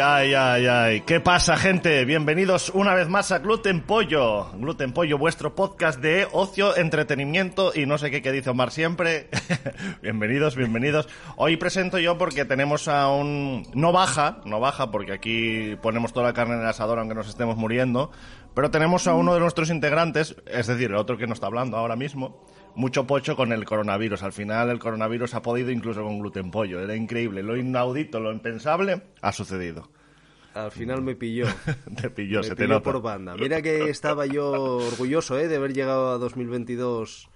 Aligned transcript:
Ay, 0.00 0.32
ay, 0.32 0.34
ay, 0.34 0.66
ay. 0.66 1.00
¿Qué 1.00 1.18
pasa, 1.18 1.56
gente? 1.56 2.04
Bienvenidos 2.04 2.70
una 2.70 2.94
vez 2.94 3.08
más 3.08 3.32
a 3.32 3.40
Gluten 3.40 3.80
Pollo. 3.80 4.48
Gluten 4.52 4.92
Pollo, 4.92 5.18
vuestro 5.18 5.56
podcast 5.56 5.98
de 5.98 6.28
ocio, 6.30 6.76
entretenimiento 6.76 7.72
y 7.74 7.84
no 7.84 7.98
sé 7.98 8.12
qué 8.12 8.22
que 8.22 8.30
dice 8.30 8.50
Omar 8.50 8.70
siempre. 8.70 9.28
bienvenidos, 10.02 10.54
bienvenidos. 10.54 11.08
Hoy 11.36 11.56
presento 11.56 11.98
yo 11.98 12.16
porque 12.16 12.44
tenemos 12.44 12.86
a 12.86 13.08
un... 13.08 13.66
No 13.74 13.90
baja, 13.90 14.40
no 14.44 14.60
baja 14.60 14.92
porque 14.92 15.12
aquí 15.12 15.76
ponemos 15.82 16.12
toda 16.12 16.26
la 16.26 16.32
carne 16.32 16.54
en 16.54 16.60
el 16.60 16.68
asador 16.68 17.00
aunque 17.00 17.16
nos 17.16 17.28
estemos 17.28 17.56
muriendo. 17.56 18.12
Pero 18.54 18.70
tenemos 18.70 19.08
a 19.08 19.14
uno 19.14 19.34
de 19.34 19.40
nuestros 19.40 19.68
integrantes, 19.70 20.36
es 20.46 20.68
decir, 20.68 20.90
el 20.90 20.96
otro 20.96 21.18
que 21.18 21.26
nos 21.26 21.36
está 21.36 21.48
hablando 21.48 21.76
ahora 21.76 21.96
mismo 21.96 22.44
mucho 22.74 23.06
pocho 23.06 23.36
con 23.36 23.52
el 23.52 23.64
coronavirus. 23.64 24.22
Al 24.22 24.32
final 24.32 24.70
el 24.70 24.78
coronavirus 24.78 25.34
ha 25.34 25.42
podido 25.42 25.70
incluso 25.70 26.02
con 26.02 26.18
gluten 26.18 26.50
pollo. 26.50 26.80
Era 26.80 26.94
increíble. 26.94 27.42
Lo 27.42 27.56
inaudito, 27.56 28.20
lo 28.20 28.32
impensable 28.32 29.02
ha 29.22 29.32
sucedido. 29.32 29.90
Al 30.54 30.70
final 30.72 31.02
me 31.02 31.14
pilló. 31.14 31.46
te 32.00 32.10
pilló, 32.10 32.38
me 32.38 32.44
se 32.44 32.56
pilló 32.56 32.66
te 32.66 32.68
nota. 32.68 32.82
por 32.92 33.02
banda. 33.02 33.36
Mira 33.36 33.62
que 33.62 33.90
estaba 33.90 34.26
yo 34.26 34.50
orgulloso 34.78 35.38
¿eh? 35.38 35.46
de 35.48 35.56
haber 35.56 35.72
llegado 35.72 36.10
a 36.12 36.18
2022 36.18 37.28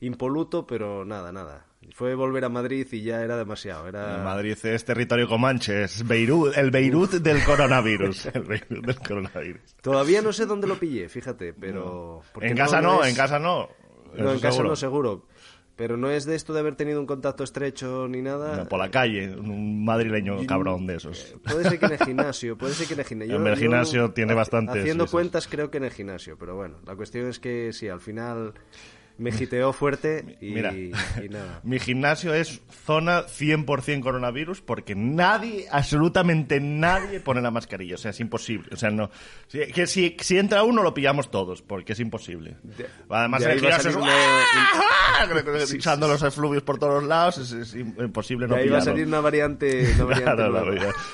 impoluto, 0.00 0.66
pero 0.66 1.04
nada, 1.04 1.32
nada. 1.32 1.66
Fue 1.92 2.14
volver 2.14 2.44
a 2.44 2.48
Madrid 2.48 2.86
y 2.90 3.02
ya 3.02 3.22
era 3.22 3.36
demasiado. 3.36 3.86
Era... 3.86 4.18
Madrid 4.24 4.56
es 4.64 4.84
territorio 4.84 5.28
comanche, 5.28 5.84
es 5.84 6.06
Beirut, 6.06 6.56
el 6.56 6.70
Beirut 6.70 7.12
del 7.12 7.42
coronavirus. 7.44 8.26
El 8.34 8.42
Beirut 8.42 8.84
del 8.86 8.98
coronavirus. 8.98 9.76
Todavía 9.80 10.20
no 10.20 10.32
sé 10.32 10.46
dónde 10.46 10.66
lo 10.66 10.76
pillé, 10.78 11.08
fíjate, 11.08 11.54
pero... 11.54 12.22
En 12.40 12.56
casa 12.56 12.80
no, 12.80 13.04
es- 13.04 13.10
en 13.10 13.16
casa 13.16 13.38
no. 13.38 13.68
No, 14.24 14.32
en 14.32 14.40
casa 14.40 14.52
seguro. 14.52 14.68
no 14.68 14.76
seguro. 14.76 15.26
Pero 15.76 15.98
no 15.98 16.10
es 16.10 16.24
de 16.24 16.34
esto 16.34 16.54
de 16.54 16.60
haber 16.60 16.74
tenido 16.74 16.98
un 16.98 17.06
contacto 17.06 17.44
estrecho 17.44 18.08
ni 18.08 18.22
nada. 18.22 18.56
No, 18.56 18.66
por 18.66 18.78
la 18.78 18.90
calle, 18.90 19.28
un 19.36 19.84
madrileño 19.84 20.38
cabrón 20.46 20.86
de 20.86 20.96
esos. 20.96 21.36
Puede 21.44 21.68
ser 21.68 21.78
que 21.78 21.84
en 21.84 21.92
el 21.92 21.98
gimnasio, 21.98 22.56
puede 22.56 22.72
ser 22.72 22.86
que 22.86 22.94
en 22.94 23.00
el 23.00 23.06
gimnasio. 23.06 23.36
En 23.36 23.46
el 23.46 23.56
gimnasio 23.56 24.10
tiene 24.12 24.32
bastantes, 24.32 24.76
Haciendo 24.76 25.06
cuentas 25.06 25.46
creo 25.46 25.70
que 25.70 25.76
en 25.76 25.84
el 25.84 25.90
gimnasio, 25.90 26.38
pero 26.38 26.56
bueno, 26.56 26.78
la 26.86 26.96
cuestión 26.96 27.28
es 27.28 27.38
que 27.38 27.74
sí, 27.74 27.88
al 27.88 28.00
final 28.00 28.54
me 29.18 29.32
giteó 29.32 29.72
fuerte 29.72 30.36
y, 30.40 30.50
Mira. 30.50 30.74
y 30.74 30.90
nada. 31.30 31.60
Mi 31.64 31.78
gimnasio 31.78 32.34
es 32.34 32.60
zona 32.84 33.22
100% 33.26 34.00
coronavirus 34.02 34.60
porque 34.60 34.94
nadie, 34.94 35.66
absolutamente 35.70 36.60
nadie 36.60 37.20
pone 37.20 37.40
la 37.40 37.50
mascarilla. 37.50 37.94
O 37.94 37.98
sea, 37.98 38.10
es 38.10 38.20
imposible. 38.20 38.68
O 38.72 38.76
sea, 38.76 38.90
no. 38.90 39.10
Si, 39.48 39.60
que 39.72 39.86
si, 39.86 40.16
si 40.20 40.38
entra 40.38 40.62
uno 40.64 40.82
lo 40.82 40.92
pillamos 40.92 41.30
todos 41.30 41.62
porque 41.62 41.94
es 41.94 42.00
imposible. 42.00 42.56
Además, 43.08 43.42
el 43.44 43.60
gimnasio 43.60 43.90
es- 43.90 43.96
una- 43.96 44.06
¡Ah! 44.12 45.26
echando 45.72 46.08
los 46.08 46.22
efluvios 46.22 46.62
por 46.62 46.78
todos 46.78 46.94
los 47.00 47.04
lados. 47.08 47.38
Es, 47.38 47.52
es 47.52 47.74
imposible 47.74 48.46
no 48.46 48.56
ahí 48.56 48.68
va 48.68 48.78
a 48.78 48.82
salir 48.82 49.06
una 49.06 49.20
variante, 49.20 49.92
una 49.94 50.04
variante 50.04 50.34
Claro, 50.36 50.64
nueva. 50.64 50.92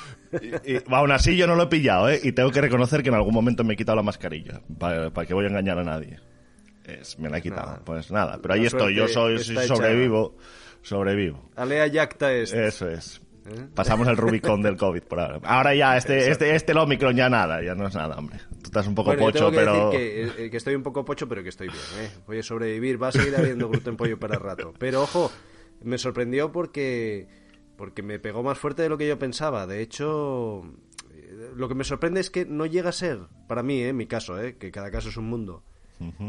Y, 0.41 0.73
y, 0.73 0.83
aún 0.89 1.13
así 1.13 1.37
yo 1.37 1.47
no 1.47 1.55
lo 1.57 1.65
he 1.65 1.67
pillado, 1.67 2.09
¿eh? 2.09 2.19
Y 2.23 2.33
tengo 2.33 2.51
que 2.51 2.63
reconocer 2.63 3.03
que 3.03 3.11
en 3.11 3.15
algún 3.17 3.35
momento 3.35 3.65
me 3.65 3.75
he 3.75 3.77
quitado 3.77 3.97
la 3.97 4.03
mascarilla. 4.03 4.63
Para 4.79 5.11
que 5.27 5.35
voy 5.35 5.45
a 5.45 5.49
engañar 5.49 5.79
a 5.79 5.85
nadie. 5.85 6.21
Es- 6.85 7.19
me 7.19 7.29
la 7.31 7.39
he 7.39 7.43
quitado. 7.43 7.67
Nada. 7.67 7.83
Pues 7.85 8.11
nada, 8.11 8.39
pero 8.41 8.55
ahí 8.55 8.61
La 8.63 8.67
estoy. 8.67 8.95
Yo 8.95 9.09
soy, 9.09 9.35
hecha. 9.37 9.67
sobrevivo. 9.67 10.37
Sobrevivo. 10.83 11.51
Alea 11.57 11.87
Yacta 11.87 12.33
es. 12.33 12.53
Eso 12.53 12.89
es. 12.89 13.21
¿Eh? 13.47 13.67
Pasamos 13.75 14.07
el 14.07 14.17
Rubicón 14.17 14.63
del 14.63 14.77
COVID 14.77 15.03
por 15.03 15.19
ahora. 15.21 15.41
Ahora 15.45 15.75
ya, 15.75 15.97
este, 15.97 16.31
este, 16.31 16.55
este 16.55 16.73
el 16.73 16.79
Omicron 16.79 17.17
ya 17.17 17.29
nada, 17.29 17.61
ya 17.63 17.75
no 17.75 17.89
es 17.89 17.95
nada, 17.95 18.17
hombre. 18.17 18.39
Tú 18.51 18.67
estás 18.67 18.87
un 18.87 18.95
poco 18.95 19.11
Bueno, 19.17 19.23
yo 19.23 19.27
pocho, 19.33 19.39
tengo 19.39 19.51
que 19.51 19.57
pero... 19.59 19.91
decir 19.91 20.37
que, 20.37 20.45
eh, 20.47 20.51
que 20.51 20.57
estoy 20.57 20.75
un 20.77 20.83
poco 20.85 21.05
pocho, 21.05 21.29
pero 21.29 21.43
que 21.43 21.49
estoy 21.49 21.67
bien. 21.69 21.81
¿eh? 22.07 22.11
Voy 22.27 22.39
a 22.39 22.43
sobrevivir. 22.45 23.03
Va 23.03 23.09
a 23.09 23.13
seguir 23.13 23.35
habiendo 23.37 23.69
gluten 23.69 23.97
pollo 23.97 24.17
para 24.19 24.39
rato. 24.39 24.73
Pero 24.79 25.03
ojo, 25.03 25.33
me 25.83 25.99
sorprendió 25.99 26.53
porque, 26.53 27.27
porque 27.77 28.03
me 28.05 28.21
pegó 28.21 28.45
más 28.45 28.59
fuerte 28.59 28.83
de 28.83 28.89
lo 28.89 28.97
que 28.97 29.09
yo 29.09 29.19
pensaba. 29.19 29.67
De 29.67 29.83
hecho, 29.83 30.63
eh, 31.13 31.51
lo 31.57 31.69
que 31.69 31.75
me 31.75 31.83
sorprende 31.83 32.21
es 32.21 32.31
que 32.31 32.45
no 32.47 32.67
llega 32.67 32.91
a 32.91 32.93
ser, 32.93 33.19
para 33.49 33.65
mí, 33.65 33.81
¿eh? 33.83 33.89
en 33.89 33.97
mi 33.97 34.07
caso, 34.07 34.41
¿eh? 34.41 34.57
que 34.57 34.71
cada 34.71 34.93
caso 34.93 35.09
es 35.09 35.17
un 35.17 35.25
mundo, 35.27 35.65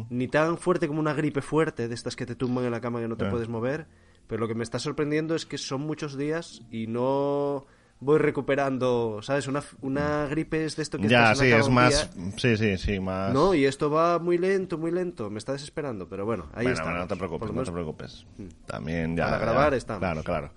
ni 0.10 0.28
tan 0.28 0.58
fuerte 0.58 0.88
como 0.88 1.00
una 1.00 1.14
gripe 1.14 1.42
fuerte, 1.42 1.88
de 1.88 1.94
estas 1.96 2.16
que 2.16 2.26
te 2.26 2.36
tumban 2.36 2.66
en 2.66 2.72
la 2.72 2.82
cama 2.82 3.00
que 3.00 3.08
no 3.08 3.18
te 3.18 3.26
Eh. 3.26 3.30
puedes 3.30 3.50
mover, 3.50 3.88
Pero 4.28 4.40
lo 4.40 4.48
que 4.48 4.56
me 4.56 4.64
está 4.64 4.80
sorprendiendo 4.80 5.36
es 5.36 5.46
que 5.46 5.58
son 5.58 5.82
muchos 5.82 6.18
días 6.18 6.62
y 6.72 6.88
no 6.88 7.66
voy 8.04 8.20
recuperando, 8.20 9.20
¿sabes? 9.22 9.48
Una, 9.48 9.64
una 9.82 10.28
gripe 10.28 10.66
es 10.66 10.76
de 10.76 10.84
esto 10.84 10.98
que 10.98 11.08
Ya, 11.08 11.34
sí, 11.36 11.48
es 11.48 11.70
más. 11.70 12.14
día, 12.16 12.32
Sí, 12.38 12.58
sí, 12.58 12.78
sí, 12.78 13.00
más. 13.00 13.34
No, 13.34 13.54
y 13.54 13.66
esto 13.66 13.90
va 13.90 14.20
muy 14.20 14.38
lento, 14.38 14.78
muy 14.78 14.92
lento. 14.92 15.30
Me 15.30 15.40
está 15.40 15.54
desesperando, 15.54 16.08
pero 16.08 16.26
bueno, 16.26 16.48
ahí 16.54 16.64
bueno, 16.66 16.72
está. 16.72 16.84
bueno, 16.84 17.00
no 17.00 17.08
te 17.08 17.16
preocupes, 17.16 17.52
no 17.52 17.64
te 17.64 17.72
preocupes. 17.72 18.26
También 18.66 19.16
ya. 19.16 19.26
Para 19.26 19.38
ya. 19.38 19.44
grabar 19.46 19.74
estamos. 19.74 20.00
Claro, 20.00 20.24
claro. 20.24 20.52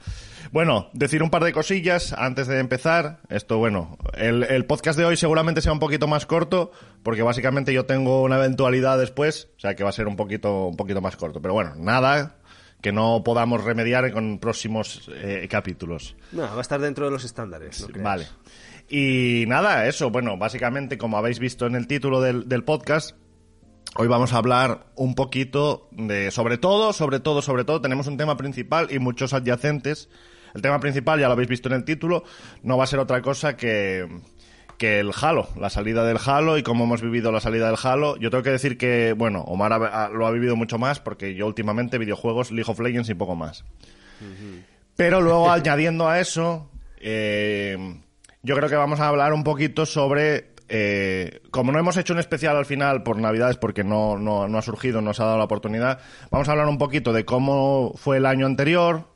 Bueno, 0.52 0.88
decir 0.92 1.22
un 1.22 1.30
par 1.30 1.44
de 1.44 1.52
cosillas 1.52 2.12
antes 2.12 2.46
de 2.46 2.58
empezar. 2.58 3.20
Esto, 3.28 3.58
bueno, 3.58 3.96
el, 4.14 4.42
el 4.44 4.64
podcast 4.66 4.98
de 4.98 5.04
hoy 5.04 5.16
seguramente 5.16 5.60
sea 5.60 5.72
un 5.72 5.80
poquito 5.80 6.06
más 6.06 6.26
corto, 6.26 6.70
porque 7.02 7.22
básicamente 7.22 7.72
yo 7.72 7.86
tengo 7.86 8.22
una 8.22 8.36
eventualidad 8.36 8.98
después, 8.98 9.48
o 9.56 9.60
sea 9.60 9.74
que 9.74 9.84
va 9.84 9.90
a 9.90 9.92
ser 9.92 10.06
un 10.08 10.16
poquito, 10.16 10.66
un 10.66 10.76
poquito 10.76 11.00
más 11.00 11.16
corto. 11.16 11.40
Pero 11.40 11.54
bueno, 11.54 11.74
nada 11.76 12.36
que 12.80 12.92
no 12.92 13.22
podamos 13.24 13.64
remediar 13.64 14.12
con 14.12 14.38
próximos 14.38 15.10
eh, 15.12 15.46
capítulos. 15.50 16.16
No, 16.32 16.42
va 16.42 16.58
a 16.58 16.60
estar 16.60 16.80
dentro 16.80 17.06
de 17.06 17.10
los 17.10 17.24
estándares. 17.24 17.86
no. 17.94 18.02
Vale. 18.02 18.26
Y 18.88 19.44
nada, 19.48 19.86
eso, 19.88 20.10
bueno, 20.10 20.36
básicamente, 20.36 20.96
como 20.96 21.18
habéis 21.18 21.40
visto 21.40 21.66
en 21.66 21.74
el 21.74 21.88
título 21.88 22.20
del, 22.20 22.48
del 22.48 22.62
podcast, 22.62 23.16
hoy 23.96 24.06
vamos 24.06 24.32
a 24.32 24.38
hablar 24.38 24.86
un 24.94 25.14
poquito 25.16 25.88
de, 25.90 26.30
sobre 26.30 26.56
todo, 26.56 26.92
sobre 26.92 27.18
todo, 27.18 27.42
sobre 27.42 27.64
todo, 27.64 27.80
tenemos 27.80 28.06
un 28.06 28.16
tema 28.16 28.36
principal 28.36 28.88
y 28.90 29.00
muchos 29.00 29.32
adyacentes. 29.32 30.08
El 30.54 30.62
tema 30.62 30.78
principal, 30.78 31.18
ya 31.18 31.26
lo 31.26 31.32
habéis 31.32 31.48
visto 31.48 31.68
en 31.68 31.74
el 31.74 31.84
título, 31.84 32.22
no 32.62 32.78
va 32.78 32.84
a 32.84 32.86
ser 32.86 33.00
otra 33.00 33.20
cosa 33.20 33.56
que, 33.56 34.06
que 34.76 35.00
el 35.00 35.12
Halo, 35.20 35.48
la 35.58 35.70
salida 35.70 36.04
del 36.04 36.18
Halo 36.24 36.58
y 36.58 36.62
cómo 36.62 36.84
hemos 36.84 37.02
vivido 37.02 37.32
la 37.32 37.40
salida 37.40 37.66
del 37.66 37.78
Halo. 37.82 38.16
Yo 38.16 38.30
tengo 38.30 38.42
que 38.42 38.50
decir 38.50 38.76
que, 38.76 39.14
bueno, 39.14 39.40
Omar 39.42 40.10
lo 40.12 40.26
ha 40.26 40.30
vivido 40.30 40.56
mucho 40.56 40.78
más 40.78 41.00
porque 41.00 41.34
yo 41.34 41.46
últimamente 41.46 41.98
videojuegos, 41.98 42.50
League 42.50 42.70
of 42.70 42.80
Legends 42.80 43.08
y 43.08 43.14
poco 43.14 43.34
más. 43.34 43.64
Pero 44.96 45.20
luego 45.20 45.50
añadiendo 45.50 46.08
a 46.08 46.20
eso, 46.20 46.70
eh, 47.00 47.76
yo 48.42 48.56
creo 48.56 48.68
que 48.68 48.76
vamos 48.76 49.00
a 49.00 49.08
hablar 49.08 49.32
un 49.32 49.44
poquito 49.44 49.86
sobre, 49.86 50.54
eh, 50.68 51.40
como 51.50 51.72
no 51.72 51.78
hemos 51.78 51.96
hecho 51.96 52.12
un 52.12 52.18
especial 52.18 52.56
al 52.56 52.66
final 52.66 53.02
por 53.02 53.18
Navidades 53.18 53.56
porque 53.56 53.84
no, 53.84 54.18
no, 54.18 54.48
no 54.48 54.58
ha 54.58 54.62
surgido, 54.62 55.00
no 55.00 55.14
se 55.14 55.22
ha 55.22 55.26
dado 55.26 55.38
la 55.38 55.44
oportunidad, 55.44 56.00
vamos 56.30 56.48
a 56.48 56.52
hablar 56.52 56.68
un 56.68 56.78
poquito 56.78 57.12
de 57.12 57.24
cómo 57.24 57.92
fue 57.96 58.18
el 58.18 58.26
año 58.26 58.46
anterior 58.46 59.15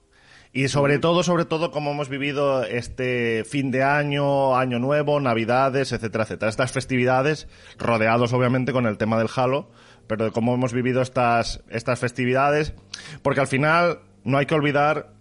y 0.53 0.69
sobre 0.69 0.99
todo, 0.99 1.23
sobre 1.23 1.45
todo, 1.45 1.71
cómo 1.71 1.93
hemos 1.93 2.09
vivido 2.09 2.65
este 2.65 3.45
fin 3.45 3.71
de 3.71 3.85
año, 3.85 4.57
año 4.57 4.81
nuevo, 4.81 5.21
Navidades, 5.21 5.93
etcétera, 5.93 6.25
etcétera. 6.25 6.51
Estas 6.51 6.73
festividades, 6.73 7.47
rodeados 7.79 8.33
obviamente 8.33 8.73
con 8.73 8.87
el 8.87 8.99
tema 8.99 9.17
del 9.17 9.29
Halo, 9.35 9.71
pero 10.09 10.25
de 10.25 10.31
cómo 10.33 10.53
hemos 10.53 10.73
vivido 10.73 11.03
estas, 11.03 11.63
estas 11.69 12.01
festividades, 12.01 12.75
porque 13.23 13.41
al 13.41 13.47
final 13.47 14.01
no 14.25 14.39
hay 14.39 14.47
que 14.47 14.57
olvidar 14.57 15.13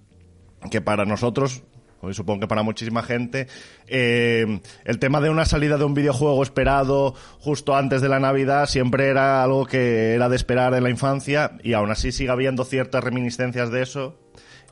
que 0.71 0.81
para 0.81 1.05
nosotros, 1.05 1.61
y 2.01 2.13
supongo 2.15 2.41
que 2.41 2.47
para 2.47 2.63
muchísima 2.63 3.03
gente, 3.03 3.47
eh, 3.87 4.61
el 4.83 4.97
tema 4.97 5.21
de 5.21 5.29
una 5.29 5.45
salida 5.45 5.77
de 5.77 5.83
un 5.83 5.93
videojuego 5.93 6.41
esperado 6.41 7.13
justo 7.39 7.75
antes 7.75 8.01
de 8.01 8.09
la 8.09 8.19
Navidad 8.19 8.65
siempre 8.65 9.09
era 9.09 9.43
algo 9.43 9.67
que 9.67 10.15
era 10.15 10.27
de 10.27 10.35
esperar 10.35 10.73
en 10.73 10.83
la 10.83 10.89
infancia 10.89 11.51
y 11.61 11.73
aún 11.73 11.91
así 11.91 12.11
sigue 12.11 12.31
habiendo 12.31 12.65
ciertas 12.65 13.03
reminiscencias 13.03 13.69
de 13.69 13.83
eso. 13.83 14.17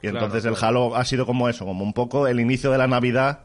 Y 0.01 0.09
Claro, 0.09 0.25
entonces 0.27 0.45
el. 0.45 0.55
Halo 0.63 0.95
ha 0.95 1.03
sido 1.05 1.25
como 1.25 1.49
eso, 1.49 1.65
como 1.65 1.83
un 1.83 1.94
poco 1.94 2.27
el 2.27 2.39
inicio 2.39 2.71
de 2.71 2.77
la 2.77 2.88
Navidad 2.88 3.39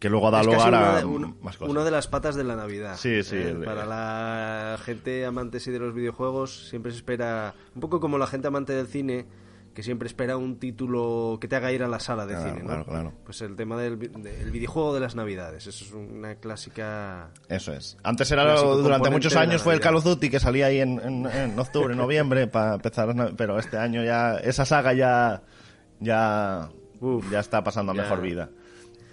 que 0.00 0.10
luego 0.10 0.32
da 0.32 0.40
Es 0.40 0.46
lugar 0.46 0.68
una 0.68 0.92
a 0.94 0.98
de, 0.98 1.04
un- 1.04 1.36
más 1.42 1.56
cosas. 1.56 1.70
una 1.70 1.84
de 1.84 1.90
las 1.92 2.08
patas 2.08 2.34
de 2.34 2.42
la 2.42 2.56
Navidad. 2.56 2.96
Sí, 2.96 3.22
sí, 3.22 3.36
¿eh? 3.36 3.50
el- 3.50 3.64
Para 3.64 3.86
la 3.86 4.76
gente 4.84 5.24
amante 5.24 5.60
sí 5.60 5.70
de 5.70 5.78
los 5.78 5.94
videojuegos, 5.94 6.68
siempre 6.68 6.90
se 6.90 6.96
espera, 6.98 7.54
un 7.76 7.80
poco 7.80 8.00
como 8.00 8.18
la 8.18 8.26
gente 8.26 8.48
amante 8.48 8.72
del 8.72 8.88
cine, 8.88 9.26
que 9.74 9.82
siempre 9.82 10.06
espera 10.06 10.36
un 10.36 10.58
título 10.58 11.38
que 11.40 11.48
te 11.48 11.56
haga 11.56 11.72
ir 11.72 11.82
a 11.82 11.88
la 11.88 11.98
sala 12.00 12.26
de 12.26 12.34
Claro, 12.34 12.48
cine, 12.50 12.60
¿no? 12.60 12.66
claro, 12.66 12.84
claro. 12.84 13.12
Pues 13.24 13.40
el 13.42 13.56
tema 13.56 13.76
del 13.80 13.96
vi- 13.96 14.08
del 14.08 14.50
videojuego 14.50 14.94
de 14.94 15.00
las 15.00 15.14
Navidades, 15.14 15.66
eso 15.66 15.84
es 15.84 15.92
una 15.92 16.34
clásica... 16.34 17.30
Eso 17.48 17.72
es. 17.72 17.96
Antes 18.02 18.30
era 18.30 18.54
durante 18.60 19.08
muchos 19.10 19.34
años 19.36 19.62
fue 19.62 19.74
el. 19.74 19.80
Call 19.80 19.96
of 19.96 20.04
Duty 20.04 20.28
que 20.30 20.40
salía 20.40 20.66
ahí 20.66 20.80
en, 20.80 21.00
en- 21.00 21.26
en 21.26 21.58
octubre, 21.58 21.94
noviembre 21.94 22.46
para 22.46 22.74
empezar, 22.74 23.14
pero 23.36 23.58
este 23.58 23.78
año 23.78 24.04
ya 24.04 24.36
esa 24.36 24.64
saga 24.64 24.92
ya 24.92 25.42
ya 26.00 26.68
Uf, 27.00 27.30
ya 27.30 27.40
está 27.40 27.64
pasando 27.64 27.92
a 27.92 27.94
mejor 27.94 28.20
vida. 28.20 28.48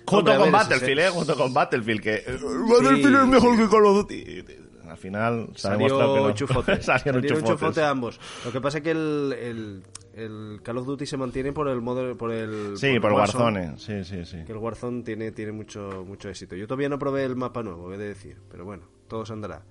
Junto 0.05 0.31
Hombre, 0.31 0.35
con 0.37 0.43
ver, 0.43 0.51
Battlefield, 0.53 0.99
¿eh? 0.99 1.09
Junto 1.09 1.35
con 1.35 1.53
Battlefield, 1.53 2.01
que 2.01 2.15
eh, 2.15 2.37
Battlefield 2.69 3.15
es 3.15 3.27
mejor 3.27 3.57
que 3.57 3.69
Call 3.69 3.85
of 3.85 3.95
Duty. 3.97 4.45
Al 4.89 4.97
final 4.97 5.49
se 5.55 5.67
ha 5.67 5.71
demostrado 5.71 6.13
que 6.15 6.19
Salió 6.19 6.27
no. 6.29 6.33
chufote. 6.35 6.81
Salieron 6.81 7.21
Salieron 7.21 7.23
chufotes. 7.41 7.59
chufote 7.59 7.83
ambos. 7.83 8.19
Lo 8.43 8.51
que 8.51 8.59
pasa 8.61 8.77
es 8.79 8.83
que 8.83 8.91
el, 8.91 9.35
el, 9.39 9.83
el 10.19 10.59
Call 10.63 10.77
of 10.77 10.85
Duty 10.85 11.05
se 11.05 11.17
mantiene 11.17 11.53
por 11.53 11.67
el 11.67 11.81
modo, 11.81 12.17
por 12.17 12.31
el 12.31 12.77
Sí, 12.77 12.99
por 12.99 13.13
Warzone. 13.13 13.77
Sí, 13.77 14.03
sí, 14.03 14.25
sí. 14.25 14.37
Que 14.45 14.51
el 14.51 14.57
Warzone 14.57 15.03
tiene, 15.03 15.31
tiene 15.31 15.51
mucho, 15.51 16.03
mucho 16.05 16.29
éxito. 16.29 16.55
Yo 16.55 16.67
todavía 16.67 16.89
no 16.89 16.99
probé 16.99 17.23
el 17.23 17.35
mapa 17.35 17.63
nuevo, 17.63 17.93
he 17.93 17.97
de 17.97 18.09
decir. 18.09 18.37
Pero 18.51 18.65
bueno, 18.65 18.83
todo 19.07 19.25
se 19.25 19.33
andará. 19.33 19.63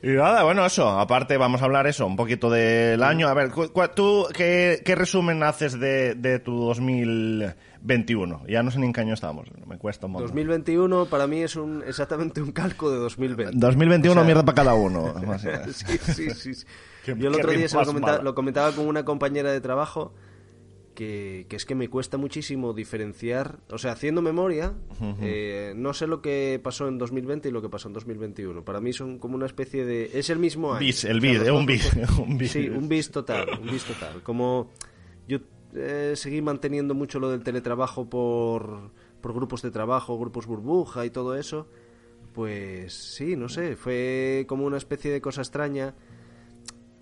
Y 0.00 0.08
nada, 0.08 0.44
bueno, 0.44 0.64
eso. 0.64 0.88
Aparte, 0.88 1.36
vamos 1.36 1.60
a 1.60 1.64
hablar 1.64 1.86
eso, 1.88 2.06
un 2.06 2.16
poquito 2.16 2.48
del 2.48 3.02
año. 3.02 3.26
A 3.28 3.34
ver, 3.34 3.50
¿tú 3.94 4.26
qué, 4.32 4.80
qué 4.84 4.94
resumen 4.94 5.42
haces 5.42 5.78
de, 5.78 6.14
de 6.14 6.38
tu 6.38 6.66
2021? 6.66 8.44
Ya 8.48 8.62
no 8.62 8.70
sé 8.70 8.78
ni 8.78 8.86
en 8.86 8.92
qué 8.92 9.00
año 9.00 9.14
estamos. 9.14 9.48
Me 9.66 9.76
cuesta 9.76 10.06
un 10.06 10.12
montón. 10.12 10.28
2021 10.28 11.06
para 11.06 11.26
mí 11.26 11.42
es 11.42 11.56
un, 11.56 11.82
exactamente 11.84 12.40
un 12.40 12.52
calco 12.52 12.90
de 12.90 12.98
2020. 12.98 13.56
2021 13.58 14.12
O 14.12 14.14
sea, 14.14 14.24
mierda 14.24 14.44
para 14.44 14.54
cada 14.54 14.74
uno. 14.74 15.14
sí, 15.72 15.98
sí, 15.98 16.30
sí. 16.30 16.54
sí. 16.54 16.66
Yo 17.16 17.28
el 17.28 17.34
otro 17.34 17.52
día 17.52 17.68
se 17.68 17.76
lo 17.76 17.84
comentaba, 17.84 18.22
lo 18.22 18.34
comentaba 18.34 18.72
con 18.72 18.86
una 18.86 19.04
compañera 19.04 19.52
de 19.52 19.60
trabajo 19.60 20.12
que, 20.98 21.46
que 21.48 21.54
es 21.54 21.64
que 21.64 21.76
me 21.76 21.88
cuesta 21.88 22.16
muchísimo 22.16 22.72
diferenciar, 22.72 23.60
o 23.70 23.78
sea, 23.78 23.92
haciendo 23.92 24.20
memoria, 24.20 24.74
eh, 25.20 25.72
no 25.76 25.94
sé 25.94 26.08
lo 26.08 26.20
que 26.20 26.60
pasó 26.60 26.88
en 26.88 26.98
2020 26.98 27.48
y 27.48 27.52
lo 27.52 27.62
que 27.62 27.68
pasó 27.68 27.86
en 27.86 27.94
2021. 27.94 28.64
Para 28.64 28.80
mí 28.80 28.92
son 28.92 29.20
como 29.20 29.36
una 29.36 29.46
especie 29.46 29.84
de... 29.84 30.10
Es 30.12 30.28
el 30.28 30.40
mismo 30.40 30.72
año. 30.74 30.80
Bis, 30.80 31.04
el 31.04 31.18
O 31.18 31.20
sea, 31.20 31.30
bis, 31.30 31.46
dos 31.46 31.50
un 31.50 31.66
bis, 31.66 31.92
un 32.18 32.38
bis. 32.38 32.50
Sí, 32.50 32.68
un 32.68 32.88
bis 32.88 33.12
total, 33.12 33.48
un 33.60 33.70
bis 33.70 33.84
total. 33.84 34.24
Como 34.24 34.72
yo 35.28 35.38
eh, 35.74 36.14
seguí 36.16 36.42
manteniendo 36.42 36.94
mucho 36.94 37.20
lo 37.20 37.30
del 37.30 37.44
teletrabajo 37.44 38.10
por, 38.10 38.90
por 39.20 39.34
grupos 39.34 39.62
de 39.62 39.70
trabajo, 39.70 40.18
grupos 40.18 40.46
burbuja 40.46 41.06
y 41.06 41.10
todo 41.10 41.36
eso, 41.36 41.68
pues 42.32 42.92
sí, 42.92 43.36
no 43.36 43.48
sé, 43.48 43.76
fue 43.76 44.46
como 44.48 44.64
una 44.64 44.78
especie 44.78 45.12
de 45.12 45.20
cosa 45.20 45.42
extraña. 45.42 45.94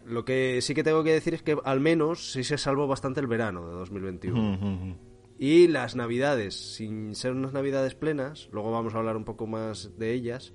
Lo 0.06 0.24
que 0.24 0.60
sí 0.62 0.72
que 0.74 0.84
tengo 0.84 1.02
que 1.02 1.12
decir 1.12 1.34
es 1.34 1.42
que 1.42 1.56
al 1.64 1.80
menos 1.80 2.30
sí 2.32 2.44
se 2.44 2.58
salvó 2.58 2.86
bastante 2.86 3.20
el 3.20 3.26
verano 3.26 3.66
de 3.68 3.74
2021. 3.74 4.96
Y 5.38 5.68
las 5.68 5.96
navidades, 5.96 6.54
sin 6.54 7.14
ser 7.14 7.32
unas 7.32 7.52
navidades 7.52 7.94
plenas, 7.94 8.48
luego 8.52 8.70
vamos 8.72 8.94
a 8.94 8.98
hablar 8.98 9.16
un 9.16 9.24
poco 9.24 9.46
más 9.46 9.98
de 9.98 10.12
ellas, 10.12 10.52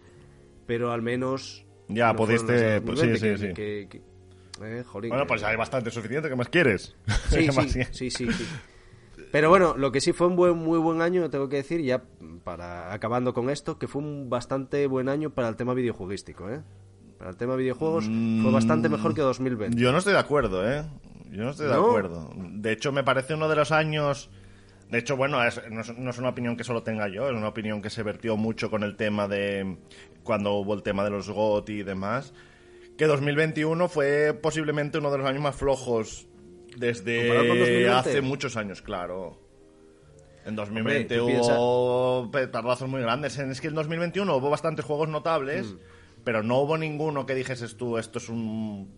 pero 0.66 0.92
al 0.92 1.02
menos... 1.02 1.66
Ya, 1.88 2.14
no 2.14 2.20
pudiste- 2.20 2.82
pues 2.82 3.00
2020, 3.00 3.20
sí, 3.20 3.20
sí, 3.20 3.30
que- 3.30 3.38
sí. 3.38 3.54
que- 3.54 3.88
que- 4.62 4.80
eh, 4.80 4.84
jolín, 4.84 5.10
Bueno, 5.10 5.28
pues 5.28 5.44
hay 5.44 5.56
bastante 5.58 5.92
suficiente. 5.92 6.30
¿Qué 6.30 6.36
más 6.36 6.50
quieres? 6.50 6.96
Sí, 7.30 7.46
¿Qué 7.48 7.52
más 7.52 7.72
sí, 7.92 8.10
sí. 8.10 8.28
Pero 9.32 9.50
bueno, 9.50 9.76
lo 9.78 9.92
que 9.92 10.02
sí 10.02 10.14
fue 10.14 10.28
un 10.28 10.36
buen, 10.36 10.58
muy 10.58 10.80
buen 10.80 11.02
año, 11.02 11.30
tengo 11.30 11.48
que 11.50 11.58
decir, 11.58 11.82
ya 11.82 12.04
para 12.44 12.92
acabando 12.94 13.34
con 13.34 13.50
esto, 13.50 13.78
que 13.78 13.88
fue 13.88 14.02
un 14.02 14.30
bastante 14.30 14.88
buen 14.88 15.10
año 15.10 15.30
para 15.30 15.48
el 15.50 15.56
tema 15.56 15.74
videojueguístico, 15.74 16.50
¿eh? 16.50 16.62
Para 17.22 17.30
el 17.30 17.38
tema 17.38 17.56
videojuegos 17.56 18.06
fue 18.42 18.52
bastante 18.52 18.90
mejor 18.90 19.14
que 19.14 19.22
2020. 19.22 19.76
Mm, 19.78 19.80
Yo 19.80 19.92
no 19.92 20.00
estoy 20.00 20.14
de 20.14 20.20
acuerdo, 20.20 20.68
¿eh? 20.68 20.82
Yo 21.30 21.44
no 21.44 21.52
estoy 21.52 21.68
de 21.68 21.74
¿No? 21.74 21.86
acuerdo. 21.86 22.32
De 22.36 22.72
hecho, 22.72 22.92
me 22.92 23.04
parece 23.04 23.36
uno 23.36 23.48
de 23.48 23.56
los 23.56 23.72
años... 23.72 24.32
De 24.90 24.98
hecho, 24.98 25.16
bueno, 25.18 25.42
es- 25.46 25.62
no, 25.70 25.82
es, 25.82 25.96
no 25.96 26.10
es 26.10 26.18
una 26.18 26.30
opinión 26.30 26.58
que 26.58 26.64
solo 26.64 26.82
tenga 26.82 27.08
yo, 27.10 27.30
es 27.30 27.36
una 27.36 27.48
opinión 27.50 27.80
que 27.84 27.92
se 27.92 28.02
vertió 28.02 28.38
mucho 28.38 28.72
con 28.72 28.82
el 28.82 28.96
tema 28.96 29.28
de... 29.28 29.78
Cuando 30.24 30.54
hubo 30.56 30.74
el 30.74 30.82
tema 30.82 31.04
de 31.04 31.12
los 31.12 31.30
GOTY 31.30 31.74
y 31.82 31.84
demás. 31.84 32.34
Que 32.98 33.06
2021 33.06 33.88
fue 33.88 34.34
posiblemente 34.42 34.98
uno 34.98 35.12
de 35.12 35.20
los 35.20 35.28
años 35.28 35.44
más 35.44 35.56
flojos 35.56 36.28
desde 36.76 37.20
¿Comparado 37.28 37.48
con 37.50 37.60
2020? 37.60 37.90
hace 38.00 38.22
muchos 38.22 38.58
años, 38.58 38.82
claro. 38.82 39.38
En 40.44 40.56
2020 40.56 41.20
Hombre, 41.20 41.38
tú 41.38 41.46
hubo 41.46 42.32
petardazos 42.32 42.90
muy 42.90 43.02
grandes. 43.02 43.38
Es 43.38 43.62
que 43.62 43.68
en 43.68 43.76
2021 43.76 44.36
hubo 44.36 44.50
bastantes 44.50 44.84
juegos 44.86 45.08
notables, 45.08 45.68
Mm. 45.72 45.78
Pero 46.24 46.44
no 46.44 46.60
hubo 46.60 46.78
ninguno 46.78 47.26
que 47.26 47.36
dijeses 47.36 47.78
tú, 47.78 47.98
esto 47.98 48.20
es 48.20 48.30
un 48.30 48.90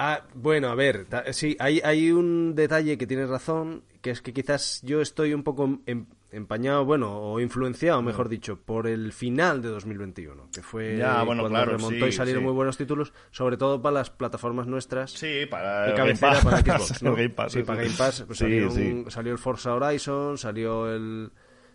Ah, 0.00 0.22
bueno, 0.34 0.68
a 0.68 0.76
ver, 0.76 1.06
sí, 1.32 1.56
hay, 1.58 1.80
hay 1.84 2.12
un 2.12 2.54
detalle 2.54 2.96
que 2.96 3.06
tienes 3.08 3.28
razón, 3.28 3.82
que 4.00 4.10
es 4.10 4.22
que 4.22 4.32
quizás 4.32 4.80
yo 4.84 5.00
estoy 5.00 5.34
un 5.34 5.42
poco 5.42 5.80
em- 5.86 6.06
empañado, 6.30 6.84
bueno, 6.84 7.18
o 7.18 7.40
influenciado, 7.40 8.00
mejor 8.00 8.28
dicho, 8.28 8.60
por 8.60 8.86
el 8.86 9.12
final 9.12 9.60
de 9.60 9.70
2021, 9.70 10.50
que 10.54 10.62
fue 10.62 10.96
Ya, 10.98 11.24
bueno, 11.24 11.42
cuando 11.42 11.56
claro, 11.58 11.72
remontó 11.72 12.06
y 12.06 12.12
salieron 12.12 12.42
sí. 12.42 12.46
muy 12.46 12.54
buenos 12.54 12.76
títulos, 12.76 13.12
sobre 13.32 13.56
todo 13.56 13.82
para 13.82 13.94
las 13.94 14.10
plataformas 14.10 14.68
nuestras. 14.68 15.10
Sí, 15.10 15.46
para 15.50 15.86
de 15.86 15.94
cabecera 15.94 16.40
para 16.42 16.60
Game 16.62 17.30
Pass, 17.30 17.52
sí, 17.52 17.62
para 17.64 17.82
Game 17.82 17.94
Pass 17.98 18.22
pues 18.24 18.38
salieron- 18.38 18.70
sí. 18.70 19.04
salió 19.08 19.32
el 19.32 19.38
Forza 19.38 19.74
Horizon, 19.74 20.38
salió 20.38 20.94
el, 20.94 21.32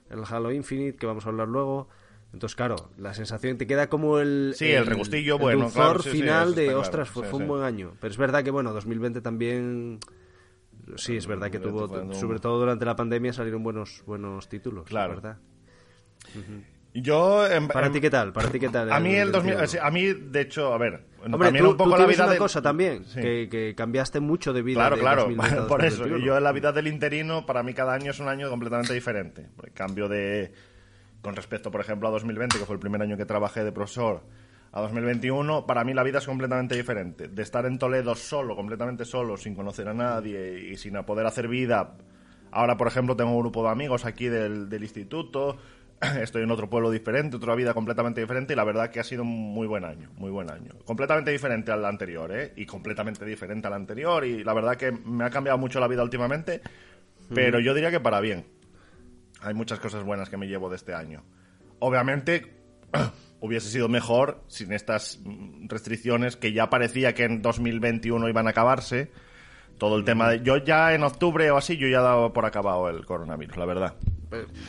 el 0.09 0.19
Halo 0.29 0.53
Infinite, 0.53 0.95
que 0.97 1.07
vamos 1.07 1.25
a 1.25 1.29
hablar 1.29 1.49
luego. 1.49 1.89
Entonces, 2.33 2.55
claro, 2.55 2.89
la 2.97 3.13
sensación 3.13 3.57
te 3.57 3.67
queda 3.67 3.87
como 3.89 4.19
el. 4.19 4.53
Sí, 4.57 4.71
el 4.71 4.85
regustillo, 4.87 5.37
bueno, 5.37 5.61
dulzor 5.65 5.83
claro, 5.83 5.99
sí, 6.03 6.09
final 6.09 6.55
de 6.55 6.73
ostras, 6.73 7.07
fue, 7.09 7.23
sí, 7.25 7.29
fue 7.29 7.39
un 7.39 7.47
buen 7.47 7.63
año. 7.63 7.93
Pero 8.01 8.11
es 8.11 8.17
verdad 8.17 8.43
que, 8.43 8.49
bueno, 8.51 8.73
2020 8.73 9.21
también 9.21 9.99
Sí, 10.97 11.15
es 11.15 11.27
verdad 11.27 11.49
que 11.49 11.59
tuvo, 11.59 11.87
sobre 12.13 12.39
todo 12.39 12.59
durante 12.59 12.83
la 12.83 12.95
pandemia 12.95 13.31
salieron 13.31 13.63
buenos 13.63 14.03
buenos 14.05 14.49
títulos, 14.49 14.85
Claro. 14.85 15.13
verdad. 15.15 15.37
Yo, 16.95 17.47
en- 17.47 17.67
Para 17.67 17.87
en- 17.87 17.93
ti 17.93 18.01
qué 18.01 18.09
tal? 18.09 18.33
Para 18.33 18.49
ti 18.49 18.59
qué 18.59 18.69
tal? 18.69 18.91
A 18.91 18.99
mí 18.99 19.15
el 19.15 19.31
2000, 19.31 19.55
21? 19.55 19.67
sí, 19.67 19.77
a 19.81 19.89
mí 19.89 20.13
de 20.13 20.41
hecho, 20.41 20.73
a 20.73 20.77
ver, 20.77 21.05
Hombre, 21.23 21.47
también 21.47 21.65
tú, 21.65 21.71
un 21.71 21.77
poco 21.77 21.91
tú 21.95 21.97
la 22.01 22.05
vida 22.05 22.23
una 22.23 22.31
del- 22.33 22.39
cosa 22.39 22.61
también, 22.61 23.05
Sí. 23.05 23.19
que, 23.21 23.47
que 23.49 23.73
cambiaste 23.75 24.19
mucho 24.19 24.53
de 24.53 24.61
vida 24.61 24.75
Claro, 24.75 24.95
de 24.97 25.01
claro, 25.01 25.21
2020 25.23 25.59
a 25.59 25.67
por 25.67 25.83
eso. 25.85 25.97
2021. 25.99 26.25
Yo 26.25 26.37
en 26.37 26.43
la 26.43 26.51
vida 26.51 26.71
del 26.71 26.87
interino, 26.87 27.45
para 27.47 27.63
mí 27.63 27.73
cada 27.73 27.93
año 27.93 28.11
es 28.11 28.19
un 28.19 28.27
año 28.27 28.49
completamente 28.49 28.93
diferente. 28.93 29.47
El 29.63 29.71
cambio 29.73 30.07
de, 30.07 30.51
con 31.23 31.35
respecto, 31.35 31.71
por 31.71 31.81
ejemplo, 31.81 32.09
a 32.09 32.11
2020, 32.11 32.59
que 32.59 32.65
fue 32.65 32.75
el 32.75 32.79
primer 32.79 33.01
año 33.01 33.17
que 33.17 33.25
trabajé 33.25 33.63
de 33.63 33.71
profesor, 33.71 34.21
a 34.73 34.81
2021, 34.81 35.65
para 35.65 35.83
mí 35.83 35.93
la 35.93 36.03
vida 36.03 36.17
es 36.17 36.25
completamente 36.25 36.75
diferente. 36.75 37.29
De 37.29 37.41
estar 37.43 37.65
en 37.65 37.79
Toledo 37.79 38.13
solo, 38.15 38.55
completamente 38.55 39.05
solo, 39.05 39.37
sin 39.37 39.55
conocer 39.55 39.87
a 39.87 39.93
nadie 39.93 40.71
y 40.71 40.77
sin 40.77 40.95
poder 41.03 41.25
hacer 41.25 41.47
vida. 41.47 41.95
Ahora, 42.51 42.75
por 42.75 42.87
ejemplo, 42.87 43.15
tengo 43.15 43.31
un 43.31 43.39
grupo 43.39 43.63
de 43.63 43.69
amigos 43.69 44.03
aquí 44.03 44.25
del, 44.25 44.67
del 44.69 44.83
instituto. 44.83 45.57
Estoy 46.21 46.43
en 46.43 46.51
otro 46.51 46.69
pueblo 46.69 46.91
diferente, 46.91 47.37
otra 47.37 47.55
vida 47.55 47.73
completamente 47.73 48.19
diferente 48.19 48.53
y 48.53 48.55
la 48.55 48.63
verdad 48.63 48.89
que 48.89 48.99
ha 48.99 49.03
sido 49.03 49.21
un 49.21 49.29
muy 49.29 49.67
buen 49.67 49.85
año, 49.85 50.09
muy 50.17 50.31
buen 50.31 50.51
año. 50.51 50.71
Completamente 50.85 51.31
diferente 51.31 51.71
al 51.71 51.85
anterior, 51.85 52.35
¿eh? 52.35 52.51
Y 52.57 52.65
completamente 52.65 53.23
diferente 53.25 53.67
al 53.67 53.73
anterior 53.73 54.25
y 54.25 54.43
la 54.43 54.53
verdad 54.53 54.75
que 54.75 54.91
me 54.91 55.23
ha 55.23 55.29
cambiado 55.29 55.57
mucho 55.57 55.79
la 55.79 55.87
vida 55.87 56.03
últimamente, 56.03 56.61
pero 57.33 57.59
yo 57.59 57.73
diría 57.73 57.91
que 57.91 57.99
para 57.99 58.19
bien. 58.19 58.43
Hay 59.43 59.53
muchas 59.53 59.79
cosas 59.79 60.03
buenas 60.03 60.29
que 60.29 60.37
me 60.37 60.47
llevo 60.47 60.69
de 60.69 60.75
este 60.75 60.93
año. 60.93 61.23
Obviamente 61.79 62.53
hubiese 63.39 63.69
sido 63.69 63.89
mejor 63.89 64.41
sin 64.47 64.71
estas 64.73 65.19
mm, 65.23 65.67
restricciones 65.67 66.37
que 66.37 66.53
ya 66.53 66.69
parecía 66.69 67.13
que 67.13 67.25
en 67.25 67.41
2021 67.41 68.29
iban 68.29 68.47
a 68.47 68.51
acabarse. 68.51 69.11
Todo 69.77 69.97
el 69.97 70.05
tema 70.05 70.29
de... 70.29 70.41
Yo 70.43 70.57
ya 70.57 70.93
en 70.93 71.03
octubre 71.03 71.49
o 71.51 71.57
así, 71.57 71.77
yo 71.77 71.87
ya 71.87 71.99
daba 71.99 72.31
por 72.31 72.45
acabado 72.45 72.89
el 72.89 73.05
coronavirus, 73.05 73.57
la 73.57 73.65
verdad. 73.65 73.95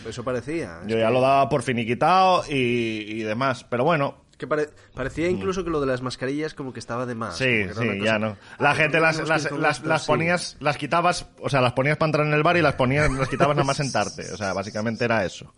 Eso 0.08 0.24
parecía. 0.24 0.80
Yo 0.86 0.96
ya 0.98 1.06
que- 1.08 1.12
lo 1.12 1.20
daba 1.20 1.48
por 1.48 1.62
finiquitado 1.62 2.42
y, 2.48 2.54
y 2.54 3.22
demás. 3.22 3.64
Pero 3.64 3.84
bueno, 3.84 4.23
que 4.36 4.46
pare- 4.46 4.68
parecía 4.94 5.28
incluso 5.28 5.64
que 5.64 5.70
lo 5.70 5.80
de 5.80 5.86
las 5.86 6.02
mascarillas 6.02 6.54
como 6.54 6.72
que 6.72 6.78
estaba 6.80 7.06
de 7.06 7.14
más. 7.14 7.36
sí, 7.36 7.64
sí, 7.76 7.88
ya 8.02 8.18
no. 8.18 8.36
Ah, 8.52 8.56
La 8.58 8.74
gente 8.74 9.00
las, 9.00 9.26
las, 9.28 9.80
las, 9.82 10.06
ponías, 10.06 10.56
las 10.60 10.76
quitabas, 10.76 11.26
o 11.40 11.48
sea, 11.48 11.60
las 11.60 11.72
ponías 11.72 11.96
para 11.96 12.08
entrar 12.08 12.26
en 12.26 12.32
el 12.34 12.42
bar 12.42 12.56
y 12.56 12.62
las 12.62 12.74
ponías, 12.74 13.10
las 13.10 13.28
quitabas 13.28 13.56
nada 13.56 13.66
más 13.66 13.76
sentarte. 13.78 14.32
O 14.32 14.36
sea, 14.36 14.52
básicamente 14.52 15.04
era 15.04 15.24
eso. 15.24 15.52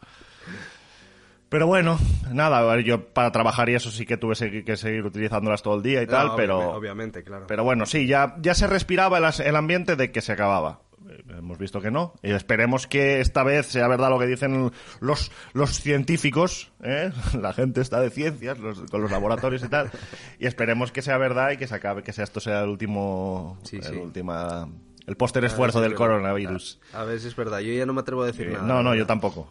Pero 1.48 1.68
bueno, 1.68 1.96
nada, 2.32 2.80
yo 2.80 3.06
para 3.12 3.30
trabajar 3.30 3.68
y 3.68 3.74
eso 3.76 3.90
sí 3.92 4.04
que 4.04 4.16
tuve 4.16 4.34
que 4.64 4.76
seguir 4.76 5.04
utilizándolas 5.04 5.62
todo 5.62 5.76
el 5.76 5.82
día 5.82 6.02
y 6.02 6.06
No, 6.06 6.10
tal, 6.10 6.26
obviamente- 6.30 6.42
pero... 6.42 6.58
Obviamente, 6.72 7.22
claro. 7.22 7.44
Pero 7.46 7.62
bueno, 7.62 7.86
sí, 7.86 8.06
ya, 8.08 8.34
ya 8.40 8.54
se 8.54 8.66
respiraba 8.66 9.18
el 9.18 9.56
ambiente 9.56 9.94
de 9.94 10.10
que 10.10 10.20
se 10.22 10.32
acababa. 10.32 10.80
Eh, 11.18 11.22
Hemos 11.38 11.58
visto 11.58 11.80
que 11.80 11.90
no. 11.90 12.14
Y 12.22 12.30
esperemos 12.32 12.86
que 12.86 13.20
esta 13.20 13.42
vez 13.42 13.66
sea 13.66 13.88
verdad 13.88 14.10
lo 14.10 14.18
que 14.18 14.26
dicen 14.26 14.70
los, 15.00 15.30
los 15.52 15.70
científicos, 15.80 16.72
¿eh? 16.82 17.10
la 17.40 17.52
gente 17.52 17.80
está 17.80 18.00
de 18.00 18.10
ciencias, 18.10 18.58
los- 18.58 18.82
con 18.90 19.00
los 19.02 19.10
laboratorios 19.10 19.62
y 19.64 19.68
tal. 19.68 19.90
Y 20.38 20.46
esperemos 20.46 20.92
que 20.92 21.02
sea 21.02 21.18
verdad 21.18 21.50
y 21.52 21.56
que 21.56 21.66
se 21.66 21.74
acabe, 21.74 22.02
que 22.02 22.12
sea 22.12 22.24
esto 22.24 22.40
sea 22.40 22.62
el 22.62 22.68
último, 22.70 23.58
Sí, 23.62 23.76
el 23.76 23.84
sí. 23.84 23.94
última, 23.96 24.68
el 25.06 25.16
póster 25.16 25.44
esfuerzo 25.44 25.80
del 25.80 25.90
verdad. 25.92 26.06
coronavirus. 26.06 26.80
A 26.92 27.04
ver 27.04 27.20
si 27.20 27.28
es 27.28 27.36
verdad. 27.36 27.60
Yo 27.60 27.72
ya 27.72 27.86
no 27.86 27.92
me 27.92 28.00
atrevo 28.00 28.22
a 28.22 28.26
decir 28.26 28.48
Eh, 28.48 28.52
nada. 28.52 28.64
no, 28.66 28.82
no, 28.82 28.94
yo 28.94 29.06
tampoco. 29.06 29.48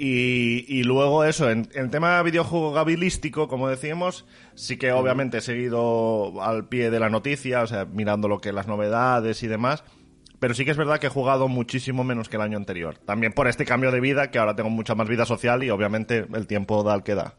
Y, 0.00 0.64
y 0.68 0.84
luego 0.84 1.24
eso, 1.24 1.50
en, 1.50 1.68
en 1.74 1.90
tema 1.90 2.22
videojugabilístico, 2.22 3.48
como 3.48 3.68
decíamos, 3.68 4.26
sí 4.54 4.76
que 4.76 4.92
obviamente 4.92 5.38
he 5.38 5.40
seguido 5.40 6.40
al 6.42 6.68
pie 6.68 6.90
de 6.90 7.00
la 7.00 7.08
noticia, 7.10 7.62
o 7.62 7.66
sea, 7.66 7.84
mirando 7.84 8.28
lo 8.28 8.40
que 8.40 8.52
las 8.52 8.68
novedades 8.68 9.42
y 9.42 9.48
demás, 9.48 9.82
pero 10.40 10.54
sí 10.54 10.64
que 10.64 10.70
es 10.70 10.76
verdad 10.76 10.98
que 10.98 11.08
he 11.08 11.10
jugado 11.10 11.48
muchísimo 11.48 12.04
menos 12.04 12.28
que 12.28 12.36
el 12.36 12.42
año 12.42 12.56
anterior. 12.56 12.96
También 12.98 13.32
por 13.32 13.48
este 13.48 13.64
cambio 13.64 13.90
de 13.90 14.00
vida, 14.00 14.30
que 14.30 14.38
ahora 14.38 14.54
tengo 14.54 14.70
mucha 14.70 14.94
más 14.94 15.08
vida 15.08 15.26
social 15.26 15.62
y 15.64 15.70
obviamente 15.70 16.26
el 16.32 16.46
tiempo 16.46 16.82
da 16.82 16.94
al 16.94 17.02
que 17.02 17.14
da. 17.14 17.34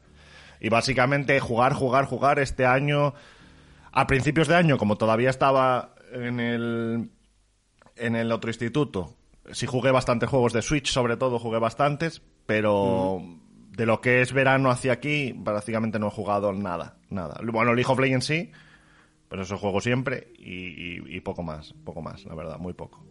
Y 0.60 0.70
básicamente 0.70 1.40
jugar, 1.40 1.74
jugar, 1.74 2.06
jugar 2.06 2.40
este 2.40 2.66
año, 2.66 3.14
a 3.92 4.08
principios 4.08 4.48
de 4.48 4.56
año, 4.56 4.78
como 4.78 4.98
todavía 4.98 5.30
estaba 5.30 5.94
en 6.12 6.40
el 6.40 7.10
en 8.00 8.16
el 8.16 8.32
otro 8.32 8.50
instituto. 8.50 9.16
Sí 9.52 9.66
jugué 9.66 9.92
bastantes 9.92 10.30
juegos 10.30 10.54
de 10.54 10.62
Switch, 10.62 10.92
sobre 10.92 11.18
todo 11.18 11.40
jugué 11.40 11.60
bastantes, 11.60 12.22
pero 12.46 13.22
de 13.72 13.86
lo 13.86 14.02
que 14.02 14.22
es 14.22 14.34
verano 14.34 14.70
hacia 14.70 14.94
aquí, 14.94 15.34
prácticamente 15.34 16.00
no 16.00 16.08
he 16.08 16.12
jugado 16.12 16.54
nada, 16.54 16.98
nada. 17.10 17.40
Bueno, 17.44 17.74
League 17.74 17.92
of 17.92 18.00
Legends 18.00 18.26
sí, 18.26 18.52
pero 19.30 19.44
eso 19.44 19.58
juego 19.58 19.80
siempre 19.80 20.34
y, 20.38 20.98
y- 20.98 21.16
y 21.18 21.22
poco 21.22 21.44
más, 21.44 21.74
poco 21.86 22.02
más, 22.02 22.26
la 22.26 22.36
verdad, 22.36 22.58
muy 22.58 22.74
poco. 22.74 23.06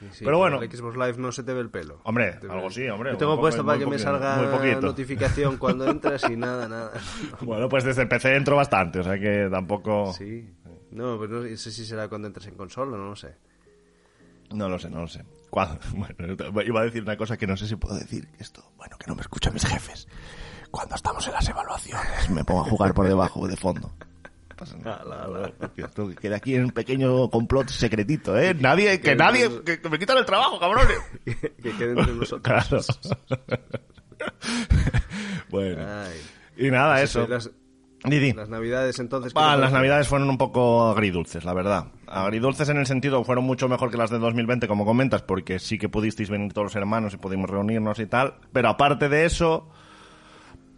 Sí, 0.00 0.08
sí, 0.18 0.24
Pero 0.24 0.36
bueno. 0.38 0.60
El 0.60 0.70
Xbox 0.70 0.96
Live 0.96 1.14
no 1.18 1.32
se 1.32 1.42
te 1.44 1.54
ve 1.54 1.60
el 1.60 1.70
pelo. 1.70 2.00
Hombre, 2.04 2.32
Te 2.34 2.48
algo 2.50 2.68
sí, 2.70 2.86
hombre, 2.88 3.12
Yo 3.12 3.16
tengo 3.16 3.32
poco- 3.32 3.42
puesto 3.42 3.64
para 3.64 3.78
que 3.78 3.86
me 3.86 3.92
poquito, 3.92 4.10
salga 4.10 4.36
muy 4.36 4.46
poquito. 4.58 4.80
notificación 4.82 5.56
cuando 5.56 5.88
entras 5.88 6.22
y 6.28 6.36
nada, 6.36 6.68
nada. 6.68 6.92
Bueno, 7.40 7.68
pues 7.68 7.84
desde 7.84 8.02
el 8.02 8.08
PC 8.08 8.36
entro 8.36 8.56
bastante, 8.56 8.98
o 8.98 9.02
sea 9.02 9.18
que 9.18 9.48
tampoco... 9.50 10.12
Sí. 10.12 10.52
No, 10.90 11.16
pues 11.16 11.30
no 11.30 11.42
sé 11.56 11.72
si 11.72 11.86
será 11.86 12.08
cuando 12.08 12.28
entres 12.28 12.46
en 12.48 12.54
consola, 12.56 12.96
no 12.98 13.06
lo 13.08 13.16
sé. 13.16 13.34
No 14.52 14.68
lo 14.68 14.78
sé, 14.78 14.90
no 14.90 15.00
lo 15.02 15.08
sé. 15.08 15.24
Cuando- 15.50 15.78
Bueno, 15.94 16.62
iba 16.66 16.80
a 16.80 16.84
decir 16.84 17.02
una 17.02 17.16
cosa 17.16 17.36
que 17.38 17.46
no 17.46 17.56
sé 17.56 17.66
si 17.66 17.76
puedo 17.76 17.96
decir. 17.96 18.28
Esto, 18.38 18.62
bueno, 18.76 18.96
que 18.98 19.06
no 19.06 19.14
me 19.14 19.22
escuchan 19.22 19.54
mis 19.54 19.64
jefes. 19.64 20.06
Cuando 20.70 20.96
estamos 20.96 21.26
en 21.26 21.32
las 21.32 21.48
evaluaciones 21.48 22.28
me 22.30 22.44
pongo 22.44 22.60
a 22.62 22.64
jugar 22.64 22.92
por 22.94 23.06
debajo, 23.08 23.46
de 23.48 23.56
fondo. 23.56 23.92
Pasa 24.56 24.76
nada. 24.78 25.52
Que 25.74 25.82
Esto 25.82 26.08
queda 26.20 26.36
aquí 26.36 26.54
en 26.54 26.64
un 26.64 26.70
pequeño 26.70 27.28
complot 27.30 27.68
secretito, 27.68 28.38
¿eh? 28.38 28.54
Nadie, 28.54 29.00
que 29.00 29.10
Que 29.10 29.16
nadie, 29.16 29.50
que, 29.64 29.80
que 29.80 29.88
me 29.88 29.98
quitan 29.98 30.18
el 30.18 30.24
trabajo, 30.24 30.58
cabrones. 30.60 30.98
que 31.24 31.72
quede 31.76 31.90
entre 31.98 32.14
nosotros. 32.14 32.42
Claro. 32.42 32.80
bueno. 35.50 35.84
Ay. 35.86 36.20
Y 36.56 36.70
nada, 36.70 36.94
Pues 36.94 37.10
eso. 37.10 37.26
Las, 37.26 37.50
Didi. 38.04 38.32
las 38.32 38.48
navidades 38.48 38.98
entonces... 38.98 39.32
¿qué 39.32 39.40
Ah, 39.42 39.56
las 39.56 39.72
navidades 39.72 40.06
fueron 40.08 40.28
un 40.28 40.36
poco 40.38 40.90
agridulces, 40.90 41.44
la 41.44 41.54
verdad. 41.54 41.86
Agridulces 42.06 42.68
en 42.68 42.76
el 42.76 42.86
sentido, 42.86 43.24
fueron 43.24 43.44
mucho 43.44 43.68
mejor 43.68 43.90
que 43.90 43.96
las 43.96 44.10
de 44.10 44.18
2020, 44.18 44.68
como 44.68 44.84
comentas, 44.84 45.22
porque 45.22 45.58
sí 45.58 45.78
que 45.78 45.88
pudisteis 45.88 46.28
venir 46.30 46.52
todos 46.52 46.66
los 46.66 46.76
hermanos 46.76 47.14
y 47.14 47.16
pudimos 47.16 47.48
reunirnos 47.48 47.98
y 47.98 48.06
tal. 48.06 48.34
Pero 48.52 48.68
aparte 48.68 49.08
de 49.08 49.24
eso, 49.24 49.70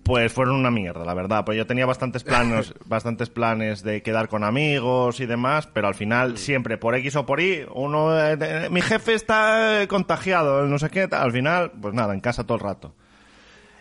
pues 0.07 0.33
fueron 0.33 0.55
una 0.55 0.71
mierda, 0.71 1.05
la 1.05 1.15
verdad. 1.15 1.45
Pues 1.45 1.59
yo 1.59 1.67
tenía 1.67 1.85
bastantes 1.85 2.23
planes, 2.23 2.73
bastantes 2.87 3.29
planes 3.29 3.83
de 3.83 4.03
quedar 4.03 4.29
con 4.29 4.45
amigos 4.45 5.19
y 5.19 5.27
demás, 5.27 5.67
pero 5.67 5.89
al 5.89 5.97
final 5.97 6.39
siempre 6.39 6.79
por 6.79 6.95
X 6.95 7.17
o 7.17 7.27
por 7.27 7.41
Y, 7.41 7.67
uno, 7.75 8.17
eh, 8.17 8.39
eh, 8.41 8.69
mi 8.71 8.81
jefe 8.81 9.15
está 9.15 9.83
eh, 9.83 9.89
contagiado, 9.89 10.65
no 10.67 10.79
sé 10.79 10.91
qué, 10.91 11.09
al 11.11 11.33
final, 11.33 11.73
pues 11.83 11.93
nada, 11.93 12.15
en 12.15 12.21
casa 12.21 12.45
todo 12.45 12.57
el 12.57 12.63
rato. 12.63 12.95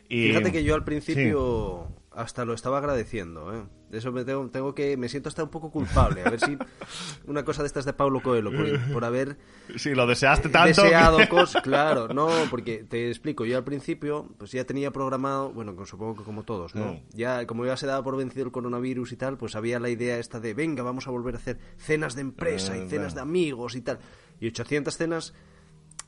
Y, 0.09 0.27
Fíjate 0.27 0.51
que 0.51 0.63
yo 0.63 0.73
al 0.73 0.83
principio 0.83 1.87
hasta 2.15 2.45
lo 2.45 2.53
estaba 2.53 2.77
agradeciendo, 2.79 3.53
¿eh? 3.53 3.63
De 3.89 3.99
eso 3.99 4.11
me 4.11 4.25
tengo, 4.25 4.49
tengo 4.49 4.73
que... 4.73 4.97
Me 4.97 5.07
siento 5.09 5.29
hasta 5.29 5.43
un 5.43 5.49
poco 5.49 5.69
culpable. 5.71 6.21
A 6.25 6.29
ver 6.31 6.39
si 6.39 6.57
una 7.27 7.45
cosa 7.45 7.61
de 7.61 7.67
estas 7.67 7.85
de 7.85 7.93
Paulo 7.93 8.21
Coelho, 8.21 8.51
por, 8.51 8.93
por 8.93 9.05
haber 9.05 9.37
Sí, 9.75 9.93
lo 9.93 10.07
deseaste 10.07 10.49
tanto. 10.49 10.81
deseado 10.83 11.17
que- 11.19 11.27
cosas, 11.29 11.61
claro, 11.61 12.07
no, 12.13 12.29
porque 12.49 12.83
te 12.83 13.09
explico, 13.09 13.45
yo 13.45 13.57
al 13.57 13.63
principio 13.63 14.27
pues 14.37 14.51
ya 14.51 14.63
tenía 14.65 14.91
programado, 14.91 15.51
bueno, 15.53 15.75
supongo 15.85 16.15
que 16.15 16.23
como 16.23 16.43
todos, 16.43 16.73
¿no? 16.75 16.93
Mm. 16.93 16.99
Ya 17.13 17.45
como 17.47 17.65
ya 17.65 17.77
se 17.77 17.85
daba 17.87 18.03
por 18.03 18.17
vencido 18.17 18.45
el 18.45 18.51
coronavirus 18.51 19.11
y 19.11 19.17
tal, 19.17 19.37
pues 19.37 19.55
había 19.55 19.79
la 19.79 19.89
idea 19.89 20.17
esta 20.17 20.39
de, 20.39 20.53
venga, 20.53 20.83
vamos 20.83 21.07
a 21.07 21.11
volver 21.11 21.35
a 21.35 21.37
hacer 21.37 21.59
cenas 21.77 22.15
de 22.15 22.21
empresa 22.21 22.75
y 22.77 22.81
Eh, 22.81 22.87
cenas 22.89 23.13
de 23.15 23.21
amigos 23.21 23.75
y 23.75 23.81
tal. 23.81 23.99
Y 24.39 24.47
800 24.47 24.95
cenas 24.97 25.33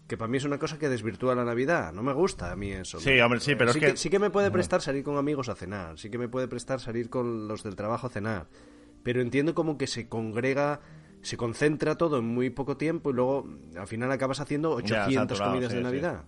que 0.08 0.18
para 0.18 0.30
mí 0.30 0.38
es 0.38 0.46
una 0.46 0.58
cosa 0.58 0.80
que 0.80 0.88
desvirtúa 0.90 1.36
la 1.36 1.44
Navidad, 1.44 1.92
no 1.94 2.02
me 2.02 2.14
gusta 2.14 2.52
a 2.52 2.56
mí 2.56 2.72
eso. 2.72 3.00
Sí, 3.00 3.20
hombre, 3.20 3.40
sí, 3.42 3.56
pero 3.56 3.72
es 3.72 3.74
sí 3.74 3.80
que- 3.80 3.98
sí 3.98 4.10
que 4.10 4.20
me 4.20 4.30
puede 4.30 4.52
prestar 4.52 4.82
salir 4.82 5.04
con 5.04 5.18
amigos 5.18 5.50
a 5.50 5.56
cenar, 5.56 5.98
sí 6.00 6.10
que 6.10 6.18
me 6.18 6.30
puede 6.30 6.48
prestar 6.48 6.80
salir 6.80 7.10
con 7.10 7.48
los 7.48 7.64
del 7.64 7.76
trabajo 7.76 8.08
a 8.08 8.10
cenar, 8.10 8.48
pero 9.04 9.22
entiendo 9.22 9.54
como 9.54 9.78
que 9.78 9.86
se 9.88 10.08
congrega, 10.08 10.80
se 11.22 11.36
concentra 11.36 11.96
todo 11.96 12.20
en 12.20 12.26
muy 12.26 12.50
poco 12.50 12.78
tiempo 12.78 13.10
y 13.10 13.14
luego 13.14 13.50
al 13.78 13.88
final 13.88 14.12
acabas 14.12 14.40
haciendo 14.40 14.80
Ya, 14.80 15.04
800 15.04 15.38
saturado, 15.38 15.52
comidas 15.54 15.72
sí, 15.72 15.78
de 15.78 15.82
sí. 15.82 15.86
Navidad. 15.86 16.24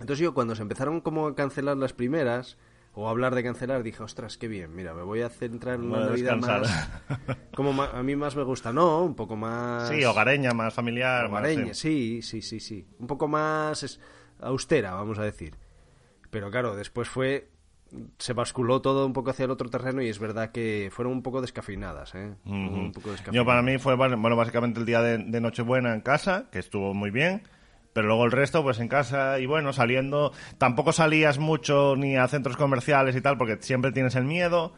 Entonces 0.00 0.18
yo 0.18 0.34
cuando 0.34 0.56
se 0.56 0.62
empezaron 0.62 1.00
como 1.00 1.28
a 1.28 1.34
cancelar 1.36 1.76
las 1.76 1.92
primeras 1.92 2.56
o 2.94 3.08
hablar 3.08 3.34
de 3.34 3.42
cancelar 3.42 3.82
dije, 3.82 4.02
ostras, 4.02 4.36
qué 4.38 4.48
bien, 4.48 4.74
mira, 4.74 4.92
me 4.94 5.02
voy 5.02 5.22
a 5.22 5.28
centrar 5.30 5.76
en 5.76 5.82
una 5.86 5.98
a 5.98 6.06
Navidad 6.06 6.36
descansar. 6.36 6.60
más 6.60 7.38
como 7.54 7.82
a 7.82 8.02
mí 8.02 8.16
más 8.16 8.36
me 8.36 8.42
gusta, 8.42 8.72
no, 8.72 9.02
un 9.02 9.14
poco 9.14 9.36
más 9.36 9.88
Sí, 9.88 10.04
hogareña, 10.04 10.52
más 10.52 10.74
familiar. 10.74 11.22
más, 11.28 11.30
hogareña, 11.40 11.74
sí. 11.74 12.20
sí, 12.20 12.22
sí, 12.22 12.42
sí, 12.42 12.60
sí. 12.60 12.86
Un 12.98 13.06
poco 13.06 13.28
más 13.28 13.82
es- 13.82 14.00
austera, 14.40 14.92
vamos 14.94 15.18
a 15.18 15.22
decir. 15.24 15.56
Pero 16.30 16.50
claro, 16.50 16.74
después 16.76 17.08
fue. 17.08 17.48
Se 18.18 18.32
basculó 18.32 18.80
todo 18.80 19.04
un 19.04 19.12
poco 19.12 19.30
hacia 19.30 19.44
el 19.44 19.50
otro 19.50 19.68
terreno 19.68 20.00
y 20.00 20.08
es 20.08 20.18
verdad 20.18 20.50
que 20.50 20.88
fueron 20.90 21.12
un 21.12 21.22
poco 21.22 21.42
descafeinadas, 21.42 22.14
¿eh? 22.14 22.34
Un 22.46 22.90
poco 22.92 23.08
Yo 23.08 23.12
descafeinadas. 23.12 23.46
para 23.46 23.60
mí 23.62 23.76
fue, 23.76 23.96
bueno, 23.96 24.16
bueno, 24.18 24.34
básicamente 24.34 24.80
el 24.80 24.86
día 24.86 25.02
de, 25.02 25.18
de 25.18 25.40
Nochebuena 25.42 25.92
en 25.92 26.00
casa, 26.00 26.46
que 26.50 26.58
estuvo 26.58 26.94
muy 26.94 27.10
bien, 27.10 27.42
pero 27.92 28.06
luego 28.08 28.24
el 28.24 28.32
resto 28.32 28.62
pues 28.62 28.78
en 28.80 28.88
casa 28.88 29.38
y 29.38 29.46
bueno, 29.46 29.72
saliendo, 29.72 30.32
tampoco 30.58 30.92
salías 30.92 31.38
mucho 31.38 31.94
ni 31.96 32.16
a 32.16 32.26
centros 32.28 32.56
comerciales 32.56 33.14
y 33.16 33.20
tal, 33.20 33.36
porque 33.38 33.58
siempre 33.60 33.92
tienes 33.92 34.14
el 34.16 34.24
miedo. 34.24 34.72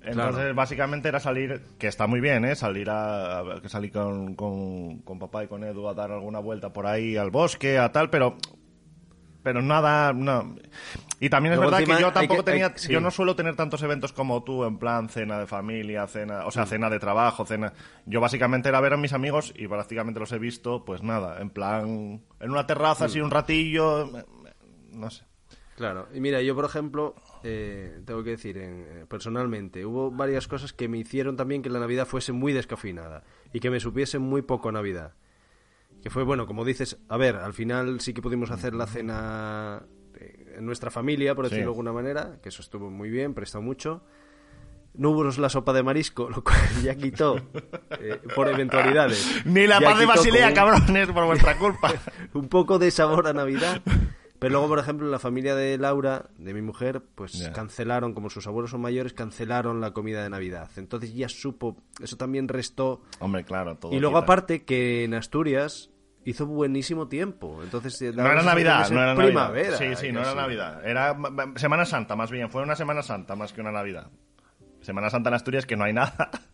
Entonces, 0.00 0.36
Claro. 0.42 0.54
básicamente 0.54 1.08
era 1.08 1.18
salir, 1.20 1.60
que 1.78 1.88
está 1.88 2.06
muy 2.06 2.20
bien, 2.20 2.44
¿eh? 2.44 2.54
Salir 2.54 2.88
a, 2.88 3.40
a- 3.40 3.60
que 3.60 3.68
salir 3.68 3.90
con, 3.92 4.34
con, 4.36 4.98
con 5.00 5.18
papá 5.18 5.44
y 5.44 5.48
con 5.48 5.64
Edu 5.64 5.88
a 5.88 5.94
dar 5.94 6.12
alguna 6.12 6.38
vuelta 6.38 6.72
por 6.72 6.86
ahí 6.86 7.16
al 7.16 7.30
bosque, 7.30 7.78
a 7.78 7.90
tal, 7.92 8.08
pero 8.08 8.36
pero 9.42 9.62
nada, 9.62 10.12
no. 10.12 10.56
Y 11.20 11.30
también 11.30 11.52
es 11.54 11.58
Luego 11.58 11.72
verdad 11.72 11.96
que 11.96 12.00
yo 12.02 12.12
tampoco 12.12 12.44
que- 12.44 12.50
hay- 12.52 12.60
tenía, 12.60 12.72
sí. 12.78 12.92
yo 12.92 13.00
no 13.00 13.10
suelo 13.10 13.34
tener 13.34 13.56
tantos 13.56 13.82
eventos 13.82 14.12
como 14.12 14.44
tú, 14.44 14.64
en 14.64 14.78
plan 14.78 15.08
cena 15.08 15.38
de 15.38 15.46
familia, 15.46 16.06
cena, 16.06 16.46
o 16.46 16.50
sea, 16.50 16.64
Mm. 16.64 16.68
cena 16.68 16.90
de 16.90 16.98
trabajo, 17.00 17.44
cena. 17.44 17.72
Yo 18.06 18.20
básicamente 18.20 18.68
era 18.68 18.80
ver 18.80 18.92
a 18.92 18.96
mis 18.96 19.12
amigos 19.12 19.52
y 19.56 19.66
prácticamente 19.66 20.20
los 20.20 20.30
he 20.32 20.38
visto, 20.38 20.84
pues 20.84 21.02
nada, 21.02 21.40
en 21.40 21.50
plan, 21.50 22.20
en 22.40 22.50
una 22.50 22.66
terraza 22.66 23.04
Mm. 23.04 23.06
así 23.06 23.20
un 23.20 23.30
ratillo, 23.30 24.10
no 24.92 25.10
sé. 25.10 25.24
Claro, 25.76 26.08
y 26.12 26.20
mira, 26.20 26.42
yo 26.42 26.56
por 26.56 26.64
ejemplo, 26.64 27.14
eh, 27.44 28.00
tengo 28.04 28.24
que 28.24 28.30
decir, 28.30 28.58
en- 28.58 28.84
eh, 28.88 29.06
personalmente, 29.08 29.86
hubo 29.86 30.10
varias 30.10 30.48
cosas 30.48 30.72
que 30.72 30.88
me 30.88 30.98
hicieron 30.98 31.36
también 31.36 31.62
que 31.62 31.70
la 31.70 31.78
Navidad 31.78 32.04
fuese 32.06 32.32
muy 32.32 32.52
descafeinada 32.52 33.22
y 33.52 33.60
que 33.60 33.70
me 33.70 33.78
supiese 33.78 34.18
muy 34.18 34.42
poco 34.42 34.72
Navidad. 34.72 35.12
Que 36.02 36.10
fue, 36.10 36.22
bueno, 36.22 36.46
como 36.46 36.64
dices, 36.64 36.98
a 37.08 37.16
ver, 37.16 37.36
al 37.36 37.54
final 37.54 38.00
sí 38.00 38.14
que 38.14 38.22
pudimos 38.22 38.50
hacer 38.50 38.74
la 38.74 38.86
cena 38.86 39.82
en 40.56 40.64
nuestra 40.66 40.90
familia, 40.90 41.34
por 41.34 41.44
Sí. 41.46 41.50
decirlo 41.50 41.70
de 41.70 41.74
alguna 41.74 41.92
manera, 41.92 42.38
que 42.42 42.48
eso 42.48 42.62
estuvo 42.62 42.90
muy 42.90 43.10
bien, 43.10 43.34
prestó 43.34 43.60
mucho. 43.62 44.02
No 44.94 45.10
hubo 45.10 45.22
la 45.24 45.48
sopa 45.48 45.72
de 45.72 45.82
marisco, 45.84 46.28
lo 46.28 46.42
cual 46.42 46.56
ya 46.82 46.94
quitó 46.96 47.36
eh, 48.00 48.20
por 48.34 48.48
eventualidades. 48.48 49.42
Ni 49.44 49.66
la 49.66 49.80
paz 49.80 49.98
de 49.98 50.06
Basilea, 50.06 50.52
como 50.52 50.56
cabrones, 50.72 51.10
por 51.12 51.24
vuestra 51.26 51.56
culpa. 51.56 51.92
un 52.34 52.48
poco 52.48 52.78
de 52.80 52.90
sabor 52.90 53.28
a 53.28 53.32
Navidad. 53.32 53.80
Pero 54.38 54.52
luego, 54.52 54.68
por 54.68 54.78
ejemplo, 54.78 55.08
la 55.08 55.18
familia 55.18 55.54
de 55.56 55.76
Laura, 55.78 56.26
de 56.38 56.54
mi 56.54 56.62
mujer, 56.62 57.02
pues 57.14 57.50
cancelaron, 57.54 58.14
como 58.14 58.30
sus 58.30 58.46
abuelos 58.46 58.70
son 58.70 58.80
mayores, 58.80 59.12
cancelaron 59.12 59.80
la 59.80 59.92
comida 59.92 60.22
de 60.22 60.30
Navidad. 60.30 60.70
Entonces 60.76 61.12
ya 61.14 61.28
supo, 61.28 61.76
eso 62.00 62.16
también 62.16 62.46
restó. 62.48 63.02
Hombre, 63.18 63.44
claro, 63.44 63.76
todo. 63.76 63.92
y 63.92 63.98
luego 63.98 64.16
quita. 64.16 64.24
aparte 64.24 64.64
que 64.64 65.04
en 65.04 65.14
Asturias 65.14 65.90
hizo 66.24 66.46
buenísimo 66.46 67.08
tiempo. 67.08 67.60
Entonces 67.64 68.00
eh, 68.02 68.12
No 68.14 68.24
era 68.30 68.42
Navidad, 68.42 68.88
no 68.90 69.02
era 69.02 69.14
primavera. 69.16 69.70
Navidad. 69.72 69.98
Sí, 69.98 70.06
sí, 70.06 70.12
no 70.12 70.20
era. 70.20 70.34
Navidad. 70.34 70.86
Era 70.86 71.14
ma- 71.14 71.30
ma- 71.30 71.52
Semana 71.56 71.84
Santa, 71.84 72.14
más 72.14 72.30
bien. 72.30 72.48
Fue 72.50 72.62
una 72.62 72.76
Semana 72.76 73.02
Santa 73.02 73.34
más 73.34 73.52
que 73.52 73.60
una 73.60 73.72
Navidad. 73.72 74.08
Semana 74.82 75.10
Santa 75.10 75.30
en 75.30 75.34
Asturias 75.34 75.66
que 75.66 75.76
no 75.76 75.84
hay 75.84 75.92
nada. 75.92 76.30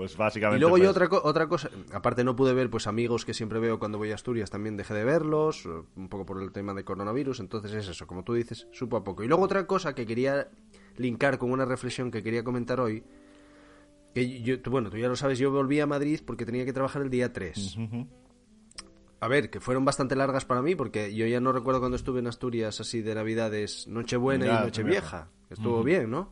Pues 0.00 0.16
básicamente. 0.16 0.56
Y 0.56 0.60
luego 0.60 0.76
pues, 0.76 0.82
yo 0.84 0.90
otra, 0.90 1.08
co- 1.10 1.20
otra 1.22 1.46
cosa, 1.46 1.68
aparte 1.92 2.24
no 2.24 2.34
pude 2.34 2.54
ver 2.54 2.70
pues 2.70 2.86
amigos 2.86 3.26
que 3.26 3.34
siempre 3.34 3.58
veo 3.60 3.78
cuando 3.78 3.98
voy 3.98 4.12
a 4.12 4.14
Asturias, 4.14 4.48
también 4.48 4.78
dejé 4.78 4.94
de 4.94 5.04
verlos, 5.04 5.66
eh, 5.66 5.68
un 5.94 6.08
poco 6.08 6.24
por 6.24 6.42
el 6.42 6.52
tema 6.52 6.72
de 6.72 6.84
coronavirus, 6.84 7.40
entonces 7.40 7.70
es 7.74 7.86
eso, 7.86 8.06
como 8.06 8.24
tú 8.24 8.32
dices, 8.32 8.66
supo 8.72 8.96
a 8.96 9.04
poco. 9.04 9.22
Y 9.24 9.28
luego 9.28 9.42
otra 9.42 9.66
cosa 9.66 9.94
que 9.94 10.06
quería 10.06 10.48
linkar 10.96 11.36
con 11.36 11.52
una 11.52 11.66
reflexión 11.66 12.10
que 12.10 12.22
quería 12.22 12.42
comentar 12.42 12.80
hoy, 12.80 13.04
que 14.14 14.40
yo, 14.40 14.62
tú- 14.62 14.70
bueno, 14.70 14.88
tú 14.88 14.96
ya 14.96 15.06
lo 15.08 15.16
sabes, 15.16 15.38
yo 15.38 15.50
volví 15.50 15.80
a 15.80 15.86
Madrid 15.86 16.20
porque 16.24 16.46
tenía 16.46 16.64
que 16.64 16.72
trabajar 16.72 17.02
el 17.02 17.10
día 17.10 17.30
3. 17.34 17.76
Ujú. 17.76 18.06
A 19.20 19.28
ver, 19.28 19.50
que 19.50 19.60
fueron 19.60 19.84
bastante 19.84 20.16
largas 20.16 20.46
para 20.46 20.62
mí 20.62 20.76
porque 20.76 21.14
yo 21.14 21.26
ya 21.26 21.40
no 21.40 21.52
recuerdo 21.52 21.80
cuando 21.80 21.96
estuve 21.96 22.20
en 22.20 22.26
Asturias 22.26 22.80
así 22.80 23.02
de 23.02 23.14
Navidades, 23.14 23.86
Nochebuena 23.86 24.46
Ya, 24.46 24.60
y 24.62 24.64
Nochevieja. 24.64 25.28
Estuvo 25.50 25.84
bien, 25.84 26.10
¿no? 26.10 26.30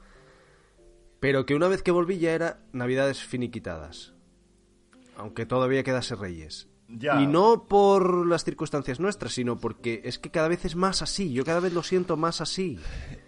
Pero 1.20 1.46
que 1.46 1.54
una 1.54 1.68
vez 1.68 1.82
que 1.82 1.90
volví 1.90 2.18
ya 2.18 2.32
era 2.32 2.60
Navidades 2.72 3.22
finiquitadas. 3.22 4.14
Aunque 5.16 5.46
todavía 5.46 5.82
quedase 5.82 6.14
Reyes. 6.14 6.68
Ya. 6.90 7.20
Y 7.20 7.26
no 7.26 7.66
por 7.68 8.26
las 8.26 8.44
circunstancias 8.44 8.98
nuestras, 8.98 9.34
sino 9.34 9.58
porque 9.58 10.00
es 10.04 10.18
que 10.18 10.30
cada 10.30 10.48
vez 10.48 10.64
es 10.64 10.75
más 10.75 11.02
así. 11.02 11.34
Yo 11.34 11.44
cada 11.44 11.60
vez 11.60 11.75
lo 11.75 11.82
siento 11.82 12.16
más 12.16 12.40
así. 12.40 12.78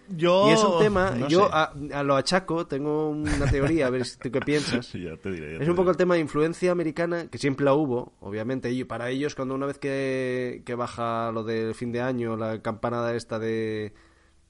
Yo. 0.09 0.49
Y 0.49 0.53
es 0.53 0.63
un 0.63 0.79
tema, 0.79 1.11
no 1.11 1.27
yo 1.27 1.47
a, 1.53 1.73
a 1.93 2.03
lo 2.03 2.15
achaco, 2.15 2.65
tengo 2.65 3.09
una 3.09 3.45
teoría, 3.51 3.85
a 3.85 3.89
ver 3.91 4.05
si 4.05 4.17
tú 4.17 4.31
qué 4.31 4.39
piensas. 4.39 4.91
Ya 4.95 5.15
te 5.15 5.31
diré. 5.31 5.51
ya 5.51 5.57
Es 5.59 5.65
te 5.65 5.69
un 5.69 5.75
poco 5.75 5.91
el 5.91 5.97
tema 5.97 6.15
de 6.15 6.21
influencia 6.21 6.71
americana, 6.71 7.27
que 7.27 7.37
siempre 7.37 7.63
la 7.65 7.75
hubo, 7.75 8.13
obviamente, 8.19 8.71
y 8.71 8.83
para 8.83 9.11
ellos 9.11 9.35
cuando 9.35 9.53
una 9.53 9.67
vez 9.67 9.77
que, 9.77 10.63
que 10.65 10.73
baja 10.73 11.31
lo 11.31 11.43
del 11.43 11.75
fin 11.75 11.91
de 11.91 12.01
año, 12.01 12.37
la 12.37 12.63
campanada 12.63 13.15
esta 13.15 13.37
de, 13.37 13.93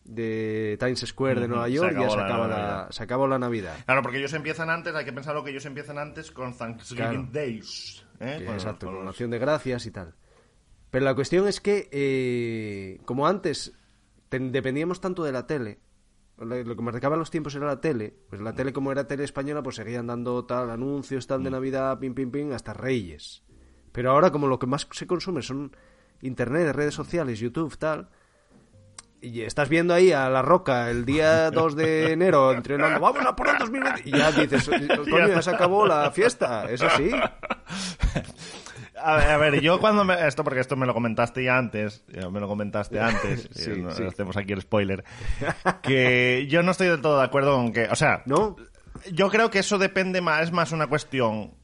de 0.04 0.78
Times 0.80 1.00
Square 1.08 1.42
de 1.42 1.48
Nueva 1.48 1.66
se 1.68 1.74
York, 1.74 1.92
ya 1.94 2.00
acabó 2.00 2.14
se 2.16 2.20
acaba 2.22 2.48
la, 2.48 2.88
se 2.92 3.04
acabó 3.04 3.28
la 3.28 3.40
Navidad. 3.40 3.76
Claro, 3.86 4.02
porque 4.02 4.18
ellos 4.18 4.34
empiezan 4.34 4.70
antes, 4.70 4.94
hay 4.96 5.06
que 5.06 5.14
pensarlo 5.14 5.44
que 5.44 5.52
ellos 5.52 5.66
empiezan 5.66 5.98
antes 5.98 6.32
con 6.32 6.58
Thanksgiving 6.58 7.06
Claro. 7.06 7.28
Days. 7.32 8.06
¿eh? 8.20 8.38
Que, 8.40 8.46
Con- 8.46 8.54
exacto, 8.56 8.86
con 8.88 8.96
con 8.96 9.06
los- 9.06 9.14
acción 9.14 9.30
de 9.32 9.40
gracias 9.40 9.86
y 9.86 9.92
tal. 9.92 10.16
Pero 10.90 11.06
la 11.06 11.16
cuestión 11.16 11.48
es 11.48 11.62
que, 11.62 11.88
eh, 11.92 13.00
como 13.06 13.28
antes 13.28 13.74
ten- 14.30 14.52
dependíamos 14.52 15.00
tanto 15.02 15.24
de 15.24 15.32
la 15.32 15.48
tele, 15.48 15.80
lo 16.38 16.46
lo 16.64 16.76
que 16.76 16.82
marcaba 16.82 17.16
los 17.16 17.30
tiempos 17.30 17.54
era 17.56 17.68
la 17.68 17.80
tele, 17.80 18.16
pues 18.30 18.42
la 18.42 18.54
tele 18.54 18.74
como 18.74 18.92
era 18.92 19.08
tele 19.08 19.24
española, 19.24 19.62
pues 19.62 19.76
seguían 19.76 20.08
dando 20.08 20.44
tal 20.46 20.70
anuncios, 20.72 21.28
tal 21.28 21.44
de 21.44 21.50
Mm. 21.50 21.54
Navidad, 21.54 22.00
pim, 22.00 22.14
pim, 22.16 22.32
pim, 22.32 22.52
hasta 22.54 22.74
Reyes. 22.74 23.44
Pero 23.92 24.12
ahora 24.12 24.32
como 24.32 24.48
lo 24.48 24.58
que 24.58 24.66
más 24.68 24.88
se 24.92 25.06
consume 25.06 25.42
son 25.44 25.76
Internet, 26.22 26.76
redes 26.76 26.96
sociales, 26.96 27.40
YouTube, 27.40 27.78
tal... 27.78 28.10
Y 29.22 29.42
estás 29.44 29.70
viendo 29.70 29.94
ahí 29.94 30.12
a 30.12 30.30
La 30.30 30.42
Roca 30.42 30.90
el 30.90 31.06
día 31.06 31.52
2 31.52 31.76
de 31.76 32.12
enero 32.14 32.52
entrenando, 32.52 33.00
vamos 33.00 33.26
a 33.26 33.36
por 33.36 33.48
el 33.50 33.58
2020. 33.58 34.02
Y 34.06 34.12
ya 34.12 34.32
dices, 34.32 34.70
coño, 35.10 35.28
ya 35.28 35.42
se 35.42 35.52
acabó 35.52 35.86
la 35.86 36.10
fiesta, 36.12 36.70
eso 36.70 36.88
sí. 36.98 37.12
A 39.04 39.16
ver, 39.16 39.30
a 39.32 39.38
ver, 39.38 39.62
yo 39.62 39.80
cuando 39.80 40.04
me... 40.04 40.28
Esto 40.28 40.44
porque 40.44 40.60
esto 40.60 40.76
me 40.76 40.86
lo 40.86 40.94
comentaste 40.94 41.44
ya 41.44 41.58
antes, 41.58 42.04
ya 42.08 42.30
me 42.30 42.40
lo 42.40 42.48
comentaste 42.48 43.00
antes, 43.00 43.50
Sí, 43.52 43.72
y 43.78 43.82
no 43.82 43.90
sí. 43.90 44.04
hacemos 44.04 44.38
aquí 44.38 44.54
el 44.54 44.62
spoiler, 44.62 45.04
que 45.82 46.46
yo 46.48 46.62
no 46.62 46.70
estoy 46.70 46.88
del 46.88 47.02
todo 47.02 47.18
de 47.18 47.24
acuerdo 47.26 47.56
con 47.56 47.74
que... 47.74 47.86
O 47.86 47.96
sea, 47.96 48.22
¿No? 48.28 48.56
yo 49.12 49.30
creo 49.32 49.50
que 49.50 49.58
eso 49.58 49.80
depende 49.80 50.22
más, 50.22 50.44
es 50.44 50.52
más 50.52 50.72
una 50.72 50.86
cuestión 50.86 51.56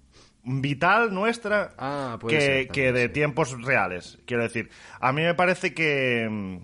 vital 0.44 1.14
nuestra 1.14 1.76
Ah, 1.78 2.18
que, 2.28 2.42
ser 2.42 2.50
también, 2.66 2.68
que 2.70 2.92
de 2.92 3.04
sí. 3.04 3.10
tiempos 3.10 3.62
reales. 3.64 4.18
Quiero 4.26 4.42
decir, 4.42 4.72
a 5.00 5.12
mí 5.14 5.22
me 5.22 5.36
parece 5.36 5.76
que... 5.76 6.60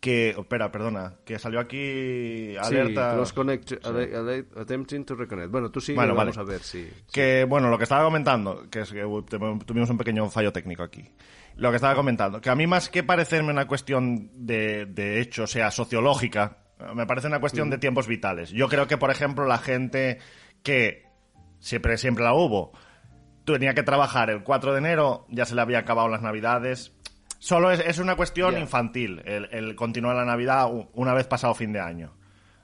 que 0.00 0.30
espera, 0.30 0.72
perdona, 0.72 1.16
que 1.24 1.38
salió 1.38 1.60
aquí 1.60 2.56
alerta... 2.56 3.12
Sí, 3.12 3.16
los 3.18 3.32
connect, 3.34 3.72
attempting 4.56 5.04
to 5.04 5.14
reconnect. 5.14 5.50
Bueno, 5.50 5.70
tú 5.70 5.80
sí, 5.80 5.92
Bueno, 5.94 6.14
vamos 6.14 6.36
vale. 6.36 6.48
a 6.48 6.52
ver 6.52 6.62
si... 6.62 6.90
Que, 7.12 7.44
bueno, 7.44 7.68
lo 7.68 7.76
que 7.76 7.84
estaba 7.84 8.04
comentando, 8.04 8.68
que 8.70 8.80
es 8.80 8.90
que 8.90 9.02
tuvimos 9.66 9.90
un 9.90 9.98
pequeño 9.98 10.28
fallo 10.30 10.52
técnico 10.52 10.82
aquí. 10.82 11.04
Lo 11.56 11.68
que 11.70 11.76
estaba 11.76 11.94
comentando, 11.94 12.40
que 12.40 12.48
a 12.48 12.54
mí 12.54 12.66
más 12.66 12.88
que 12.88 13.02
parecerme 13.02 13.50
una 13.50 13.66
cuestión 13.66 14.30
de, 14.34 14.86
de 14.86 15.20
hecho, 15.20 15.42
o 15.42 15.46
sea, 15.46 15.70
sociológica, 15.70 16.56
me 16.94 17.06
parece 17.06 17.26
una 17.26 17.40
cuestión 17.40 17.68
de 17.68 17.76
tiempos 17.76 18.06
vitales. 18.06 18.50
Yo 18.50 18.68
creo 18.68 18.86
que, 18.86 18.96
por 18.96 19.10
ejemplo, 19.10 19.44
la 19.44 19.58
gente 19.58 20.18
que 20.62 21.04
siempre, 21.58 21.98
siempre 21.98 22.24
la 22.24 22.32
hubo, 22.32 22.72
tenía 23.44 23.74
que 23.74 23.82
trabajar 23.82 24.30
el 24.30 24.42
4 24.42 24.72
de 24.72 24.78
enero, 24.78 25.26
ya 25.28 25.44
se 25.44 25.54
le 25.54 25.60
había 25.60 25.80
acabado 25.80 26.08
las 26.08 26.22
navidades. 26.22 26.94
Solo 27.40 27.72
es, 27.72 27.80
es 27.80 27.98
una 27.98 28.16
cuestión 28.16 28.58
infantil, 28.58 29.22
el, 29.24 29.48
el 29.50 29.74
continuar 29.74 30.14
la 30.14 30.26
Navidad 30.26 30.70
una 30.92 31.14
vez 31.14 31.26
pasado 31.26 31.54
fin 31.54 31.72
de 31.72 31.80
año. 31.80 32.12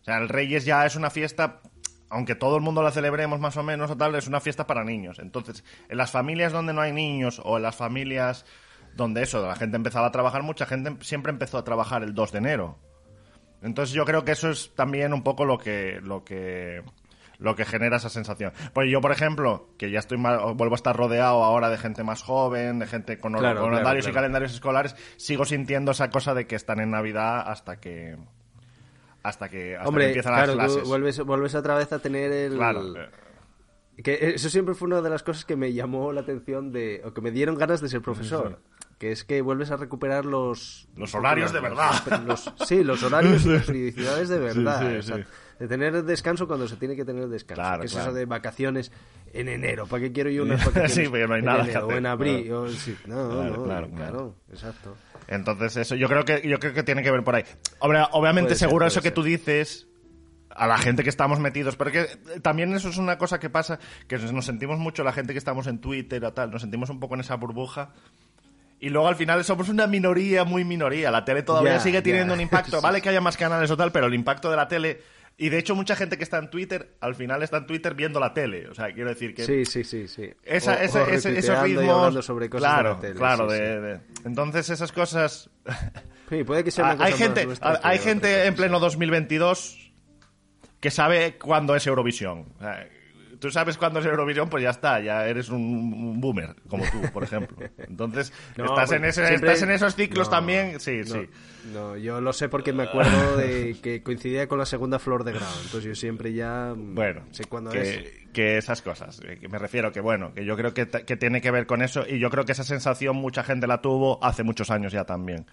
O 0.03 0.05
sea, 0.05 0.19
el 0.19 0.29
Reyes 0.29 0.67
ya 0.67 0.85
es 0.85 0.97
una 0.97 1.09
fiesta, 1.09 1.63
aunque 2.11 2.35
todo 2.35 2.57
el 2.57 2.63
mundo 2.63 2.83
la 2.83 2.91
celebremos 2.91 3.41
más 3.41 3.57
o 3.57 3.63
menos 3.63 3.91
o 3.91 3.97
tal, 3.97 4.15
es 4.17 4.29
una 4.29 4.39
fiesta 4.39 4.67
para 4.67 4.85
niños. 4.85 5.19
Entonces, 5.19 5.65
en 5.89 5.97
las 5.97 6.11
familias 6.11 6.53
donde 6.53 6.75
no 6.75 6.83
hay 6.83 6.93
niños 6.93 7.41
o 7.43 7.57
en 7.57 7.63
las 7.63 7.75
familias 7.75 8.45
donde 8.95 9.23
eso, 9.23 9.47
la 9.47 9.57
gente 9.57 9.77
empezaba 9.77 10.09
a 10.09 10.13
trabajar, 10.13 10.43
mucha 10.43 10.67
gente 10.67 10.95
siempre 11.01 11.33
empezó 11.33 11.57
a 11.57 11.65
trabajar 11.65 12.03
el 12.03 12.13
2 12.13 12.33
de 12.33 12.39
enero. 12.39 12.79
Entonces 13.63 13.95
yo 13.95 14.05
creo 14.05 14.27
que 14.27 14.33
eso 14.33 14.51
es 14.51 14.75
también 14.75 15.15
un 15.15 15.23
poco 15.23 15.47
lo 15.47 15.57
que 15.57 16.01
lo 16.03 16.23
que 16.23 16.83
lo 17.39 17.55
que 17.57 17.65
genera 17.65 17.97
esa 17.97 18.09
sensación. 18.09 18.53
Pues 18.73 18.91
yo, 18.91 19.01
por 19.01 19.13
ejemplo, 19.13 19.69
que 19.79 19.91
ya 19.91 19.99
estoy 19.99 20.19
mal- 20.19 20.55
vuelvo 20.55 20.75
a 20.75 20.77
estar 20.77 20.97
rodeado 20.97 21.43
ahora 21.45 21.69
de 21.69 21.79
gente 21.79 22.03
más 22.05 22.23
joven, 22.23 22.79
de 22.79 22.87
gente 22.87 23.19
con, 23.19 23.33
Claro, 23.35 23.61
con 23.61 23.71
claro, 23.71 23.85
horarios 23.85 24.09
y 24.09 24.13
calendarios 24.13 24.53
escolares, 24.55 24.97
sigo 25.17 25.45
sintiendo 25.45 25.93
esa 25.93 26.11
cosa 26.11 26.35
de 26.35 26.47
que 26.47 26.57
están 26.57 26.81
en 26.81 26.91
Navidad 26.91 27.43
hasta 27.47 27.79
que 27.81 28.17
hasta 29.23 29.49
que, 29.49 29.75
hasta 29.75 29.83
que 29.83 29.89
Hombre, 29.89 30.07
empiezan 30.07 30.35
claro, 30.35 30.55
las 30.55 30.67
tú 30.69 30.73
clases. 30.75 30.89
vuelves, 30.89 31.21
vuelves 31.21 31.55
otra 31.57 31.75
vez 31.75 31.93
a 31.93 31.99
tener 31.99 32.31
el... 32.31 32.61
Eh, 32.61 34.03
Que 34.03 34.33
eso 34.37 34.49
siempre 34.51 34.75
fue 34.75 34.87
una 34.87 35.01
de 35.01 35.11
las 35.11 35.23
cosas 35.25 35.45
que 35.45 35.57
me 35.57 35.73
llamó 35.73 36.13
la 36.13 36.21
atención 36.21 36.71
de... 36.71 37.03
o 37.05 37.13
que 37.13 37.21
me 37.21 37.33
dieron 37.33 37.57
ganas 37.57 37.81
de 37.81 37.89
ser 37.89 38.03
profesor. 38.03 38.61
Que 38.99 39.13
es 39.13 39.25
que 39.25 39.43
vuelves 39.43 39.71
a 39.71 39.77
recuperar 39.77 40.25
los... 40.25 40.89
Los 40.97 41.15
horarios 41.15 41.53
de 41.53 41.61
verdad. 41.61 41.93
los- 42.27 42.51
sí, 42.67 42.83
los 42.83 43.03
horarios 43.03 43.45
y 43.45 43.51
las 43.51 43.63
periodicidades 43.67 44.29
de 44.31 44.39
verdad. 44.39 44.81
sí, 44.81 44.97
o 44.97 45.03
sea, 45.03 45.17
sí. 45.19 45.25
De 45.59 45.69
tener 45.69 46.03
descanso 46.05 46.47
cuando 46.47 46.67
se 46.69 46.77
tiene 46.77 46.97
que 46.97 47.05
tener 47.05 47.29
descanso. 47.29 47.61
Claro, 47.63 47.81
que 47.81 47.87
es 47.87 47.93
claro. 47.93 48.09
eso 48.11 48.17
de 48.17 48.25
vacaciones 48.27 48.93
en 49.33 49.49
enero. 49.49 49.87
¿Para 49.87 50.03
qué 50.03 50.13
quiero 50.13 50.31
yo 50.31 50.43
unas 50.45 50.61
vacaciones 50.65 50.93
Sí, 50.95 51.05
porque 51.09 51.27
no 51.27 51.35
hay 51.35 51.41
en 51.41 51.45
nada 51.47 51.65
que 51.65 51.71
enero 51.73 51.87
o 51.89 51.93
en 51.93 52.07
abril? 52.07 52.43
claro. 52.45 52.63
o- 52.63 52.69
sí, 52.71 52.97
no, 53.07 53.29
Claro, 53.31 53.57
no, 53.57 53.65
claro, 53.65 53.91
claro, 53.91 54.35
exacto. 54.51 54.97
Entonces 55.29 55.77
eso 55.77 55.95
yo 55.95 56.09
creo 56.09 56.25
que 56.25 56.47
yo 56.49 56.59
creo 56.59 56.73
que 56.73 56.83
tiene 56.83 57.03
que 57.03 57.11
ver 57.11 57.23
por 57.25 57.35
ahí. 57.35 57.45
Obvia- 57.81 58.09
obviamente 58.13 58.49
Puede 58.51 58.59
seguro 58.59 58.87
eso 58.87 59.03
que 59.03 59.11
tú 59.11 59.23
dices 59.23 59.89
a 60.51 60.67
la 60.67 60.79
gente 60.79 61.03
que 61.03 61.11
estamos 61.11 61.39
metidos, 61.41 61.77
pero 61.77 61.91
que 61.91 62.01
eh, 62.03 62.41
también 62.43 62.73
eso 62.73 62.89
es 62.89 62.97
una 62.97 63.19
cosa 63.19 63.39
que 63.41 63.51
pasa 63.51 63.79
que 64.09 64.17
nos 64.19 64.47
sentimos 64.47 64.79
mucho 64.79 65.05
la 65.05 65.13
gente 65.13 65.33
que 65.35 65.39
estamos 65.39 65.67
en 65.67 65.81
Twitter 65.81 66.25
o 66.25 66.33
tal, 66.33 66.51
nos 66.51 66.63
sentimos 66.63 66.89
un 66.89 66.99
poco 67.01 67.15
en 67.15 67.21
esa 67.21 67.35
burbuja. 67.35 67.93
Y 68.79 68.91
luego 68.91 69.09
al 69.09 69.17
final 69.17 69.43
somos 69.45 69.69
una 69.69 69.87
minoría, 69.87 70.45
muy 70.45 70.65
minoría. 70.65 71.11
La 71.11 71.25
tele 71.25 71.43
todavía 71.43 71.81
sigue 71.81 72.03
teniendo 72.03 72.35
un 72.35 72.41
impacto. 72.41 72.81
Vale 72.83 73.01
que 73.01 73.09
haya 73.09 73.21
más 73.21 73.37
canales 73.37 73.71
o 73.71 73.77
tal, 73.77 73.91
pero 73.93 74.07
el 74.07 74.15
impacto 74.15 74.51
de 74.51 74.57
la 74.57 74.69
tele 74.69 75.01
Y 75.39 75.49
de 75.51 75.59
hecho, 75.59 75.75
mucha 75.75 75.97
gente 75.97 76.17
que 76.17 76.25
está 76.25 76.39
en 76.39 76.49
Twitter, 76.51 76.97
al 77.01 77.15
final 77.15 77.43
está 77.43 77.59
en 77.59 77.67
Twitter 77.67 77.95
viendo 77.95 78.19
la 78.21 78.33
tele. 78.35 78.69
O 78.69 78.75
sea, 78.75 78.93
quiero 78.93 79.11
decir 79.11 79.35
que. 79.35 79.45
Sí, 79.45 79.65
sí, 79.67 79.85
sí. 79.85 80.09
sí. 80.09 80.31
Esa, 80.43 80.73
O- 80.73 80.79
ese- 80.79 80.99
o 81.01 81.07
ese- 81.09 81.39
esos 81.39 81.63
ritmos. 81.63 82.25
sobre 82.25 82.49
cosas 82.51 82.71
claro, 82.71 82.89
de 82.89 82.95
la 82.95 83.01
tele, 83.01 83.15
claro. 83.15 83.51
sí, 83.51 83.57
de- 83.57 83.67
sí. 83.75 83.81
de- 83.83 84.01
Entonces, 84.29 84.71
esas 84.71 84.93
cosas. 84.93 85.51
Sí, 86.29 86.43
puede 86.43 86.65
que 86.65 86.73
sea 86.73 86.93
una 86.95 87.05
hay 87.05 87.13
gente, 87.13 87.47
hay 87.85 87.99
gente 88.01 88.47
en 88.47 88.55
pleno 88.57 88.81
2022 88.81 89.93
que 90.81 90.91
sabe 90.91 91.39
cuándo 91.39 91.77
es 91.77 91.87
Eurovisión. 91.87 92.47
O 92.59 92.63
sea, 92.63 92.89
tú 93.39 93.51
sabes 93.51 93.77
cuándo 93.79 94.01
es 94.01 94.07
Eurovisión, 94.07 94.49
pues 94.49 94.63
ya 94.63 94.71
está, 94.71 95.01
ya 95.01 95.27
eres 95.27 95.49
un, 95.49 95.61
un 95.63 96.21
boomer, 96.21 96.55
como 96.69 96.85
tú, 96.91 97.01
por 97.13 97.23
ejemplo. 97.25 97.57
Entonces, 97.79 98.33
No, 98.57 98.65
estás, 98.67 98.91
en 98.93 98.97
porque 98.99 99.09
ese- 99.11 99.27
siempre- 99.27 99.53
estás 99.53 99.63
en 99.63 99.71
esos 99.75 99.95
ciclos 99.95 100.29
No, 100.29 100.31
también, 100.31 100.81
sí, 100.81 100.99
no, 101.01 101.15
sí. 101.15 101.29
No, 101.73 101.97
yo 101.97 102.21
lo 102.21 102.33
sé 102.33 102.49
porque 102.49 102.73
me 102.73 102.85
acuerdo 102.85 103.37
de 103.37 103.77
que 103.83 104.03
coincidía 104.03 104.47
con 104.49 104.59
la 104.59 104.67
segunda 104.67 104.99
flor 104.99 105.25
de 105.25 105.33
grado. 105.33 105.53
Entonces 105.63 105.85
yo 105.85 105.95
siempre 105.95 106.33
ya 106.33 106.73
mm, 106.77 106.95
Bueno, 106.95 107.23
sé 107.33 107.45
cuándo 107.45 107.71
que, 107.73 107.81
es. 107.81 108.01
que 108.33 108.57
esas 108.57 108.83
cosas, 108.83 109.21
eh, 109.27 109.37
que 109.41 109.49
me 109.49 109.59
refiero 109.59 109.91
que 109.91 110.01
bueno, 110.01 110.33
que 110.33 110.45
yo 110.45 110.57
creo 110.57 110.73
que 110.75 110.87
tiene 111.17 111.41
que 111.41 111.51
ver 111.51 111.67
con 111.67 111.83
eso 111.83 112.05
y 112.09 112.19
yo 112.21 112.31
creo 112.31 112.45
que 112.45 112.53
esa 112.53 112.63
sensación 112.65 113.17
mucha 113.17 113.43
gente 113.43 113.67
la 113.67 113.81
tuvo 113.83 114.23
hace 114.25 114.45
muchos 114.45 114.71
años 114.71 114.93
ya 114.93 115.05
también. 115.05 115.47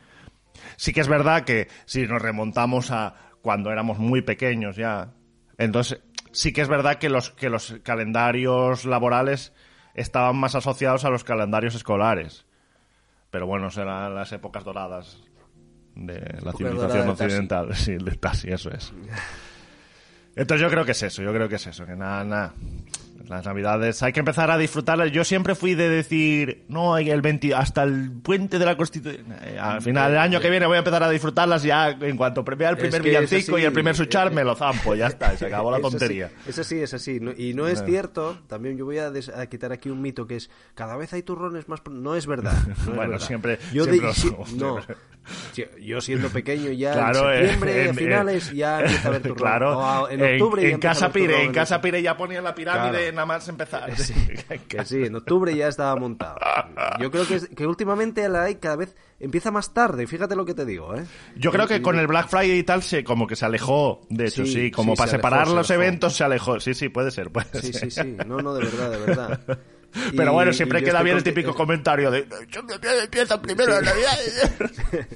Sí 0.77 0.93
que 0.93 1.01
es 1.01 1.07
verdad 1.07 1.45
que 1.45 1.67
si 1.85 2.05
nos 2.05 2.21
remontamos 2.21 2.91
a 2.91 3.15
cuando 3.41 3.71
éramos 3.71 3.97
muy 3.97 4.21
pequeños 4.21 4.75
ya, 4.75 5.09
entonces 5.57 5.99
sí 6.33 6.51
que 6.51 6.61
es 6.61 6.67
verdad 6.67 6.97
que 6.97 7.09
los, 7.09 7.31
que 7.31 7.49
los 7.49 7.75
calendarios 7.83 8.85
laborales 8.85 9.53
estaban 9.93 10.35
más 10.37 10.55
asociados 10.55 11.05
a 11.05 11.09
los 11.09 11.23
calendarios 11.23 11.75
escolares. 11.75 12.45
Pero 13.29 13.47
bueno, 13.47 13.69
serán 13.69 14.13
las 14.15 14.31
épocas 14.31 14.63
doradas 14.63 15.19
de 15.95 16.15
la 16.19 16.51
Época 16.51 16.57
civilización 16.57 16.75
dorada 16.77 17.01
de 17.05 17.09
Tassi. 17.11 17.23
occidental. 17.23 17.75
Sí, 17.75 17.91
el 17.93 18.05
de 18.05 18.15
Tassi, 18.15 18.49
eso 18.49 18.71
es. 18.71 18.93
Entonces 20.35 20.61
yo 20.61 20.69
creo 20.69 20.83
que 20.83 20.91
es 20.91 21.03
eso, 21.03 21.21
yo 21.21 21.31
creo 21.31 21.47
que 21.47 21.55
es 21.55 21.67
eso, 21.67 21.85
que 21.85 21.95
nada, 21.95 22.23
nada. 22.23 22.53
Las 23.29 23.45
navidades 23.45 24.03
hay 24.03 24.12
que 24.12 24.19
empezar 24.19 24.51
a 24.51 24.57
disfrutarlas. 24.57 25.12
Yo 25.12 25.23
siempre 25.23 25.55
fui 25.55 25.75
de 25.75 25.89
decir, 25.89 26.65
no, 26.67 26.97
el 26.97 27.21
20, 27.21 27.55
hasta 27.55 27.83
el 27.83 28.12
puente 28.12 28.59
de 28.59 28.65
la 28.65 28.75
Constitución. 28.75 29.25
Eh, 29.41 29.57
Al 29.59 29.81
final, 29.81 30.12
el 30.12 30.17
año 30.17 30.39
que 30.41 30.49
viene 30.49 30.65
voy 30.65 30.75
a 30.75 30.79
empezar 30.79 31.01
a 31.03 31.09
disfrutarlas 31.09 31.63
ya 31.63 31.89
en 31.89 32.17
cuanto 32.17 32.43
vea 32.43 32.69
el 32.69 32.75
Es 32.75 32.81
primer 32.81 33.01
que 33.01 33.09
villancico 33.09 33.57
y 33.57 33.63
el 33.63 33.71
primer 33.71 33.93
eh, 33.93 33.97
suchar, 33.97 34.27
eh, 34.27 34.31
me 34.31 34.43
lo 34.43 34.55
zampo, 34.55 34.93
ya 34.93 35.07
está, 35.07 35.36
se 35.38 35.45
acabó 35.45 35.71
la 35.71 35.79
tontería. 35.79 36.31
Es 36.47 36.59
así, 36.59 36.79
es 36.79 36.93
así. 36.93 37.19
No- 37.21 37.31
y 37.36 37.53
no 37.53 37.67
es 37.67 37.83
cierto, 37.86 38.38
también 38.47 38.77
yo 38.77 38.86
voy 38.86 38.97
a, 38.97 39.09
des- 39.09 39.29
a 39.29 39.45
quitar 39.47 39.71
aquí 39.71 39.89
un 39.89 40.01
mito 40.01 40.27
que 40.27 40.36
es 40.36 40.49
cada 40.75 40.97
vez 40.97 41.13
hay 41.13 41.23
turrones 41.23 41.69
más... 41.69 41.81
No 41.89 42.15
es 42.15 42.27
verdad. 42.27 42.53
no 42.67 42.73
es 42.73 42.86
Bueno, 42.86 43.01
verdad. 43.12 43.19
siempre- 43.25 43.57
Yo, 43.71 43.86
siempre 43.86 44.07
de- 44.07 44.13
si- 44.13 44.57
no, 44.57 44.79
yo 45.81 46.01
siendo 46.01 46.27
pequeño 46.29 46.71
ya 46.71 46.93
Claro, 46.93 47.31
en 47.31 47.38
eh, 47.38 47.39
septiembre, 47.49 47.83
en- 47.86 47.89
a 47.89 47.93
finales, 47.93 48.51
ya 48.51 48.81
empieza 48.81 49.07
a 49.07 49.07
haber 49.12 49.21
turrón. 49.23 49.38
Claro, 49.38 49.77
O 49.79 50.05
a- 50.07 50.12
en 50.13 50.21
octubre 50.21 50.69
en 50.69 50.79
Casa 50.79 51.12
Pire, 51.12 51.43
en 51.43 51.53
Casa. 51.53 51.79
Pire 51.79 52.01
ya 52.01 52.17
ponían 52.17 52.43
la 52.43 52.53
pirámide. 52.53 53.12
Nada 53.13 53.26
más 53.26 53.47
empezar. 53.47 53.89
Sí, 53.97 54.13
que 54.67 54.86
sí, 54.86 55.04
en 55.06 55.15
octubre 55.15 55.56
ya 55.56 55.67
estaba 55.67 55.95
montado. 55.95 56.38
Yo 56.99 57.10
creo 57.12 57.26
que, 57.26 57.36
es- 57.36 57.47
que 57.47 57.65
últimamente 57.67 58.28
la 58.30 58.43
hay 58.43 58.56
cada 58.56 58.76
vez 58.76 58.95
empieza 59.19 59.52
más 59.52 59.73
tarde, 59.73 60.06
fíjate 60.08 60.36
lo 60.36 60.45
que 60.45 60.54
te 60.54 60.65
digo, 60.65 60.95
¿eh? 60.95 61.06
Yo 61.36 61.52
creo 61.52 61.67
que 61.67 61.82
con 61.82 61.97
el 61.97 62.08
Black 62.08 62.28
Friday 62.28 62.60
y 62.60 62.63
tal 62.63 62.84
se 62.84 63.04
como 63.04 63.26
que 63.28 63.36
se 63.36 63.45
alejó, 63.45 64.02
de 64.10 64.26
hecho, 64.26 64.45
sí, 64.45 64.54
Sí, 64.54 64.71
como 64.71 64.93
sí, 64.93 64.97
para 64.97 65.12
se 65.12 65.17
separar 65.17 65.47
se 65.47 65.56
los 65.56 65.69
eventos 65.69 66.15
se 66.15 66.23
alejó. 66.23 66.60
Sí, 66.60 66.73
sí, 66.73 66.89
puede 66.89 67.12
ser, 67.12 67.32
puede 67.32 67.47
Sí, 67.62 67.71
ser. 67.73 67.91
sí, 67.91 67.91
sí. 67.91 68.17
No, 68.26 68.41
no, 68.41 68.54
de 68.54 68.62
verdad, 68.63 68.91
de 68.91 68.99
verdad. 68.99 69.39
Pero 70.15 70.32
Y- 70.32 70.34
bueno, 70.34 70.53
siempre 70.53 70.84
queda 70.84 71.01
bien 71.03 71.17
el 71.17 71.23
típico 71.23 71.51
eh, 71.51 71.56
comentario 71.56 72.12
de 72.12 72.27
"Yo 72.49 72.63
me 72.63 72.73
empieza 73.03 73.41
primero 73.41 73.73
la 73.73 73.82
Navidad. 73.82 75.08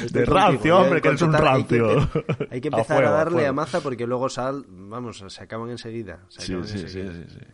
de 0.12 0.24
rancio, 0.24 0.78
hombre, 0.78 1.00
que 1.00 1.08
eres 1.08 1.22
un 1.22 1.34
hay 1.34 1.40
que 1.40 1.46
rancio. 1.46 2.10
Hay 2.50 2.60
que 2.60 2.68
A 2.68 2.70
empezar 2.70 2.96
fuego, 2.98 3.08
a 3.08 3.16
darle 3.16 3.38
a, 3.38 3.40
fuego. 3.40 3.54
maza 3.54 3.80
porque 3.80 4.06
luego 4.06 4.28
sal, 4.28 4.64
vamos, 4.68 5.24
se 5.26 5.42
acaban 5.42 5.70
enseguida. 5.70 6.20
Se 6.28 6.42
Sí, 6.42 6.52
acaban 6.52 6.68
sí, 6.68 6.78
sí, 6.78 6.84
enseguida. 6.84 7.12
sí, 7.12 7.24
sí. 7.38 7.46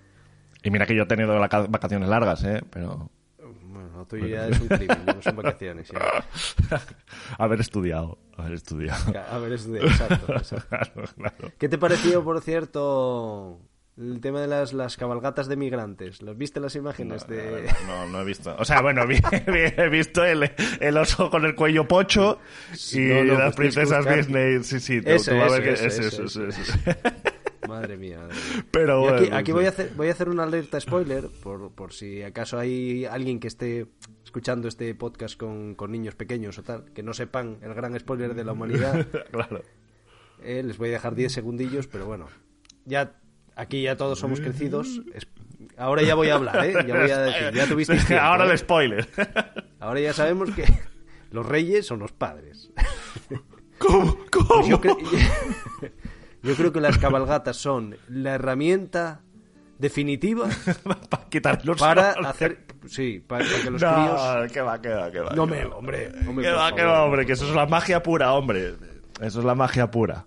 Y 0.64 0.70
mira 0.70 0.86
que 0.86 0.96
yo 0.96 1.04
he 1.04 1.06
tenido 1.06 1.38
vacaciones 1.38 2.08
largas, 2.08 2.42
¿eh? 2.44 2.62
Pero 2.70 3.10
Bueno, 3.38 3.90
lo 3.98 4.06
tuyo 4.06 4.26
ya 4.26 4.48
es 4.48 4.58
un 4.60 4.68
crimen, 4.68 4.98
no 5.06 5.22
son 5.22 5.36
vacaciones. 5.36 5.88
ya. 5.88 6.80
haber 7.38 7.60
estudiado, 7.60 8.18
haber 8.36 8.54
estudiado. 8.54 9.14
A 9.30 9.38
ver, 9.38 9.52
es 9.52 9.70
de... 9.70 9.78
Exacto, 9.86 10.32
exacto. 10.32 10.66
Claro, 10.68 11.04
claro. 11.16 11.52
¿Qué 11.58 11.68
te 11.68 11.78
pareció, 11.78 12.24
por 12.24 12.40
cierto, 12.40 13.60
el 13.98 14.20
tema 14.20 14.40
de 14.40 14.46
las, 14.46 14.72
las 14.72 14.96
cabalgatas 14.96 15.48
de 15.48 15.56
migrantes? 15.56 16.20
¿Las 16.22 16.36
viste 16.36 16.60
las 16.60 16.74
imágenes 16.76 17.26
de...? 17.26 17.66
No, 17.86 18.06
no 18.08 18.20
he 18.20 18.24
visto. 18.24 18.54
O 18.58 18.64
sea, 18.64 18.82
bueno, 18.82 19.06
vi- 19.06 19.16
vi- 19.46 19.72
he 19.76 19.88
visto 19.88 20.24
el, 20.24 20.50
el 20.80 20.96
oso 20.98 21.30
con 21.30 21.44
el 21.44 21.54
cuello 21.54 21.86
pocho 21.88 22.38
y 22.92 22.98
No, 23.00 23.24
no, 23.24 23.34
las 23.38 23.54
pues 23.56 23.74
princesas 23.74 24.04
Disney. 24.16 24.62
Sí, 24.62 24.80
sí, 24.80 25.00
tú- 25.02 25.10
Ese, 25.10 25.32
tú 25.32 25.38
vas 25.38 25.52
a 25.52 25.58
ver 25.60 25.78
que-. 25.78 26.96
Madre 27.68 27.96
mía, 27.96 28.18
madre 28.20 28.34
mía. 28.34 28.64
Pero 28.70 29.08
aquí, 29.08 29.20
bueno, 29.24 29.36
aquí 29.36 29.52
voy, 29.52 29.64
a 29.66 29.70
hacer, 29.70 29.90
voy 29.96 30.08
a 30.08 30.12
hacer 30.12 30.28
una 30.28 30.44
alerta 30.44 30.78
spoiler 30.80 31.28
por, 31.42 31.72
por 31.72 31.92
si 31.92 32.22
acaso 32.22 32.58
hay 32.60 33.04
alguien 33.06 33.40
que 33.40 33.48
esté 33.48 33.86
escuchando 34.24 34.68
este 34.68 34.94
podcast 34.94 35.36
con, 35.36 35.74
con 35.74 35.90
niños 35.90 36.14
pequeños 36.14 36.58
o 36.58 36.62
tal, 36.62 36.84
que 36.92 37.02
no 37.02 37.12
sepan 37.12 37.58
el 37.62 37.74
gran 37.74 37.98
spoiler 37.98 38.34
de 38.34 38.44
la 38.44 38.52
humanidad. 38.52 39.06
claro. 39.32 39.62
Eh, 40.44 40.62
les 40.62 40.78
voy 40.78 40.90
a 40.90 40.92
dejar 40.92 41.14
10 41.16 41.32
segundillos, 41.32 41.88
pero 41.88 42.06
bueno, 42.06 42.26
ya 42.84 43.14
aquí 43.56 43.82
ya 43.82 43.96
todos 43.96 44.18
somos 44.18 44.40
crecidos. 44.40 45.00
Es- 45.14 45.26
Ahora 45.78 46.02
ya 46.02 46.14
voy 46.14 46.28
a 46.30 46.36
hablar, 46.36 46.64
¿eh? 46.64 46.72
Ya 46.86 46.94
voy 46.96 47.10
a 47.10 47.18
decir, 47.18 47.52
ya 47.52 47.66
tuviste 47.68 48.16
Ahora 48.18 48.44
el 48.50 48.56
spoiler. 48.56 49.06
Ahora 49.80 50.00
ya 50.00 50.12
sabemos 50.14 50.50
que 50.52 50.64
los 51.30 51.44
reyes 51.44 51.86
son 51.86 51.98
los 51.98 52.12
padres. 52.12 52.70
¿Cómo? 53.78 54.16
¿Cómo? 54.30 54.46
Pues 54.48 54.68
yo, 54.68 54.80
cre- 54.80 55.92
yo 56.42 56.54
creo 56.54 56.72
que 56.72 56.80
las 56.80 56.96
cabalgatas 56.98 57.56
son 57.56 57.96
la 58.08 58.34
herramienta 58.34 59.20
definitiva 59.78 60.48
para 61.10 61.24
quitar 61.28 61.64
los 61.66 61.78
para 61.78 62.12
hacer 62.12 62.64
sí 62.86 63.22
para, 63.26 63.44
para 63.44 63.62
que 63.62 63.70
los 63.70 63.82
no, 63.82 63.92
críos 63.94 64.52
que 64.52 64.60
va, 64.62 64.80
que 64.80 64.88
va, 64.88 65.10
que 65.10 65.20
va. 65.20 65.34
no 65.34 65.46
me 65.46 65.66
hombre, 65.66 66.10
hombre 66.26 66.46
Que 66.46 66.50
va, 66.52 66.74
que 66.74 66.82
va, 66.82 67.02
hombre, 67.04 67.26
que 67.26 67.32
eso 67.32 67.46
es 67.46 67.54
la 67.54 67.66
magia 67.66 68.02
pura, 68.02 68.32
hombre. 68.32 68.74
Eso 69.20 69.40
es 69.40 69.44
la 69.44 69.54
magia 69.54 69.90
pura. 69.90 70.24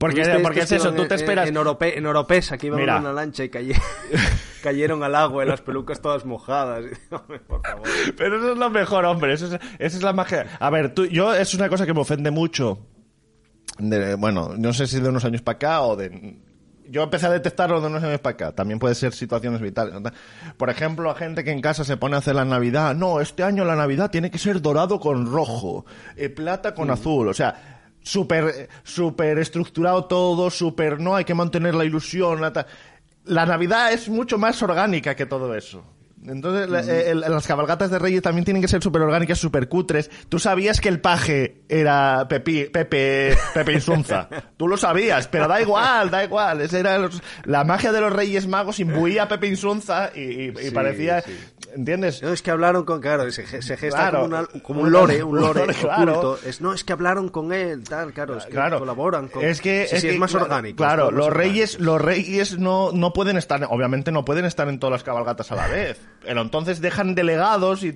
Porque, 0.00 0.20
¿Viste 0.22 0.38
porque 0.38 0.60
es 0.60 0.72
eso, 0.72 0.94
tú 0.94 1.06
te 1.06 1.14
en- 1.14 1.20
esperas... 1.20 1.46
en, 1.50 1.56
Orope, 1.58 1.98
en 1.98 2.06
Oropesa 2.06 2.56
que 2.56 2.68
iban 2.68 2.80
en 2.80 2.88
una 2.90 3.12
lancha 3.12 3.44
y 3.44 3.50
caye- 3.50 3.78
cayeron 4.62 5.02
al 5.02 5.14
agua 5.14 5.44
y 5.44 5.48
las 5.48 5.60
pelucas 5.60 6.00
todas 6.00 6.24
mojadas 6.24 6.86
por 7.10 7.60
favor 7.62 7.82
Pero 8.16 8.38
eso 8.38 8.52
es 8.52 8.58
lo 8.58 8.70
mejor, 8.70 9.04
hombre. 9.04 9.34
Eso 9.34 9.46
es, 9.54 9.60
esa 9.78 9.96
es 9.98 10.02
la 10.02 10.14
magia. 10.14 10.46
A 10.58 10.70
ver, 10.70 10.94
tú, 10.94 11.04
yo 11.04 11.34
es 11.34 11.52
una 11.52 11.68
cosa 11.68 11.84
que 11.84 11.92
me 11.92 12.00
ofende 12.00 12.30
mucho. 12.30 12.78
De- 13.78 14.14
bueno, 14.14 14.54
no 14.56 14.72
sé 14.72 14.86
si 14.86 15.00
de 15.00 15.08
unos 15.10 15.24
años 15.26 15.42
para 15.42 15.56
acá 15.56 15.82
o 15.82 15.96
de. 15.96 16.38
Yo 16.88 17.02
empecé 17.02 17.26
a 17.26 17.30
detectarlo 17.30 17.80
de 17.80 17.86
unos 17.86 18.02
años 18.02 18.20
para 18.20 18.32
acá. 18.34 18.52
También 18.52 18.78
puede 18.78 18.94
ser 18.94 19.12
situaciones 19.12 19.60
vitales. 19.60 19.94
Por 20.56 20.70
ejemplo, 20.70 21.10
a 21.10 21.14
gente 21.14 21.44
que 21.44 21.52
en 21.52 21.60
casa 21.60 21.84
se 21.84 21.96
pone 21.98 22.16
a 22.16 22.18
hacer 22.20 22.34
la 22.34 22.44
Navidad. 22.46 22.94
No, 22.96 23.20
este 23.20 23.42
año 23.44 23.64
la 23.66 23.76
Navidad 23.76 24.10
tiene 24.10 24.30
que 24.30 24.38
ser 24.38 24.60
dorado 24.62 24.98
con 24.98 25.30
rojo, 25.30 25.84
eh, 26.16 26.30
plata 26.30 26.74
con 26.74 26.90
azul. 26.90 27.28
O 27.28 27.34
sea, 27.34 27.79
súper 28.02 28.68
súper 28.82 29.38
estructurado 29.38 30.04
todo, 30.06 30.50
súper. 30.50 31.00
No, 31.00 31.16
hay 31.16 31.24
que 31.24 31.34
mantener 31.34 31.74
la 31.74 31.84
ilusión. 31.84 32.40
La, 33.24 33.46
Navidad 33.46 33.92
es 33.92 34.08
mucho 34.08 34.38
más 34.38 34.62
orgánica 34.62 35.14
que 35.14 35.26
todo 35.26 35.54
eso. 35.54 35.84
Entonces, 36.26 36.68
la- 36.68 36.80
eh, 36.82 37.12
el- 37.12 37.20
las 37.20 37.46
cabalgatas 37.46 37.90
de 37.90 37.98
Reyes 37.98 38.20
también 38.20 38.44
tienen 38.44 38.60
que 38.60 38.68
ser 38.68 38.82
súper 38.82 39.00
orgánicas, 39.00 39.38
súper 39.38 39.70
cutres. 39.70 40.10
¿Tú 40.28 40.38
sabías 40.38 40.78
que 40.78 40.90
el 40.90 41.00
paje 41.00 41.62
era 41.66 42.26
Pepi, 42.28 42.64
Pepe, 42.66 43.34
Pepe 43.54 43.72
Insunza? 43.72 44.28
Tú 44.58 44.68
lo 44.68 44.76
sabías, 44.76 45.28
pero 45.28 45.48
da 45.48 45.62
igual, 45.62 46.10
da 46.10 46.22
igual. 46.22 46.60
Esa 46.60 46.78
era 46.78 46.98
los- 46.98 47.22
la 47.44 47.64
magia 47.64 47.90
de 47.90 48.02
los 48.02 48.12
Reyes 48.12 48.46
Magos 48.46 48.80
imbuía 48.80 49.22
a 49.22 49.28
Pepe 49.28 49.46
Insunza 49.46 50.10
y, 50.14 50.20
y- 50.20 50.48
y 50.50 50.56
Sí, 50.66 50.70
parecía... 50.72 51.22
sí. 51.22 51.32
¿Entiendes? 51.74 52.22
no 52.22 52.32
es 52.32 52.42
que 52.42 52.50
hablaron 52.50 52.84
con 52.84 53.00
claro 53.00 53.30
se, 53.30 53.46
se 53.62 53.76
gesta 53.76 54.10
Claro. 54.10 54.20
como, 54.22 54.24
una- 54.26 54.46
como 54.62 54.80
un 54.82 54.92
lore 54.92 55.22
un 55.22 55.36
Un 55.36 55.40
lore, 55.42 55.74
claro. 55.80 56.12
oculto 56.18 56.38
es 56.48 56.60
no 56.60 56.72
es 56.74 56.84
que 56.84 56.92
hablaron 56.92 57.28
con 57.28 57.52
él 57.52 57.84
tal 57.84 58.12
claro 58.12 58.36
es 58.36 58.44
que 58.46 58.50
claro. 58.52 58.78
colaboran 58.78 59.28
con 59.28 59.44
es 59.44 59.60
que 59.60 59.86
sí, 59.88 59.94
es, 59.96 60.00
sí, 60.02 60.08
que, 60.08 60.14
es 60.14 60.18
más 60.20 60.34
orgánico 60.34 60.76
claro 60.76 61.06
más 61.06 61.14
los 61.14 61.30
reyes 61.32 61.78
los 61.80 62.00
reyes 62.00 62.58
no 62.58 62.90
no 62.92 63.12
pueden 63.12 63.36
estar 63.36 63.64
obviamente 63.70 64.10
no 64.12 64.24
pueden 64.24 64.44
estar 64.44 64.68
en 64.68 64.78
todas 64.78 64.92
las 64.92 65.04
cabalgatas 65.04 65.50
a 65.52 65.56
la 65.56 65.68
vez 65.68 66.00
pero 66.22 66.40
entonces 66.42 66.80
dejan 66.80 67.14
delegados 67.14 67.82
y, 67.84 67.92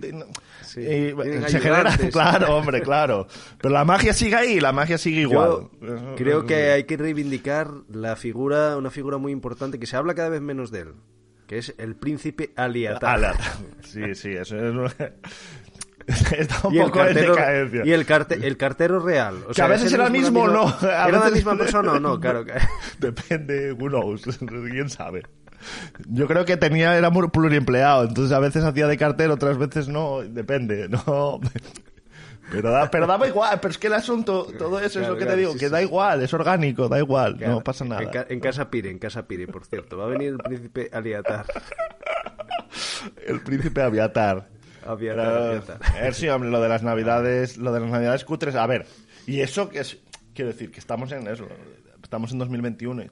Sí, 0.62 0.80
y 0.80 1.12
tienen 1.14 1.48
se 1.48 1.60
genera 1.60 1.96
claro 2.12 2.56
hombre 2.56 2.80
claro 2.82 3.26
pero 3.60 3.72
la 3.72 3.84
magia 3.84 4.12
sigue 4.12 4.34
ahí 4.34 4.60
la 4.60 4.72
magia 4.72 4.98
sigue 4.98 5.20
igual 5.22 5.68
Yo 5.80 6.14
creo 6.16 6.46
que 6.46 6.70
hay 6.72 6.84
que 6.84 6.96
reivindicar 6.96 7.68
la 7.92 8.16
figura, 8.16 8.76
una 8.76 8.90
figura 8.90 9.18
muy 9.18 9.30
importante 9.32 9.78
que 9.78 9.86
se 9.86 9.96
habla 9.96 10.14
cada 10.14 10.28
vez 10.30 10.40
menos 10.40 10.70
de 10.70 10.80
él, 10.80 10.92
que 11.46 11.58
es 11.58 11.74
el 11.78 11.94
príncipe 11.96 12.52
Aliatar. 12.56 13.34
Sí 13.82 14.14
sí 14.14 14.32
eso 14.32 14.56
es 14.56 14.94
está 16.38 16.68
un 16.68 16.74
y 16.74 16.78
el 16.78 16.84
poco 16.84 16.98
en 17.00 17.04
cartero, 17.06 17.34
decadencia 17.34 17.82
y 17.86 17.92
el, 17.92 18.04
carte- 18.06 18.46
el 18.46 18.56
cartero 18.58 19.00
real. 19.00 19.36
O 19.44 19.48
Que 19.48 19.54
sea, 19.54 19.64
a 19.64 19.68
veces 19.68 19.86
¿es 19.86 19.92
el 19.94 20.00
era 20.00 20.06
el 20.08 20.12
mismo 20.12 20.42
o 20.42 20.48
no. 20.48 20.76
¿Era 20.82 21.08
la 21.10 21.30
misma 21.30 21.56
persona 21.58 21.92
o 21.92 22.00
no? 22.00 22.20
Claro. 22.20 22.44
que- 22.44 22.52
Depende, 22.98 23.72
who 23.72 23.88
knows, 23.88 24.22
quién 24.70 24.90
sabe. 24.90 25.22
Yo 26.08 26.26
creo 26.26 26.44
que 26.44 26.58
tenía, 26.58 26.98
era 26.98 27.08
muy 27.08 27.28
pluriempleado, 27.28 28.04
entonces 28.04 28.36
a 28.36 28.38
veces 28.38 28.64
hacía 28.64 28.86
de 28.86 28.98
cartero, 28.98 29.32
otras 29.32 29.56
veces 29.56 29.88
no, 29.88 30.20
depende, 30.20 30.90
no. 30.90 31.40
Pero, 32.50 32.70
da, 32.70 32.90
pero 32.90 33.06
daba 33.06 33.26
igual, 33.26 33.58
pero 33.60 33.72
es 33.72 33.78
que 33.78 33.86
el 33.86 33.94
asunto, 33.94 34.46
todo 34.58 34.78
eso 34.78 35.00
es 35.00 35.08
lo 35.08 35.14
que 35.14 35.20
claro, 35.22 35.32
te 35.32 35.38
digo, 35.40 35.52
sí, 35.54 35.58
que 35.58 35.66
sí, 35.66 35.72
da 35.72 35.80
igual, 35.82 36.22
es 36.22 36.32
orgánico, 36.34 36.88
da 36.88 36.98
igual, 36.98 37.36
Claro, 37.36 37.54
no 37.54 37.60
pasa 37.64 37.84
nada. 37.84 38.02
En, 38.02 38.10
ca- 38.10 38.26
en 38.28 38.40
casa 38.40 38.70
Pire, 38.70 38.90
en 38.90 38.98
casa 38.98 39.26
Pire, 39.26 39.46
por 39.46 39.64
cierto. 39.64 39.96
Va 39.96 40.04
a 40.04 40.08
venir 40.08 40.28
el 40.28 40.38
príncipe 40.38 40.90
Aliatar. 40.92 41.46
El 43.26 43.40
príncipe 43.42 43.82
Aviatar. 43.82 44.48
Aviatar, 44.86 45.24
Pero, 45.26 45.44
Aviatar. 45.46 46.14
sí, 46.14 46.28
hombre, 46.28 46.50
lo 46.50 46.60
de 46.60 46.68
las 46.68 46.82
navidades, 46.82 47.56
lo 47.56 47.72
de 47.72 47.80
las 47.80 47.90
navidades 47.90 48.24
cutres, 48.24 48.54
a 48.54 48.66
ver, 48.66 48.86
y 49.26 49.40
eso 49.40 49.68
que 49.68 49.80
es, 49.80 49.98
quiero 50.34 50.50
decir, 50.50 50.70
que 50.70 50.80
estamos 50.80 51.10
en 51.12 51.26
eso, 51.28 51.46
estamos 52.02 52.32
en 52.32 52.38
2021. 52.38 53.04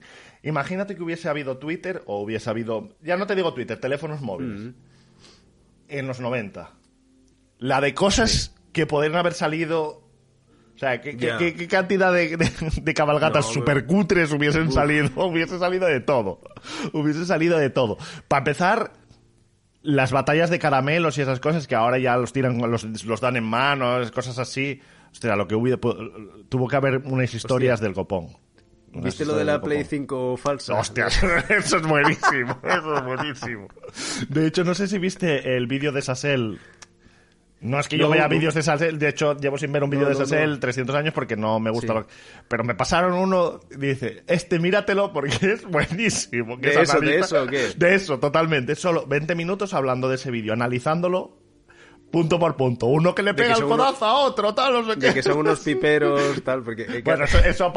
Imagínate 0.42 0.94
que 0.96 1.02
hubiese 1.02 1.28
habido 1.28 1.58
Twitter 1.58 2.02
o 2.06 2.20
hubiese 2.22 2.50
habido, 2.50 2.90
ya 3.02 3.16
no 3.16 3.26
te 3.26 3.34
digo 3.34 3.54
Twitter, 3.54 3.78
teléfonos 3.80 4.20
móviles, 4.20 4.74
en 5.88 6.06
los 6.06 6.20
90. 6.20 6.70
La 7.58 7.80
de 7.80 7.94
cosas 7.94 8.54
que 8.72 8.86
podrían 8.86 9.16
haber 9.16 9.34
salido, 9.34 10.02
o 10.74 10.78
sea, 10.78 11.00
¿qué, 11.00 11.16
qué 11.16 11.68
cantidad 11.68 12.12
de, 12.12 12.36
de- 12.36 12.50
de 12.82 12.94
cabalgatas 12.94 13.46
No, 13.46 13.52
super 13.52 13.86
cutres 13.86 14.32
hubiesen 14.32 14.72
salido? 14.72 15.10
Hubiese 15.26 15.58
salido 15.58 15.86
de 15.86 16.00
todo. 16.00 16.40
Hubiese 16.92 17.26
salido 17.26 17.58
de 17.58 17.70
todo. 17.70 17.98
Para 18.28 18.38
empezar, 18.40 18.92
las 19.82 20.12
batallas 20.12 20.48
de 20.50 20.58
caramelos 20.58 21.18
y 21.18 21.22
esas 21.22 21.40
cosas 21.40 21.66
que 21.66 21.74
ahora 21.74 21.98
ya 21.98 22.16
los 22.16 22.32
tiran, 22.32 22.58
los, 22.70 23.04
los 23.04 23.20
dan 23.20 23.36
en 23.36 23.44
manos, 23.44 24.10
cosas 24.10 24.38
así. 24.38 24.80
Hostia, 25.12 25.36
lo 25.36 25.46
que 25.46 25.54
hubiera, 25.54 25.78
pu- 25.80 26.46
tuvo 26.48 26.68
que 26.68 26.76
haber 26.76 26.98
unas 27.04 27.34
historias 27.34 27.80
del 27.80 27.92
copón. 27.92 28.28
¿Viste 28.94 29.24
lo 29.24 29.34
de 29.34 29.44
la 29.44 29.60
Play 29.60 29.78
copón. 29.78 29.90
5 29.90 30.36
falsa? 30.36 30.74
Hostia, 30.78 31.06
eso 31.48 31.76
es 31.78 31.82
buenísimo, 31.86 32.58
eso 32.62 32.94
es 32.96 33.04
buenísimo. 33.04 33.68
De 34.28 34.46
hecho, 34.46 34.64
no 34.64 34.74
sé 34.74 34.86
si 34.86 34.98
viste 34.98 35.56
el 35.56 35.66
vídeo 35.66 35.92
de 35.92 36.02
Sassel. 36.02 36.58
No 37.62 37.78
es 37.80 37.88
que 37.88 37.96
yo 37.96 38.08
vea 38.10 38.26
vídeos 38.28 38.54
de 38.54 38.62
Sassel, 38.62 38.98
de 38.98 39.08
hecho 39.08 39.36
llevo 39.36 39.56
sin 39.56 39.70
ver 39.72 39.84
un 39.84 39.90
vídeo 39.90 40.02
No, 40.04 40.08
de 40.10 40.16
Sassel 40.16 40.50
no. 40.50 40.58
300 40.60 40.96
años 40.96 41.14
porque 41.14 41.36
no 41.36 41.60
me 41.60 41.70
gusta 41.70 41.92
Sí. 41.92 41.98
lo 42.00 42.06
Pero 42.48 42.64
me 42.64 42.74
pasaron 42.74 43.14
uno, 43.14 43.60
dice, 43.76 44.24
este 44.26 44.58
míratelo 44.58 45.12
porque 45.12 45.36
es 45.52 45.64
buenísimo. 45.64 46.58
que 46.60 46.68
¿De 46.68 46.74
es 46.82 46.90
eso, 46.90 47.00
de 47.00 47.18
eso 47.20 47.42
o 47.42 47.46
qué? 47.46 47.68
De 47.76 47.94
eso, 47.94 48.18
totalmente. 48.18 48.74
Solo 48.74 49.06
20 49.06 49.34
minutos 49.34 49.74
hablando 49.74 50.08
de 50.08 50.16
ese 50.16 50.30
vídeo, 50.30 50.52
analizándolo 50.52 51.38
punto 52.12 52.38
por 52.38 52.56
punto. 52.56 52.86
Uno 52.86 53.12
que 53.14 53.22
le 53.24 53.30
que 53.32 53.42
pega 53.42 53.54
el 53.54 53.64
codazo 53.64 54.04
a 54.04 54.14
otro, 54.20 54.54
tal, 54.54 54.72
no 54.74 54.92
sé 54.92 55.00
qué. 55.00 55.06
De 55.08 55.14
que 55.14 55.22
son 55.22 55.38
unos 55.38 55.58
piperos, 55.64 56.42
tal, 56.44 56.62
porque... 56.62 56.82
eh, 56.82 57.02
Bueno, 57.04 57.24
eso, 57.24 57.72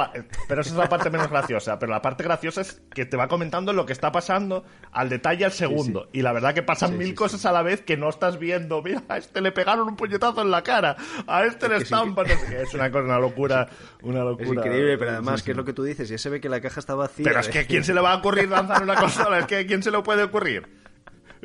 pero 0.48 0.62
eso 0.62 0.70
es 0.72 0.76
la 0.76 0.88
parte 0.90 1.10
menos 1.10 1.30
graciosa. 1.30 1.80
Pero 1.80 1.92
la 1.92 2.02
parte 2.02 2.24
graciosa 2.24 2.62
es 2.62 2.82
que 2.94 3.06
te 3.06 3.18
va 3.18 3.28
comentando 3.28 3.74
lo 3.74 3.86
que 3.88 3.94
está 3.94 4.12
pasando 4.12 4.64
al 4.92 5.10
detalle 5.10 5.46
al 5.46 5.52
segundo. 5.54 6.10
Y 6.14 6.22
la 6.22 6.34
verdad 6.34 6.54
que 6.54 6.62
pasan 6.62 6.92
Sí, 6.92 6.98
mil 6.98 7.16
cosas 7.16 7.46
a 7.46 7.52
la 7.52 7.64
vez 7.64 7.82
que 7.82 7.98
no 7.98 8.10
estás 8.10 8.38
viendo. 8.38 8.82
Mira, 8.84 9.02
a 9.10 9.18
este 9.18 9.42
le 9.42 9.52
pegaron 9.52 9.88
un 9.88 9.96
puñetazo 9.96 10.42
en 10.42 10.52
la 10.52 10.62
cara. 10.62 10.96
A 11.26 11.46
este 11.46 11.68
le 11.70 11.78
estampan. 11.78 12.26
qué. 12.26 12.62
Es 12.62 12.74
una 12.74 12.92
cosa, 12.92 13.06
una 13.06 13.20
locura. 13.20 13.68
Una 14.04 14.20
Es 14.20 14.26
locura. 14.26 14.50
increíble, 14.62 14.98
pero 14.98 15.12
además, 15.12 15.42
que 15.42 15.52
es 15.52 15.58
lo 15.58 15.66
que 15.66 15.74
tú 15.74 15.84
dices, 15.84 16.10
ya 16.10 16.18
se 16.18 16.30
ve 16.30 16.42
que 16.42 16.50
la 16.50 16.60
caja 16.62 16.80
está 16.80 16.94
vacía. 16.94 17.24
Pero 17.26 17.40
es 17.40 17.48
que 17.48 17.60
¿a 17.60 17.66
quién 17.66 17.84
se 17.84 17.94
le 17.94 18.02
va 18.02 18.12
a 18.12 18.18
ocurrir 18.18 18.50
lanzar 18.50 18.84
una 18.84 18.96
consola? 19.00 19.40
Es 19.40 19.46
que 19.46 19.60
¿a 19.60 19.66
quién 19.66 19.82
se 19.82 19.92
le 19.92 20.02
puede 20.02 20.24
ocurrir? 20.24 20.85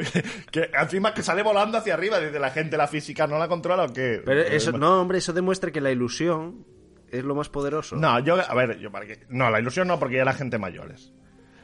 que 0.50 0.70
encima 0.72 1.12
que 1.14 1.22
sale 1.22 1.42
volando 1.42 1.78
hacia 1.78 1.94
arriba, 1.94 2.18
dice 2.20 2.38
la 2.38 2.50
gente, 2.50 2.76
la 2.76 2.86
física 2.88 3.26
no 3.26 3.38
la 3.38 3.48
controla 3.48 3.84
o 3.84 3.92
qué. 3.92 4.22
Pero 4.24 4.40
eso, 4.40 4.72
no, 4.72 5.00
hombre, 5.00 5.18
eso 5.18 5.32
demuestra 5.32 5.70
que 5.70 5.80
la 5.80 5.90
ilusión 5.90 6.64
es 7.08 7.24
lo 7.24 7.34
más 7.34 7.48
poderoso. 7.48 7.96
No, 7.96 8.18
yo, 8.20 8.36
a 8.40 8.54
ver, 8.54 8.78
yo 8.78 8.90
para 8.90 9.06
qué- 9.06 9.26
No, 9.28 9.50
la 9.50 9.60
ilusión 9.60 9.88
no, 9.88 9.98
porque 9.98 10.16
ya 10.16 10.24
la 10.24 10.32
gente 10.34 10.58
mayores. 10.58 11.12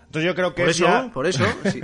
Entonces 0.07 0.25
yo 0.29 0.35
creo 0.35 0.55
que 0.55 0.62
por 0.62 0.70
es 0.70 0.77
eso, 0.77 0.87
ya- 0.87 1.11
por 1.12 1.27
eso. 1.27 1.44
sí. 1.72 1.81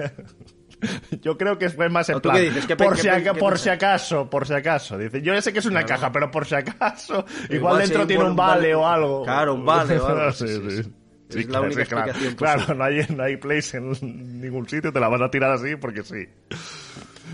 Yo 1.20 1.38
creo 1.38 1.58
que 1.58 1.70
fue 1.70 1.88
más 1.88 2.08
en 2.08 2.16
¿O 2.16 2.20
tú 2.20 2.28
plan, 2.28 2.36
qué 2.38 2.42
dices? 2.48 2.66
¿Qué 2.66 2.74
por, 2.76 2.96
si, 2.98 3.08
por 3.38 3.58
si 3.58 3.68
acaso, 3.68 4.28
por 4.28 4.46
si 4.48 4.54
acaso. 4.54 4.98
Dice, 4.98 5.22
yo 5.22 5.32
ya 5.32 5.40
sé 5.40 5.52
que 5.52 5.60
es 5.60 5.66
una 5.66 5.84
Claro. 5.84 6.00
caja, 6.00 6.12
pero 6.12 6.30
por 6.30 6.44
si 6.44 6.56
acaso, 6.56 7.24
igual, 7.44 7.50
Igual 7.50 7.78
dentro 7.78 8.00
si 8.02 8.06
tiene 8.08 8.24
un 8.24 8.34
vale, 8.34 8.60
vale- 8.60 8.74
o 8.74 8.86
algo. 8.88 9.22
Claro, 9.22 9.54
un 9.54 9.64
vale 9.64 9.98
o 10.00 10.06
algo, 10.08 10.32
Sí, 10.32 10.48
sí, 10.48 10.82
sí, 10.82 10.92
sí. 11.32 11.40
Es 11.40 11.46
la 11.46 11.50
claro, 11.60 11.66
única 11.66 12.34
claro. 12.36 12.74
no 12.74 12.84
hay, 12.84 13.06
no 13.14 13.22
hay 13.22 13.36
place 13.36 13.78
en 13.78 14.40
ningún 14.40 14.68
sitio, 14.68 14.92
te 14.92 15.00
la 15.00 15.08
vas 15.08 15.20
a 15.20 15.30
tirar 15.30 15.50
así 15.52 15.76
porque 15.76 16.02
sí. 16.02 16.26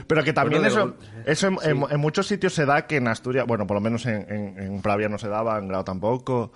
Pero 0.07 0.23
que 0.25 0.33
también 0.33 0.63
Bueno, 0.63 0.75
eso, 0.77 0.97
eso 1.27 1.49
en, 1.49 1.59
en- 1.77 1.85
en 1.91 2.01
muchos 2.01 2.27
sitios 2.27 2.55
se 2.55 2.65
da 2.65 2.87
que 2.87 2.97
en 2.97 3.09
Asturias, 3.09 3.47
bueno, 3.47 3.67
por 3.67 3.75
lo 3.77 3.81
menos 3.81 4.07
en, 4.07 4.25
en, 4.33 4.59
en 4.59 4.83
Pravia 4.83 5.09
no 5.09 5.19
se 5.19 5.29
daba, 5.29 5.59
en 5.59 5.69
Grau 5.69 5.85
tampoco. 5.85 6.53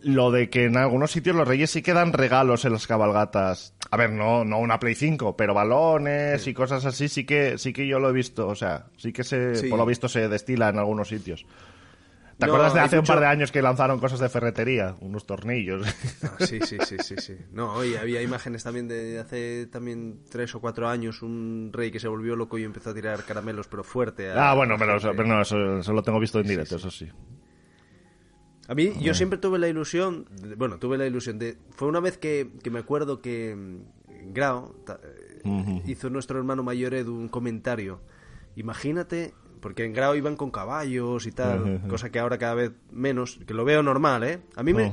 Lo 0.00 0.30
de 0.30 0.48
que 0.48 0.64
en 0.66 0.76
algunos 0.76 1.10
sitios 1.10 1.34
los 1.34 1.46
reyes 1.46 1.70
sí 1.70 1.82
que 1.82 1.92
dan 1.92 2.12
regalos 2.12 2.64
en 2.64 2.72
las 2.72 2.86
cabalgatas. 2.86 3.74
A 3.90 3.96
ver, 3.96 4.10
no, 4.12 4.44
no 4.44 4.58
una 4.60 4.78
Play 4.78 4.94
5, 4.94 5.36
pero 5.36 5.54
balones 5.54 6.46
y 6.46 6.54
cosas 6.54 6.84
así 6.86 7.08
sí 7.08 7.24
que, 7.24 7.58
sí 7.58 7.72
que 7.72 7.86
yo 7.86 7.98
lo 7.98 8.08
he 8.08 8.12
visto. 8.12 8.46
O 8.46 8.54
sea, 8.54 8.86
sí 8.96 9.12
que 9.12 9.24
se, 9.24 9.56
Sí. 9.56 9.68
por 9.68 9.78
lo 9.78 9.84
visto 9.86 10.08
se 10.08 10.28
destila 10.28 10.68
en 10.68 10.78
algunos 10.78 11.08
sitios. 11.08 11.44
¿Te 12.38 12.46
No, 12.46 12.52
acuerdas 12.52 12.72
de 12.74 12.80
hace 12.80 12.98
un 12.98 13.04
par 13.04 13.18
de 13.18 13.26
años 13.26 13.50
que 13.50 13.60
lanzaron 13.60 13.98
cosas 13.98 14.20
de 14.20 14.28
ferretería? 14.28 14.94
Unos 15.00 15.26
tornillos. 15.26 15.84
Ah, 16.22 16.36
Sí, 16.38 16.60
sí, 16.60 16.78
sí, 16.80 16.96
sí, 17.00 17.16
sí. 17.18 17.36
No, 17.52 17.84
y 17.84 17.96
había 17.96 18.22
imágenes 18.22 18.62
también 18.62 18.86
de 18.86 19.18
hace 19.18 19.66
también 19.66 20.20
tres 20.30 20.54
o 20.54 20.60
cuatro 20.60 20.88
años, 20.88 21.22
un 21.22 21.70
rey 21.72 21.90
que 21.90 21.98
se 21.98 22.06
volvió 22.06 22.36
loco 22.36 22.56
y 22.56 22.62
empezó 22.64 22.90
a 22.90 22.94
tirar 22.94 23.24
caramelos, 23.24 23.66
pero 23.66 23.82
fuerte. 23.82 24.30
a- 24.30 24.50
ah, 24.50 24.54
bueno, 24.54 24.76
pero, 24.78 24.92
gente. 24.92 25.08
eso- 25.08 25.16
pero 25.16 25.28
no, 25.28 25.42
eso, 25.42 25.78
eso 25.78 25.92
lo 25.92 26.02
tengo 26.02 26.20
visto 26.20 26.38
en 26.38 26.46
directo, 26.46 26.76
eso 26.76 26.90
sí. 26.92 27.08
A 28.68 28.74
mí, 28.74 28.92
yo 29.00 29.14
siempre 29.14 29.38
tuve 29.38 29.58
la 29.58 29.66
ilusión, 29.68 30.26
bueno, 30.58 30.78
tuve 30.78 30.98
la 30.98 31.06
ilusión 31.06 31.38
de... 31.38 31.56
Fue 31.70 31.88
una 31.88 32.00
vez 32.00 32.18
que, 32.18 32.50
que 32.62 32.70
me 32.70 32.78
acuerdo 32.80 33.22
que 33.22 33.56
mm, 33.56 34.32
Grau 34.34 34.74
ta- 34.84 35.00
eh, 35.02 35.82
hizo 35.86 36.10
nuestro 36.10 36.38
hermano 36.38 36.62
mayor 36.62 36.92
Edu 36.94 37.14
un 37.16 37.28
comentario. 37.28 38.00
Imagínate, 38.56 39.32
porque 39.60 39.84
en 39.84 39.92
Grau 39.92 40.14
iban 40.14 40.36
con 40.36 40.50
caballos 40.50 41.26
y 41.26 41.32
tal, 41.32 41.82
cosa 41.88 42.10
que 42.10 42.18
ahora 42.18 42.38
cada 42.38 42.54
vez 42.54 42.72
menos, 42.90 43.38
que 43.46 43.54
lo 43.54 43.64
veo 43.64 43.82
normal, 43.82 44.24
¿eh? 44.24 44.40
A 44.56 44.62
mí 44.62 44.72
me... 44.74 44.92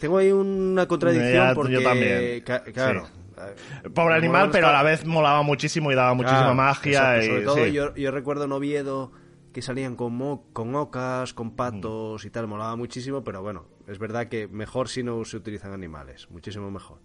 Tengo 0.00 0.18
ahí 0.18 0.32
una 0.32 0.86
contradicción 0.88 1.32
Ya, 1.44 1.48
yo 1.50 1.54
porque... 1.54 1.80
también. 1.80 2.40
ca- 2.42 2.62
claro. 2.64 3.06
Sí. 3.06 3.90
Pobre 3.94 4.14
animal, 4.16 4.48
pero 4.50 4.68
a 4.68 4.72
la 4.72 4.82
vez 4.82 5.04
molaba 5.04 5.42
muchísimo 5.42 5.92
y 5.92 5.94
daba 5.94 6.14
muchísima 6.14 6.40
Claro, 6.40 6.54
magia. 6.54 7.18
y, 7.22 7.26
sobre 7.26 7.42
todo 7.42 7.64
sí. 7.66 7.72
yo, 7.72 7.94
yo 7.94 8.10
recuerdo 8.10 8.44
en 8.44 8.52
Oviedo 8.52 9.12
que 9.52 9.62
salían 9.62 9.94
con, 9.96 10.14
mo- 10.14 10.46
con 10.52 10.74
ocas, 10.74 11.32
con 11.34 11.54
patos 11.54 12.24
y 12.24 12.30
tal, 12.30 12.46
molaba 12.46 12.76
muchísimo, 12.76 13.22
pero 13.24 13.42
bueno, 13.42 13.66
es 13.86 13.98
verdad 13.98 14.26
que 14.28 14.48
mejor 14.48 14.88
si 14.88 15.02
no 15.02 15.24
se 15.24 15.36
utilizan 15.36 15.72
animales, 15.72 16.28
muchísimo 16.30 16.70
mejor. 16.70 16.98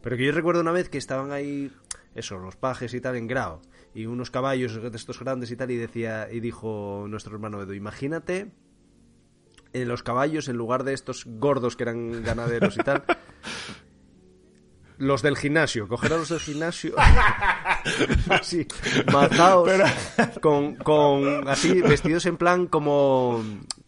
Pero 0.00 0.16
que 0.16 0.24
yo 0.26 0.32
recuerdo 0.32 0.62
una 0.62 0.72
vez 0.72 0.88
que 0.88 0.98
estaban 0.98 1.30
ahí, 1.32 1.70
eso, 2.14 2.38
los 2.38 2.56
pajes 2.56 2.92
y 2.94 3.00
tal 3.00 3.14
en 3.16 3.26
Grau, 3.28 3.60
y 3.94 4.06
unos 4.06 4.30
caballos 4.30 4.80
de 4.80 4.96
estos 4.96 5.18
grandes 5.18 5.50
y 5.50 5.56
tal, 5.56 5.70
y 5.70 5.76
decía, 5.76 6.28
y 6.30 6.40
dijo 6.40 7.06
nuestro 7.08 7.34
hermano 7.34 7.60
Edu, 7.62 7.74
imagínate 7.74 8.52
en 9.72 9.88
los 9.88 10.02
caballos, 10.02 10.48
en 10.48 10.56
lugar 10.56 10.84
de 10.84 10.92
estos 10.92 11.24
gordos 11.26 11.76
que 11.76 11.84
eran 11.84 12.22
ganaderos 12.22 12.76
y 12.76 12.80
tal, 12.80 13.04
los 14.98 15.22
del 15.22 15.36
gimnasio, 15.36 15.88
coger 15.88 16.12
a 16.12 16.16
los 16.18 16.28
del 16.28 16.40
gimnasio 16.40 16.94
así, 18.30 18.66
mazaos, 19.12 19.70
con, 20.40 20.76
con 20.76 21.48
así, 21.48 21.80
vestidos 21.82 22.26
en 22.26 22.36
plan 22.36 22.66
como 22.66 23.42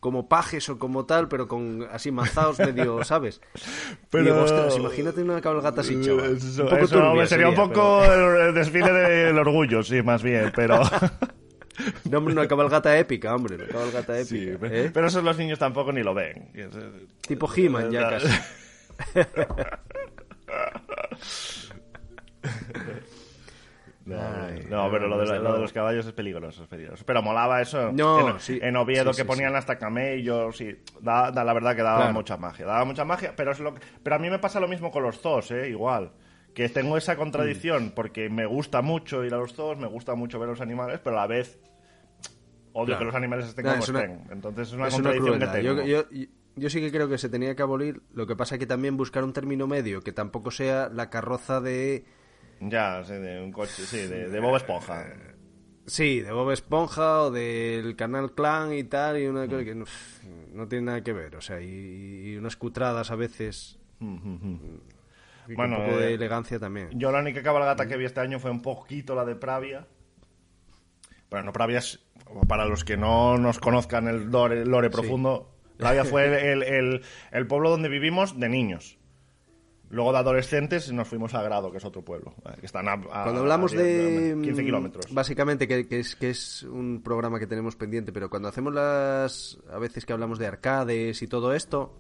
como 0.05 0.29
pajes 0.29 0.69
o 0.69 0.79
como 0.79 1.07
tal, 1.07 1.29
pero 1.29 1.49
con 1.49 1.89
así 1.91 2.13
mazaos 2.13 2.59
medio, 2.59 3.03
¿sabes? 3.05 3.41
Pero- 4.11 4.23
Y 4.23 4.27
digo, 4.27 4.43
ostras, 4.43 4.77
imagínate 4.77 5.23
una 5.23 5.41
cabalgata 5.41 5.81
así, 5.81 5.99
chaval. 6.03 6.37
Eso, 6.37 6.65
un 6.65 6.69
poco 6.69 6.85
eso, 6.85 6.99
turbia 7.01 7.27
sería 7.27 7.49
un 7.49 7.55
poco 7.55 8.05
el, 8.05 8.49
el 8.49 8.55
desfile 8.55 8.93
del 8.93 9.39
orgullo, 9.39 9.83
sí, 9.83 10.03
más 10.03 10.23
bien, 10.23 10.53
pero... 10.55 10.83
pero- 10.91 11.11
No, 12.11 12.19
hombre, 12.19 12.35
una 12.35 12.47
cabalgata 12.47 12.99
épica, 12.99 13.35
hombre, 13.35 13.55
una 13.57 13.67
cabalgata 13.67 14.23
sí, 14.27 14.43
épica. 14.43 14.59
pero, 14.61 14.75
¿eh? 14.77 14.91
pero 14.93 15.07
esos 15.07 15.25
los 15.25 15.39
niños 15.39 15.59
tampoco 15.59 15.91
ni 15.91 16.03
lo 16.03 16.13
ven. 16.13 16.51
Es- 16.53 16.69
Tipo 17.27 17.51
He-Man 17.57 17.91
ya 17.91 18.11
casi. 18.11 18.29
No, 24.07 24.17
Ay, 24.21 24.67
no, 24.69 24.91
pero 24.91 25.09
lo 25.09 25.19
de, 25.19 25.39
lo 25.39 25.55
de 25.55 25.61
los 25.61 25.73
caballos 25.73 26.05
es 26.07 26.13
peligroso, 26.13 26.65
es 26.65 26.69
peligroso. 26.69 27.05
Pero 27.07 27.23
molaba 27.23 27.63
eso 27.63 27.91
No, 27.93 28.33
en, 28.33 28.41
sí. 28.41 28.59
en 28.61 28.77
Oviedo 28.77 29.15
Sí, 29.15 29.23
que 29.23 29.25
ponían 29.27 29.57
hasta 29.57 29.79
camellos 29.79 30.61
y 30.61 30.77
da, 31.01 31.31
da- 31.31 31.43
la 31.43 31.55
verdad 31.55 31.75
que 31.75 31.83
daba 31.83 31.99
Claro. 31.99 32.13
mucha 32.13 32.37
magia, 32.37 32.67
daba 32.67 32.85
mucha 32.85 33.05
magia, 33.07 33.33
pero 33.35 33.53
es 33.53 33.61
lo 33.61 33.73
que- 33.75 33.81
pero 34.03 34.17
a 34.17 34.19
mí 34.19 34.29
me 34.29 34.39
pasa 34.39 34.61
lo 34.61 34.69
mismo 34.69 34.91
con 34.91 35.03
los 35.05 35.21
zoos, 35.21 35.51
eh, 35.53 35.71
igual. 35.71 36.13
Que 36.55 36.69
tengo 36.69 36.97
esa 36.99 37.17
contradicción 37.17 37.93
porque 37.97 38.29
me 38.29 38.45
gusta 38.47 38.83
mucho 38.83 39.25
ir 39.25 39.33
a 39.33 39.39
los 39.39 39.55
zoos, 39.55 39.79
me 39.79 39.87
gusta 39.89 40.15
mucho 40.15 40.39
ver 40.39 40.51
los 40.51 40.61
animales, 40.61 41.01
pero 41.03 41.17
a 41.17 41.21
la 41.23 41.27
vez 41.27 41.59
odio 42.73 42.87
Claro. 42.87 42.99
que 42.99 43.05
los 43.07 43.15
animales 43.15 43.47
estén 43.47 43.63
Claro, 43.65 43.81
como 43.81 43.85
es 43.85 43.89
una- 43.91 44.01
estén. 44.15 44.33
Entonces 44.33 44.69
es 44.69 44.75
una 44.75 44.89
Es 44.89 44.95
una 44.95 45.03
contradicción 45.11 45.39
que 45.41 45.47
crueldad. 45.47 45.75
tengo. 45.77 45.83
Yo, 45.89 46.09
yo- 46.11 46.27
yo 46.57 46.71
sí 46.71 46.81
que 46.81 46.91
creo 46.93 47.09
que 47.09 47.19
se 47.19 47.29
tenía 47.29 47.55
que 47.57 47.63
abolir. 47.63 48.03
Lo 48.13 48.27
que 48.27 48.37
pasa 48.37 48.59
que 48.59 48.67
también 48.67 48.97
buscar 48.97 49.25
un 49.25 49.33
término 49.33 49.67
medio 49.67 50.03
que 50.03 50.13
tampoco 50.13 50.51
sea 50.51 50.89
la 50.93 51.09
carroza 51.11 51.61
de. 51.61 52.05
Ya, 52.61 53.03
sí, 53.05 53.13
de 53.15 53.43
un 53.43 53.53
coche, 53.53 53.83
sí, 53.85 53.99
de, 54.07 54.29
de 54.29 54.41
Bob 54.41 54.57
Esponja. 54.57 55.07
Sí, 55.87 56.21
de 56.21 56.33
Bob 56.33 56.51
Esponja 56.51 57.23
o 57.23 57.31
del 57.31 57.95
canal 57.97 58.33
Clan 58.35 58.73
y 58.73 58.85
tal, 58.85 59.19
y 59.19 59.27
una 59.27 59.47
cosa 59.47 59.65
que 59.65 59.75
no, 59.75 59.85
no 60.53 60.67
tiene 60.67 60.87
nada 60.87 61.03
que 61.03 61.13
ver. 61.13 61.37
O 61.37 61.41
sea, 61.43 61.61
y, 61.61 62.33
y 62.33 62.37
unas 62.37 62.57
cutradas 62.57 63.11
a 63.11 63.17
veces. 63.17 63.79
y 64.01 65.55
Bueno, 65.55 65.77
un 65.79 65.85
poco 65.85 65.99
de 65.99 66.11
eh, 66.11 66.15
elegancia 66.15 66.59
también. 66.59 66.89
Yo 66.99 67.13
la 67.13 67.19
única 67.21 67.43
cabalgata 67.43 67.87
que 67.87 67.97
vi 67.99 68.07
este 68.07 68.21
año 68.21 68.39
fue 68.39 68.51
un 68.51 68.63
poquito 68.63 69.15
la 69.15 69.25
de 69.27 69.35
Pravia. 69.37 69.87
Bueno, 71.31 71.47
no 71.47 71.53
Pravia 71.53 71.79
es, 71.81 72.01
para 72.49 72.65
los 72.67 72.85
que 72.85 72.97
no 72.97 73.37
nos 73.39 73.59
conozcan 73.59 74.09
el 74.09 74.31
lore, 74.31 74.65
lore 74.65 74.89
profundo, 74.89 75.51
Pravia 75.77 76.05
fue 76.05 76.25
el, 76.53 76.63
el- 76.63 77.03
el 77.33 77.47
pueblo 77.47 77.71
donde 77.71 77.89
vivimos 77.89 78.39
de 78.39 78.49
niños. 78.49 78.97
Luego 79.95 80.13
de 80.13 80.19
adolescentes 80.19 80.91
nos 80.93 81.07
fuimos 81.07 81.35
a 81.35 81.43
Grado, 81.43 81.71
que 81.71 81.79
es 81.79 81.85
otro 81.85 82.03
pueblo, 82.03 82.35
eh, 82.47 82.57
que 82.61 82.67
están 82.67 82.89
a, 82.89 82.93
a- 82.95 83.23
Cuando 83.25 83.41
hablamos 83.43 83.73
a 83.73 83.77
de 83.77 84.37
15 84.43 84.63
mm, 84.63 84.65
kilómetros. 84.65 85.15
Básicamente, 85.15 85.69
que, 85.69 85.87
que 85.87 86.01
es, 86.01 86.17
que 86.17 86.31
es 86.31 86.65
un 86.65 87.01
programa 87.03 87.39
que 87.39 87.47
tenemos 87.47 87.77
pendiente, 87.77 88.13
pero 88.13 88.29
cuando 88.29 88.49
hacemos 88.49 88.75
las. 88.75 89.59
A 89.73 89.79
veces 89.79 90.05
que 90.05 90.13
hablamos 90.13 90.39
de 90.39 90.47
arcades 90.49 91.23
y 91.23 91.29
todo 91.29 91.55
esto. 91.55 91.97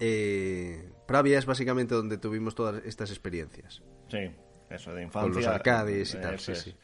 Eh, 0.00 0.90
Pravia 1.06 1.38
es 1.38 1.46
básicamente 1.46 1.94
donde 1.94 2.18
tuvimos 2.18 2.54
todas 2.54 2.82
estas 2.84 3.10
experiencias. 3.10 3.82
Sí, 4.08 4.30
eso, 4.70 4.92
de 4.94 5.02
infancia. 5.02 5.32
Con 5.32 5.42
los 5.42 5.46
arcades 5.46 6.14
y 6.14 6.18
tal, 6.20 6.34
Eso 6.34 6.54
sí, 6.54 6.70
sí. 6.70 6.76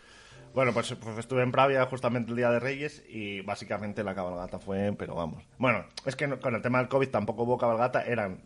Bueno, 0.54 0.72
pues, 0.72 0.94
pues 0.94 1.18
estuve 1.18 1.42
en 1.42 1.52
Pravia 1.52 1.84
justamente 1.86 2.30
el 2.30 2.36
Día 2.36 2.50
de 2.50 2.58
Reyes 2.58 3.04
y 3.08 3.42
básicamente 3.42 4.02
la 4.02 4.14
cabalgata 4.14 4.58
fue, 4.58 4.92
pero 4.98 5.14
vamos. 5.14 5.44
Bueno, 5.58 5.84
es 6.04 6.16
que 6.16 6.26
no- 6.26 6.40
con 6.40 6.54
el 6.54 6.62
tema 6.62 6.78
del 6.78 6.88
COVID 6.88 7.08
tampoco 7.10 7.42
hubo 7.44 7.58
cabalgata, 7.58 8.02
eran 8.04 8.42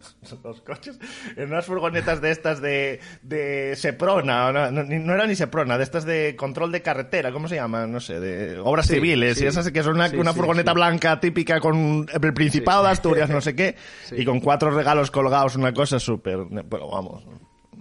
los 0.44 0.60
coches 0.62 0.98
en 1.36 1.48
unas 1.48 1.64
furgonetas 1.66 2.20
de 2.20 2.30
estas 2.30 2.60
de, 2.60 3.00
de 3.22 3.74
Seprona, 3.76 4.52
no, 4.52 4.70
no, 4.70 4.82
no 4.84 5.14
era 5.14 5.26
ni 5.26 5.34
Seprona, 5.34 5.76
de 5.76 5.84
estas 5.84 6.04
de 6.04 6.36
control 6.36 6.70
de 6.72 6.82
carretera, 6.82 7.32
¿cómo 7.32 7.48
se 7.48 7.56
llama? 7.56 7.86
No 7.86 8.00
sé, 8.00 8.20
de 8.20 8.58
obras 8.58 8.86
Sí, 8.86 8.94
civiles 8.94 9.38
sí. 9.38 9.44
y 9.44 9.46
esas 9.48 9.70
que 9.70 9.82
son 9.82 9.96
una, 9.96 10.08
Sí, 10.08 10.16
una 10.16 10.32
furgoneta 10.32 10.72
blanca 10.72 11.18
típica 11.20 11.60
con 11.60 12.06
el 12.12 12.34
Principado 12.34 12.84
de 12.84 12.90
Asturias, 12.90 13.28
no 13.30 13.40
sé 13.40 13.54
qué, 13.56 13.74
y 14.12 14.24
con 14.24 14.40
cuatro 14.40 14.70
regalos 14.70 15.10
colgados, 15.10 15.56
una 15.56 15.72
cosa 15.72 15.98
súper, 15.98 16.38
pero 16.68 16.88
vamos, 16.90 17.24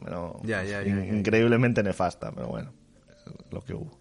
pero 0.03 0.39
Ya, 0.43 0.63
ya, 0.63 0.81
ya. 0.83 0.89
increíblemente 1.05 1.83
nefasta, 1.83 2.31
pero 2.31 2.47
bueno, 2.47 2.71
es 3.09 3.53
lo 3.53 3.63
que 3.63 3.73
hubo. 3.73 3.99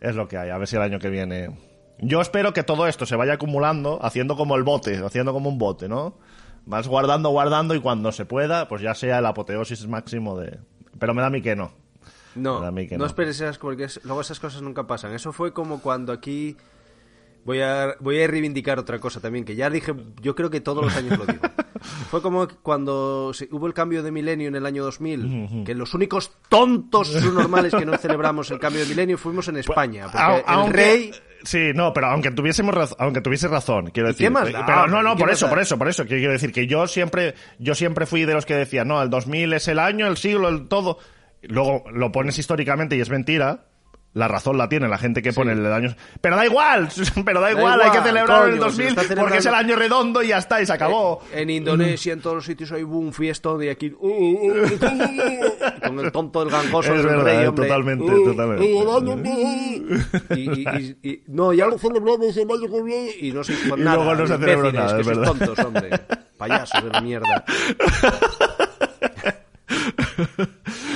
Es 0.00 0.14
lo 0.14 0.28
que 0.28 0.36
hay, 0.36 0.50
a 0.50 0.58
ver 0.58 0.68
si 0.68 0.76
el 0.76 0.82
año 0.82 0.98
que 0.98 1.08
viene... 1.08 1.50
Yo 1.98 2.20
espero 2.20 2.52
que 2.52 2.62
todo 2.64 2.86
esto 2.88 3.06
se 3.06 3.14
vaya 3.16 3.34
acumulando, 3.34 3.98
haciendo 4.04 4.36
como 4.36 4.56
el 4.56 4.64
bote, 4.64 4.96
haciendo 5.04 5.32
como 5.32 5.48
un 5.48 5.58
bote, 5.58 5.88
¿no? 5.88 6.18
Vas 6.66 6.88
guardando, 6.88 7.28
guardando 7.30 7.74
y 7.74 7.80
cuando 7.80 8.10
se 8.12 8.24
pueda, 8.24 8.68
pues 8.68 8.80
ya 8.82 8.94
sea 8.94 9.18
el 9.18 9.26
apoteosis 9.26 9.86
máximo 9.86 10.38
de... 10.38 10.58
Pero 10.98 11.12
me 11.14 11.20
da 11.20 11.26
a 11.26 11.30
mí 11.30 11.42
que 11.42 11.54
no. 11.56 11.72
No, 12.34 12.58
Para 12.58 12.70
mí 12.70 12.86
que 12.88 12.96
no 12.96 13.00
no. 13.04 13.06
esperes 13.06 13.36
esas 13.40 13.58
porque 13.58 13.84
es- 13.84 14.00
luego 14.04 14.20
esas 14.20 14.40
cosas 14.40 14.62
nunca 14.62 14.86
pasan. 14.86 15.12
Eso 15.12 15.32
fue 15.32 15.52
como 15.52 15.80
cuando 15.80 16.12
aquí 16.12 16.56
voy 17.44 17.60
a 17.60 17.94
voy 18.00 18.20
a 18.22 18.26
reivindicar 18.26 18.78
otra 18.78 18.98
cosa 18.98 19.20
también 19.20 19.44
que 19.44 19.54
ya 19.54 19.68
dije, 19.70 19.94
yo 20.22 20.34
creo 20.34 20.48
que 20.50 20.60
todos 20.60 20.82
los 20.84 20.96
años 20.96 21.18
lo 21.18 21.26
digo. 21.26 21.40
fue 22.10 22.22
como 22.22 22.48
cuando 22.62 23.30
hubo 23.50 23.66
el 23.66 23.74
cambio 23.74 24.02
de 24.02 24.10
milenio 24.10 24.48
en 24.48 24.56
el 24.56 24.64
año 24.66 24.82
2000, 24.84 25.64
que 25.64 25.74
los 25.74 25.92
únicos 25.94 26.32
tontos 26.48 27.12
normales 27.34 27.74
que 27.74 27.84
no 27.86 27.96
celebramos 27.98 28.50
el 28.50 28.58
cambio 28.58 28.80
de 28.82 28.88
milenio 28.88 29.18
fuimos 29.18 29.46
en 29.48 29.58
España, 29.58 30.06
porque 30.10 30.44
el 30.52 30.72
rey 30.72 31.12
Sí, 31.44 31.72
no, 31.74 31.92
pero 31.92 32.06
aunque 32.08 32.30
tuviésemos 32.30 32.74
razón, 32.74 32.96
aunque 33.00 33.20
tuviese 33.20 33.48
razón, 33.48 33.90
quiero 33.90 34.08
¿Y 34.08 34.12
decir. 34.12 34.26
qué 34.26 34.30
más 34.30 34.50
da, 34.52 34.64
pero 34.66 34.86
no, 34.86 34.98
hombre? 34.98 35.02
no, 35.02 35.16
¿Qué 35.16 35.20
por 35.24 35.30
eso, 35.30 35.46
da? 35.46 35.50
por 35.50 35.58
eso, 35.60 35.78
por 35.78 35.88
eso, 35.88 36.06
quiero 36.06 36.32
decir 36.32 36.52
que 36.52 36.66
yo 36.66 36.86
siempre, 36.86 37.34
yo 37.58 37.74
siempre 37.74 38.06
fui 38.06 38.24
de 38.24 38.34
los 38.34 38.46
que 38.46 38.54
decían, 38.54 38.88
no, 38.88 39.02
el 39.02 39.10
2000 39.10 39.52
es 39.52 39.68
el 39.68 39.78
año, 39.78 40.06
el 40.06 40.16
siglo, 40.16 40.48
el 40.48 40.68
todo. 40.68 40.98
Luego 41.42 41.84
lo 41.92 42.10
pones 42.12 42.38
históricamente 42.38 42.96
y 42.96 43.00
es 43.00 43.10
mentira. 43.10 43.66
La 44.14 44.28
razón 44.28 44.56
la 44.56 44.68
tiene 44.68 44.86
la 44.86 44.96
gente 44.96 45.22
que 45.22 45.32
pone 45.32 45.52
el 45.52 45.66
año. 45.72 45.92
Pero 46.20 46.36
da 46.36 46.46
igual, 46.46 46.88
pero 47.24 47.40
da 47.40 47.50
igual, 47.50 47.80
hay 47.80 47.90
que 47.90 47.96
igual, 47.96 48.08
celebrar 48.08 48.48
el 48.48 48.58
coño, 48.58 48.70
se 48.70 48.84
2000 48.84 48.86
está 48.86 48.94
porque 49.02 49.08
celebrando- 49.08 49.38
es 49.38 49.46
el 49.46 49.54
año 49.54 49.76
redondo 49.76 50.22
y 50.22 50.28
ya 50.28 50.38
está, 50.38 50.62
y 50.62 50.66
se 50.66 50.72
acabó. 50.72 51.20
En 51.32 51.50
Indonesia, 51.50 52.12
en 52.12 52.20
todos 52.20 52.36
los 52.36 52.44
sitios 52.44 52.70
hay 52.70 52.84
un 52.84 53.12
fiestón 53.12 53.58
de 53.58 53.70
aquí. 53.72 53.92
uh, 53.98 54.08
uh, 54.08 54.52
uh, 54.52 54.78
con 55.84 55.98
el 55.98 56.12
tonto 56.12 56.40
del 56.44 56.50
gangoso 56.50 56.92
Es 56.94 56.98
del 56.98 57.06
verdad, 57.08 57.24
rey, 57.24 57.38
eh, 57.44 57.48
hombre. 57.48 57.66
totalmente, 57.66 58.12
totalmente. 58.24 58.80
el 58.80 58.86
y, 60.38 60.50
y- 60.50 60.96
y- 61.02 61.08
y- 61.10 61.22
no, 61.26 61.52
ya 61.52 61.66
lo 61.66 61.76
celebramos 61.76 62.36
el 62.36 62.48
año 62.50 62.70
que 62.70 62.82
viene 62.82 63.10
y 63.20 63.32
no 63.32 63.42
se 63.42 63.54
hizo 63.54 63.76
Y 63.76 63.80
nada. 63.80 63.96
luego 63.96 64.14
no 64.14 64.26
se 64.28 64.38
celebró 64.38 64.72
nada, 64.72 65.00
es 65.00 65.06
verdad. 65.06 65.24
tontos, 65.26 65.58
hombre. 65.58 65.90
Payasos 66.38 66.84
de 66.84 66.90
la 66.90 67.00
mierda. 67.00 67.44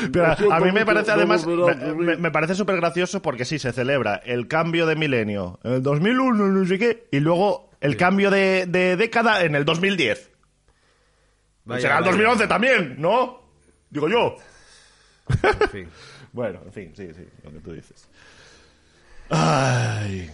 Pero 0.13 0.53
a 0.53 0.61
mí 0.61 0.73
me 0.73 0.85
parece 0.87 1.11
además, 1.13 1.47
me, 1.47 1.55
ocurrir. 1.55 1.95
me- 1.97 2.17
me 2.17 2.31
parece 2.31 2.55
súper 2.55 2.77
gracioso 2.77 3.21
porque 3.23 3.45
sí, 3.45 3.59
se 3.59 3.73
celebra 3.73 4.17
el 4.17 4.49
cambio 4.49 4.87
de 4.87 4.97
milenio 4.97 5.59
en 5.65 5.73
el 5.75 5.83
2001, 5.83 6.49
no 6.49 6.67
sé 6.67 6.79
qué, 6.79 7.09
y 7.13 7.21
luego 7.21 7.71
el 7.81 7.97
cambio 7.97 8.31
de, 8.31 8.67
de 8.67 8.97
década 8.97 9.43
en 9.45 9.55
el 9.55 9.65
2010. 9.65 10.31
Vaya, 11.65 11.81
Será 11.83 11.99
el 11.99 12.05
vaya. 12.05 12.13
2011 12.13 12.47
también, 12.47 12.97
¿no? 12.99 13.41
Digo 13.91 14.09
yo. 14.09 14.37
En 15.43 15.69
fin. 15.71 15.89
Bueno, 16.31 16.61
en 16.67 16.73
fin, 16.73 16.93
sí, 16.95 17.09
sí, 17.17 17.25
lo 17.43 17.51
que 17.51 17.59
tú 17.61 17.73
dices. 17.73 18.07
Ay, 19.31 20.31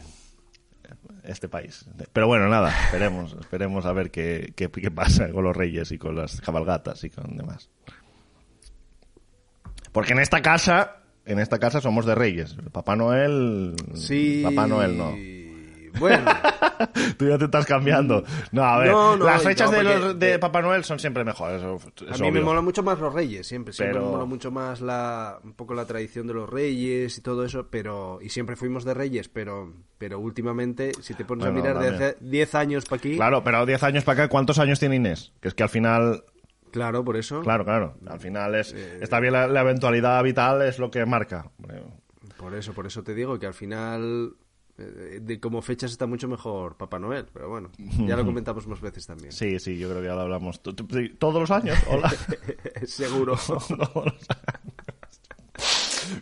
este 1.22 1.48
país. 1.48 1.86
Pero 2.12 2.26
bueno, 2.26 2.48
nada, 2.48 2.70
esperemos, 2.86 3.36
esperemos 3.40 3.86
a 3.86 3.92
ver 3.92 4.10
qué, 4.10 4.52
qué, 4.56 4.68
qué 4.70 4.90
pasa 4.90 5.30
con 5.30 5.44
los 5.44 5.56
reyes 5.56 5.92
y 5.92 5.98
con 5.98 6.16
las 6.16 6.40
cabalgatas 6.40 7.02
y 7.04 7.10
con 7.10 7.36
demás. 7.36 7.70
Porque 9.94 10.12
en 10.12 10.18
esta 10.18 10.42
casa, 10.42 10.96
en 11.24 11.38
esta 11.38 11.58
casa 11.58 11.80
somos 11.80 12.04
de 12.04 12.14
reyes. 12.16 12.54
Papá 12.72 12.96
Noel, 12.96 13.74
Sí. 13.94 14.42
Papá 14.44 14.66
Noel 14.66 14.98
no. 14.98 15.14
Bueno, 16.00 16.24
Tú 17.16 17.28
ya 17.28 17.38
te 17.38 17.44
estás 17.44 17.66
cambiando. 17.66 18.24
No, 18.50 18.64
a 18.64 18.78
ver, 18.80 18.90
No, 18.90 19.16
no, 19.16 19.24
las 19.26 19.44
fechas 19.44 19.70
no, 19.70 19.76
de, 19.78 19.84
los- 19.84 20.18
de 20.18 20.40
Papá 20.40 20.60
Noel 20.60 20.82
son 20.82 20.98
siempre 20.98 21.22
mejores. 21.22 21.62
a 21.62 21.66
mí 21.68 22.22
me 22.22 22.28
obvio. 22.30 22.44
mola 22.44 22.60
mucho 22.62 22.82
más 22.82 22.98
los 22.98 23.14
reyes, 23.14 23.46
siempre. 23.46 23.72
Siempre 23.72 23.94
Pero- 23.94 24.06
me 24.06 24.10
mola 24.12 24.24
mucho 24.24 24.50
más 24.50 24.80
la, 24.80 25.38
un 25.44 25.52
poco 25.52 25.72
la 25.74 25.84
tradición 25.86 26.26
de 26.26 26.34
los 26.34 26.50
reyes 26.50 27.16
y 27.16 27.20
todo 27.20 27.44
eso, 27.44 27.68
pero... 27.70 28.18
Y 28.20 28.30
siempre 28.30 28.56
fuimos 28.56 28.84
de 28.84 28.92
reyes, 28.94 29.28
pero, 29.28 29.72
pero 29.96 30.18
últimamente, 30.18 30.90
si 31.00 31.14
te 31.14 31.24
pones 31.24 31.44
Bueno, 31.44 31.60
a 31.60 31.62
mirar 31.74 31.78
de 31.78 32.06
hace 32.06 32.16
10 32.20 32.54
años 32.56 32.84
para 32.86 32.98
aquí... 32.98 33.14
Claro, 33.14 33.44
pero 33.44 33.64
10 33.64 33.80
años 33.84 34.02
para 34.02 34.24
acá, 34.24 34.28
¿cuántos 34.28 34.58
años 34.58 34.80
tiene 34.80 34.96
Inés? 34.96 35.32
Que 35.40 35.46
es 35.46 35.54
que 35.54 35.62
al 35.62 35.68
final 35.68 36.24
Claro, 36.74 37.04
por 37.04 37.16
eso. 37.16 37.40
Claro, 37.40 37.64
claro. 37.64 37.96
Al 38.06 38.18
final 38.18 38.56
es 38.56 38.72
Eh, 38.74 38.98
está 39.00 39.20
bien 39.20 39.32
la, 39.32 39.46
la 39.46 39.60
eventualidad 39.60 40.20
vital 40.24 40.60
es 40.62 40.80
lo 40.80 40.90
que 40.90 41.06
marca. 41.06 41.52
Por 42.36 42.52
eso, 42.54 42.72
por 42.72 42.84
eso 42.84 43.04
te 43.04 43.14
digo 43.14 43.38
que 43.38 43.46
al 43.46 43.54
final, 43.54 44.34
eh, 44.76 45.20
de 45.22 45.38
como 45.38 45.62
fechas 45.62 45.92
está 45.92 46.06
mucho 46.08 46.26
mejor 46.26 46.76
Papá 46.76 46.98
Noel, 46.98 47.26
pero 47.32 47.48
bueno, 47.48 47.70
ya 47.78 48.16
lo 48.16 48.24
comentamos 48.26 48.66
más 48.66 48.80
veces 48.80 49.06
también. 49.06 49.30
Sí, 49.30 49.60
sí, 49.60 49.78
yo 49.78 49.88
creo 49.88 50.00
que 50.02 50.08
ya 50.08 50.14
lo 50.16 50.22
hablamos 50.22 50.60
to- 50.64 50.74
to- 50.74 50.86
sí, 50.90 51.10
todos 51.10 51.40
los 51.40 51.50
años. 51.52 51.78
Hola. 51.88 52.12
Seguro. 52.86 53.36
Todos 53.46 53.70
los 53.70 53.90
años. 54.00 54.26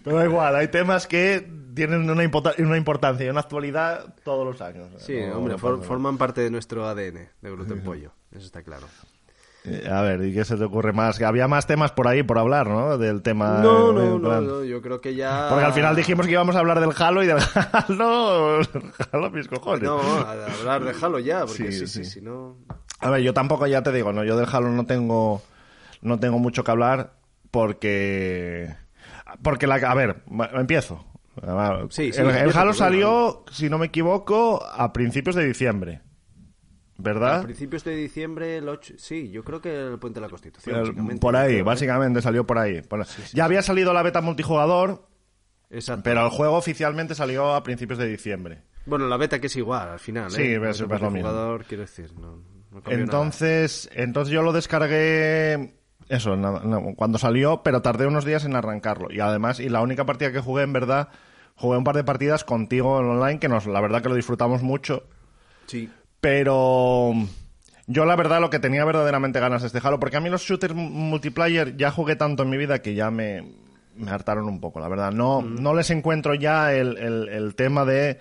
Pero 0.04 0.16
da 0.16 0.24
igual, 0.26 0.54
hay 0.54 0.68
temas 0.68 1.06
que 1.06 1.50
tienen 1.74 2.08
una, 2.08 2.22
importancia 2.22 3.26
y 3.26 3.30
una 3.30 3.40
actualidad 3.40 4.14
todos 4.22 4.44
los 4.46 4.60
años. 4.60 4.88
Sí, 4.98 5.18
No- 5.26 5.38
hombre, 5.38 5.54
no 5.54 5.58
forman 5.82 6.18
parte 6.18 6.40
de 6.42 6.50
nuestro 6.50 6.86
ADN 6.86 7.28
de 7.40 7.50
gluten 7.50 7.82
pollo, 7.82 8.12
eso 8.30 8.44
está 8.46 8.62
claro. 8.62 8.86
Eh, 9.64 9.88
A 9.88 10.02
ver, 10.02 10.24
¿y 10.24 10.34
qué 10.34 10.44
se 10.44 10.56
te 10.56 10.64
ocurre 10.64 10.92
más? 10.92 11.20
Había 11.22 11.46
más 11.46 11.66
temas 11.66 11.92
por 11.92 12.08
ahí 12.08 12.22
por 12.24 12.38
hablar, 12.38 12.66
¿no? 12.66 12.98
Del 12.98 13.22
tema. 13.22 13.60
No, 13.62 13.92
no, 13.92 14.18
no, 14.18 14.64
yo 14.64 14.82
creo 14.82 15.00
que 15.00 15.14
ya... 15.14 15.46
Porque 15.50 15.64
al 15.64 15.72
final 15.72 15.94
dijimos 15.94 16.26
que 16.26 16.32
íbamos 16.32 16.56
a 16.56 16.58
hablar 16.58 16.80
del 16.80 16.90
Halo 16.98 17.22
y 17.22 17.26
del 17.28 17.38
Halo. 17.72 18.60
Halo, 19.12 19.30
mis 19.30 19.46
cojones. 19.46 19.82
No, 19.84 20.00
a 20.00 20.32
hablar, 20.58 20.82
déjalo 20.84 21.20
ya, 21.20 21.46
porque 21.46 21.70
Sí, 21.70 21.72
sí, 21.72 21.86
sí, 21.86 22.04
sí. 22.04 22.10
si 22.10 22.20
no... 22.22 22.56
A 22.98 23.10
ver, 23.10 23.22
yo 23.22 23.32
tampoco, 23.34 23.66
ya 23.66 23.82
te 23.82 23.92
digo, 23.92 24.12
no, 24.12 24.24
yo 24.24 24.36
del 24.36 24.48
Halo 24.52 24.68
no 24.70 24.84
tengo, 24.86 25.42
no 26.02 26.18
tengo 26.18 26.38
mucho 26.38 26.62
que 26.64 26.70
hablar 26.70 27.12
porque, 27.50 28.74
porque 29.42 29.66
la, 29.66 29.74
a 29.76 29.94
ver, 29.94 30.22
empiezo. 30.54 31.04
Sí, 31.90 32.12
sí, 32.12 32.20
el, 32.20 32.30
el 32.30 32.56
Halo 32.56 32.72
salió, 32.74 33.44
si 33.50 33.70
no 33.70 33.78
me 33.78 33.86
equivoco, 33.86 34.64
a 34.64 34.92
principios 34.92 35.34
de 35.34 35.44
diciembre, 35.46 36.00
A 37.10 37.12
¿verdad? 37.14 37.42
principios 37.44 37.84
de 37.84 37.96
diciembre, 37.96 38.58
el 38.58 38.68
8... 38.68 38.94
Sí, 38.98 39.30
yo 39.30 39.42
creo 39.44 39.60
que 39.60 39.74
el 39.88 39.98
Puente 39.98 40.20
de 40.20 40.26
la 40.26 40.30
Constitución, 40.30 41.08
El- 41.10 41.18
por 41.18 41.36
ahí, 41.36 41.48
creo, 41.48 41.60
¿eh? 41.60 41.62
básicamente 41.62 42.22
salió 42.22 42.46
por 42.46 42.58
ahí. 42.58 42.82
Por- 42.82 43.04
ya 43.32 43.44
había 43.44 43.62
salido 43.62 43.92
la 43.92 44.02
beta 44.02 44.20
multijugador, 44.20 45.06
Exacto. 45.70 46.02
pero 46.04 46.24
el 46.24 46.30
juego 46.30 46.56
oficialmente 46.56 47.14
salió 47.14 47.54
a 47.54 47.62
principios 47.62 47.98
de 47.98 48.06
diciembre. 48.08 48.62
Bueno, 48.86 49.06
la 49.08 49.16
beta 49.16 49.40
que 49.40 49.46
es 49.46 49.56
igual, 49.56 49.88
al 49.90 49.98
final, 50.00 50.30
Sí, 50.30 50.42
¿eh? 50.42 50.54
es- 50.68 50.80
El 50.80 50.90
es 50.92 51.00
lo 51.00 51.10
mismo. 51.10 51.28
jugador, 51.28 51.64
quiero 51.64 51.82
decir, 51.82 52.12
no, 52.18 52.42
no 52.70 52.80
nada. 52.80 52.92
Entonces, 52.94 53.88
entonces 53.94 54.32
yo 54.32 54.42
lo 54.42 54.52
descargué 54.52 55.74
eso, 56.08 56.36
na- 56.36 56.60
na- 56.64 56.94
cuando 56.96 57.18
salió, 57.18 57.62
pero 57.62 57.80
tardé 57.82 58.06
unos 58.06 58.24
días 58.24 58.44
en 58.44 58.54
arrancarlo. 58.56 59.08
Y 59.10 59.20
además, 59.20 59.60
y 59.60 59.68
la 59.68 59.80
única 59.82 60.04
partida 60.04 60.32
que 60.32 60.40
jugué, 60.40 60.62
en 60.64 60.72
verdad, 60.72 61.08
jugué 61.54 61.78
un 61.78 61.84
par 61.84 61.96
de 61.96 62.04
partidas 62.04 62.44
contigo 62.44 62.98
en 63.00 63.06
online, 63.06 63.38
que 63.38 63.48
nos, 63.48 63.66
la 63.66 63.80
verdad 63.80 64.02
que 64.02 64.08
lo 64.08 64.14
disfrutamos 64.14 64.62
mucho. 64.62 65.04
Sí. 65.66 65.88
Pero 66.22 67.12
yo 67.88 68.04
la 68.04 68.14
verdad 68.14 68.40
lo 68.40 68.48
que 68.48 68.60
tenía 68.60 68.84
verdaderamente 68.84 69.40
ganas 69.40 69.64
es 69.64 69.72
dejarlo, 69.72 69.98
porque 69.98 70.16
a 70.16 70.20
mí 70.20 70.30
los 70.30 70.42
shooters 70.42 70.72
mu- 70.72 70.88
multiplayer 70.88 71.76
ya 71.76 71.90
jugué 71.90 72.14
tanto 72.14 72.44
en 72.44 72.50
mi 72.50 72.56
vida 72.56 72.80
que 72.80 72.94
ya 72.94 73.10
me, 73.10 73.44
me 73.96 74.08
hartaron 74.08 74.44
un 74.46 74.60
poco, 74.60 74.78
la 74.78 74.86
verdad. 74.88 75.10
No, 75.10 75.42
no 75.42 75.74
les 75.74 75.90
encuentro 75.90 76.34
ya 76.34 76.72
el, 76.72 76.96
el- 76.96 77.28
el 77.28 77.54
tema 77.56 77.84
de 77.84 78.20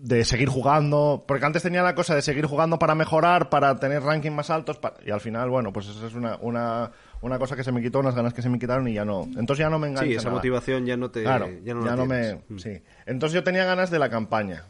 de 0.00 0.24
seguir 0.24 0.48
jugando, 0.48 1.24
porque 1.26 1.44
antes 1.44 1.62
tenía 1.64 1.82
la 1.82 1.94
cosa 1.96 2.14
de 2.14 2.22
seguir 2.22 2.46
jugando 2.46 2.78
para 2.78 2.94
mejorar, 2.94 3.48
para 3.50 3.74
tener 3.80 4.00
ranking 4.02 4.30
más 4.30 4.48
altos, 4.48 4.78
y 5.04 5.10
al 5.10 5.20
final, 5.20 5.48
bueno, 5.50 5.72
pues 5.72 5.88
eso 5.88 6.06
es 6.06 6.14
una, 6.14 6.36
una, 6.40 6.92
una 7.20 7.36
cosa 7.40 7.56
que 7.56 7.64
se 7.64 7.72
me 7.72 7.82
quitó, 7.82 7.98
unas 7.98 8.14
ganas 8.14 8.32
que 8.32 8.40
se 8.42 8.48
me 8.48 8.60
quitaron 8.60 8.86
y 8.86 8.92
ya 8.92 9.04
no. 9.04 9.24
Entonces 9.24 9.58
ya 9.58 9.70
no 9.70 9.80
me 9.80 9.88
engancha. 9.88 10.06
Sí, 10.08 10.14
esa 10.14 10.24
nada. 10.28 10.36
motivación 10.36 10.86
ya 10.86 10.96
no 10.96 11.10
te. 11.10 11.22
Claro, 11.24 11.48
ya 11.64 11.74
no, 11.74 11.80
la 11.84 11.96
me. 11.96 12.04
tienes. 12.20 12.36
Mm. 12.48 12.58
Sí. 12.58 12.80
Entonces 13.06 13.34
yo 13.34 13.42
tenía 13.42 13.64
ganas 13.64 13.90
de 13.90 13.98
la 13.98 14.08
campaña. 14.08 14.66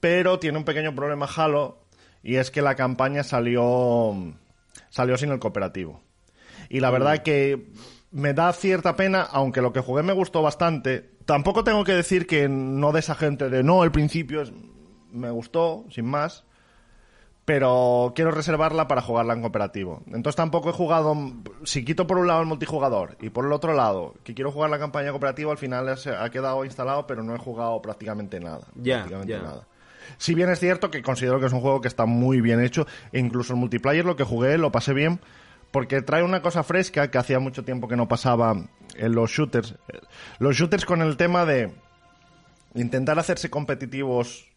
Pero 0.00 0.38
tiene 0.38 0.58
un 0.58 0.64
pequeño 0.64 0.94
problema 0.94 1.26
Halo. 1.34 1.78
Y 2.22 2.36
es 2.36 2.50
que 2.50 2.62
la 2.62 2.74
campaña 2.74 3.22
salió. 3.22 4.14
Salió 4.90 5.16
sin 5.16 5.30
el 5.30 5.38
cooperativo. 5.38 6.00
Y 6.68 6.80
la 6.80 6.90
Mm. 6.90 6.92
verdad 6.92 7.18
que 7.22 7.70
me 8.10 8.34
da 8.34 8.52
cierta 8.52 8.96
pena, 8.96 9.22
aunque 9.22 9.62
lo 9.62 9.72
que 9.72 9.80
jugué 9.80 10.02
me 10.02 10.12
gustó 10.12 10.42
bastante. 10.42 11.10
Tampoco 11.26 11.62
tengo 11.64 11.84
que 11.84 11.92
decir 11.94 12.26
que 12.26 12.48
no 12.48 12.92
de 12.92 13.00
esa 13.00 13.14
gente 13.14 13.48
de 13.50 13.62
no, 13.62 13.84
el 13.84 13.92
principio 13.92 14.42
es... 14.42 14.52
me 15.12 15.30
gustó, 15.30 15.84
sin 15.90 16.06
más. 16.06 16.44
Pero 17.44 18.12
quiero 18.14 18.30
reservarla 18.30 18.86
para 18.86 19.00
jugarla 19.02 19.34
en 19.34 19.40
cooperativo. 19.40 20.02
Entonces 20.06 20.36
tampoco 20.36 20.70
he 20.70 20.72
jugado. 20.72 21.16
Si 21.64 21.84
quito 21.84 22.06
por 22.06 22.18
un 22.18 22.26
lado 22.28 22.40
el 22.42 22.46
multijugador 22.46 23.16
y 23.20 23.30
por 23.30 23.44
el 23.44 23.52
otro 23.52 23.72
lado 23.72 24.14
que 24.22 24.34
quiero 24.34 24.52
jugar 24.52 24.70
la 24.70 24.78
campaña 24.78 25.10
cooperativa, 25.10 25.50
al 25.50 25.58
final 25.58 25.96
se 25.98 26.10
ha 26.14 26.28
quedado 26.30 26.64
instalado, 26.64 27.06
pero 27.06 27.22
no 27.24 27.34
he 27.34 27.38
jugado 27.38 27.80
prácticamente 27.82 28.38
nada. 28.38 28.66
Ya, 28.76 28.98
prácticamente 28.98 29.38
nada. 29.38 29.66
Si 30.18 30.34
bien 30.34 30.50
es 30.50 30.60
cierto 30.60 30.90
que 30.90 31.02
considero 31.02 31.40
que 31.40 31.46
es 31.46 31.52
un 31.52 31.60
juego 31.60 31.80
que 31.80 31.88
está 31.88 32.06
muy 32.06 32.40
bien 32.40 32.60
hecho, 32.60 32.86
e 33.12 33.18
incluso 33.18 33.52
el 33.52 33.58
multiplayer 33.58 34.04
lo 34.04 34.16
que 34.16 34.24
jugué 34.24 34.58
lo 34.58 34.72
pasé 34.72 34.92
bien, 34.92 35.20
porque 35.70 36.02
trae 36.02 36.22
una 36.22 36.42
cosa 36.42 36.62
fresca 36.62 37.10
que 37.10 37.18
hacía 37.18 37.38
mucho 37.38 37.64
tiempo 37.64 37.88
que 37.88 37.96
no 37.96 38.08
pasaba 38.08 38.56
en 38.96 39.14
los 39.14 39.30
shooters. 39.30 39.76
Los 40.38 40.56
shooters 40.56 40.84
con 40.84 41.02
el 41.02 41.16
tema 41.16 41.44
de 41.44 41.72
intentar 42.74 43.18
hacerse 43.18 43.50
competitivos 43.50 44.50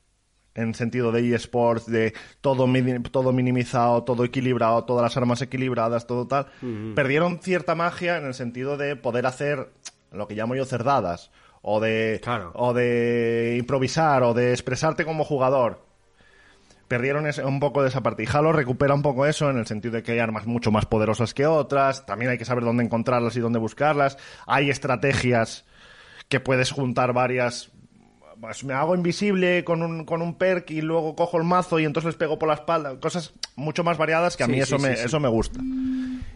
en 0.55 0.73
sentido 0.75 1.11
de 1.11 1.33
eSports, 1.33 1.87
de 1.87 2.13
todo, 2.41 2.67
todo 3.11 3.33
minimizado, 3.33 4.03
todo 4.03 4.23
equilibrado, 4.23 4.83
todas 4.83 5.03
las 5.03 5.17
armas 5.17 5.41
equilibradas, 5.41 6.05
todo 6.05 6.27
tal, 6.27 6.47
perdieron 6.95 7.39
cierta 7.39 7.73
magia 7.75 8.17
en 8.17 8.25
el 8.25 8.33
sentido 8.33 8.77
de 8.77 8.95
poder 8.95 9.25
hacer 9.25 9.71
lo 10.11 10.27
que 10.27 10.35
llamo 10.35 10.55
yo 10.55 10.65
cerdadas, 10.65 11.31
o 11.63 11.79
de, 11.79 12.19
Claro. 12.21 12.51
o 12.53 12.73
de 12.73 13.55
improvisar, 13.57 14.21
o 14.23 14.33
de 14.35 14.51
expresarte 14.51 15.03
como 15.05 15.23
jugador. 15.23 15.81
Perdieron 16.87 17.25
ese- 17.25 17.43
un 17.43 17.59
poco 17.59 17.81
de 17.81 17.87
esa 17.89 18.03
parte. 18.03 18.23
Y 18.23 18.27
Halo 18.31 18.51
recupera 18.51 18.93
un 18.93 19.01
poco 19.01 19.25
eso 19.25 19.49
en 19.49 19.57
el 19.57 19.65
sentido 19.65 19.95
de 19.95 20.03
que 20.03 20.11
hay 20.11 20.19
armas 20.19 20.45
mucho 20.45 20.69
más 20.71 20.85
poderosas 20.85 21.33
que 21.33 21.47
otras. 21.47 22.05
También 22.05 22.29
hay 22.31 22.37
que 22.37 22.45
saber 22.45 22.63
dónde 22.63 22.83
encontrarlas 22.83 23.35
y 23.35 23.39
dónde 23.39 23.57
buscarlas. 23.59 24.17
Hay 24.45 24.69
estrategias 24.69 25.65
que 26.29 26.39
puedes 26.39 26.71
juntar 26.71 27.13
varias. 27.13 27.71
Pues 28.43 28.61
me 28.65 28.73
hago 28.73 28.93
invisible 28.93 29.63
con 29.63 29.81
un, 29.81 30.03
con 30.03 30.21
un 30.21 30.37
perk 30.37 30.69
y 30.71 30.81
luego 30.81 31.15
cojo 31.15 31.37
el 31.37 31.45
mazo 31.45 31.79
y 31.79 31.85
entonces 31.85 32.07
les 32.07 32.15
pego 32.17 32.37
por 32.37 32.49
la 32.49 32.55
espalda. 32.55 32.99
Cosas 32.99 33.33
mucho 33.55 33.85
más 33.85 33.97
variadas 33.97 34.35
que 34.35 34.43
a 34.43 34.47
mí 34.47 34.55
sí, 34.55 34.59
eso, 34.59 34.77
sí, 34.77 34.83
me, 34.83 34.97
sí. 34.97 35.05
eso 35.05 35.19
me 35.21 35.29
gusta. 35.29 35.61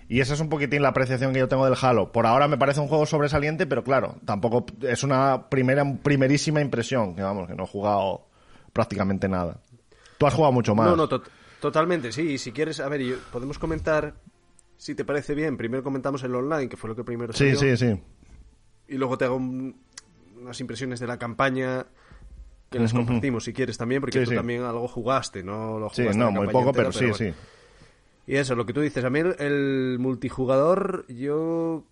Y 0.08 0.22
esa 0.22 0.34
es 0.36 0.40
un 0.40 0.48
poquitín 0.48 0.84
la 0.84 0.88
apreciación 0.88 1.34
que 1.34 1.40
yo 1.40 1.50
tengo 1.50 1.66
del 1.66 1.76
Halo. 1.82 2.14
Por 2.14 2.26
ahora 2.26 2.48
me 2.48 2.58
parece 2.58 2.80
un 2.80 2.88
juego 2.88 3.06
sobresaliente, 3.06 3.68
pero 3.68 3.84
claro, 3.84 4.16
tampoco 4.24 4.66
es 4.84 5.04
una 5.04 5.50
primera, 5.50 5.84
primerísima 6.02 6.62
impresión. 6.62 7.14
Que 7.14 7.24
vamos, 7.24 7.46
que 7.46 7.56
no 7.56 7.66
he 7.66 7.68
jugado 7.68 8.26
prácticamente 8.72 9.28
nada. 9.28 9.60
Tú 10.18 10.28
has 10.28 10.34
jugado 10.34 10.54
mucho 10.54 10.76
más. 10.76 10.88
No, 10.88 10.96
no, 10.96 11.10
tot- 11.10 11.28
totalmente, 11.60 12.14
sí. 12.14 12.22
Y 12.22 12.38
si 12.38 12.54
quieres, 12.54 12.80
a 12.80 12.88
ver, 12.88 13.02
yo- 13.02 13.18
podemos 13.34 13.60
comentar, 13.60 14.14
si 14.78 14.96
te 14.96 15.04
parece 15.04 15.36
bien, 15.36 15.58
primero 15.58 15.84
comentamos 15.84 16.24
el 16.24 16.34
online, 16.34 16.70
que 16.70 16.78
fue 16.78 16.90
lo 16.90 16.96
que 16.96 17.04
primero 17.04 17.34
sí, 17.34 17.54
salió, 17.54 17.76
sí, 17.76 17.86
sí. 17.86 18.02
y 18.88 18.96
luego 18.96 19.18
te 19.18 19.26
hago 19.26 19.36
un- 19.36 19.76
unas 20.42 20.60
impresiones 20.60 21.00
de 21.00 21.08
la 21.08 21.18
campaña 21.18 21.86
que 22.70 22.80
les 22.80 22.94
compartimos, 22.94 23.46
si 23.46 23.54
quieres 23.54 23.78
también, 23.78 24.02
porque 24.02 24.20
Sí, 24.20 24.26
tú 24.26 24.32
sí. 24.32 24.36
también 24.36 24.64
algo 24.64 24.88
jugaste, 24.88 25.42
¿no? 25.44 25.80
Lo 25.80 25.90
Sí, 25.90 26.02
jugaste 26.04 26.20
no, 26.20 26.26
la 26.26 26.32
muy 26.32 26.48
poco, 26.48 26.68
entera, 26.68 26.90
pero, 26.90 26.92
sí, 26.92 27.00
bueno. 27.06 27.16
sí. 27.16 27.34
Y 28.28 28.36
eso, 28.36 28.56
lo 28.56 28.66
que 28.66 28.74
tú 28.74 28.82
dices, 28.82 29.04
a 29.06 29.10
mí 29.10 29.20
el, 29.20 29.36
el 29.40 29.98
multijugador, 30.00 31.06
yo 31.08 31.86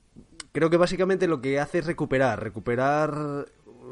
creo 0.52 0.70
que 0.70 0.76
básicamente 0.78 1.28
lo 1.28 1.40
que 1.42 1.60
hace 1.62 1.80
es 1.80 1.86
recuperar, 1.86 2.44
recuperar 2.44 3.46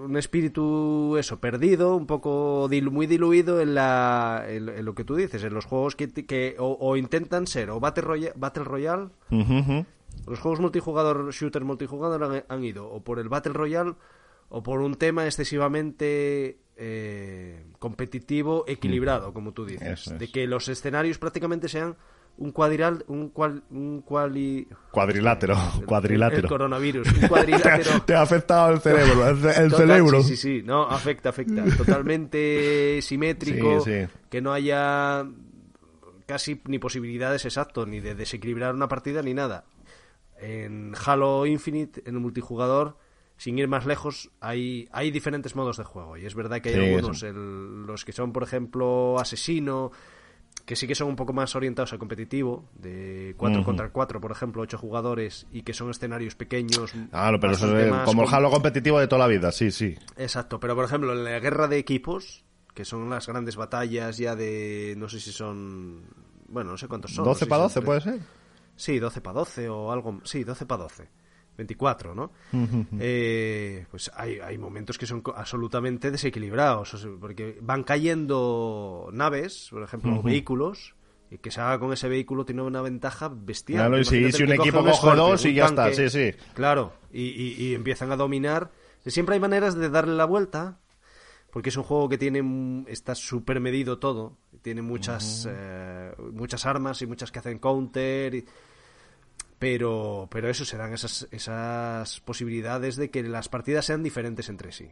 un 0.04 0.18
espíritu, 0.18 1.16
eso, 1.18 1.40
perdido, 1.40 1.96
un 1.96 2.06
poco 2.06 2.68
dilu- 2.70 2.92
muy 2.92 3.08
diluido 3.08 3.62
en, 3.62 3.76
la, 3.76 4.44
en, 4.50 4.68
en 4.68 4.84
lo 4.84 4.94
que 4.94 5.06
tú 5.06 5.16
dices, 5.16 5.42
en 5.46 5.54
los 5.54 5.64
juegos 5.66 5.96
que, 5.96 6.12
que 6.12 6.56
o, 6.60 6.76
o 6.82 6.98
intentan 6.98 7.48
ser 7.48 7.70
o 7.70 7.80
Battle, 7.80 8.04
Roya- 8.04 8.34
Battle 8.36 8.66
Royale, 8.66 9.08
los 10.28 10.40
juegos 10.40 10.60
multijugador, 10.60 11.32
shooter 11.32 11.64
multijugador 11.64 12.24
han, 12.24 12.44
han 12.50 12.64
ido 12.66 12.90
o 12.90 13.02
por 13.02 13.20
el 13.20 13.30
Battle 13.30 13.54
Royale 13.54 13.94
o 14.56 14.62
por 14.62 14.82
un 14.82 14.94
tema 14.96 15.26
excesivamente 15.26 16.60
eh, 16.78 17.66
competitivo, 17.80 18.66
equilibrado, 18.68 19.34
como 19.34 19.52
tú 19.52 19.66
dices. 19.66 20.08
Es. 20.08 20.20
De 20.20 20.28
que 20.32 20.46
los 20.46 20.68
escenarios 20.70 21.18
prácticamente 21.18 21.68
sean 21.68 21.96
un 22.38 22.52
cuadriral, 22.52 23.04
un 23.08 23.30
cual, 23.30 23.64
un 23.72 24.02
cuali... 24.02 24.68
Cuadrilátero, 24.92 25.56
El 25.80 25.86
cuadrilátero. 25.86 26.48
coronavirus, 26.48 27.08
un 27.22 27.28
cuadrilátero... 27.28 28.02
Te 28.06 28.14
ha 28.16 28.22
afectado 28.22 28.72
el 28.74 28.80
cerebro, 28.80 29.28
el, 29.28 29.38
ce- 29.38 29.62
el 29.64 29.70
Total, 29.72 29.88
cerebro. 29.88 30.22
Sí, 30.24 30.36
sí, 30.36 30.60
sí, 30.60 30.64
no, 30.64 30.84
afecta, 30.84 31.30
afecta. 31.30 31.64
Totalmente 31.78 33.00
simétrico, 33.02 33.82
Sí, 33.82 33.92
sí. 33.92 34.08
que 34.30 34.42
no 34.42 34.54
haya 34.54 35.26
casi 36.28 36.62
ni 36.66 36.78
posibilidades 36.80 37.46
exactas, 37.46 37.88
ni 37.88 38.00
de 38.00 38.14
desequilibrar 38.16 38.74
una 38.76 38.88
partida, 38.88 39.22
ni 39.24 39.34
nada. 39.34 39.66
En 40.40 40.94
Halo 41.06 41.46
Infinite, 41.46 42.02
en 42.06 42.16
el 42.16 42.22
multijugador, 42.22 42.98
sin 43.44 43.60
ir 43.60 43.68
más 43.68 43.86
lejos, 43.86 44.32
hay, 44.40 44.88
hay 44.94 45.12
diferentes 45.12 45.54
modos 45.54 45.76
de 45.78 45.84
juego. 45.84 46.16
Y 46.16 46.26
es 46.26 46.34
verdad 46.34 46.62
que 46.62 46.70
hay 46.70 46.76
Sí, 46.76 46.82
algunos, 46.94 47.24
el- 47.24 47.84
los 47.86 48.06
que 48.06 48.14
son, 48.14 48.32
por 48.32 48.44
ejemplo, 48.44 49.20
asesino, 49.20 49.92
que 50.66 50.78
sí 50.78 50.88
que 50.88 50.96
son 50.96 51.10
un 51.10 51.18
poco 51.18 51.34
más 51.34 51.54
orientados 51.58 51.92
al 51.92 52.00
competitivo, 52.00 52.70
de 52.76 53.34
4 53.36 53.60
Ujú. 53.60 53.66
contra 53.66 53.90
4, 53.90 54.22
por 54.22 54.32
ejemplo, 54.32 54.62
8 54.62 54.78
jugadores, 54.78 55.46
y 55.52 55.64
que 55.64 55.74
son 55.74 55.90
escenarios 55.90 56.36
pequeños. 56.36 56.94
Claro, 57.10 57.38
pero 57.38 57.52
eso 57.52 57.78
es 57.78 58.06
como 58.06 58.24
el 58.24 58.34
Halo 58.34 58.50
competitivo 58.50 58.98
de 58.98 59.08
toda 59.08 59.20
la 59.20 59.28
vida, 59.28 59.52
sí, 59.52 59.72
sí. 59.72 59.94
Exacto, 60.16 60.62
pero 60.62 60.74
por 60.74 60.86
ejemplo, 60.86 61.12
en 61.12 61.26
la 61.26 61.38
guerra 61.40 61.68
de 61.68 61.80
equipos, 61.80 62.46
que 62.74 62.86
son 62.86 63.10
las 63.10 63.28
grandes 63.28 63.58
batallas 63.58 64.18
ya 64.18 64.36
de. 64.38 64.96
No 64.98 65.10
sé 65.10 65.20
si 65.20 65.32
son. 65.34 66.04
Bueno, 66.48 66.72
no 66.72 66.78
sé 66.78 66.88
cuántos 66.88 67.14
son. 67.14 67.26
no 67.26 67.30
12 67.32 67.40
sé 67.40 67.46
si 67.46 67.50
para 67.50 67.60
son 67.60 67.66
12 67.68 67.74
tres- 67.82 67.86
puede 67.86 68.02
ser. 68.02 68.20
Sí, 68.78 69.00
12 69.00 69.20
para 69.22 69.40
12 69.40 69.68
o 69.70 69.92
algo. 69.92 70.22
Sí, 70.24 70.44
12 70.46 70.66
para 70.66 70.84
12. 70.84 71.10
24, 71.58 72.16
¿no? 72.16 72.32
Eh, 73.00 73.86
pues 73.92 74.12
hay, 74.16 74.40
hay 74.40 74.58
momentos 74.58 74.98
que 74.98 75.06
son 75.06 75.22
absolutamente 75.36 76.12
desequilibrados, 76.12 76.94
o 76.94 76.98
sea, 76.98 77.10
porque 77.20 77.58
van 77.62 77.84
cayendo 77.84 79.10
naves, 79.14 79.68
por 79.72 79.84
ejemplo, 79.84 80.12
o 80.20 80.24
vehículos, 80.24 80.96
y 81.32 81.38
que 81.40 81.52
se 81.52 81.62
haga 81.62 81.80
con 81.80 81.92
ese 81.94 82.08
vehículo 82.08 82.46
tiene 82.46 82.62
una 82.62 82.82
ventaja 82.82 83.30
bestial. 83.30 83.84
Claro, 83.84 84.00
y 84.00 84.06
si- 84.06 84.16
si 84.38 84.44
un 84.44 84.50
equipo 84.52 84.78
coge 84.84 84.92
Scorpion, 84.98 85.30
dos 85.32 85.46
y 85.46 85.54
ya 85.54 85.64
está, 85.66 86.10
sí, 86.10 86.32
sí. 86.32 86.38
Claro, 86.54 86.94
y, 87.12 87.22
y- 87.24 87.56
y 87.70 87.74
empiezan 87.76 88.12
a 88.12 88.16
dominar. 88.16 88.72
Siempre 89.06 89.34
hay 89.36 89.42
maneras 89.42 89.76
de 89.76 89.90
darle 89.90 90.16
la 90.16 90.26
vuelta, 90.26 90.80
porque 91.52 91.70
es 91.70 91.78
un 91.78 91.84
juego 91.84 92.08
que 92.10 92.18
tiene 92.18 92.84
está 92.88 93.16
súper 93.16 93.60
medido 93.60 94.00
todo, 94.00 94.38
tiene 94.62 94.82
muchas 94.82 95.48
eh, 95.50 96.12
muchas 96.32 96.66
armas 96.66 97.02
y 97.02 97.08
muchas 97.08 97.32
que 97.32 97.40
hacen 97.40 97.60
counter, 97.60 98.34
y- 98.36 98.46
pero 99.64 100.28
pero 100.30 100.50
eso 100.50 100.66
se 100.66 100.76
dan 100.76 100.92
esas 100.92 101.26
esas 101.32 102.20
posibilidades 102.20 102.98
de 102.98 103.10
que 103.10 103.24
las 103.24 103.48
partidas 103.48 103.86
sean 103.86 104.04
diferentes 104.04 104.50
entre 104.50 104.74
sí. 104.74 104.90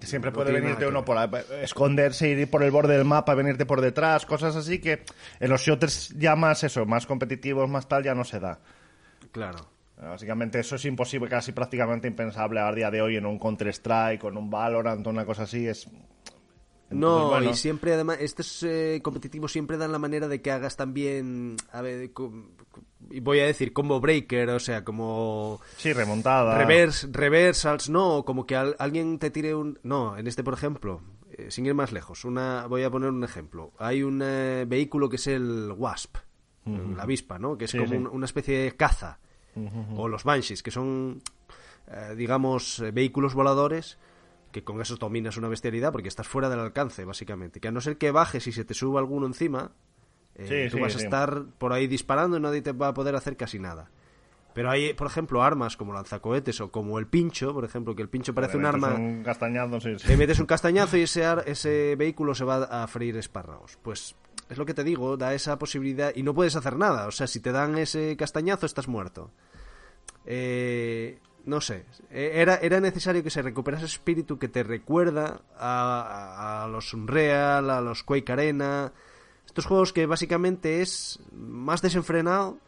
Que 0.00 0.06
siempre 0.06 0.30
No 0.30 0.36
puede 0.36 0.50
venirte 0.50 0.86
uno 0.86 1.04
por 1.04 1.18
esconderse, 1.60 2.30
ir 2.30 2.48
por 2.48 2.62
el 2.62 2.70
borde 2.70 2.96
del 2.96 3.04
mapa, 3.04 3.34
venirte 3.34 3.66
por 3.66 3.82
detrás, 3.82 4.24
cosas 4.24 4.56
así 4.56 4.80
que 4.80 5.02
en 5.40 5.50
los 5.50 5.60
shooters 5.60 6.14
ya 6.16 6.36
más 6.36 6.64
eso, 6.64 6.86
más 6.86 7.04
competitivos, 7.04 7.68
más 7.68 7.86
tal, 7.86 8.02
ya 8.02 8.14
no 8.14 8.24
se 8.24 8.40
da. 8.40 8.60
Claro. 9.30 9.68
Básicamente 10.00 10.58
eso 10.60 10.76
es 10.76 10.84
imposible, 10.86 11.28
casi 11.28 11.52
prácticamente 11.52 12.08
impensable 12.08 12.60
a 12.60 12.72
día 12.72 12.90
de 12.90 13.02
hoy 13.02 13.16
en 13.16 13.26
un 13.26 13.38
Counter-Strike, 13.38 14.22
con 14.22 14.38
un 14.38 14.48
Valorant, 14.48 15.06
una 15.06 15.26
cosa 15.26 15.42
así, 15.42 15.66
es... 15.66 15.86
No, 16.90 17.28
bueno. 17.28 17.50
y 17.50 17.54
siempre 17.54 17.92
además, 17.92 18.16
estos 18.20 18.62
eh, 18.62 19.00
competitivos 19.02 19.52
siempre 19.52 19.76
dan 19.76 19.92
la 19.92 19.98
manera 19.98 20.28
de 20.28 20.40
que 20.40 20.50
hagas 20.50 20.76
también, 20.76 21.56
a 21.72 21.82
ver, 21.82 22.10
voy 23.22 23.40
a 23.40 23.46
decir 23.46 23.72
combo 23.72 24.00
breaker, 24.00 24.50
o 24.50 24.60
sea, 24.60 24.84
como 24.84 25.60
Sí, 25.76 25.92
remontada. 25.92 26.56
reverse, 26.56 27.08
reversals, 27.10 27.88
no, 27.88 28.24
como 28.24 28.46
que 28.46 28.56
al- 28.56 28.76
alguien 28.78 29.18
te 29.18 29.30
tire 29.30 29.54
un, 29.54 29.78
no, 29.82 30.16
en 30.16 30.26
este 30.26 30.44
por 30.44 30.54
ejemplo, 30.54 31.00
eh, 31.32 31.50
sin 31.50 31.66
ir 31.66 31.74
más 31.74 31.92
lejos, 31.92 32.24
una, 32.24 32.66
voy 32.66 32.82
a 32.82 32.90
poner 32.90 33.10
un 33.10 33.24
ejemplo, 33.24 33.72
hay 33.78 34.02
un 34.02 34.20
eh, 34.22 34.64
vehículo 34.68 35.08
que 35.08 35.16
es 35.16 35.26
el 35.26 35.72
Wasp, 35.76 36.16
la 36.66 37.04
avispa, 37.04 37.38
¿no? 37.38 37.56
Que 37.56 37.64
es 37.64 37.70
Sí, 37.70 37.78
como 37.78 37.90
sí. 37.90 37.96
un- 37.96 38.06
una 38.08 38.26
especie 38.26 38.58
de 38.58 38.76
caza, 38.76 39.18
o 39.96 40.06
los 40.06 40.22
Banshees, 40.24 40.62
que 40.62 40.70
son, 40.70 41.22
eh, 41.88 42.14
digamos, 42.16 42.78
eh, 42.80 42.90
vehículos 42.92 43.34
voladores 43.34 43.98
que 44.52 44.62
con 44.64 44.80
esos 44.80 44.98
dominas 44.98 45.36
una 45.36 45.48
bestialidad 45.48 45.92
porque 45.92 46.08
estás 46.08 46.28
fuera 46.28 46.48
del 46.48 46.60
alcance, 46.60 47.04
básicamente. 47.04 47.58
Que 47.60 47.68
a 47.68 47.72
no 47.72 47.80
ser 47.80 47.96
que 47.98 48.10
bajes 48.10 48.46
y 48.46 48.52
se 48.52 48.64
te 48.64 48.74
suba 48.74 49.00
alguno 49.00 49.26
encima, 49.26 49.72
eh, 50.38 50.46
Sí, 50.66 50.70
tú 50.70 50.76
sí, 50.78 50.82
vas 50.82 50.94
a 50.96 50.98
sí. 50.98 51.04
estar 51.04 51.44
por 51.58 51.72
ahí 51.72 51.86
disparando 51.86 52.36
y 52.36 52.40
nadie 52.40 52.62
te 52.62 52.72
va 52.72 52.88
a 52.88 52.94
poder 52.94 53.14
hacer 53.16 53.36
casi 53.36 53.58
nada. 53.58 53.90
Pero 54.54 54.70
hay, 54.70 54.92
por 54.94 55.06
ejemplo, 55.06 55.42
armas 55.42 55.76
como 55.76 55.92
lanzacohetes 55.92 56.60
o 56.60 56.70
como 56.72 56.98
el 56.98 57.06
pincho, 57.06 57.52
por 57.54 57.64
ejemplo, 57.64 57.94
que 57.94 58.02
el 58.02 58.08
pincho 58.08 58.34
parece 58.34 58.56
un 58.56 58.64
arma... 58.66 58.94
Un 58.94 59.22
castañazo, 59.22 59.78
sí, 59.80 59.96
sí. 59.98 60.08
Le 60.08 60.16
metes 60.16 60.40
un 60.40 60.46
castañazo 60.46 60.96
y 60.96 61.02
ese, 61.02 61.24
ar- 61.24 61.44
ese 61.46 61.94
vehículo 61.96 62.34
se 62.34 62.44
va 62.44 62.64
a 62.64 62.86
freír 62.88 63.16
espárragos. 63.18 63.78
Pues 63.82 64.16
es 64.48 64.58
lo 64.58 64.66
que 64.66 64.74
te 64.74 64.82
digo, 64.82 65.16
da 65.16 65.32
esa 65.34 65.58
posibilidad 65.60 66.10
y 66.14 66.22
no 66.24 66.34
puedes 66.34 66.56
hacer 66.56 66.76
nada. 66.76 67.06
O 67.06 67.12
sea, 67.12 67.26
si 67.28 67.38
te 67.38 67.52
dan 67.52 67.78
ese 67.78 68.16
castañazo 68.16 68.66
estás 68.66 68.88
muerto. 68.88 69.30
eh, 70.26 71.18
no 71.44 71.60
sé, 71.62 71.84
eh, 72.10 72.32
era, 72.34 72.56
era 72.56 72.78
necesario 72.80 73.22
que 73.22 73.30
se 73.30 73.40
recuperase 73.42 73.86
ese 73.86 73.94
espíritu 73.94 74.38
que 74.38 74.48
te 74.48 74.62
recuerda 74.62 75.40
a, 75.56 76.02
a, 76.60 76.64
a 76.64 76.68
los 76.68 76.92
Unreal, 76.92 77.70
a 77.70 77.80
los 77.80 78.02
Quake 78.02 78.32
Arena, 78.32 78.92
estos 79.58 79.66
juegos 79.66 79.92
que 79.92 80.06
básicamente 80.06 80.80
es 80.80 81.18
más 81.32 81.82
desenfrenado 81.82 82.58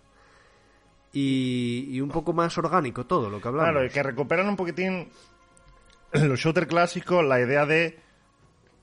y, 1.13 1.87
y 1.89 2.01
un 2.01 2.09
poco 2.11 2.33
más 2.33 2.59
orgánico 2.59 3.07
todo 3.07 3.31
lo 3.31 3.41
que 3.41 3.49
hablamos. 3.49 3.71
Claro, 3.71 3.87
y 3.87 3.91
que 3.91 4.03
recuperan 4.03 4.49
un 4.49 4.57
poquitín 4.57 5.09
los 6.13 6.41
shooter 6.41 6.67
clásicos, 6.67 7.25
la 7.25 7.41
idea 7.41 7.65
de 7.65 7.99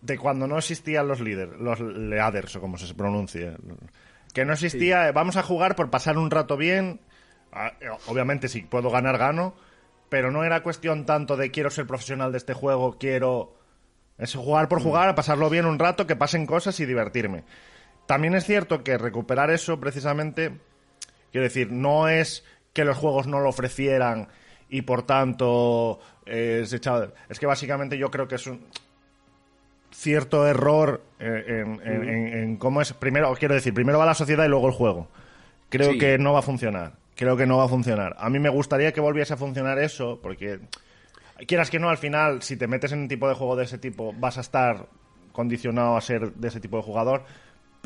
de 0.02 0.18
cuando 0.18 0.48
no 0.48 0.58
existían 0.58 1.08
los 1.08 1.20
líderes, 1.20 1.60
los 1.60 1.82
leaders 1.82 2.56
o 2.56 2.62
como 2.62 2.78
se 2.78 2.94
pronuncie. 2.94 3.58
Que 4.34 4.46
no 4.46 4.54
existía, 4.54 5.12
vamos 5.12 5.36
a 5.36 5.44
jugar 5.44 5.76
por 5.76 5.90
pasar 5.90 6.18
un 6.18 6.32
rato 6.32 6.56
bien. 6.56 7.02
Eh, 7.82 7.90
Obviamente, 8.08 8.48
si 8.48 8.62
puedo 8.62 8.90
ganar, 8.90 9.18
gano. 9.18 9.56
Pero 10.10 10.32
no 10.32 10.46
era 10.46 10.64
cuestión 10.64 11.06
tanto 11.06 11.36
de 11.36 11.52
quiero 11.52 11.70
ser 11.70 11.88
profesional 11.88 12.32
de 12.32 12.38
este 12.38 12.54
juego, 12.54 12.98
quiero. 12.98 13.56
Es 14.18 14.34
jugar 14.36 14.70
por 14.70 14.82
jugar, 14.82 15.14
pasarlo 15.16 15.50
bien 15.50 15.66
un 15.66 15.78
rato, 15.80 16.08
que 16.08 16.16
pasen 16.16 16.46
cosas 16.46 16.80
y 16.80 16.86
divertirme. 16.86 17.44
También 18.08 18.34
es 18.36 18.46
cierto 18.46 18.84
que 18.84 18.98
recuperar 18.98 19.52
eso, 19.52 19.80
precisamente. 19.80 20.52
Quiero 21.32 21.44
decir, 21.44 21.72
no 21.72 22.08
es 22.10 22.44
que 22.74 22.84
los 22.86 22.98
juegos 22.98 23.28
no 23.28 23.40
lo 23.40 23.50
ofrecieran 23.50 24.28
y 24.70 24.82
por 24.82 25.04
tanto 25.04 26.00
eh, 26.26 26.62
es 26.64 26.74
echado. 26.74 27.14
Es 27.30 27.40
que 27.40 27.46
básicamente 27.46 27.98
yo 27.98 28.10
creo 28.10 28.28
que 28.28 28.36
es 28.36 28.48
un 28.48 28.66
cierto 29.92 30.48
error 30.48 31.02
eh, 31.20 31.64
en, 31.66 31.82
en- 31.84 32.10
en- 32.10 32.34
en 32.40 32.58
cómo 32.58 32.82
es. 32.82 32.94
Primero, 32.94 33.34
quiero 33.36 33.56
decir, 33.56 33.74
primero 33.74 33.98
va 34.00 34.06
la 34.06 34.14
sociedad 34.14 34.46
y 34.46 34.50
luego 34.50 34.68
el 34.68 34.74
juego. 34.74 35.08
Creo 35.70 35.94
Sí. 35.94 35.98
que 35.98 36.18
no 36.18 36.34
va 36.34 36.40
a 36.40 36.44
funcionar. 36.44 36.94
Creo 37.16 37.36
que 37.36 37.46
no 37.48 37.58
va 37.58 37.66
a 37.66 37.70
funcionar. 37.70 38.16
A 38.20 38.30
mí 38.30 38.40
me 38.40 38.50
gustaría 38.50 38.92
que 38.94 39.02
volviese 39.02 39.34
a 39.34 39.38
funcionar 39.38 39.80
eso, 39.80 40.20
porque 40.22 40.60
quieras 41.48 41.70
que 41.70 41.80
no, 41.80 41.90
al 41.90 41.98
final, 41.98 42.42
si 42.44 42.58
te 42.58 42.68
metes 42.68 42.92
en 42.92 43.00
un 43.00 43.08
tipo 43.08 43.28
de 43.28 43.34
juego 43.36 43.56
de 43.56 43.64
ese 43.66 43.78
tipo, 43.80 44.14
vas 44.14 44.38
a 44.38 44.42
estar 44.42 44.86
condicionado 45.32 45.98
a 45.98 46.02
ser 46.02 46.34
de 46.34 46.48
ese 46.48 46.60
tipo 46.60 46.78
de 46.78 46.84
jugador, 46.84 47.24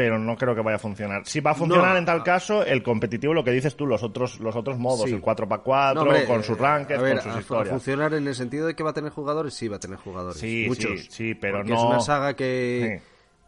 pero 0.03 0.17
no 0.17 0.35
creo 0.35 0.55
que 0.55 0.61
vaya 0.61 0.77
a 0.77 0.79
funcionar. 0.79 1.21
Si 1.27 1.41
va 1.41 1.51
a 1.51 1.53
funcionar 1.53 1.91
No. 1.91 1.97
en 1.99 2.05
tal 2.05 2.23
caso, 2.23 2.65
el 2.65 2.81
competitivo, 2.81 3.35
lo 3.35 3.43
que 3.43 3.51
dices 3.51 3.75
tú, 3.75 3.85
los 3.85 4.01
otros, 4.01 4.39
los 4.39 4.55
otros 4.55 4.79
modos, 4.79 5.07
Sí. 5.07 5.13
el 5.13 5.21
4x4, 5.21 5.93
No, 5.93 6.01
hombre, 6.01 6.25
con 6.25 6.43
sus 6.43 6.57
eh, 6.57 6.59
rankings, 6.59 6.99
a 6.99 7.03
con 7.03 7.17
sus 7.17 7.25
a- 7.27 7.37
a 7.37 7.39
historias. 7.39 7.69
funcionar 7.69 8.13
en 8.15 8.27
el 8.27 8.33
sentido 8.33 8.65
de 8.65 8.73
que 8.73 8.81
va 8.81 8.89
a 8.89 8.93
tener 8.93 9.11
jugadores, 9.11 9.53
sí 9.53 9.67
va 9.67 9.75
a 9.75 9.79
tener 9.79 9.97
jugadores. 9.99 10.39
Sí, 10.39 10.65
muchos. 10.67 11.01
sí, 11.01 11.07
sí, 11.11 11.35
pero 11.35 11.63
no- 11.63 11.75
es 11.75 11.81
una 11.83 11.99
saga 11.99 12.35
que, 12.35 12.99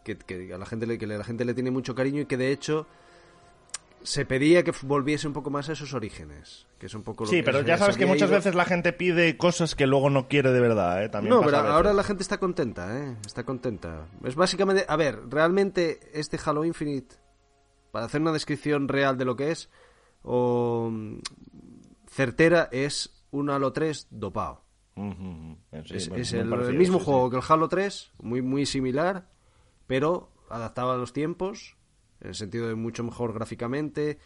que, 0.04 0.16
que 0.16 0.54
a 0.54 0.58
la 0.58 0.66
gente 0.66 0.86
le, 0.86 0.96
que 0.96 1.08
la 1.08 1.24
gente 1.24 1.44
le 1.44 1.54
tiene 1.54 1.72
mucho 1.72 1.92
cariño 1.96 2.20
y 2.20 2.26
que 2.26 2.36
de 2.36 2.52
hecho 2.52 2.86
se 4.04 4.24
pedía 4.26 4.62
que 4.62 4.72
volviese 4.82 5.26
un 5.26 5.32
poco 5.32 5.50
más 5.50 5.68
a 5.68 5.72
esos 5.72 5.92
orígenes. 5.94 6.66
Que 6.78 6.86
es 6.86 6.94
un 6.94 7.02
poco 7.02 7.24
lo 7.24 7.30
Sí, 7.30 7.36
que 7.38 7.42
pero 7.42 7.62
ya 7.62 7.76
sabes 7.78 7.96
que 7.96 8.06
muchas 8.06 8.28
ido. 8.28 8.36
veces 8.36 8.54
la 8.54 8.64
gente 8.66 8.92
pide 8.92 9.36
cosas 9.36 9.74
que 9.74 9.86
luego 9.86 10.10
no 10.10 10.28
quiere 10.28 10.52
de 10.52 10.60
verdad, 10.60 11.02
¿eh? 11.02 11.08
También 11.08 11.34
No, 11.34 11.40
pasa 11.40 11.62
pero 11.62 11.72
ahora 11.72 11.92
la 11.92 12.04
gente 12.04 12.22
está 12.22 12.38
contenta, 12.38 12.96
¿eh? 12.98 13.16
Está 13.26 13.44
contenta. 13.44 14.06
Es 14.22 14.34
básicamente... 14.36 14.84
A 14.88 14.96
ver, 14.96 15.18
realmente 15.28 15.98
este 16.12 16.38
Halo 16.44 16.64
Infinite, 16.64 17.16
para 17.90 18.04
hacer 18.06 18.20
una 18.20 18.32
descripción 18.32 18.86
real 18.88 19.16
de 19.18 19.24
lo 19.24 19.34
que 19.36 19.50
es, 19.50 19.70
o 20.22 20.90
mm, 20.92 21.18
certera, 22.08 22.68
es 22.70 23.24
un 23.30 23.50
Halo 23.50 23.72
3 23.72 24.08
dopado. 24.10 24.62
Sí, 24.96 25.96
es 25.96 26.32
el, 26.34 26.48
parecido, 26.48 26.68
el 26.70 26.76
mismo 26.78 26.98
sí, 26.98 27.04
juego 27.06 27.26
sí. 27.26 27.30
que 27.32 27.36
el 27.38 27.42
Halo 27.48 27.68
3, 27.68 28.12
muy, 28.22 28.42
muy 28.42 28.64
similar, 28.66 29.28
pero 29.86 30.30
adaptado 30.50 30.92
a 30.92 30.96
los 30.96 31.12
tiempos, 31.12 31.76
en 32.24 32.30
el 32.30 32.34
sentido 32.34 32.68
de 32.68 32.74
mucho 32.74 33.04
mejor 33.04 33.32
gráficamente, 33.32 34.18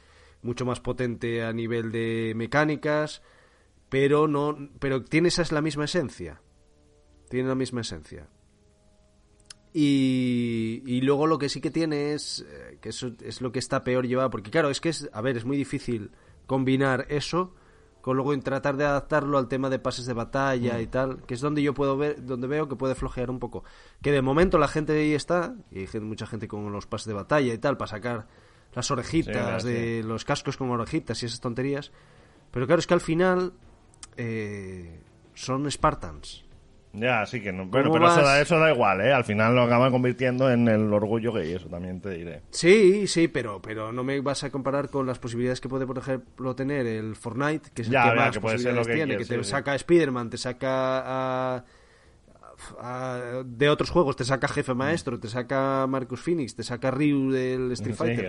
mucho 0.42 0.64
más 0.64 0.80
potente 0.80 1.42
a 1.42 1.52
nivel 1.52 1.90
de 1.92 2.32
mecánicas, 2.36 3.22
pero 3.88 4.28
no 4.28 4.56
pero 4.78 5.04
tiene 5.04 5.28
esa 5.28 5.42
es 5.42 5.52
la 5.52 5.60
misma 5.60 5.84
esencia. 5.84 6.40
Tiene 7.28 7.48
la 7.48 7.54
misma 7.54 7.82
esencia. 7.82 8.28
Y, 9.74 10.82
y 10.86 11.02
luego 11.02 11.26
lo 11.26 11.38
que 11.38 11.48
sí 11.48 11.60
que 11.60 11.70
tiene 11.70 12.14
es 12.14 12.46
eh, 12.48 12.78
que 12.80 12.88
eso 12.88 13.12
es 13.22 13.42
lo 13.42 13.52
que 13.52 13.58
está 13.58 13.84
peor 13.84 14.06
llevado, 14.06 14.30
porque 14.30 14.50
claro, 14.50 14.70
es 14.70 14.80
que 14.80 14.88
es, 14.88 15.10
a 15.12 15.20
ver, 15.20 15.36
es 15.36 15.44
muy 15.44 15.56
difícil 15.56 16.12
combinar 16.46 17.06
eso 17.10 17.54
con 18.08 18.16
luego 18.16 18.32
en 18.32 18.40
tratar 18.40 18.78
de 18.78 18.86
adaptarlo 18.86 19.36
al 19.36 19.48
tema 19.48 19.68
de 19.68 19.78
pases 19.78 20.06
de 20.06 20.14
batalla 20.14 20.80
y 20.80 20.86
tal, 20.86 21.26
que 21.26 21.34
es 21.34 21.42
donde 21.42 21.62
yo 21.62 21.74
puedo 21.74 21.98
ver, 21.98 22.24
donde 22.24 22.46
veo 22.46 22.66
que 22.66 22.74
puede 22.74 22.94
flojear 22.94 23.28
un 23.28 23.38
poco. 23.38 23.64
Que 24.00 24.12
de 24.12 24.22
momento 24.22 24.56
la 24.56 24.66
gente 24.66 24.94
ahí 24.94 25.12
está, 25.12 25.56
y 25.70 25.80
hay 25.80 26.00
mucha 26.00 26.26
gente 26.26 26.48
con 26.48 26.72
los 26.72 26.86
pases 26.86 27.08
de 27.08 27.12
batalla 27.12 27.52
y 27.52 27.58
tal, 27.58 27.76
para 27.76 27.90
sacar 27.90 28.26
las 28.72 28.90
orejitas 28.90 29.62
Sí, 29.62 29.68
de 29.68 30.02
los 30.04 30.24
cascos 30.24 30.56
con 30.56 30.70
orejitas 30.70 31.22
y 31.22 31.26
esas 31.26 31.38
tonterías. 31.40 31.92
Pero 32.50 32.64
claro, 32.64 32.80
es 32.80 32.86
que 32.86 32.94
al 32.94 33.02
final 33.02 33.52
eh, 34.16 35.02
son 35.34 35.70
Spartans. 35.70 36.46
Ya, 36.92 37.26
sí 37.26 37.40
que 37.42 37.52
no. 37.52 37.66
Bueno, 37.66 37.90
¿Cómo 37.90 37.94
pero 37.98 38.06
eso 38.06 38.22
da, 38.22 38.40
eso 38.40 38.58
da 38.58 38.72
igual, 38.72 39.00
¿eh? 39.02 39.12
Al 39.12 39.24
final 39.24 39.54
lo 39.54 39.62
acaban 39.62 39.90
convirtiendo 39.90 40.50
en 40.50 40.68
el 40.68 40.92
orgullo 40.92 41.32
gay, 41.32 41.52
eso 41.52 41.68
también 41.68 42.00
te 42.00 42.10
diré. 42.10 42.42
Sí, 42.50 43.06
sí, 43.06 43.28
pero, 43.28 43.60
pero 43.60 43.92
no 43.92 44.02
me 44.04 44.20
vas 44.20 44.42
a 44.42 44.50
comparar 44.50 44.88
con 44.90 45.06
las 45.06 45.18
posibilidades 45.18 45.60
que 45.60 45.68
puede, 45.68 45.86
por 45.86 45.98
ejemplo, 45.98 46.54
tener 46.56 46.86
el 46.86 47.14
Fortnite, 47.14 47.70
que 47.74 47.82
es 47.82 47.88
el 47.88 47.92
Ya, 47.94 48.02
que 48.04 48.08
ya, 48.08 48.14
más 48.16 48.32
que 48.32 48.40
posibilidades 48.40 48.86
que 48.86 48.92
tiene, 48.94 49.16
que 49.18 49.24
te 49.26 49.34
sí, 49.36 49.44
sí. 49.44 49.50
saca 49.50 49.72
a 49.72 49.74
Spider-Man, 49.76 50.30
te 50.30 50.38
saca 50.38 51.56
a, 51.56 51.64
a- 52.80 53.42
de 53.44 53.68
otros 53.68 53.90
juegos, 53.90 54.16
te 54.16 54.24
saca 54.24 54.48
Jefe 54.48 54.74
Maestro, 54.74 55.18
te 55.20 55.28
saca 55.28 55.86
Marcus 55.86 56.20
Phoenix, 56.20 56.54
te 56.56 56.62
saca 56.62 56.90
Ryu 56.90 57.30
del 57.30 57.72
Street 57.72 57.94
Sí, 57.94 57.98
Fighter. 57.98 58.26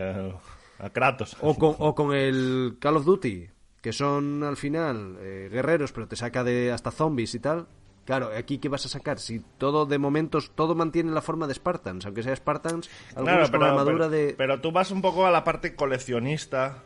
a, 0.79 0.85
a 0.85 0.89
Kratos. 0.89 1.37
O 1.41 1.55
con, 1.55 1.75
o 1.79 1.95
con 1.95 2.13
el 2.13 2.77
Call 2.79 2.97
of 2.97 3.05
Duty, 3.05 3.49
que 3.81 3.93
son 3.93 4.43
al 4.43 4.57
final 4.57 5.17
eh, 5.21 5.49
guerreros, 5.51 5.91
pero 5.91 6.07
te 6.07 6.15
saca 6.15 6.43
de 6.43 6.71
hasta 6.71 6.91
zombies 6.91 7.33
y 7.35 7.39
tal. 7.39 7.67
Claro, 8.09 8.31
aquí 8.35 8.57
qué 8.57 8.69
vas 8.69 8.83
a 8.87 8.89
sacar 8.89 9.19
si 9.19 9.39
todo 9.59 9.85
de 9.85 9.99
momentos 9.99 10.49
todo 10.55 10.73
mantiene 10.73 11.11
la 11.11 11.21
forma 11.21 11.45
de 11.45 11.53
Spartans, 11.53 12.07
aunque 12.07 12.23
sea 12.23 12.35
Spartans, 12.35 12.89
algunos 13.15 13.51
con 13.51 13.61
armadura 13.61 14.07
pero- 14.07 14.09
de 14.09 14.33
pero 14.35 14.59
tú 14.61 14.71
vas 14.71 14.89
un 14.89 14.99
poco 15.03 15.27
a 15.27 15.31
la 15.31 15.43
parte 15.43 15.75
coleccionista. 15.75 16.79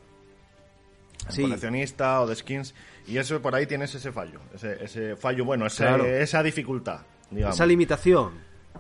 Sí. 1.30 1.44
Coleccionista 1.44 2.20
o 2.20 2.28
de 2.28 2.36
skins. 2.36 2.76
Y 3.08 3.18
eso 3.20 3.42
por 3.42 3.56
ahí 3.56 3.66
tienes 3.66 3.96
ese 3.96 4.12
fallo. 4.12 4.42
Ese, 4.54 4.84
ese 4.84 5.16
fallo, 5.16 5.46
bueno, 5.46 5.66
ese- 5.66 5.86
Claro. 5.86 6.06
esa 6.06 6.44
dificultad. 6.44 7.00
Digamos. 7.32 7.56
esa 7.56 7.66
limitación. 7.66 8.32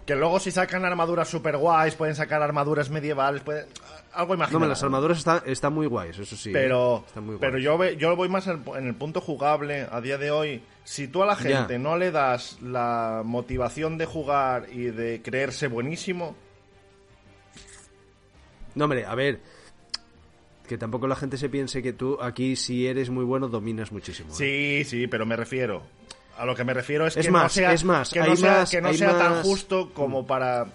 Que 0.05 0.15
luego 0.17 0.37
si 0.41 0.51
sacan 0.51 0.83
armaduras 0.83 1.29
super 1.29 1.55
guays, 1.55 1.95
pueden 1.95 2.15
sacar 2.15 2.41
armaduras 2.41 2.89
medievales, 2.89 3.41
pueden... 3.41 3.67
algo 4.13 4.33
No, 4.33 4.35
imaginable. 4.35 4.65
me, 4.65 4.69
las 4.69 4.83
armaduras 4.83 5.17
están, 5.17 5.41
están 5.45 5.73
muy 5.73 5.87
guays, 5.87 6.17
eso 6.19 6.35
sí. 6.35 6.51
Pero, 6.51 7.03
¿eh? 7.15 7.37
Pero 7.39 7.57
yo, 7.57 7.77
ve- 7.77 7.97
yo 7.97 8.15
voy 8.15 8.29
más 8.29 8.47
en 8.47 8.63
el, 8.67 8.77
en 8.77 8.87
el 8.87 8.95
punto 8.95 9.21
jugable 9.21 9.87
a 9.91 10.01
día 10.01 10.17
de 10.17 10.31
hoy. 10.31 10.63
Si 10.83 11.07
tú 11.07 11.23
a 11.23 11.25
la 11.25 11.37
Ya. 11.37 11.59
gente 11.59 11.79
no 11.79 11.97
le 11.97 12.11
das 12.11 12.57
la 12.61 13.21
motivación 13.25 13.97
de 13.97 14.05
jugar 14.05 14.67
y 14.71 14.85
de 14.85 15.21
creerse 15.21 15.67
buenísimo, 15.67 16.35
No, 18.75 18.85
hombre, 18.85 19.05
a 19.05 19.13
ver. 19.15 19.39
Que 20.67 20.77
tampoco 20.77 21.07
la 21.07 21.15
gente 21.15 21.37
se 21.37 21.49
piense 21.49 21.83
que 21.83 21.93
tú 21.93 22.17
aquí, 22.21 22.55
si 22.55 22.87
eres 22.87 23.09
muy 23.09 23.23
bueno, 23.25 23.47
dominas 23.49 23.91
muchísimo. 23.91 24.31
¿eh? 24.31 24.35
sí, 24.35 24.83
sí, 24.89 25.07
pero 25.07 25.25
me 25.25 25.35
refiero. 25.35 25.83
A 26.37 26.45
lo 26.45 26.55
que 26.55 26.63
me 26.63 26.73
refiero 26.73 27.05
es, 27.05 27.15
Es 27.15 27.25
que 27.27 27.31
más, 27.31 27.43
no 27.43 27.49
sea, 27.49 27.73
es 27.73 27.83
más, 27.83 28.09
que 28.09 28.19
no 28.19 28.25
hay 28.31 28.37
sea, 28.37 28.51
más- 28.59 28.71
que 28.71 28.81
no 28.81 28.87
hay 28.87 28.97
sea 28.97 29.17
tan 29.17 29.43
justo 29.43 29.91
como 29.93 30.25
para... 30.25 30.65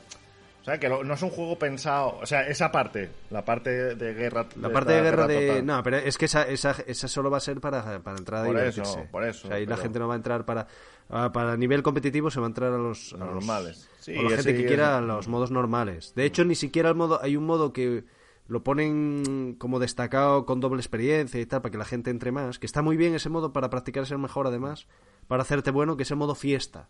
Sea, 0.68 0.78
que 0.78 0.88
lo- 0.88 1.02
no 1.04 1.14
es 1.14 1.22
un 1.22 1.30
juego 1.30 1.58
pensado... 1.58 2.18
O 2.20 2.26
sea, 2.26 2.46
esa 2.46 2.70
parte, 2.70 3.08
la 3.30 3.44
parte 3.44 3.94
de 3.94 4.14
guerra... 4.14 4.46
La 4.60 4.70
parte 4.70 4.92
de 4.92 5.02
guerra 5.02 5.26
de... 5.26 5.46
total. 5.48 5.66
No, 5.66 5.82
pero 5.82 5.96
es 5.96 6.18
que 6.18 6.26
esa, 6.26 6.42
esa, 6.42 6.76
esa 6.86 7.08
solo 7.08 7.30
va 7.30 7.38
a 7.38 7.40
ser 7.40 7.60
para, 7.60 8.00
para 8.00 8.18
entrar 8.18 8.42
a 8.42 8.46
Por 8.46 8.56
divertirse. 8.56 8.90
eso, 8.90 9.06
por 9.10 9.24
eso, 9.24 9.46
O 9.46 9.48
sea, 9.48 9.56
ahí 9.56 9.66
la 9.66 9.76
gente 9.76 9.98
no 9.98 10.08
va 10.08 10.14
a 10.14 10.16
entrar 10.18 10.44
para... 10.44 10.66
a- 11.08 11.32
para 11.32 11.56
nivel 11.56 11.82
competitivo 11.82 12.30
se 12.30 12.38
va 12.40 12.46
a 12.46 12.48
entrar 12.48 12.72
a 12.72 12.78
los... 12.78 13.14
A 13.14 13.18
Los 13.18 13.28
normales. 13.30 13.88
Sí, 14.00 14.14
o 14.16 14.22
la 14.22 14.36
gente 14.36 14.54
que 14.56 14.66
quiera 14.66 15.00
los 15.00 15.26
modos 15.28 15.50
normales. 15.50 16.12
De 16.14 16.24
hecho, 16.24 16.44
ni 16.44 16.54
siquiera 16.54 16.88
el 16.90 16.94
modo... 16.94 17.18
Hay 17.22 17.36
un 17.36 17.46
modo 17.46 17.72
que 17.72 18.04
lo 18.46 18.62
ponen 18.62 19.56
como 19.58 19.78
destacado 19.78 20.46
con 20.46 20.60
doble 20.60 20.80
experiencia 20.80 21.40
y 21.40 21.46
tal, 21.46 21.60
para 21.62 21.72
que 21.72 21.78
la 21.78 21.84
gente 21.84 22.10
entre 22.10 22.32
más. 22.32 22.58
Que 22.58 22.66
está 22.66 22.80
muy 22.82 22.96
bien 22.96 23.14
ese 23.14 23.28
modo 23.28 23.52
para 23.52 23.70
practicar 23.70 24.06
ser 24.06 24.18
mejor, 24.18 24.46
además. 24.46 24.86
Para 25.28 25.42
hacerte 25.42 25.70
bueno, 25.70 25.96
que 25.96 26.02
es 26.04 26.10
el 26.10 26.16
modo 26.16 26.34
fiesta. 26.34 26.88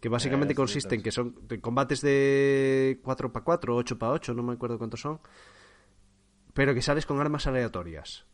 Que 0.00 0.08
básicamente 0.08 0.52
Eh, 0.52 0.56
consiste 0.56 0.94
en 0.94 1.02
que 1.02 1.10
son 1.10 1.34
de 1.48 1.60
combates 1.60 2.00
de 2.00 3.00
4x4, 3.02 3.74
8x8, 3.84 4.34
no 4.34 4.42
me 4.42 4.52
acuerdo 4.52 4.78
cuántos 4.78 5.00
son. 5.00 5.20
Pero 6.54 6.74
que 6.74 6.82
sales 6.82 7.06
con 7.06 7.20
armas 7.20 7.46
aleatorias. 7.46 8.26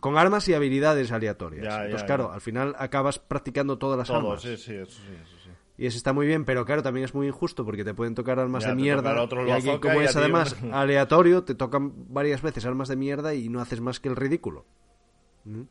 Con 0.00 0.18
armas 0.18 0.48
y 0.48 0.54
habilidades 0.54 1.12
aleatorias. 1.12 1.64
Ya, 1.64 1.70
ya, 1.70 1.84
Entonces, 1.84 2.06
claro, 2.06 2.28
ya. 2.28 2.34
al 2.34 2.40
final 2.40 2.74
acabas 2.78 3.18
practicando 3.18 3.78
todas 3.78 3.96
las 3.98 4.08
Todo, 4.08 4.18
armas. 4.18 4.42
sí, 4.42 4.56
sí, 4.56 4.74
eso 4.74 4.90
sí, 4.92 5.12
eso 5.14 5.36
sí. 5.44 5.50
Y 5.78 5.86
eso 5.86 5.98
está 5.98 6.14
muy 6.14 6.26
bien, 6.26 6.44
pero 6.46 6.64
claro, 6.64 6.82
también 6.82 7.04
es 7.04 7.14
muy 7.14 7.26
injusto 7.26 7.64
porque 7.64 7.84
te 7.84 7.92
pueden 7.92 8.14
tocar 8.14 8.38
armas 8.38 8.64
de 8.64 8.74
mierda. 8.74 9.20
otro 9.22 9.46
y 9.46 9.50
aquí, 9.50 9.78
como 9.78 10.00
es 10.00 10.16
además 10.16 10.56
aleatorio, 10.72 11.44
te 11.44 11.54
tocan 11.54 11.92
varias 12.12 12.40
veces 12.40 12.64
armas 12.64 12.88
de 12.88 12.96
mierda 12.96 13.34
y 13.34 13.48
no 13.50 13.60
haces 13.60 13.80
más 13.82 14.00
que 14.00 14.08
el 14.08 14.16
ridículo. 14.16 14.64
Ujú, 15.44 15.66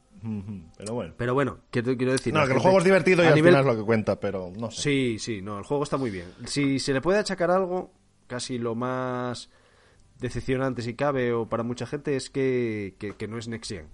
Pero 0.77 0.93
bueno. 0.93 1.13
Pero 1.17 1.33
bueno, 1.33 1.57
quiero, 1.69 1.95
quiero 1.95 2.11
decir. 2.13 2.33
No, 2.33 2.39
que 2.41 2.45
el 2.45 2.49
gente- 2.53 2.61
juego 2.63 2.77
es 2.79 2.83
divertido 2.83 3.23
y 3.23 3.27
al 3.27 3.35
nivel- 3.35 3.51
final 3.53 3.67
es 3.67 3.73
lo 3.75 3.79
que 3.79 3.85
cuenta, 3.85 4.19
pero 4.19 4.51
no 4.57 4.71
sé. 4.71 4.81
Sí, 4.81 5.19
sí, 5.19 5.41
no, 5.41 5.57
el 5.59 5.63
juego 5.63 5.83
está 5.83 5.97
muy 5.97 6.09
bien. 6.11 6.25
Si 6.45 6.79
se 6.79 6.93
le 6.93 7.01
puede 7.01 7.19
achacar 7.19 7.51
algo, 7.51 7.91
casi 8.27 8.57
lo 8.57 8.73
más 8.75 9.49
decepcionante 10.19 10.81
si 10.81 10.93
cabe 10.95 11.33
o 11.33 11.47
para 11.47 11.63
mucha 11.63 11.85
gente 11.85 12.15
es 12.15 12.29
que, 12.29 12.95
que, 12.97 13.15
que 13.15 13.27
no 13.27 13.37
es 13.37 13.47
Next 13.47 13.71
Gen. 13.71 13.87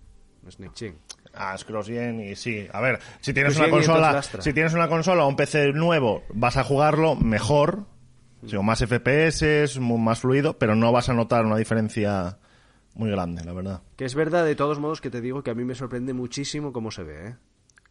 No 0.43 0.49
es 0.49 0.59
Next 0.59 0.79
Gen. 0.79 0.95
Ah, 1.33 1.53
es 1.55 1.63
cross-gen 1.65 2.19
y 2.21 2.35
sí. 2.35 2.67
A 2.73 2.81
ver, 2.81 2.99
si 3.21 3.33
tienes 3.33 3.55
una 3.57 3.69
consola, 3.69 4.21
si 4.21 4.53
tienes 4.53 4.73
una 4.73 4.87
consola 4.89 5.23
o 5.25 5.27
un 5.29 5.35
PC 5.35 5.71
nuevo, 5.73 6.23
vas 6.33 6.57
a 6.57 6.63
jugarlo 6.63 7.15
mejor, 7.15 7.85
o 8.57 8.63
más 8.63 8.81
FPS, 8.81 9.79
más 9.79 10.19
fluido, 10.19 10.57
pero 10.57 10.75
no 10.75 10.91
vas 10.91 11.09
a 11.09 11.13
notar 11.13 11.45
una 11.45 11.55
diferencia 11.57 12.37
muy 12.93 13.09
grande, 13.11 13.43
la 13.43 13.53
verdad. 13.53 13.81
Que 13.95 14.05
es 14.05 14.15
verdad, 14.15 14.45
de 14.45 14.55
todos 14.55 14.79
modos, 14.79 15.01
que 15.01 15.09
te 15.09 15.21
digo 15.21 15.43
que 15.43 15.51
a 15.51 15.55
mí 15.55 15.63
me 15.65 15.75
sorprende 15.75 16.13
muchísimo 16.13 16.71
cómo 16.73 16.91
se 16.91 17.03
ve, 17.03 17.27
¿eh? 17.29 17.35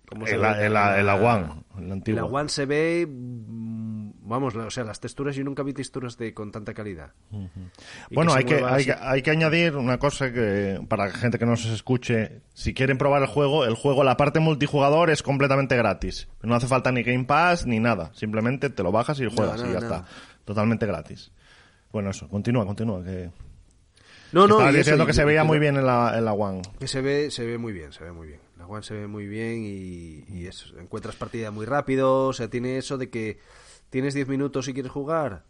Cómo 0.08 0.26
se 0.26 0.34
El, 0.34 0.40
ve 0.40 0.48
el, 0.58 0.64
el, 0.64 0.72
la 1.06 1.14
One, 1.14 1.64
el 1.78 1.92
antiguo. 1.92 2.20
La 2.20 2.26
One 2.26 2.48
se 2.48 2.66
ve... 2.66 3.06
mm, 3.08 4.00
Vamos, 4.22 4.54
o 4.54 4.70
sea, 4.70 4.84
las 4.84 5.00
texturas, 5.00 5.34
yo 5.34 5.42
nunca 5.42 5.64
vi 5.64 5.72
texturas 5.72 6.16
de 6.16 6.32
con 6.32 6.52
tanta 6.52 6.72
calidad. 6.72 7.12
Y 8.10 8.14
Bueno, 8.14 8.30
se 8.30 8.38
hay 8.38 8.44
que, 8.44 8.62
hay, 8.62 8.84
que, 8.84 8.92
hay 8.92 9.22
que 9.22 9.30
añadir 9.32 9.74
una 9.74 9.98
cosa 9.98 10.32
que 10.32 10.80
para 10.88 11.06
la 11.06 11.10
gente 11.12 11.36
que 11.36 11.46
no 11.46 11.56
se 11.56 11.72
escuche, 11.74 12.42
si 12.54 12.72
quieren 12.72 12.96
probar 12.96 13.22
el 13.22 13.28
juego, 13.28 13.64
el 13.64 13.74
juego, 13.74 14.04
la 14.04 14.16
parte 14.16 14.38
multijugador 14.38 15.10
es 15.10 15.24
completamente 15.24 15.76
gratis. 15.76 16.28
No 16.42 16.54
hace 16.54 16.68
falta 16.68 16.92
ni 16.92 17.02
Game 17.02 17.24
Pass 17.24 17.66
ni 17.66 17.80
nada. 17.80 18.12
Simplemente 18.14 18.70
te 18.70 18.84
lo 18.84 18.92
bajas 18.92 19.18
y 19.18 19.26
juegas 19.26 19.64
y 19.68 19.72
ya 19.72 19.78
está. 19.78 20.04
Totalmente 20.44 20.86
gratis. 20.86 21.32
Bueno, 21.90 22.10
eso, 22.10 22.28
continúa, 22.28 22.64
continúa. 22.66 23.02
Que, 23.02 23.30
No, 24.32 24.46
no, 24.46 24.54
estabas 24.54 24.68
eso, 24.74 24.78
diciendo 24.78 25.04
y- 25.04 25.06
que 25.08 25.12
se 25.12 25.24
veía 25.24 25.44
muy 25.44 25.58
bien 25.58 25.76
en 25.76 25.86
la, 25.86 26.16
en 26.16 26.24
la 26.24 26.32
One. 26.32 26.62
Que 26.78 26.86
se 26.88 27.00
ve, 27.00 27.30
se 27.30 27.44
ve 27.44 27.58
muy 27.58 27.72
bien, 27.72 27.92
se 27.92 28.04
ve 28.04 28.12
muy 28.12 28.28
bien. 28.28 28.40
La 28.58 28.66
One 28.66 28.82
se 28.82 28.94
ve 28.94 29.06
muy 29.06 29.26
bien 29.26 29.62
y, 29.64 30.24
y 30.28 30.46
eso, 30.46 30.78
encuentras 30.78 31.16
partida 31.16 31.50
muy 31.50 31.66
rápido, 31.66 32.26
o 32.28 32.32
sea, 32.32 32.48
tiene 32.48 32.76
eso 32.78 32.96
de 32.98 33.10
que 33.10 33.38
tienes 33.90 34.14
10 34.14 34.28
minutos 34.28 34.68
y 34.68 34.74
quieres 34.74 34.92
jugar. 34.92 35.44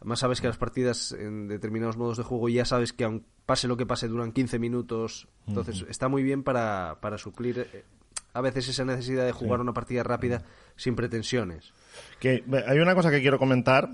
Además 0.00 0.18
sabes 0.20 0.40
que 0.40 0.48
las 0.48 0.56
partidas 0.56 1.12
en 1.12 1.46
determinados 1.48 1.96
modos 1.96 2.16
de 2.16 2.24
juego 2.24 2.48
ya 2.48 2.64
sabes 2.64 2.92
que 2.92 3.04
aun 3.04 3.24
pase 3.46 3.68
lo 3.68 3.76
que 3.76 3.86
pase 3.86 4.08
duran 4.08 4.32
15 4.32 4.58
minutos. 4.58 5.28
Entonces 5.46 5.84
está 5.88 6.08
muy 6.08 6.22
bien 6.24 6.42
para, 6.42 6.98
para 7.00 7.18
suplir 7.18 7.68
eh, 7.72 7.84
a 8.32 8.40
veces 8.40 8.66
esa 8.68 8.84
necesidad 8.84 9.24
de 9.26 9.30
jugar 9.32 9.60
una 9.60 9.72
partida 9.74 10.02
rápida 10.02 10.42
sin 10.74 10.96
pretensiones. 10.96 11.72
Que 12.18 12.42
hay 12.66 12.78
una 12.80 12.94
cosa 12.96 13.10
que 13.12 13.20
quiero 13.20 13.38
comentar 13.38 13.90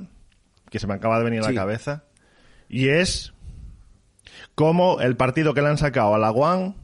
que 0.71 0.79
se 0.79 0.87
me 0.87 0.95
acaba 0.95 1.19
de 1.19 1.25
venir 1.25 1.41
a 1.41 1.45
Sí. 1.49 1.53
la 1.53 1.61
cabeza 1.63 2.05
y 2.71 2.89
es 2.89 3.35
cómo 4.59 5.01
el 5.01 5.17
partido 5.17 5.55
que 5.55 5.63
le 5.63 5.69
han 5.69 5.79
sacado 5.79 6.17
a 6.17 6.19
la 6.19 6.33
One 6.33 6.75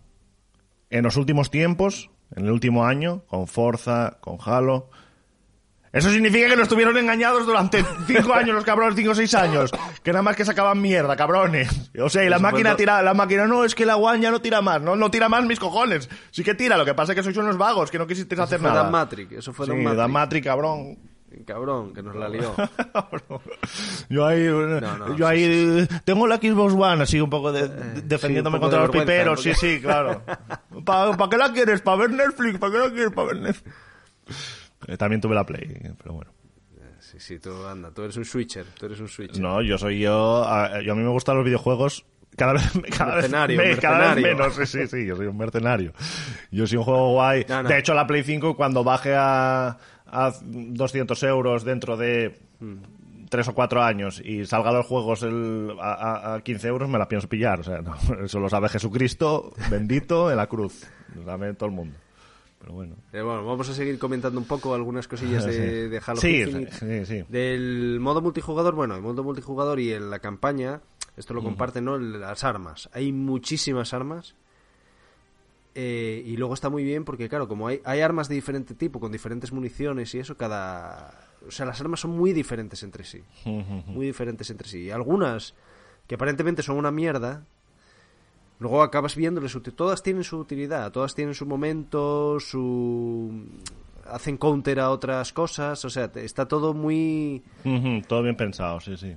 en 0.90 1.02
los 1.02 1.16
últimos 1.16 1.50
tiempos, 1.50 2.08
en 2.36 2.44
el 2.44 2.52
último 2.52 2.86
año, 2.86 3.24
con 3.26 3.48
Forza, 3.48 4.18
con 4.20 4.38
Halo. 4.40 4.90
Eso 5.92 6.08
significa 6.10 6.48
que 6.48 6.54
nos 6.54 6.68
estuvieron 6.68 6.96
engañados 6.96 7.44
durante 7.44 7.84
cinco 8.06 8.32
años 8.32 8.54
los 8.54 8.62
cabrones, 8.62 8.94
cinco 8.94 9.10
o 9.10 9.14
seis 9.16 9.34
años. 9.34 9.72
Que 10.04 10.12
nada 10.12 10.22
más 10.22 10.36
que 10.36 10.44
sacaban 10.44 10.80
mierda, 10.80 11.16
cabrones. 11.16 11.90
O 12.00 12.08
sea, 12.08 12.22
y 12.22 12.28
la 12.28 12.38
máquina 12.38 12.76
tira, 12.76 13.02
la 13.02 13.12
máquina, 13.12 13.48
no, 13.48 13.64
es 13.64 13.74
que 13.74 13.84
la 13.84 13.96
One 13.96 14.20
ya 14.20 14.30
no 14.30 14.40
tira 14.40 14.62
más. 14.62 14.80
No, 14.80 14.94
no 14.94 15.10
tira 15.10 15.28
más 15.28 15.44
mis 15.44 15.58
cojones. 15.58 16.08
Sí 16.30 16.44
que 16.44 16.54
tira, 16.54 16.76
lo 16.76 16.84
que 16.84 16.94
pasa 16.94 17.10
es 17.10 17.16
que 17.16 17.24
sois 17.24 17.36
unos 17.36 17.58
vagos, 17.58 17.90
que 17.90 17.98
no 17.98 18.06
quisisteis 18.06 18.40
hacer 18.40 18.60
fue 18.60 18.68
nada. 18.68 18.84
Dan 18.84 18.92
Matrix, 18.92 19.32
eso 19.32 19.52
fue 19.52 19.66
sí, 19.66 19.72
Dan 19.72 19.82
Matrix. 19.82 19.98
Dan 19.98 20.12
Matrix, 20.12 20.46
cabrón. 20.46 20.98
Cabrón, 21.44 21.92
que 21.94 22.02
nos 22.02 22.14
la 22.16 22.28
lió. 22.28 22.54
Yo 24.08 24.26
ahí, 24.26 24.44
no, 24.44 25.16
yo 25.16 25.26
ahí 25.26 25.42
eh, 25.44 25.88
tengo 26.04 26.26
la 26.26 26.36
Xbox 26.36 26.74
One, 26.74 27.02
así 27.02 27.20
un 27.20 27.30
poco 27.30 27.52
de, 27.52 27.68
de- 27.68 28.02
defendiéndome 28.02 28.58
poco 28.58 28.70
contra 28.70 28.80
de 28.80 28.86
los 28.86 28.96
piperos, 29.04 29.42
sí, 29.42 29.50
porque- 29.50 29.74
sí, 29.76 29.80
claro. 29.80 30.22
¿Para 30.84 31.28
qué 31.30 31.36
la 31.38 31.52
quieres? 31.52 31.80
¿Para 31.80 31.96
ver 31.98 32.10
Netflix? 32.10 32.58
¿Para 32.58 32.72
qué 32.72 32.78
la 32.78 32.90
quieres? 32.90 33.10
¿Para 33.12 33.26
ver 33.28 33.36
Netflix? 33.38 33.74
Eh, 34.86 34.96
También 34.96 35.20
tuve 35.20 35.34
la 35.34 35.44
Play, 35.46 35.92
pero 36.02 36.14
bueno. 36.14 36.30
Sí, 37.00 37.18
sí, 37.20 37.38
tú 37.38 37.66
anda, 37.66 37.90
tú 37.90 38.02
eres 38.02 38.16
un 38.16 38.24
switcher, 38.24 38.66
tú 38.78 38.86
eres 38.86 38.98
un 39.00 39.08
switcher. 39.08 39.40
No, 39.40 39.62
yo 39.62 39.78
soy 39.78 40.00
yo, 40.00 40.44
a, 40.46 40.80
yo 40.82 40.92
a 40.92 40.96
mí 40.96 41.02
me 41.02 41.10
gustan 41.10 41.36
los 41.36 41.44
videojuegos 41.44 42.04
cada 42.36 42.54
vez, 42.54 42.62
cada 42.96 43.14
vez, 43.16 43.22
Mercenario, 43.30 43.56
me- 43.58 43.76
cada 43.76 43.98
vez 43.98 44.22
mercenario. 44.24 44.36
menos, 44.36 44.54
sí, 44.56 44.66
sí, 44.66 44.86
sí, 44.88 45.06
yo 45.06 45.14
soy 45.16 45.26
un 45.26 45.36
mercenario. 45.36 45.92
Yo 46.50 46.66
soy 46.66 46.78
un 46.78 46.84
juego 46.84 47.12
guay. 47.12 47.44
No, 47.48 47.62
no. 47.62 47.68
De 47.68 47.78
hecho, 47.78 47.94
la 47.94 48.06
Play 48.06 48.24
5 48.24 48.56
cuando 48.56 48.82
baje 48.82 49.14
a, 49.16 49.76
a 50.14 50.32
200 50.42 51.22
euros 51.24 51.64
dentro 51.64 51.96
de 51.96 52.38
tres 53.28 53.48
o 53.48 53.54
cuatro 53.54 53.82
años 53.82 54.20
y 54.24 54.46
salga 54.46 54.70
los 54.72 54.86
juegos 54.86 55.22
el, 55.24 55.72
a, 55.80 55.92
a- 55.92 56.34
a 56.36 56.40
15 56.42 56.68
euros, 56.68 56.88
me 56.88 56.98
la 56.98 57.08
pienso 57.08 57.28
pillar. 57.28 57.60
O 57.60 57.64
sea, 57.64 57.82
no, 57.82 57.94
eso 58.24 58.38
lo 58.38 58.48
sabe 58.48 58.68
Jesucristo, 58.68 59.52
bendito 59.70 60.30
en 60.30 60.36
la 60.36 60.46
cruz. 60.46 60.86
Lo 61.16 61.24
sabe 61.24 61.52
todo 61.54 61.68
el 61.68 61.74
mundo. 61.74 61.96
Pero 62.60 62.72
bueno. 62.72 62.94
Eh, 63.12 63.20
bueno, 63.20 63.44
vamos 63.44 63.68
a 63.68 63.74
seguir 63.74 63.98
comentando 63.98 64.38
un 64.40 64.46
poco 64.46 64.74
algunas 64.74 65.06
cosillas 65.08 65.44
de, 65.44 65.88
de 65.90 66.00
Halo 66.06 66.20
Sí, 66.20 66.44
sí, 66.70 67.04
sí. 67.04 67.24
Del 67.28 67.98
modo 68.00 68.22
multijugador, 68.22 68.74
bueno, 68.74 68.94
el 68.94 69.02
modo 69.02 69.22
multijugador 69.22 69.80
y 69.80 69.92
en 69.92 70.08
la 70.10 70.20
campaña, 70.20 70.80
esto 71.16 71.34
lo 71.34 71.42
comparten, 71.42 71.84
¿no? 71.84 71.98
Las 71.98 72.42
armas. 72.44 72.88
Hay 72.94 73.12
muchísimas 73.12 73.92
armas. 73.92 74.34
Eh, 75.74 76.22
y 76.24 76.36
luego 76.36 76.54
está 76.54 76.70
muy 76.70 76.84
bien 76.84 77.04
porque, 77.04 77.28
claro, 77.28 77.48
como 77.48 77.66
hay, 77.66 77.80
hay 77.84 78.00
armas 78.00 78.28
de 78.28 78.36
diferente 78.36 78.74
tipo, 78.74 79.00
con 79.00 79.10
diferentes 79.10 79.52
municiones 79.52 80.14
y 80.14 80.20
eso, 80.20 80.36
cada... 80.36 81.28
O 81.46 81.50
sea, 81.50 81.66
las 81.66 81.80
armas 81.80 82.00
son 82.00 82.12
muy 82.12 82.32
diferentes 82.32 82.82
entre 82.82 83.04
sí. 83.04 83.22
Muy 83.44 84.06
diferentes 84.06 84.48
entre 84.50 84.68
sí. 84.68 84.84
Y 84.84 84.90
algunas 84.90 85.54
que 86.06 86.14
aparentemente 86.14 86.62
son 86.62 86.76
una 86.76 86.90
mierda, 86.90 87.44
luego 88.58 88.82
acabas 88.82 89.16
viéndoles 89.16 89.52
todas 89.72 90.02
tienen 90.02 90.24
su 90.24 90.38
utilidad, 90.38 90.92
todas 90.92 91.14
tienen 91.14 91.34
su 91.34 91.46
momento, 91.46 92.38
su 92.40 93.46
hacen 94.06 94.36
counter 94.36 94.80
a 94.80 94.90
otras 94.90 95.32
cosas, 95.32 95.84
o 95.84 95.90
sea, 95.90 96.10
está 96.14 96.46
todo 96.46 96.74
muy 96.74 97.42
Todo 98.06 98.22
bien 98.22 98.36
pensado, 98.36 98.80
sí, 98.80 98.96
sí. 98.96 99.16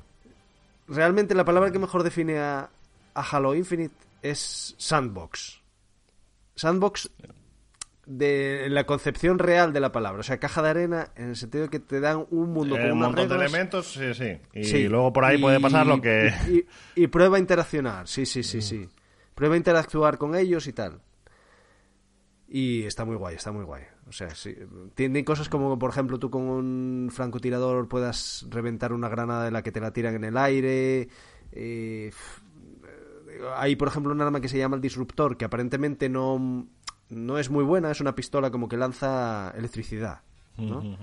realmente 0.87 1.35
la 1.35 1.45
palabra 1.45 1.71
que 1.71 1.79
mejor 1.79 2.03
define 2.03 2.39
a, 2.39 2.69
a 3.13 3.21
Halo 3.21 3.53
Infinite 3.53 3.95
es 4.21 4.75
sandbox. 4.77 5.61
Sandbox 6.57 7.09
de 8.05 8.67
la 8.69 8.85
concepción 8.85 9.37
real 9.39 9.73
de 9.73 9.79
la 9.81 9.91
palabra, 9.91 10.21
o 10.21 10.23
sea, 10.23 10.39
caja 10.39 10.61
de 10.61 10.69
arena 10.69 11.11
en 11.17 11.29
el 11.29 11.35
sentido 11.35 11.63
de 11.65 11.69
que 11.69 11.79
te 11.79 11.99
dan 11.99 12.25
un 12.29 12.51
mundo 12.53 12.75
Eh, 12.77 12.81
con 12.81 12.91
un 12.91 12.97
unas 12.99 13.07
montón 13.09 13.29
de 13.29 13.35
elementos, 13.35 13.91
sí, 13.93 14.13
sí. 14.13 14.37
Y 14.53 14.63
Sí. 14.63 14.87
luego 14.87 15.11
por 15.11 15.25
ahí 15.25 15.37
Y- 15.37 15.41
puede 15.41 15.59
pasar 15.59 15.85
lo 15.87 15.99
que... 16.01 16.31
Y, 16.49 16.65
y 17.03 17.07
prueba 17.07 17.35
a 17.37 17.39
interaccionar, 17.39 18.07
sí, 18.07 18.25
sí, 18.25 18.43
sí, 18.43 18.61
sí. 18.61 18.87
Prueba 19.35 19.55
a 19.55 19.57
interactuar 19.57 20.17
con 20.17 20.35
ellos 20.35 20.67
y 20.67 20.73
tal. 20.73 21.01
Y 22.47 22.83
está 22.83 23.03
muy 23.03 23.17
guay, 23.17 23.35
está 23.35 23.51
muy 23.51 23.65
guay. 23.65 23.83
O 24.07 24.13
sea, 24.13 24.29
sí. 24.33 24.55
Tiene 24.95 25.25
cosas 25.25 25.49
como, 25.49 25.77
por 25.77 25.89
ejemplo, 25.89 26.17
tú 26.17 26.29
con 26.29 26.43
un 26.43 27.09
francotirador 27.11 27.89
puedas 27.89 28.45
reventar 28.49 28.93
una 28.93 29.09
granada 29.09 29.43
de 29.43 29.51
la 29.51 29.61
que 29.63 29.73
te 29.73 29.81
la 29.81 29.91
tiran 29.91 30.15
en 30.15 30.23
el 30.23 30.37
aire. 30.37 31.01
eh, 31.01 31.09
eh, 31.51 32.11
hay, 33.55 33.75
por 33.75 33.87
ejemplo, 33.87 34.11
un 34.11 34.21
arma 34.21 34.41
que 34.41 34.49
se 34.49 34.57
llama 34.57 34.75
el 34.75 34.81
disruptor, 34.81 35.37
que 35.37 35.45
aparentemente 35.45 36.09
no, 36.09 36.67
no 37.09 37.37
es 37.37 37.49
muy 37.49 37.63
buena. 37.63 37.91
Es 37.91 38.01
una 38.01 38.15
pistola 38.15 38.51
como 38.51 38.67
que 38.67 38.77
lanza 38.77 39.53
electricidad, 39.57 40.21
¿no? 40.57 40.97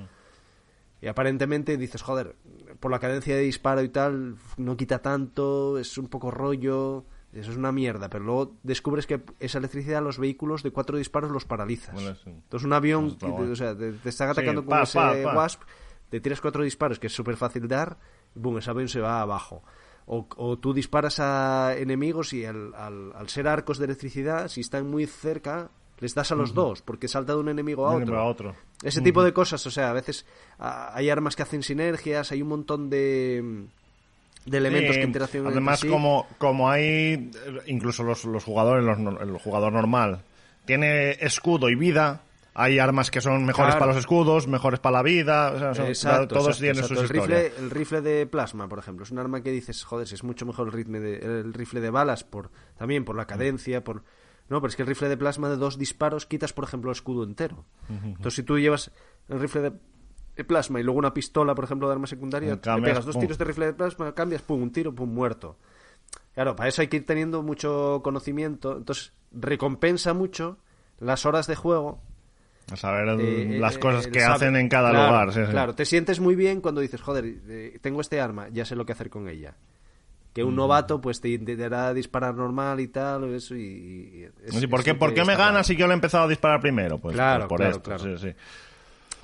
Y 1.01 1.07
aparentemente 1.07 1.77
dices, 1.77 2.01
joder, 2.03 2.35
por 2.81 2.91
la 2.91 2.99
cadencia 2.99 3.37
de 3.37 3.43
disparo 3.43 3.83
y 3.83 3.91
tal, 3.91 4.37
no 4.57 4.77
quita 4.77 5.01
tanto, 5.03 5.79
es 5.79 5.99
un 5.99 6.09
poco 6.09 6.31
rollo, 6.31 7.05
eso 7.35 7.51
es 7.51 7.57
una 7.59 7.73
mierda. 7.73 8.09
Pero 8.09 8.25
luego 8.25 8.57
descubres 8.63 9.07
que 9.07 9.23
esa 9.39 9.59
electricidad 9.59 10.03
los 10.03 10.19
vehículos 10.19 10.63
de 10.63 10.71
cuatro 10.71 10.97
disparos 10.97 11.31
los 11.31 11.45
paralizas. 11.45 11.93
Bueno, 11.95 12.15
sí. 12.15 12.31
Entonces 12.31 12.65
un 12.65 12.73
avión, 12.73 13.19
te- 13.19 13.29
guay. 13.29 13.51
o 13.51 13.57
sea, 13.57 13.77
te, 13.77 13.93
te 13.93 14.09
están 14.09 14.31
atacando 14.31 14.63
Sí, 14.63 14.67
con 14.67 14.77
pa, 14.79 14.83
ese 14.85 15.25
pa. 15.25 15.37
Wasp, 15.37 15.63
te 16.09 16.21
tiras 16.21 16.41
cuatro 16.41 16.63
disparos, 16.63 16.99
que 16.99 17.09
es 17.09 17.13
súper 17.13 17.37
fácil 17.37 17.69
dar, 17.69 17.99
boom, 18.35 18.59
ese 18.59 18.71
avión 18.71 18.89
se 18.89 19.01
va 19.01 19.21
abajo. 19.21 19.63
O, 20.07 20.27
o 20.37 20.59
tú 20.59 20.75
disparas 20.75 21.19
a 21.19 21.75
enemigos 21.79 22.33
y 22.35 22.45
al, 22.45 22.75
al- 22.75 23.13
al 23.15 23.29
ser 23.31 23.49
arcos 23.49 23.79
de 23.79 23.87
electricidad, 23.87 24.49
si 24.49 24.61
están 24.61 24.87
muy 24.91 25.07
cerca, 25.07 25.71
les 26.01 26.15
das 26.15 26.31
a 26.31 26.35
los 26.35 26.53
dos, 26.53 26.83
porque 26.83 27.09
salta 27.09 27.33
de 27.33 27.39
un 27.39 27.49
enemigo 27.49 27.87
a 27.87 27.91
un 27.91 28.03
otro. 28.03 28.03
enemigo 28.05 28.23
a 28.23 28.27
otro. 28.31 28.55
Ese 28.83 29.01
tipo 29.01 29.23
de 29.25 29.33
cosas, 29.33 29.65
o 29.67 29.71
sea, 29.71 29.89
a 29.91 29.93
veces 29.95 30.27
hay 30.59 31.09
armas 31.09 31.37
que 31.37 31.43
hacen 31.43 31.63
sinergias, 31.63 32.33
hay 32.33 32.43
un 32.43 32.49
montón 32.49 32.91
de, 32.91 33.65
de 34.45 34.59
elementos 34.59 34.95
Sí, 34.97 35.01
que 35.01 35.07
interaccionan 35.07 35.53
Además, 35.53 35.79
entre 35.79 35.89
sí. 35.89 35.93
como, 35.95 36.27
como 36.37 36.69
hay, 36.69 37.31
incluso 37.67 38.03
los, 38.03 38.25
los 38.27 38.45
jugadores, 38.45 38.85
los 38.85 38.99
el 39.23 39.39
jugador 39.39 39.73
normal, 39.73 40.21
tiene 40.67 41.13
escudo 41.13 41.71
y 41.71 41.77
vida, 41.77 42.21
hay 42.55 42.79
armas 42.79 43.11
que 43.11 43.21
son 43.21 43.45
mejores 43.45 43.75
Claro. 43.75 43.81
para 43.81 43.93
los 43.93 44.01
escudos, 44.01 44.47
mejores 44.47 44.79
para 44.79 44.99
la 44.99 45.03
vida, 45.03 45.51
o 45.53 45.59
sea, 45.59 45.75
son- 45.75 45.87
Exacto, 45.87 46.29
todos 46.29 46.61
exacto, 46.61 46.61
tienen 46.61 46.79
exacto. 46.85 46.95
sus 47.03 47.11
el 47.11 47.17
historias. 47.17 47.43
rifle, 47.45 47.65
el 47.65 47.71
rifle 47.71 48.01
de 48.01 48.27
plasma, 48.27 48.69
por 48.69 48.79
ejemplo, 48.79 49.03
es 49.05 49.11
un 49.11 49.19
arma 49.19 49.43
que 49.43 49.51
dices, 49.51 49.83
joder, 49.85 50.07
si 50.07 50.15
es 50.15 50.23
mucho 50.23 50.47
mejor 50.47 50.69
el, 50.69 50.73
ritmo 50.73 50.99
de, 51.01 51.17
el 51.17 51.53
rifle 51.53 51.81
de 51.81 51.91
balas, 51.91 52.23
por 52.23 52.51
también 52.79 53.05
por 53.05 53.17
la 53.17 53.27
cadencia, 53.27 53.83
por... 53.83 54.05
No, 54.49 54.61
pero 54.61 54.69
es 54.69 54.77
que 54.77 54.83
el 54.83 54.89
rifle 54.89 55.09
de 55.09 55.17
plasma 55.17 55.49
de 55.49 55.57
dos 55.57 55.79
disparos 55.79 56.27
quitas, 56.27 56.53
por 56.53 56.65
ejemplo, 56.65 56.91
el 56.91 56.97
escudo 56.97 57.25
entero. 57.25 57.65
Entonces, 57.89 58.35
si 58.35 58.43
tú 58.43 58.59
llevas 58.59 58.91
el 59.29 59.41
rifle 59.41 59.73
de, 60.35 60.45
plasma 60.45 60.79
y 60.81 60.83
luego 60.83 60.99
una 60.99 61.15
pistola, 61.15 61.55
por 61.55 61.65
ejemplo, 61.65 61.89
de 61.89 61.95
arma 61.95 62.07
secundaria, 62.07 62.61
cambias, 62.61 62.91
pegas 62.91 63.05
dos 63.07 63.15
pum. 63.15 63.21
tiros 63.23 63.39
de 63.39 63.45
rifle 63.47 63.67
de 63.67 63.73
plasma, 63.73 64.15
cambias, 64.15 64.43
pum, 64.43 64.63
un 64.63 64.71
tiro, 64.71 64.95
pum, 64.95 65.09
muerto. 65.13 65.57
Claro, 66.35 66.55
para 66.55 66.69
eso 66.69 66.83
hay 66.83 66.89
que 66.89 66.99
ir 66.99 67.07
teniendo 67.07 67.43
mucho 67.43 68.01
conocimiento. 68.05 68.77
Entonces, 68.77 69.13
recompensa 69.33 70.13
mucho 70.13 70.59
las 71.01 71.25
horas 71.27 71.47
de 71.47 71.57
juego 71.57 72.03
A 72.73 72.77
saber 72.77 73.09
eh, 73.21 73.59
las 73.61 73.77
eh, 73.77 73.79
cosas 73.79 74.07
el 74.07 74.13
que 74.13 74.21
sabe- 74.21 74.35
hacen 74.35 74.57
en 74.57 74.69
cada 74.69 74.91
Claro, 74.91 75.07
lugar. 75.07 75.33
sí, 75.35 75.41
sí. 75.45 75.51
Claro, 75.51 75.75
te 75.75 75.85
sientes 75.85 76.19
muy 76.21 76.35
bien 76.35 76.61
cuando 76.61 76.81
dices, 76.81 77.01
joder, 77.03 77.25
eh, 77.49 77.79
tengo 77.83 78.01
este 78.01 78.21
arma, 78.21 78.49
ya 78.51 78.65
sé 78.65 78.75
lo 78.75 78.87
que 78.87 78.93
hacer 78.93 79.11
con 79.11 79.29
ella. 79.29 79.55
que 80.33 80.43
un 80.43 80.57
novato 80.57 81.01
pues 81.01 81.21
te 81.21 81.29
intentará 81.29 81.95
disparar 81.95 82.35
normal 82.35 82.81
y 82.81 82.89
tal, 82.89 83.33
eso 83.35 83.55
y... 83.55 84.27
es- 84.45 84.55
Sí, 84.57 84.67
¿por 84.67 84.83
qué, 84.83 84.95
por 84.97 85.11
me 85.11 85.37
gana 85.37 85.53
mal. 85.53 85.65
si 85.65 85.77
yo 85.77 85.87
le 85.87 85.93
he 85.93 85.95
empezado 85.95 86.25
a 86.25 86.29
disparar 86.29 86.61
primero? 86.61 86.99
Pues, 86.99 87.15
Claro, 87.15 87.43
pues 87.47 87.49
por 87.51 87.59
claro, 87.59 87.77
esto, 87.77 87.83
claro. 87.85 88.19
sí, 88.19 88.29
sí. 88.31 88.35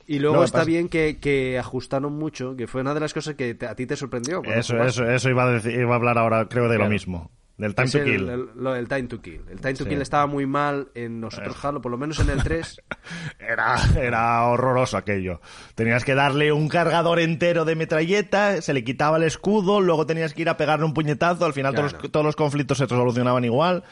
Y 0.07 0.19
luego 0.21 0.37
No, 0.37 0.45
está 0.45 0.59
pasa- 0.59 0.67
bien 0.69 0.89
que, 0.89 1.19
que 1.19 1.59
ajustaron 1.59 2.13
mucho, 2.13 2.55
que 2.55 2.69
fue 2.69 2.83
una 2.83 2.95
de 2.95 3.01
las 3.01 3.13
cosas 3.13 3.35
que 3.35 3.55
te- 3.57 3.67
a 3.67 3.75
ti 3.75 3.87
te 3.87 3.97
sorprendió. 3.97 4.41
Eso, 4.45 4.77
eso, 4.85 5.05
eso 5.05 5.29
iba 5.31 5.45
a, 5.45 5.51
decir, 5.51 5.73
iba 5.73 5.93
a 5.93 5.97
hablar 5.97 6.17
ahora, 6.17 6.47
creo, 6.49 6.69
de 6.69 6.79
lo 6.79 6.89
mismo. 6.89 7.31
Del 7.61 7.75
time 7.75 7.85
Es 7.87 7.93
to 7.93 7.99
el, 7.99 8.05
kill. 8.05 8.29
el- 8.29 8.49
lo- 8.57 8.75
el 8.75 8.89
time 8.89 9.03
to 9.05 9.21
kill. 9.21 9.43
El 9.51 9.61
time 9.61 9.75
to 9.75 9.85
Sí. 9.85 9.91
kill 9.91 10.01
estaba 10.01 10.27
muy 10.27 10.47
mal 10.47 10.89
en 10.95 11.21
los 11.21 11.37
otros 11.39 11.63
Halo, 11.65 11.81
por 11.83 11.91
lo 11.93 11.99
menos 11.99 12.19
en 12.21 12.31
el 12.31 12.43
3. 12.43 12.81
Era, 13.39 13.77
era 14.01 14.45
horroroso 14.47 14.97
aquello. 14.97 15.41
Tenías 15.75 16.05
que 16.05 16.15
darle 16.15 16.53
un 16.53 16.69
cargador 16.69 17.19
entero 17.21 17.65
de 17.65 17.75
metralleta, 17.77 18.63
se 18.63 18.73
le 18.73 18.83
quitaba 18.85 19.17
el 19.19 19.25
escudo, 19.25 19.81
luego 19.81 20.07
tenías 20.07 20.33
que 20.35 20.43
ir 20.43 20.49
a 20.49 20.57
pegarle 20.57 20.85
un 20.87 20.95
puñetazo, 20.95 21.45
al 21.45 21.53
final 21.53 21.75
todos, 21.75 21.93
los, 21.95 22.11
todos 22.13 22.25
los 22.25 22.37
conflictos 22.37 22.79
se 22.79 22.87
solucionaban 22.87 23.45
igual. 23.45 23.85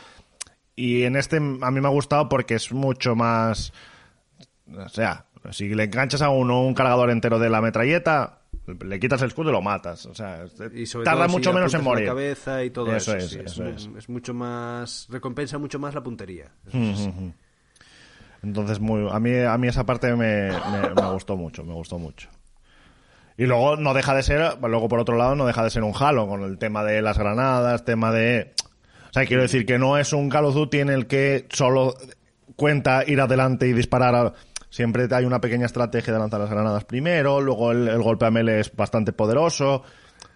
Y 0.76 1.02
en 1.02 1.16
este 1.16 1.36
a 1.38 1.70
mí 1.70 1.80
me 1.80 1.88
ha 1.88 1.90
gustado 1.90 2.28
porque 2.28 2.54
es 2.54 2.72
mucho 2.72 3.14
más... 3.16 3.72
O 4.76 4.88
sea, 4.88 5.26
si 5.50 5.68
le 5.74 5.84
enganchas 5.84 6.22
a 6.22 6.28
uno 6.30 6.62
un 6.62 6.74
cargador 6.74 7.10
entero 7.10 7.38
de 7.38 7.50
la 7.50 7.60
metralleta, 7.60 8.42
le 8.84 9.00
quitas 9.00 9.20
el 9.22 9.28
escudo 9.28 9.50
y 9.50 9.52
lo 9.52 9.62
matas. 9.62 10.06
O 10.06 10.14
sea, 10.14 10.44
Y 10.74 10.86
sobre 10.86 11.04
tarda 11.04 11.20
todo 11.26 11.28
si 11.30 11.34
mucho 11.36 11.52
menos 11.52 11.74
en 11.74 11.84
morir. 11.84 12.04
la 12.06 12.10
cabeza 12.12 12.64
y 12.64 12.70
todo 12.70 12.94
eso. 12.94 13.16
Eso 13.16 13.24
es, 13.26 13.30
sí, 13.30 13.38
eso 13.44 13.62
mu- 13.62 13.68
es. 13.70 13.88
es 13.98 14.08
mucho 14.08 14.34
más. 14.34 15.06
Recompensa 15.10 15.58
mucho 15.58 15.78
más 15.78 15.94
la 15.94 16.02
puntería. 16.02 16.46
Eso 16.66 16.76
Mm, 16.78 16.94
sí. 16.96 17.32
Entonces, 18.42 18.78
muy, 18.78 19.08
a, 19.10 19.18
mí, 19.18 19.36
a 19.36 19.58
mí 19.58 19.68
esa 19.68 19.84
parte 19.84 20.08
me, 20.14 20.50
me- 20.50 20.94
me 20.94 21.12
gustó 21.12 21.36
mucho, 21.36 21.64
me 21.64 21.72
gustó 21.74 21.98
mucho. 21.98 22.28
Y 23.36 23.46
luego 23.46 23.76
no 23.76 23.94
deja 23.94 24.14
de 24.14 24.22
ser, 24.22 24.58
luego 24.62 24.88
por 24.88 25.00
otro 25.00 25.16
lado, 25.16 25.34
no 25.34 25.46
deja 25.46 25.62
de 25.64 25.70
ser 25.70 25.82
un 25.82 25.92
Halo 25.98 26.26
con 26.28 26.42
el 26.42 26.58
tema 26.58 26.84
de 26.84 27.02
las 27.02 27.18
granadas, 27.18 27.84
tema 27.84 28.12
de... 28.12 28.52
O 29.10 29.12
sea, 29.12 29.24
quiero 29.26 29.42
decir 29.42 29.64
que 29.64 29.78
no 29.78 29.96
es 29.96 30.12
un 30.12 30.28
Call 30.28 30.44
of 30.46 30.54
Duty 30.54 30.80
en 30.80 30.88
el 30.90 31.06
que 31.06 31.46
solo 31.50 31.94
cuenta 32.56 33.04
ir 33.06 33.20
adelante 33.20 33.66
y 33.66 33.72
disparar. 33.72 34.14
a- 34.14 34.32
Siempre 34.70 35.08
hay 35.10 35.24
una 35.24 35.40
pequeña 35.40 35.66
estrategia 35.66 36.12
de 36.12 36.18
lanzar 36.18 36.40
las 36.40 36.50
granadas 36.50 36.84
primero, 36.84 37.40
luego 37.40 37.72
el, 37.72 37.88
el 37.88 38.02
golpe 38.02 38.26
a 38.26 38.30
melee 38.30 38.60
es 38.60 38.74
bastante 38.74 39.12
poderoso. 39.12 39.82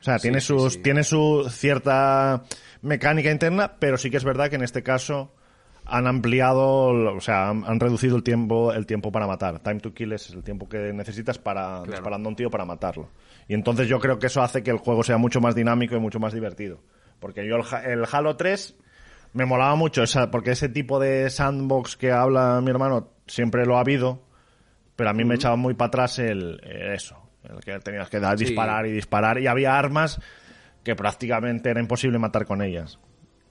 O 0.00 0.04
sea, 0.04 0.18
tiene, 0.18 0.40
sus, 0.40 0.74
sí. 0.74 0.78
tiene 0.80 1.04
su 1.04 1.46
cierta 1.50 2.42
mecánica 2.80 3.30
interna, 3.30 3.76
pero 3.78 3.96
sí 3.96 4.10
que 4.10 4.16
es 4.16 4.24
verdad 4.24 4.48
que 4.48 4.56
en 4.56 4.62
este 4.62 4.82
caso 4.82 5.32
han 5.84 6.06
ampliado, 6.06 6.88
o 7.14 7.20
sea, 7.20 7.50
han, 7.50 7.64
han 7.64 7.78
reducido 7.78 8.16
el 8.16 8.22
tiempo, 8.22 8.72
el 8.72 8.86
tiempo 8.86 9.12
para 9.12 9.26
matar. 9.26 9.60
Time 9.60 9.80
to 9.80 9.92
kill 9.92 10.12
es 10.12 10.30
el 10.30 10.42
tiempo 10.42 10.68
que 10.68 10.92
necesitas 10.92 11.38
para 11.38 11.82
disparando 11.82 12.28
a 12.28 12.30
un 12.30 12.36
tío 12.36 12.50
para 12.50 12.64
matarlo. 12.64 13.10
Y 13.48 13.54
entonces 13.54 13.88
yo 13.88 13.98
creo 13.98 14.18
que 14.18 14.26
eso 14.26 14.42
hace 14.42 14.62
que 14.62 14.70
el 14.70 14.78
juego 14.78 15.02
sea 15.02 15.18
mucho 15.18 15.40
más 15.40 15.54
dinámico 15.54 15.96
y 15.96 16.00
mucho 16.00 16.18
más 16.18 16.32
divertido. 16.32 16.80
Porque 17.20 17.46
yo 17.46 17.56
el, 17.56 17.90
el 17.90 18.04
Halo 18.10 18.36
3 18.36 18.76
me 19.34 19.44
molaba 19.44 19.74
mucho, 19.74 20.02
esa, 20.02 20.30
porque 20.30 20.52
ese 20.52 20.68
tipo 20.68 20.98
de 20.98 21.30
sandbox 21.30 21.96
que 21.96 22.12
habla 22.12 22.60
mi 22.60 22.70
hermano 22.70 23.12
siempre 23.32 23.64
lo 23.66 23.76
ha 23.76 23.80
habido, 23.80 24.22
pero 24.96 25.10
a 25.10 25.12
mí 25.12 25.24
me 25.24 25.34
echaba 25.36 25.56
muy 25.56 25.74
para 25.74 25.88
atrás 25.88 26.18
el, 26.18 26.60
eh, 26.64 26.94
eso, 26.94 27.16
el 27.44 27.60
que 27.60 27.78
tenías 27.80 28.08
que 28.10 28.20
dar, 28.20 28.38
Sí. 28.38 28.44
disparar 28.44 28.86
y 28.86 28.92
disparar, 28.92 29.38
y 29.40 29.46
había 29.46 29.78
armas 29.78 30.20
que 30.84 30.94
prácticamente 30.94 31.70
era 31.70 31.80
imposible 31.80 32.18
matar 32.18 32.44
con 32.46 32.60
ellas. 32.62 32.98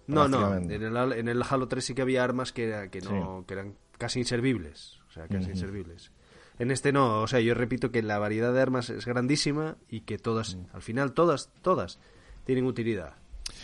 No, 0.07 0.27
no. 0.27 0.55
En 0.55 0.69
el, 0.71 1.11
en 1.13 1.27
el 1.29 1.43
Halo 1.49 1.67
3 1.67 1.83
sí 1.85 1.95
que 1.95 2.01
había 2.01 2.23
armas 2.23 2.51
que, 2.51 2.67
era- 2.67 2.89
que, 2.89 3.01
no, 3.01 3.45
que 3.47 3.53
eran 3.53 3.75
casi 3.97 4.19
inservibles. 4.19 4.99
O 5.09 5.11
sea, 5.13 5.27
casi 5.27 5.49
inservibles. 5.51 6.11
En 6.59 6.69
este 6.71 6.91
no. 6.91 7.21
O 7.21 7.27
sea, 7.27 7.39
yo 7.39 7.53
repito 7.53 7.91
que 7.91 8.01
la 8.01 8.19
variedad 8.19 8.53
de 8.53 8.61
armas 8.61 8.89
es 8.89 9.05
grandísima 9.05 9.77
y 9.89 10.01
que 10.01 10.17
todas, 10.17 10.55
Mm. 10.55 10.65
al 10.75 10.81
final, 10.81 11.13
todas, 11.13 11.49
todas 11.61 11.99
tienen 12.45 12.65
utilidad. 12.65 13.13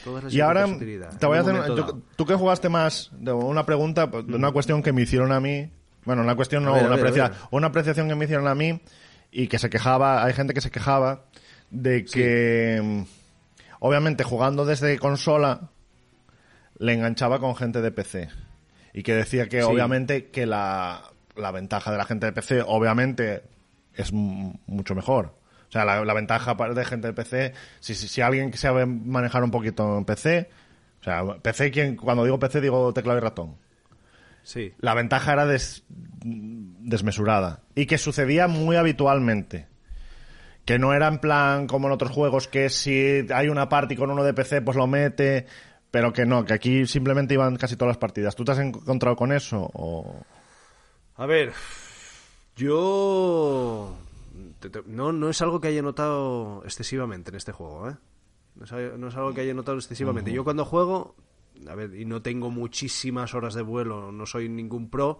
Todas 0.03 0.33
Y 0.33 0.41
ahora 0.41 0.65
utilidad, 0.67 1.17
te 1.17 1.25
voy 1.25 1.37
a 1.37 1.41
hacer 1.41 1.55
yo- 1.75 2.01
tú 2.15 2.25
que 2.25 2.35
jugaste 2.35 2.69
más 2.69 3.11
una 3.21 3.65
pregunta 3.65 4.05
una 4.27 4.51
cuestión 4.51 4.81
que 4.81 4.91
me 4.93 5.01
hicieron 5.03 5.31
a 5.31 5.39
mí 5.39 5.71
bueno 6.07 6.23
una 6.23 6.35
cuestión 6.35 6.63
no 6.63 6.73
ver, 6.73 6.85
una, 6.87 6.95
ver, 6.95 7.05
a 7.05 7.09
aprecia- 7.09 7.29
ver. 7.29 7.37
una 7.51 7.67
apreciación 7.67 8.07
que 8.09 8.15
me 8.15 8.25
hicieron 8.25 8.47
a 8.47 8.55
mí 8.55 8.81
y 9.31 9.47
que 9.47 9.59
se 9.59 9.69
quejaba 9.69 10.23
hay 10.23 10.33
gente 10.33 10.53
que 10.55 10.61
se 10.61 10.71
quejaba 10.71 11.25
de 11.69 12.03
que 12.05 12.79
mm, 12.81 13.01
obviamente 13.81 14.23
jugando 14.23 14.65
desde 14.65 14.97
consola 14.97 15.69
le 16.79 16.93
enganchaba 16.93 17.39
con 17.39 17.55
gente 17.55 17.81
de 17.81 17.91
PC 17.91 18.29
y 18.93 19.03
que 19.03 19.13
decía 19.13 19.47
que 19.47 19.61
Sí. 19.61 19.67
obviamente 19.67 20.27
que 20.31 20.45
la, 20.45 21.03
la 21.35 21.51
ventaja 21.51 21.91
de 21.91 21.97
la 21.97 22.05
gente 22.05 22.25
de 22.25 22.31
PC 22.31 22.61
obviamente 22.65 23.43
es 23.95 24.13
mucho 24.13 24.95
mejor. 24.95 25.33
O 25.69 25.71
sea, 25.71 25.83
la, 25.83 26.05
la 26.05 26.13
ventaja 26.13 26.53
de 26.55 26.85
gente 26.85 27.07
de 27.07 27.13
PC, 27.13 27.53
si, 27.79 27.93
si, 27.95 28.07
si 28.07 28.21
alguien 28.21 28.51
que 28.51 28.57
sabe 28.57 28.85
manejar 28.85 29.43
un 29.43 29.51
poquito 29.51 29.97
en 29.97 30.05
PC, 30.05 30.49
o 31.01 31.03
sea, 31.03 31.23
PC, 31.41 31.71
quien, 31.71 31.95
cuando 31.97 32.23
digo 32.23 32.39
PC 32.39 32.61
digo 32.61 32.93
teclado 32.93 33.17
y 33.19 33.21
ratón. 33.21 33.55
Sí. 34.47 34.73
La 34.79 34.93
ventaja 34.93 35.33
era 35.33 35.45
des- 35.45 35.83
desmesurada 36.23 37.63
y 37.75 37.85
que 37.85 37.97
sucedía 37.97 38.47
muy 38.47 38.77
habitualmente. 38.77 39.67
Que 40.63 40.79
no 40.79 40.93
era 40.93 41.07
en 41.09 41.19
plan 41.19 41.67
como 41.67 41.87
en 41.87 41.93
otros 41.93 42.11
juegos 42.11 42.47
que 42.47 42.69
si 42.69 43.25
hay 43.33 43.49
una 43.49 43.67
party 43.67 43.97
con 43.97 44.09
uno 44.09 44.23
de 44.23 44.33
PC 44.33 44.61
pues 44.61 44.77
lo 44.77 44.87
mete, 44.87 45.47
pero 45.91 46.13
que 46.13 46.25
no, 46.25 46.45
que 46.45 46.53
aquí 46.53 46.85
simplemente 46.85 47.33
iban 47.33 47.57
casi 47.57 47.75
todas 47.75 47.89
las 47.89 47.97
partidas. 47.97 48.35
¿Tú 48.37 48.45
te 48.45 48.53
has 48.53 48.59
encontrado 48.59 49.17
con 49.17 49.33
eso? 49.33 49.69
O... 49.73 50.15
A 51.17 51.25
ver, 51.25 51.51
yo 52.55 53.97
no, 54.85 55.11
no 55.11 55.29
es 55.29 55.41
algo 55.41 55.59
que 55.61 55.67
haya 55.69 55.81
notado 55.81 56.61
excesivamente 56.63 57.31
en 57.31 57.35
este 57.35 57.51
juego, 57.51 57.89
¿eh? 57.89 57.95
No 58.55 58.63
es, 58.65 58.71
al- 58.71 58.99
no 58.99 59.07
es 59.09 59.15
algo 59.15 59.33
que 59.33 59.41
haya 59.41 59.53
notado 59.53 59.77
excesivamente. 59.77 60.31
Yo 60.31 60.43
cuando 60.43 60.65
juego, 60.65 61.15
a 61.69 61.75
ver, 61.75 61.95
y 61.95 62.05
no 62.05 62.21
tengo 62.21 62.49
muchísimas 62.51 63.33
horas 63.33 63.53
de 63.53 63.61
vuelo, 63.61 64.11
no 64.11 64.25
soy 64.25 64.49
ningún 64.49 64.89
pro, 64.89 65.19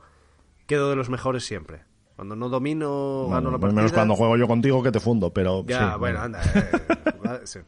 quedo 0.65 0.89
de 0.89 0.95
los 0.95 1.09
mejores 1.09 1.45
siempre. 1.45 1.83
Cuando 2.15 2.35
no 2.35 2.49
domino, 2.49 3.25
Bueno, 3.25 3.29
gano 3.35 3.51
la 3.51 3.57
partida. 3.59 3.75
menos 3.75 3.93
cuando 3.93 4.15
juego 4.15 4.38
yo 4.38 4.47
contigo 4.47 4.81
que 4.81 4.91
te 4.91 4.99
fundo, 4.99 5.31
pero... 5.31 5.63
Ya, 5.67 5.93
sí, 5.93 5.99
bueno, 5.99 6.19
anda. 6.21 6.41
eh, 6.43 7.39
sí. 7.43 7.59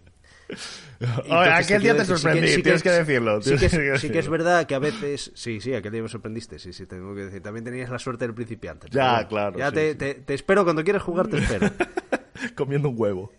Oye, 1.29 1.49
aquel 1.51 1.77
te 1.77 1.79
día 1.79 1.95
te 1.95 2.05
sí 2.05 2.07
sorprendí, 2.07 2.47
sí 2.47 2.63
tienes 2.63 2.81
que 2.81 2.89
decirlo. 2.89 3.41
Sí 3.41 3.51
que, 3.51 3.57
tienes 3.69 3.77
que 3.77 3.93
es, 3.93 4.01
sí 4.01 4.07
que 4.07 4.19
es 4.19 4.25
decirlo. 4.25 4.31
verdad 4.31 4.65
que 4.65 4.73
a 4.75 4.79
veces. 4.79 5.31
Sí, 5.35 5.61
sí, 5.61 5.73
aquel 5.75 5.91
día 5.91 6.01
me 6.01 6.09
sorprendiste. 6.09 6.57
Sí, 6.57 6.73
sí, 6.73 6.87
tengo 6.87 7.13
que 7.13 7.25
decir. 7.25 7.41
También 7.43 7.63
tenías 7.63 7.89
la 7.91 7.99
suerte 7.99 8.25
del 8.25 8.33
principiante. 8.33 8.87
Ya, 8.89 9.27
claro, 9.27 9.57
Ya 9.59 9.71
te. 9.71 9.93
Te, 9.93 10.15
te 10.15 10.33
espero 10.33 10.63
cuando 10.63 10.83
quieras 10.83 11.03
jugar, 11.03 11.27
te 11.27 11.37
espero. 11.37 11.69
Comiendo 12.55 12.89
un 12.89 12.95
huevo. 12.99 13.31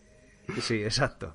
Sí, 0.60 0.82
exacto. 0.84 1.34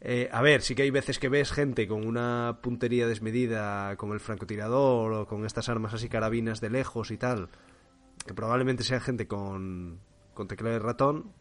Eh, 0.00 0.28
a 0.30 0.42
ver, 0.42 0.62
sí 0.62 0.74
que 0.74 0.82
hay 0.82 0.90
veces 0.90 1.18
que 1.18 1.28
ves 1.28 1.52
gente 1.52 1.88
con 1.88 2.06
una 2.06 2.58
puntería 2.62 3.06
desmedida, 3.06 3.96
con 3.96 4.12
el 4.12 4.20
francotirador 4.20 5.12
o 5.12 5.26
con 5.26 5.46
estas 5.46 5.68
armas 5.68 5.94
así 5.94 6.08
carabinas 6.08 6.60
de 6.60 6.70
lejos 6.70 7.10
y 7.10 7.16
tal, 7.16 7.48
que 8.26 8.34
probablemente 8.34 8.84
sean 8.84 9.00
gente 9.00 9.26
con, 9.26 10.00
con 10.34 10.48
teclado 10.48 10.74
de 10.74 10.80
ratón. 10.80 11.32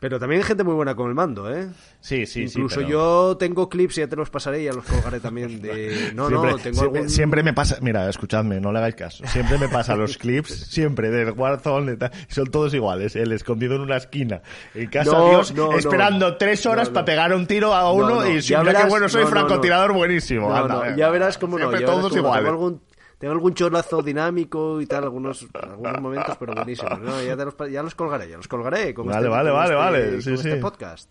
Pero 0.00 0.20
también 0.20 0.40
hay 0.42 0.46
gente 0.46 0.62
muy 0.62 0.74
buena 0.74 0.94
con 0.94 1.08
el 1.08 1.14
mando, 1.16 1.52
¿eh? 1.52 1.68
Sí, 2.00 2.24
sí, 2.24 2.46
sí. 2.48 2.58
Incluso 2.60 2.76
pero- 2.76 2.88
yo 2.88 3.36
tengo 3.36 3.68
clips, 3.68 3.96
ya 3.96 4.06
te 4.06 4.14
los 4.14 4.30
pasaré 4.30 4.62
y 4.62 4.64
ya 4.66 4.72
los 4.72 4.84
colgaré 4.84 5.18
también 5.18 5.60
de... 5.60 6.10
No, 6.14 6.28
siempre, 6.28 6.50
no, 6.52 6.56
tengo 6.58 6.78
siempre, 6.78 6.98
algún... 7.00 7.10
siempre 7.10 7.42
me 7.42 7.52
pasa, 7.52 7.78
mira, 7.80 8.08
escuchadme, 8.08 8.60
no 8.60 8.70
le 8.70 8.78
hagáis 8.78 8.94
caso. 8.94 9.24
Siempre 9.26 9.58
me 9.58 9.68
pasa 9.68 9.96
los 9.96 10.16
clips, 10.18 10.50
siempre 10.70 11.10
del 11.10 11.32
Warzone, 11.32 11.92
y 11.92 11.96
tal, 11.96 12.12
y 12.30 12.32
son 12.32 12.46
todos 12.46 12.72
iguales. 12.74 13.16
El 13.16 13.32
escondido 13.32 13.74
en 13.74 13.80
una 13.80 13.96
esquina, 13.96 14.40
en 14.74 14.86
casa 14.88 15.10
No, 15.10 15.24
de 15.24 15.30
Dios, 15.30 15.52
no, 15.54 15.72
no. 15.72 15.78
esperando 15.78 16.36
tres 16.36 16.64
horas 16.66 16.90
para 16.90 17.04
pegar 17.04 17.34
un 17.34 17.46
tiro 17.48 17.74
a 17.74 17.80
No, 17.82 17.92
uno 17.94 18.08
no, 18.20 18.26
y 18.30 18.40
siempre 18.40 18.70
que 18.72 18.78
verás- 18.78 18.88
bueno, 18.90 19.08
soy 19.08 19.26
francotirador 19.26 19.92
buenísimo. 19.94 20.54
Anda, 20.54 20.94
ya 20.96 21.10
verás 21.10 21.38
cómo 21.38 21.58
no. 21.58 21.64
Ya 21.64 21.70
verás 21.78 21.90
todos 21.90 22.08
cómo 22.10 22.18
iguales. 22.18 22.44
Tengo 22.44 22.50
algún, 22.64 22.82
tengo 23.18 23.32
algún 23.34 23.54
chorlazo 23.54 24.02
dinámico 24.02 24.80
y 24.80 24.86
tal, 24.86 25.04
algunos, 25.04 25.46
algunos 25.60 26.00
momentos, 26.00 26.36
pero 26.38 26.54
buenísimos. 26.54 27.00
No, 27.00 27.22
ya, 27.22 27.34
los, 27.36 27.54
ya 27.70 27.82
los 27.82 27.94
colgaré, 27.94 28.28
ya 28.28 28.36
los 28.36 28.48
colgaré. 28.48 28.94
Con 28.94 29.06
Vale, 29.06 29.18
este, 29.18 29.28
vale, 29.28 29.50
vale, 29.50 29.64
este- 29.74 29.76
vale, 29.76 30.10
con 30.12 30.22
sí, 30.22 30.32
este 30.34 30.56
podcast. 30.56 31.10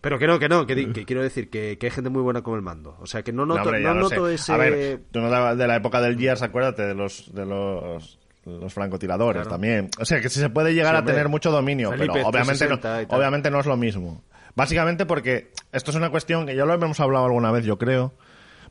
Pero 0.00 0.18
que 0.20 0.26
no, 0.28 0.38
que 0.38 0.48
no, 0.48 0.66
que, 0.66 1.04
quiero 1.04 1.22
decir 1.22 1.50
que, 1.50 1.78
que 1.78 1.86
hay 1.86 1.90
gente 1.90 2.10
muy 2.10 2.22
buena 2.22 2.42
con 2.42 2.54
el 2.54 2.62
mando. 2.62 2.96
O 3.00 3.06
sea, 3.06 3.22
que 3.22 3.32
no 3.32 3.44
No, 3.44 3.54
noto, 3.56 3.62
hombre, 3.70 3.80
no 3.80 3.88
ya 3.88 3.94
lo 3.94 4.00
noto 4.02 4.28
ese... 4.28 4.52
A 4.52 4.56
ver, 4.56 5.00
tú 5.10 5.20
no 5.20 5.56
de 5.56 5.66
la 5.66 5.76
época 5.76 6.00
del 6.00 6.16
Gears, 6.16 6.42
acuérdate 6.42 6.82
de 6.82 6.94
los, 6.94 7.34
de 7.34 7.44
los, 7.44 8.18
los 8.44 8.72
francotiradores 8.72 9.40
Claro. 9.42 9.50
también. 9.50 9.90
O 9.98 10.04
sea, 10.04 10.20
que 10.20 10.28
sí 10.28 10.38
se 10.38 10.48
puede 10.50 10.74
llegar 10.74 10.92
Sí, 10.92 10.96
a 10.96 10.98
hombre. 11.00 11.14
tener 11.14 11.28
mucho 11.28 11.50
dominio, 11.50 11.90
Felipe, 11.90 12.12
pero 12.12 12.28
obviamente 12.28 12.66
360 12.66 13.02
y 13.02 13.06
no, 13.06 13.16
obviamente 13.16 13.50
no 13.50 13.58
es 13.60 13.66
lo 13.66 13.76
mismo. 13.76 14.22
Básicamente 14.54 15.06
porque 15.06 15.50
esto 15.72 15.90
es 15.90 15.96
una 15.96 16.10
cuestión 16.10 16.46
que 16.46 16.54
ya 16.54 16.64
lo 16.64 16.72
hemos 16.74 17.00
hablado 17.00 17.24
alguna 17.24 17.50
vez, 17.50 17.64
yo 17.64 17.78
creo, 17.78 18.12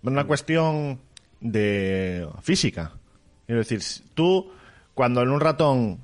una 0.03 0.25
cuestión 0.25 1.01
de 1.41 2.27
física. 2.41 2.91
Quiero 3.45 3.59
decir, 3.59 3.81
tú 4.13 4.51
cuando 4.93 5.21
en 5.21 5.29
un 5.29 5.39
ratón 5.39 5.99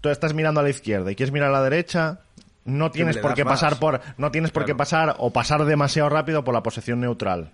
tú 0.00 0.08
estás 0.08 0.34
mirando 0.34 0.60
a 0.60 0.62
la 0.62 0.70
izquierda 0.70 1.10
y 1.12 1.14
quieres 1.14 1.32
mirar 1.32 1.50
a 1.50 1.52
la 1.52 1.62
derecha, 1.62 2.20
no 2.64 2.90
tienes 2.90 3.18
por 3.18 3.34
qué 3.34 3.44
más. 3.44 3.60
pasar 3.60 3.78
por 3.78 4.00
no 4.18 4.30
tienes 4.30 4.50
por 4.50 4.64
qué 4.64 4.74
pasar 4.74 5.16
o 5.18 5.30
pasar 5.30 5.64
demasiado 5.64 6.08
rápido 6.08 6.44
por 6.44 6.54
la 6.54 6.62
posición 6.62 7.00
neutral. 7.00 7.50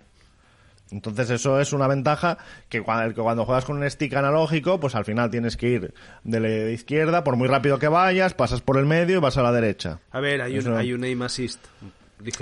Entonces 0.91 1.29
eso 1.29 1.59
es 1.59 1.71
una 1.71 1.87
ventaja 1.87 2.39
que 2.67 2.81
cuando, 2.81 3.13
que 3.13 3.21
cuando 3.21 3.45
juegas 3.45 3.65
con 3.65 3.77
un 3.77 3.89
stick 3.89 4.15
analógico, 4.15 4.79
pues 4.79 4.95
al 4.95 5.05
final 5.05 5.29
tienes 5.29 5.55
que 5.55 5.67
ir 5.67 5.93
de 6.23 6.39
la 6.39 6.71
izquierda, 6.71 7.23
por 7.23 7.35
muy 7.35 7.47
rápido 7.47 7.77
que 7.77 7.87
vayas, 7.87 8.33
pasas 8.33 8.61
por 8.61 8.77
el 8.77 8.87
medio 8.87 9.17
y 9.17 9.19
vas 9.19 9.37
a 9.37 9.43
la 9.43 9.51
derecha. 9.51 9.99
A 10.11 10.19
ver, 10.19 10.41
hay 10.41 10.57
un, 10.57 10.75
hay 10.75 10.93
un 10.93 11.03
aim 11.03 11.21
assist 11.21 11.59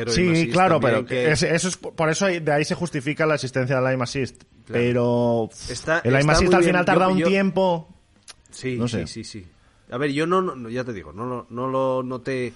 Sí, 0.10 0.30
assist 0.30 0.52
claro, 0.52 0.80
pero 0.80 1.06
que- 1.06 1.32
es- 1.32 1.44
eso 1.44 1.68
es 1.68 1.78
por 1.78 2.10
eso 2.10 2.26
de 2.26 2.52
ahí 2.52 2.66
se 2.66 2.74
justifica 2.76 3.26
la 3.26 3.36
existencia 3.36 3.76
del 3.76 3.86
aim 3.88 4.02
assist. 4.02 4.44
Pero 4.66 5.50
Está- 5.70 6.00
el 6.04 6.16
aim 6.16 6.30
assist 6.30 6.54
al 6.54 6.64
final 6.64 6.84
tarda 6.86 7.06
Yo- 7.08 7.12
un 7.14 7.18
yo- 7.20 7.28
tiempo. 7.28 7.88
Sí, 8.50 8.76
No 8.78 8.88
sí, 8.88 8.98
sé. 9.00 9.08
sí, 9.08 9.24
sí. 9.24 9.48
A 9.92 9.98
ver, 9.98 10.12
yo 10.12 10.26
no, 10.26 10.42
no- 10.42 10.70
ya 10.70 10.84
te 10.84 10.94
digo, 10.94 11.14
no, 11.14 11.26
lo- 11.26 11.48
no 11.50 11.68
lo 11.68 12.04
noté. 12.04 12.54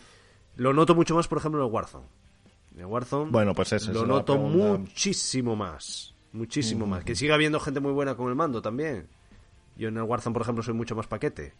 Lo 0.58 0.74
noto 0.74 0.96
mucho 0.96 1.16
más, 1.16 1.28
por 1.28 1.38
ejemplo, 1.38 1.62
en 1.62 1.68
el 1.68 1.72
Warzone. 1.72 2.06
En 2.74 2.80
el 2.82 2.86
Warzone 2.88 3.32
Bueno, 3.32 3.54
pues 3.54 3.72
esa 3.74 3.92
lo 3.92 4.06
noto 4.06 4.34
pregunta. 4.34 4.80
muchísimo 4.80 5.56
más. 5.56 6.14
Muchísimo 6.34 6.86
más. 6.88 7.04
Que 7.04 7.16
siga 7.16 7.36
habiendo 7.36 7.60
gente 7.60 7.80
muy 7.80 7.92
buena 7.92 8.16
con 8.16 8.30
el 8.30 8.36
mando 8.36 8.62
también. 8.62 9.08
Yo 9.78 9.90
en 9.90 9.98
el 9.98 10.04
Warzone, 10.04 10.34
por 10.34 10.42
ejemplo, 10.42 10.64
soy 10.64 10.74
mucho 10.74 10.96
más 10.96 11.08
paquete. 11.08 11.54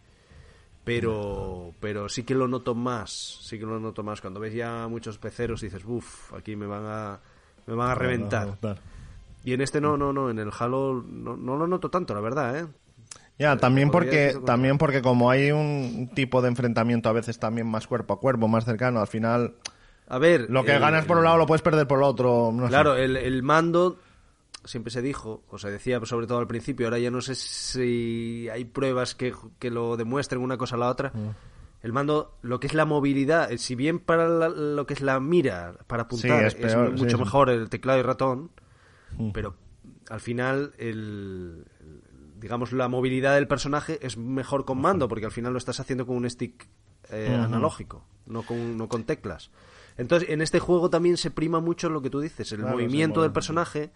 Pero, 0.84 1.72
pero 1.80 2.08
sí 2.08 2.24
que 2.24 2.34
lo 2.34 2.48
noto 2.48 2.74
más. 2.74 3.10
Sí 3.42 3.58
que 3.58 3.64
lo 3.64 3.78
noto 3.78 4.02
más. 4.02 4.20
Cuando 4.20 4.40
ves 4.40 4.52
ya 4.54 4.86
muchos 4.88 5.18
peceros 5.18 5.62
y 5.62 5.66
dices, 5.66 5.82
uff, 5.86 6.32
aquí 6.34 6.56
me 6.56 6.66
van 6.66 6.84
a, 6.86 7.20
me 7.66 7.74
van 7.74 7.90
a 7.90 7.94
reventar. 7.94 8.58
Y 9.44 9.52
en 9.52 9.60
este 9.60 9.80
no, 9.80 9.96
no, 9.96 10.12
no. 10.12 10.30
En 10.30 10.38
el 10.38 10.50
Halo 10.58 11.04
no, 11.06 11.36
no 11.36 11.56
lo 11.56 11.66
noto 11.66 11.90
tanto, 11.90 12.14
la 12.14 12.20
verdad, 12.20 12.58
¿eh? 12.58 12.66
Ya, 13.38 13.56
también 13.56 13.90
podría 13.90 14.32
porque, 14.32 14.46
también 14.46 14.78
porque 14.78 15.02
como 15.02 15.30
hay 15.30 15.50
un 15.52 16.10
tipo 16.14 16.42
de 16.42 16.48
enfrentamiento 16.48 17.08
a 17.08 17.12
veces 17.12 17.38
también 17.38 17.66
más 17.66 17.86
cuerpo 17.86 18.14
a 18.14 18.20
cuerpo, 18.20 18.46
más 18.46 18.64
cercano, 18.64 19.00
al 19.00 19.06
final 19.08 19.54
A 20.08 20.18
ver. 20.18 20.46
lo 20.50 20.64
que 20.64 20.74
el- 20.74 20.80
ganas 20.80 21.06
por 21.06 21.16
un 21.18 21.24
lado 21.24 21.38
lo 21.38 21.46
puedes 21.46 21.62
perder 21.62 21.86
por 21.88 21.98
el 21.98 22.04
otro. 22.04 22.50
no 22.52 22.64
sé. 22.64 22.68
Claro, 22.68 22.94
el, 22.94 23.16
el 23.16 23.42
mando 23.42 23.98
siempre 24.64 24.90
se 24.90 25.02
dijo, 25.02 25.42
o 25.48 25.58
se 25.58 25.70
decía 25.70 26.00
sobre 26.04 26.26
todo 26.26 26.38
al 26.38 26.46
principio, 26.46 26.86
ahora 26.86 26.98
ya 26.98 27.10
no 27.10 27.20
sé 27.20 27.34
si 27.34 28.48
hay 28.52 28.64
pruebas 28.64 29.14
que, 29.14 29.34
que 29.58 29.70
lo 29.70 29.96
demuestren 29.96 30.40
una 30.40 30.56
cosa 30.56 30.76
a 30.76 30.78
la 30.78 30.88
otra. 30.88 31.10
Mm. 31.14 31.30
El 31.82 31.92
mando, 31.92 32.36
lo 32.42 32.60
que 32.60 32.68
es 32.68 32.74
la 32.74 32.84
movilidad, 32.84 33.50
eh, 33.50 33.58
si 33.58 33.74
bien 33.74 33.98
para 33.98 34.28
la- 34.28 34.48
lo 34.48 34.86
que 34.86 34.94
es 34.94 35.00
la 35.00 35.18
mira, 35.18 35.74
para 35.88 36.04
apuntar, 36.04 36.44
es 36.44 36.54
es, 36.54 36.60
peor, 36.60 36.92
mucho 36.92 37.16
sí. 37.16 37.22
mejor 37.22 37.50
el 37.50 37.68
teclado 37.68 37.98
y 37.98 38.02
ratón, 38.02 38.50
Mm. 39.18 39.30
pero 39.32 39.54
al 40.08 40.20
final 40.20 40.72
el, 40.78 41.64
digamos 42.38 42.72
la 42.72 42.88
movilidad 42.88 43.34
del 43.34 43.46
personaje 43.48 43.98
es 44.04 44.16
mejor 44.16 44.64
con 44.64 44.80
mando 44.80 45.08
porque 45.08 45.26
al 45.26 45.32
final 45.32 45.52
lo 45.52 45.58
estás 45.58 45.80
haciendo 45.80 46.06
con 46.06 46.16
un 46.16 46.28
stick 46.30 46.66
eh, 47.10 47.28
analógico 47.38 48.04
no 48.26 48.42
con 48.42 48.76
no 48.78 48.88
con 48.88 49.04
teclas 49.04 49.50
entonces 49.98 50.28
en 50.30 50.40
este 50.40 50.58
juego 50.60 50.88
también 50.90 51.16
se 51.18 51.30
prima 51.30 51.60
mucho 51.60 51.88
lo 51.90 52.00
que 52.02 52.10
tú 52.10 52.20
dices 52.20 52.50
el 52.52 52.60
Claro, 52.60 52.72
movimiento 52.74 53.22
del 53.22 53.32
personaje 53.32 53.90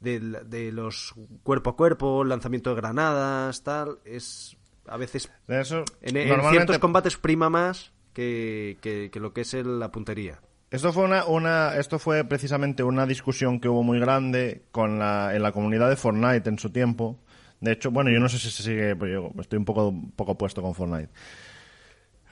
del- 0.00 0.38
de 0.48 0.72
los 0.72 1.14
cuerpo 1.42 1.70
a 1.70 1.76
cuerpo 1.76 2.24
lanzamiento 2.24 2.70
de 2.70 2.76
granadas 2.80 3.62
tal 3.62 3.98
es 4.04 4.56
a 4.86 4.96
veces 4.96 5.30
De 5.46 5.60
eso, 5.60 5.84
en, 6.00 6.16
ciertos 6.50 6.78
combates 6.78 7.16
prima 7.16 7.50
más 7.50 7.92
que, 8.14 8.78
que- 8.80 9.10
que 9.12 9.20
lo 9.20 9.32
que 9.32 9.42
es 9.42 9.54
el- 9.54 9.78
la 9.80 9.90
puntería 9.90 10.40
Esto 10.70 10.92
fue 10.92 11.04
una, 11.04 11.24
una, 11.24 11.76
esto 11.76 11.98
fue 11.98 12.24
precisamente 12.24 12.82
una 12.82 13.06
discusión 13.06 13.58
que 13.60 13.68
hubo 13.68 13.82
muy 13.82 13.98
grande 14.00 14.62
con 14.70 14.98
la, 14.98 15.34
en 15.34 15.42
la 15.42 15.52
comunidad 15.52 15.88
de 15.88 15.96
Fortnite 15.96 16.48
en 16.48 16.58
su 16.58 16.70
tiempo. 16.70 17.18
De 17.60 17.72
hecho, 17.72 17.90
bueno, 17.90 18.10
yo 18.10 18.20
no 18.20 18.28
sé 18.28 18.38
si 18.38 18.50
se 18.50 18.62
sigue, 18.62 18.94
pues 18.94 19.10
yo 19.12 19.32
estoy 19.40 19.58
un 19.58 19.64
poco, 19.64 19.88
un 19.88 20.12
poco 20.12 20.36
puesto 20.38 20.60
con 20.62 20.74
Fortnite. 20.74 21.08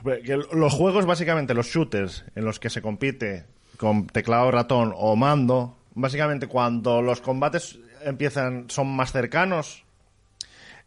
Pero 0.04 0.22
que 0.22 0.56
los 0.56 0.72
juegos, 0.74 1.06
básicamente, 1.06 1.54
los 1.54 1.66
shooters 1.66 2.24
en 2.34 2.44
los 2.44 2.60
que 2.60 2.70
se 2.70 2.82
compite 2.82 3.46
con 3.78 4.06
teclado, 4.06 4.50
ratón 4.50 4.92
o 4.94 5.16
mando, 5.16 5.78
básicamente 5.96 6.46
cuando 6.46 7.02
los 7.02 7.20
combates 7.20 7.78
empiezan, 8.02 8.70
son 8.70 8.94
más 8.94 9.10
cercanos, 9.10 9.84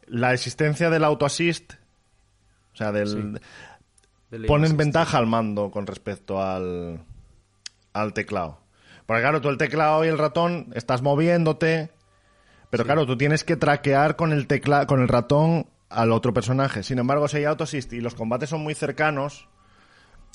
la 0.08 0.34
existencia 0.34 0.90
del 0.90 1.04
auto 1.04 1.26
assist, 1.26 1.74
o 2.74 2.78
sea, 2.78 2.92
del, 2.92 3.40
assist. 4.32 4.78
ventaja 4.78 5.18
al 5.18 5.28
mando 5.28 5.72
con 5.72 5.88
respecto 5.88 6.42
al, 6.42 7.04
al 7.92 8.14
teclado. 8.14 8.62
Porque 9.06 9.24
claro, 9.24 9.42
tú 9.42 9.50
el 9.50 9.58
teclado 9.58 10.06
y 10.06 10.08
el 10.08 10.20
ratón 10.20 10.72
estás 10.76 11.02
moviéndote, 11.02 11.90
pero 12.70 12.86
claro, 12.86 13.08
tú 13.08 13.18
tienes 13.18 13.44
que 13.44 13.58
traquear 13.58 14.16
con 14.16 14.32
el 14.32 14.46
tecla 14.46 14.86
con 14.86 15.02
el 15.02 15.08
ratón 15.08 15.66
al 15.90 16.12
otro 16.12 16.36
personaje. 16.36 16.84
Sin 16.84 17.00
embargo, 17.00 17.28
si 17.28 17.38
hay 17.38 17.46
auto 17.46 17.64
assist 17.64 17.92
y 17.94 18.00
los 18.02 18.14
combates 18.14 18.52
son 18.52 18.62
muy 18.62 18.76
cercanos, 18.76 19.48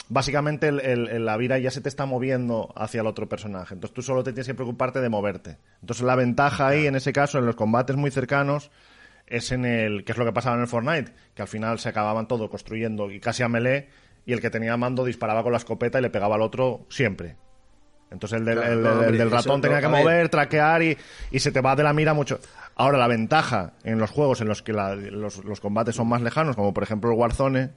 básicamente 0.09 0.69
el, 0.69 1.25
la 1.25 1.37
vida 1.37 1.59
ya 1.59 1.71
se 1.71 1.81
te 1.81 1.89
está 1.89 2.07
moviendo 2.07 2.73
hacia 2.77 3.01
el 3.01 3.07
otro 3.07 3.29
personaje. 3.29 3.75
Entonces 3.75 3.95
tú 3.95 4.03
solo 4.03 4.23
te 4.23 4.33
tienes 4.33 4.47
que 4.47 4.55
preocuparte 4.55 5.01
de 5.01 5.09
moverte. 5.09 5.59
Entonces 5.81 6.05
la 6.05 6.17
ventaja 6.17 6.69
ahí, 6.69 6.87
en 6.87 6.97
ese 6.97 7.13
caso, 7.13 7.39
en 7.39 7.47
los 7.47 7.57
combates 7.57 7.97
muy 7.97 8.11
cercanos, 8.11 8.71
es 9.27 9.53
en 9.53 9.65
el 9.65 10.05
que 10.05 10.13
es 10.13 10.19
lo 10.19 10.25
que 10.25 10.33
pasaba 10.33 10.57
en 10.57 10.63
el 10.63 10.69
Fortnite, 10.69 11.13
que 11.35 11.43
al 11.43 11.49
final 11.49 11.79
se 11.79 11.89
acababan 11.89 12.29
todo 12.29 12.51
construyendo 12.51 13.11
y 13.11 13.21
casi 13.21 13.43
a 13.43 13.49
melee, 13.49 13.89
y 14.27 14.33
el 14.33 14.41
que 14.41 14.51
tenía 14.51 14.77
mando 14.77 15.05
disparaba 15.05 15.43
con 15.43 15.53
la 15.53 15.59
escopeta 15.59 15.99
y 15.99 16.03
le 16.03 16.11
pegaba 16.11 16.35
al 16.37 16.43
otro 16.43 16.87
siempre. 16.91 17.37
Entonces 18.11 18.39
el 18.39 18.45
del, 18.45 18.59
Claro, 18.59 18.73
el- 18.75 18.83
no, 18.83 18.89
el 18.91 18.97
hombre, 18.99 19.19
del 19.19 19.27
eso 19.29 19.37
ratón 19.37 19.61
tenía 19.61 19.81
que 19.81 19.89
mover, 20.03 20.29
traquear 20.29 20.83
y, 20.83 20.97
y 21.31 21.39
se 21.41 21.51
te 21.53 21.61
va 21.61 21.75
de 21.75 21.83
la 21.83 21.93
mira 21.93 22.15
mucho. 22.15 22.39
Ahora, 22.77 22.99
la 22.99 23.09
ventaja 23.09 23.73
en 23.83 23.99
los 23.99 24.11
juegos 24.11 24.41
en 24.41 24.49
los 24.49 24.63
que 24.63 24.73
la- 24.73 24.95
los, 24.95 25.45
los 25.45 25.61
combates 25.61 25.97
son 25.97 26.09
más 26.09 26.23
lejanos, 26.23 26.55
como 26.55 26.73
por 26.75 26.83
ejemplo 26.85 27.11
el 27.11 27.17
Warzone, 27.19 27.71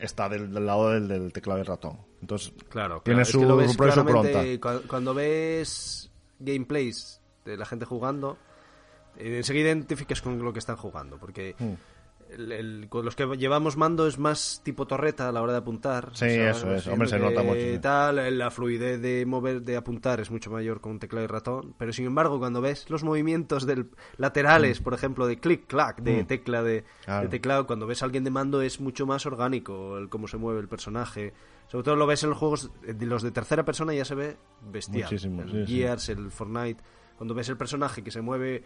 está 0.00 0.28
del, 0.28 0.52
del 0.52 0.66
lado 0.66 0.90
del, 0.90 1.06
del 1.08 1.32
teclado 1.32 1.58
y 1.58 1.62
el 1.62 1.66
ratón. 1.66 1.98
Entonces, 2.20 2.52
Claro, 2.68 3.00
tiene 3.04 3.22
claro, 3.22 3.22
es 3.22 3.28
su, 3.28 3.40
que 3.40 3.46
ves 3.54 3.94
su 3.94 4.04
pronta. 4.04 4.42
cu- 4.82 4.86
Cuando 4.88 5.14
ves 5.14 6.10
gameplays 6.38 7.20
de 7.44 7.56
la 7.56 7.64
gente 7.66 7.84
jugando, 7.84 8.36
enseguida 9.16 9.68
identificas 9.68 10.20
con 10.22 10.38
lo 10.42 10.52
que 10.52 10.58
están 10.58 10.76
jugando, 10.76 11.18
porque 11.18 11.54
Hmm. 11.58 11.74
El- 12.32 12.52
el- 12.52 12.88
con 12.88 13.04
los 13.04 13.16
que 13.16 13.26
llevamos 13.36 13.76
mando 13.76 14.06
es 14.06 14.18
más 14.18 14.60
tipo 14.64 14.86
torreta 14.86 15.28
a 15.28 15.32
la 15.32 15.42
hora 15.42 15.52
de 15.52 15.58
apuntar. 15.58 16.10
Sí, 16.14 16.26
eso 16.26 16.72
es. 16.74 16.86
Hombre, 16.86 17.08
se 17.08 17.18
nota 17.18 17.42
mucho, 17.42 17.60
sí. 17.60 17.78
Tal, 17.80 18.38
la 18.38 18.50
fluidez 18.50 19.00
de 19.00 19.24
mover, 19.26 19.62
de 19.62 19.76
apuntar 19.76 20.20
es 20.20 20.30
mucho 20.30 20.50
mayor 20.50 20.80
con 20.80 20.92
un 20.92 20.98
teclado 20.98 21.24
y 21.24 21.28
ratón, 21.28 21.74
pero 21.78 21.92
sin 21.92 22.06
embargo, 22.06 22.38
cuando 22.38 22.60
ves 22.60 22.88
los 22.90 23.04
movimientos 23.04 23.66
del, 23.66 23.90
laterales, 24.16 24.80
por 24.80 24.94
ejemplo, 24.94 25.26
de 25.26 25.38
clic, 25.38 25.66
clac, 25.66 26.00
de 26.02 26.22
Hmm. 26.22 26.26
tecla 26.26 26.62
de, 26.62 26.84
Claro. 27.04 27.22
de 27.22 27.28
teclado, 27.28 27.66
cuando 27.66 27.86
ves 27.86 28.02
a 28.02 28.04
alguien 28.06 28.24
de 28.24 28.30
mando 28.30 28.62
es 28.62 28.80
mucho 28.80 29.06
más 29.06 29.26
orgánico 29.26 29.98
el 29.98 30.08
cómo 30.08 30.28
se 30.28 30.36
mueve 30.36 30.60
el 30.60 30.68
personaje. 30.68 31.32
Sobre 31.68 31.84
todo 31.84 31.96
lo 31.96 32.06
ves 32.06 32.22
en 32.24 32.30
los 32.30 32.38
juegos, 32.38 32.70
de 32.82 33.06
los 33.06 33.22
de 33.22 33.30
tercera 33.30 33.64
persona 33.64 33.94
ya 33.94 34.04
se 34.04 34.14
ve 34.16 34.36
bestial. 34.72 35.04
Muchísimo, 35.04 35.42
el 35.42 35.50
sí, 35.50 35.66
sí. 35.66 35.72
Gears, 35.76 36.08
el 36.08 36.30
Fortnite, 36.30 36.82
cuando 37.16 37.34
ves 37.34 37.48
el 37.48 37.56
personaje 37.56 38.02
que 38.02 38.10
se 38.10 38.20
mueve 38.22 38.64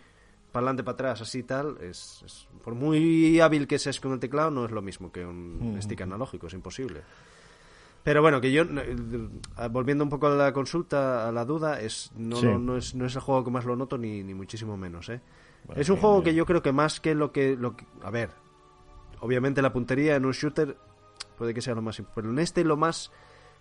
para 0.55 0.67
adelante, 0.67 0.85
para 0.85 0.95
atrás, 0.95 1.21
así 1.21 1.43
tal, 1.43 1.77
es, 1.81 2.23
es- 2.25 2.47
por 2.63 2.75
muy 2.77 3.41
hábil 3.41 3.67
que 3.67 3.77
seas 3.81 3.99
con 3.99 4.13
el 4.13 4.21
teclado, 4.21 4.53
no 4.53 4.65
es 4.65 4.71
lo 4.71 4.81
mismo 4.83 5.11
que 5.11 5.27
un 5.27 5.77
stick 5.83 6.01
analógico, 6.03 6.47
es 6.47 6.55
imposible. 6.55 7.03
Pero 8.05 8.23
bueno, 8.23 8.41
que 8.41 8.53
yo, 8.53 8.63
eh, 8.63 9.29
volviendo 9.71 10.05
un 10.05 10.11
poco 10.11 10.29
a 10.29 10.31
la 10.37 10.53
consulta, 10.53 11.27
a 11.29 11.33
la 11.33 11.45
duda, 11.45 11.81
es 11.81 12.13
no, 12.17 12.37
Sí. 12.37 12.47
no, 12.47 12.59
no 12.59 12.77
es, 12.77 12.95
no 12.95 13.05
es 13.07 13.15
el 13.17 13.21
juego 13.23 13.43
que 13.45 13.51
más 13.51 13.65
lo 13.65 13.75
noto, 13.75 13.99
ni, 13.99 14.23
ni 14.23 14.33
muchísimo 14.33 14.77
menos. 14.77 15.09
¿eh? 15.09 15.21
Bueno, 15.67 15.81
es 15.83 15.89
un 15.89 15.97
bien, 15.97 16.01
juego 16.03 16.17
bien. 16.21 16.25
que 16.25 16.35
yo 16.37 16.47
creo 16.47 16.63
que 16.63 16.71
más 16.73 17.01
que 17.01 17.15
lo 17.17 17.33
que, 17.33 17.57
lo 17.57 17.75
que... 17.77 17.85
A 18.03 18.11
ver, 18.11 18.31
obviamente 19.21 19.61
la 19.61 19.73
puntería 19.73 20.15
en 20.17 20.25
un 20.27 20.33
shooter 20.33 20.77
puede 21.37 21.53
que 21.55 21.63
sea 21.63 21.75
lo 21.75 21.83
más... 21.83 21.99
imp- 22.01 22.09
Pero 22.15 22.31
en 22.31 22.39
este 22.39 22.63
lo 22.63 22.77
más... 22.77 23.11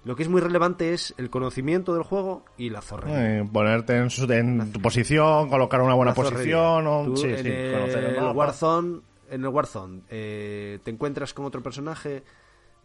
Lo 0.06 0.16
que 0.18 0.24
es 0.24 0.30
muy 0.30 0.42
relevante 0.42 0.94
es 0.94 1.14
el 1.18 1.30
conocimiento 1.30 1.94
del 1.94 2.04
juego 2.04 2.44
y 2.58 2.70
la 2.70 2.82
zorrería. 2.82 3.40
Eh, 3.40 3.50
ponerte 3.52 3.96
en, 3.98 4.10
su- 4.10 4.30
en 4.32 4.72
tu 4.74 4.82
posición, 4.82 5.50
colocar 5.50 5.82
una 5.82 5.94
buena 5.94 6.14
posición. 6.14 6.86
O, 6.88 7.06
Tú 7.06 7.18
sí, 7.18 7.28
en 7.28 7.38
sí, 7.38 7.44
conocer 7.74 8.04
el 8.04 8.16
el. 8.18 8.36
Warzone, 8.36 9.00
en 9.30 9.42
el 9.44 9.48
Warzone 9.48 10.02
eh, 10.10 10.80
te 10.84 10.92
encuentras 10.92 11.34
con 11.34 11.46
otro 11.46 11.64
personaje, 11.64 12.24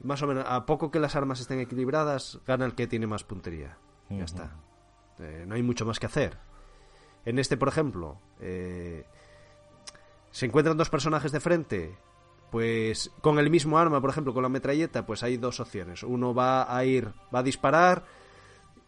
más 0.03 0.23
o 0.23 0.29
menos, 0.29 0.45
a 0.47 0.65
poco 0.65 0.93
que 0.93 1.01
las 1.01 1.17
armas 1.17 1.41
estén 1.41 1.59
equilibradas, 1.59 2.39
gana 2.47 2.65
el 2.67 2.75
que 2.77 2.87
tiene 2.87 3.09
más 3.09 3.25
puntería. 3.25 3.77
Ya 4.11 4.25
está. 4.25 4.53
Eh, 5.19 5.45
no 5.47 5.57
hay 5.57 5.63
mucho 5.65 5.85
más 5.85 5.99
que 5.99 6.07
hacer. 6.07 6.39
En 7.25 7.41
este, 7.41 7.57
por 7.57 7.67
ejemplo, 7.69 8.19
se 10.31 10.47
encuentran 10.47 10.77
dos 10.77 10.89
personajes 10.89 11.33
de 11.33 11.41
frente, 11.41 11.97
pues 12.51 13.11
con 13.21 13.39
el 13.39 13.51
mismo 13.51 13.79
arma, 13.79 14.01
por 14.01 14.11
ejemplo, 14.11 14.33
con 14.35 14.43
la 14.43 14.49
metralleta, 14.49 15.05
pues 15.07 15.23
hay 15.23 15.37
dos 15.37 15.61
opciones. 15.61 16.03
Uno 16.03 16.35
va 16.35 16.75
a 16.75 16.85
ir, 16.85 17.09
va 17.35 17.41
a 17.41 17.43
disparar 17.43 18.05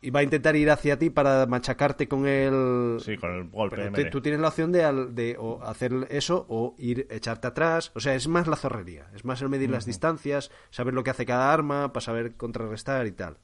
y 0.03 0.09
va 0.11 0.21
a 0.21 0.23
intentar 0.23 0.57
ir 0.57 0.71
hacia 0.71 0.99
ti 0.99 1.11
para 1.11 1.45
machacarte 1.45 2.09
con 2.09 2.27
el, 2.27 2.97
Sí, 3.05 3.19
con 3.19 3.31
el 3.35 3.49
golpe. 3.51 3.77
pero 3.77 3.91
MD. 3.91 3.95
te- 3.97 4.11
tú 4.11 4.23
tienes 4.23 4.41
la 4.41 4.49
opción 4.49 4.73
de, 4.73 4.81
de 5.11 5.37
o 5.39 5.63
hacer 5.63 5.93
eso 6.11 6.47
o 6.49 6.75
ir 6.79 7.07
echarte 7.11 7.49
atrás. 7.49 7.93
O 7.95 8.01
sea, 8.01 8.15
es 8.15 8.27
más 8.27 8.47
la 8.47 8.57
zorrería. 8.57 9.09
Es 9.15 9.27
más 9.27 9.43
el 9.43 9.51
medir 9.51 9.69
las 9.71 9.85
distancias, 9.85 10.51
saber 10.71 10.95
lo 10.95 11.05
que 11.05 11.11
hace 11.11 11.27
cada 11.27 11.53
arma, 11.53 11.93
para 11.93 12.01
saber 12.03 12.35
contrarrestar 12.37 13.07
y 13.07 13.13
tal. 13.13 13.37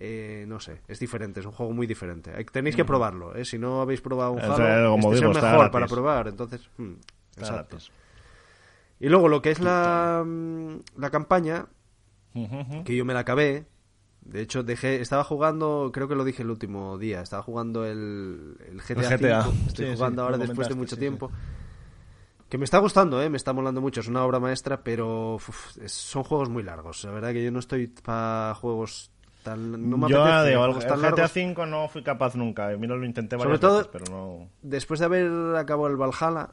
Eh, 0.00 0.44
no 0.46 0.60
sé, 0.60 0.80
es 0.86 1.00
diferente, 1.00 1.40
es 1.40 1.46
un 1.46 1.52
juego 1.52 1.72
muy 1.72 1.86
diferente. 1.86 2.32
Tenéis 2.52 2.76
que 2.76 2.84
probarlo, 2.84 3.34
¿eh? 3.34 3.44
Si 3.44 3.58
no 3.58 3.80
habéis 3.82 4.00
probado 4.00 4.30
un 4.32 4.38
Halo, 4.40 4.54
este 4.96 5.16
es 5.16 5.22
el 5.22 5.30
está 5.32 5.50
mejor 5.52 5.70
para 5.72 5.86
probar. 5.88 6.28
Entonces, 6.28 6.70
hmm, 6.76 6.92
exacto. 7.36 7.76
gratis. 7.76 7.90
Y 9.00 9.08
luego 9.08 9.28
lo 9.28 9.40
que 9.42 9.50
es 9.50 9.60
la, 9.60 10.24
mm, 10.26 10.80
la 10.96 11.10
campaña, 11.10 11.66
que 12.84 12.96
yo 12.96 13.04
me 13.04 13.14
la 13.14 13.20
acabé. 13.20 13.66
De 14.22 14.42
hecho, 14.42 14.62
dejé, 14.62 15.00
estaba 15.00 15.24
jugando, 15.24 15.90
creo 15.92 16.06
que 16.08 16.14
lo 16.14 16.24
dije 16.24 16.42
el 16.42 16.50
último 16.50 16.98
día, 16.98 17.22
estaba 17.22 17.42
jugando 17.42 17.86
el, 17.86 18.56
el 18.70 18.80
GTA. 18.82 19.14
El 19.14 19.18
GTA. 19.18 19.48
V, 19.48 19.54
Estoy 19.68 19.86
Sí, 19.86 19.90
sí, 19.92 19.96
jugando 19.96 20.22
ahora 20.22 20.36
lo 20.36 20.44
después 20.46 20.68
de 20.68 20.74
mucho 20.74 20.96
sí, 20.96 21.00
tiempo. 21.00 21.30
Que 22.48 22.58
me 22.58 22.64
está 22.64 22.78
gustando, 22.78 23.22
¿eh? 23.22 23.28
me 23.30 23.36
está 23.36 23.52
molando 23.52 23.80
mucho, 23.80 24.00
es 24.00 24.08
una 24.08 24.24
obra 24.24 24.38
maestra, 24.40 24.82
pero 24.82 25.34
uf, 25.36 25.76
son 25.86 26.24
juegos 26.24 26.48
muy 26.50 26.62
largos. 26.62 27.04
La 27.04 27.10
verdad 27.10 27.32
que 27.32 27.42
yo 27.44 27.50
no 27.50 27.58
estoy 27.58 27.86
para 27.88 28.54
juegos 28.54 29.10
tan, 29.42 29.88
no 29.90 29.96
me 29.98 30.08
Yo 30.08 30.22
apetece 30.22 30.50
digo, 30.50 30.64
el, 30.64 30.70
el 30.72 30.76
GTA 30.78 30.96
largos. 30.96 31.32
V 31.36 31.66
no 31.66 31.88
fui 31.88 32.02
capaz 32.02 32.34
nunca. 32.36 32.68
Mira, 32.78 32.96
lo 32.96 33.04
intenté 33.06 33.36
Sobre 33.36 33.44
varias 33.50 33.60
todo- 33.60 33.78
veces, 33.78 33.90
pero 33.92 34.04
no... 34.10 34.48
Después 34.62 35.00
de 35.00 35.06
haber 35.06 35.56
acabado 35.56 35.88
el 35.88 35.96
Valhalla 35.96 36.50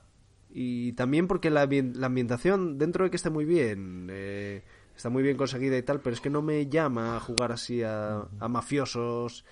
y 0.57 0.93
también 0.93 1.27
porque 1.27 1.49
la, 1.49 1.65
la 1.67 2.05
ambientación, 2.07 2.77
dentro 2.77 3.03
de 3.03 3.09
que 3.09 3.17
esté 3.17 3.29
muy 3.29 3.43
bien, 3.43 4.07
eh, 4.09 4.63
está 4.95 5.09
muy 5.09 5.21
bien 5.21 5.35
conseguida 5.35 5.77
y 5.77 5.83
tal, 5.83 5.99
pero 5.99 6.13
es 6.13 6.21
que 6.21 6.29
no 6.29 6.41
me 6.41 6.67
llama 6.67 7.17
a 7.17 7.19
jugar 7.19 7.51
así 7.51 7.83
a, 7.83 8.25
a 8.39 8.47
mafiosos, 8.47 9.43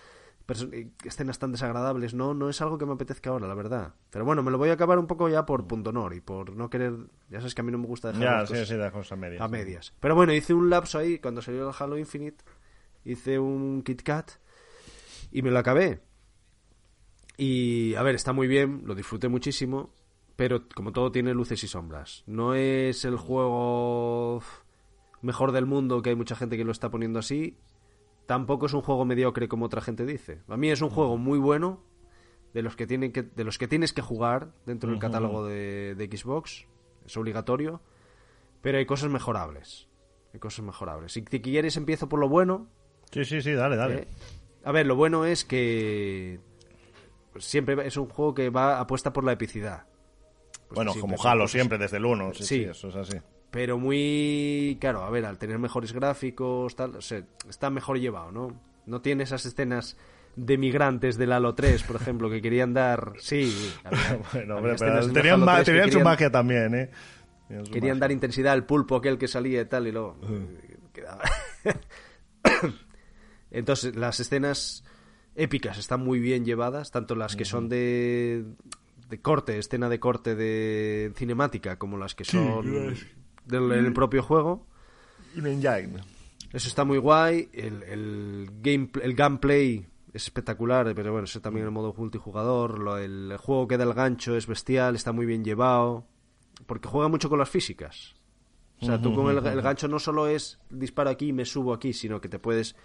eh, 0.72 0.88
escenas 1.04 1.39
tan 1.39 1.51
desagradables, 1.51 2.14
no, 2.14 2.34
no 2.34 2.47
es 2.49 2.62
algo 2.62 2.78
que 2.78 2.86
me 2.86 2.93
apetezca 2.93 3.32
ahora, 3.32 3.49
la 3.49 3.54
verdad. 3.54 3.95
Pero 4.12 4.24
bueno, 4.24 4.43
me 4.43 4.51
lo 4.51 4.58
voy 4.58 4.70
a 4.70 4.74
acabar 4.74 4.97
un 4.97 5.08
poco 5.08 5.28
ya 5.28 5.45
por 5.45 5.68
punto 5.68 5.89
honor 5.89 6.14
y 6.14 6.22
por 6.22 6.56
no 6.56 6.70
querer, 6.70 6.93
ya 7.30 7.39
sabes 7.39 7.54
que 7.54 7.60
a 7.60 7.64
mí 7.66 7.72
no 7.74 7.80
me 7.80 7.88
gusta 7.88 8.08
dejar 8.14 8.24
Ya, 8.24 8.32
las 8.39 8.47
sí, 8.49 8.56
cosas 8.56 8.68
sí, 8.70 8.91
cosas 8.93 9.20
medias. 9.20 9.41
a 9.41 9.47
medias. 9.49 9.93
Pero 9.99 10.16
bueno, 10.16 10.32
hice 10.34 10.54
un 10.54 10.70
lapso 10.70 10.99
ahí 10.99 11.20
cuando 11.20 11.41
salió 11.41 11.68
el 11.68 11.76
Halo 11.78 11.97
Infinite. 11.97 12.45
Hice 13.04 13.38
un 13.39 13.84
Kit 13.84 14.04
Kat 14.04 14.32
y 15.34 15.41
me 15.41 15.51
lo 15.51 15.60
acabé. 15.60 15.99
Y 17.36 17.95
a 17.95 18.04
ver, 18.04 18.16
está 18.16 18.32
muy 18.32 18.47
bien, 18.47 18.84
lo 18.86 18.95
disfruté 18.95 19.28
muchísimo, 19.28 19.93
pero 20.36 20.67
como 20.75 20.91
todo 20.91 21.11
tiene 21.11 21.34
luces 21.34 21.63
y 21.63 21.67
sombras. 21.67 22.23
No 22.25 22.55
es 22.55 23.05
el 23.05 23.17
juego 23.17 24.41
mejor 25.21 25.51
del 25.51 25.65
mundo, 25.65 26.01
que 26.01 26.09
hay 26.09 26.15
mucha 26.15 26.36
gente 26.36 26.57
que 26.57 26.63
lo 26.63 26.71
está 26.71 26.89
poniendo 26.89 27.19
así. 27.19 27.57
Tampoco 28.25 28.65
es 28.65 28.73
un 28.73 28.81
juego 28.81 29.05
mediocre 29.05 29.47
como 29.47 29.65
otra 29.65 29.81
gente 29.81 30.05
dice. 30.05 30.41
A 30.47 30.57
mí 30.57 30.69
es 30.69 30.81
un 30.81 30.89
juego 30.89 31.17
muy 31.17 31.39
bueno, 31.39 31.84
de 32.53 32.61
los 32.61 32.75
que 32.75 32.88
tienen 32.88 33.11
que 33.11 33.23
de 33.23 33.43
los 33.43 33.57
que 33.57 33.67
tienes 33.67 33.93
que 33.93 34.01
jugar 34.01 34.53
dentro 34.65 34.89
del 34.89 34.99
catálogo 34.99 35.45
de, 35.45 35.95
de 35.95 36.17
Xbox, 36.17 36.65
es 37.05 37.17
obligatorio, 37.17 37.81
pero 38.61 38.77
hay 38.77 38.86
cosas 38.86 39.09
mejorables. 39.09 39.89
Hay 40.34 40.39
cosas 40.39 40.65
mejorables. 40.65 41.13
Si 41.13 41.21
te 41.21 41.41
quieres 41.41 41.77
empiezo 41.77 42.09
por 42.09 42.19
lo 42.19 42.29
bueno, 42.29 42.69
Sí, 43.13 43.25
sí, 43.25 43.41
sí, 43.43 43.51
dale, 43.53 43.75
dale. 43.75 43.95
¿eh? 43.95 44.07
A 44.63 44.71
ver, 44.71 44.88
lo 44.88 44.95
bueno 44.95 45.23
es 45.25 45.45
que 45.45 46.39
siempre 47.38 47.86
es 47.86 47.95
un 47.95 48.07
juego 48.07 48.34
que 48.34 48.49
va 48.49 48.79
apuesta 48.79 49.13
por 49.13 49.23
la 49.23 49.34
epicidad. 49.34 49.86
Pues 50.74 50.86
bueno, 50.88 50.99
como 50.99 51.21
Halo 51.24 51.47
siempre, 51.47 51.78
desde 51.78 51.97
el 51.97 52.05
1. 52.05 52.34
Sí, 52.34 52.43
Sí. 52.43 52.45
sí, 52.45 52.63
eso 52.63 52.88
es 52.89 52.95
así. 52.95 53.17
Pero 53.51 53.78
muy 53.78 54.78
claro, 54.82 55.03
a 55.03 55.09
ver, 55.11 55.26
al 55.26 55.38
tener 55.38 55.59
mejores 55.59 55.93
gráficos, 55.93 56.76
tal, 56.76 56.95
o 56.95 57.01
sea, 57.01 57.24
está 57.47 57.69
mejor 57.69 57.99
llevado, 57.99 58.32
¿no? 58.32 58.59
No 58.86 59.01
tiene 59.01 59.24
esas 59.24 59.45
escenas 59.45 59.95
de 60.36 60.57
migrantes 60.57 61.17
del 61.17 61.32
Halo 61.32 61.53
3, 61.53 61.84
por 61.84 61.95
ejemplo, 61.97 62.30
que 62.30 62.41
querían 62.41 62.74
dar, 62.74 63.13
sí, 63.19 63.53
había- 63.84 64.19
Bueno, 64.34 64.57
había 64.57 64.76
pero 64.76 65.07
tenían, 65.11 65.36
Halo 65.36 65.45
ma- 65.45 65.55
3 65.57 65.65
que 65.65 65.71
tenían 65.71 65.86
su 65.86 65.91
querían- 65.99 66.03
magia 66.03 66.32
también, 66.32 66.74
¿eh? 66.76 66.89
Tenían 67.47 67.65
Querían 67.65 67.84
magia. 67.97 67.99
dar 67.99 68.11
intensidad 68.11 68.53
al 68.53 68.65
pulpo 68.65 68.95
aquel 68.95 69.17
que 69.19 69.28
salía 69.28 69.61
y 69.61 69.65
tal, 69.65 69.86
y 69.88 69.91
luego 69.91 70.17
eh, 70.28 70.78
quedaba. 70.91 71.21
Entonces, 73.51 73.95
las 73.95 74.19
escenas 74.19 74.84
épicas 75.36 75.78
están 75.78 76.01
muy 76.03 76.19
bien 76.19 76.45
llevadas, 76.45 76.91
tanto 76.91 77.15
las 77.15 77.36
que 77.36 77.45
son 77.45 77.69
de, 77.69 78.45
de 79.10 79.22
corte, 79.22 79.58
escena 79.58 79.89
de 79.89 79.99
corte 79.99 80.36
de 80.36 81.12
cinemática, 81.16 81.78
como 81.78 81.97
las 81.97 82.16
que 82.16 82.24
son 82.26 82.66
del 83.45 83.93
propio 83.93 84.24
juego. 84.24 84.66
Eso 86.51 86.68
está 86.68 86.84
muy 86.86 86.97
guay. 86.99 87.49
El, 87.54 87.84
el, 87.84 88.49
game, 88.62 88.89
el 89.01 89.16
gameplay 89.16 89.88
es 90.14 90.24
espectacular, 90.24 90.93
pero 90.95 91.12
bueno, 91.12 91.26
eso 91.26 91.41
también 91.41 91.66
el 91.66 91.72
modo 91.72 91.93
multijugador. 91.97 92.78
Lo- 92.80 92.97
el 92.97 93.36
juego 93.39 93.68
que 93.68 93.78
da 93.78 93.84
el 93.86 93.93
gancho 93.93 94.36
es 94.38 94.45
bestial, 94.47 94.95
está 94.95 95.12
muy 95.12 95.26
bien 95.26 95.43
llevado. 95.43 96.06
Porque 96.68 96.88
juega 96.88 97.08
mucho 97.10 97.30
con 97.30 97.39
las 97.39 97.49
físicas. 97.49 98.14
O 98.80 98.86
sea, 98.86 99.01
tú 99.01 99.14
con 99.16 99.30
el, 99.32 99.38
el 99.45 99.62
gancho 99.62 99.88
no 99.88 99.97
solo 99.97 100.28
es 100.28 100.60
disparo 100.70 101.10
aquí 101.10 101.28
y 101.30 101.34
me 101.34 101.45
subo 101.45 101.74
aquí, 101.74 101.93
sino 101.93 102.20
que 102.22 102.30
te 102.30 102.38
puedes 102.38 102.76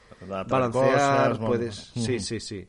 balancear, 0.48 1.30
cosas, 1.32 1.38
puedes... 1.46 1.76
Sí, 2.06 2.20
sí, 2.20 2.40
sí. 2.40 2.68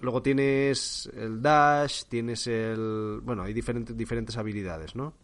Mm, 0.00 0.04
Luego 0.04 0.22
tienes 0.22 1.10
el 1.14 1.40
dash, 1.42 2.04
tienes 2.08 2.46
el... 2.46 3.20
Bueno, 3.22 3.42
hay 3.42 3.52
diferentes, 3.52 3.96
diferentes 3.96 4.36
habilidades, 4.36 4.94
¿no? 4.94 5.14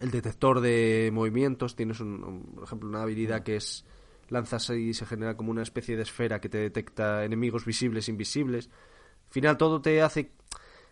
el 0.00 0.10
detector 0.10 0.60
de 0.60 1.10
movimientos, 1.12 1.76
tienes 1.76 2.00
un, 2.00 2.24
un- 2.24 2.42
por 2.54 2.64
ejemplo 2.64 2.88
una 2.88 3.02
habilidad 3.02 3.42
que 3.42 3.56
es 3.56 3.84
lanzas 4.30 4.70
y 4.70 4.94
se 4.94 5.04
genera 5.04 5.36
como 5.36 5.50
una 5.50 5.62
especie 5.62 5.94
de 5.96 6.02
esfera 6.04 6.40
que 6.40 6.48
te 6.48 6.56
detecta 6.58 7.22
enemigos 7.24 7.66
visibles 7.66 8.08
e 8.08 8.12
invisibles. 8.12 8.68
Al 9.26 9.32
final 9.32 9.58
todo 9.58 9.82
te 9.82 10.00
hace 10.00 10.32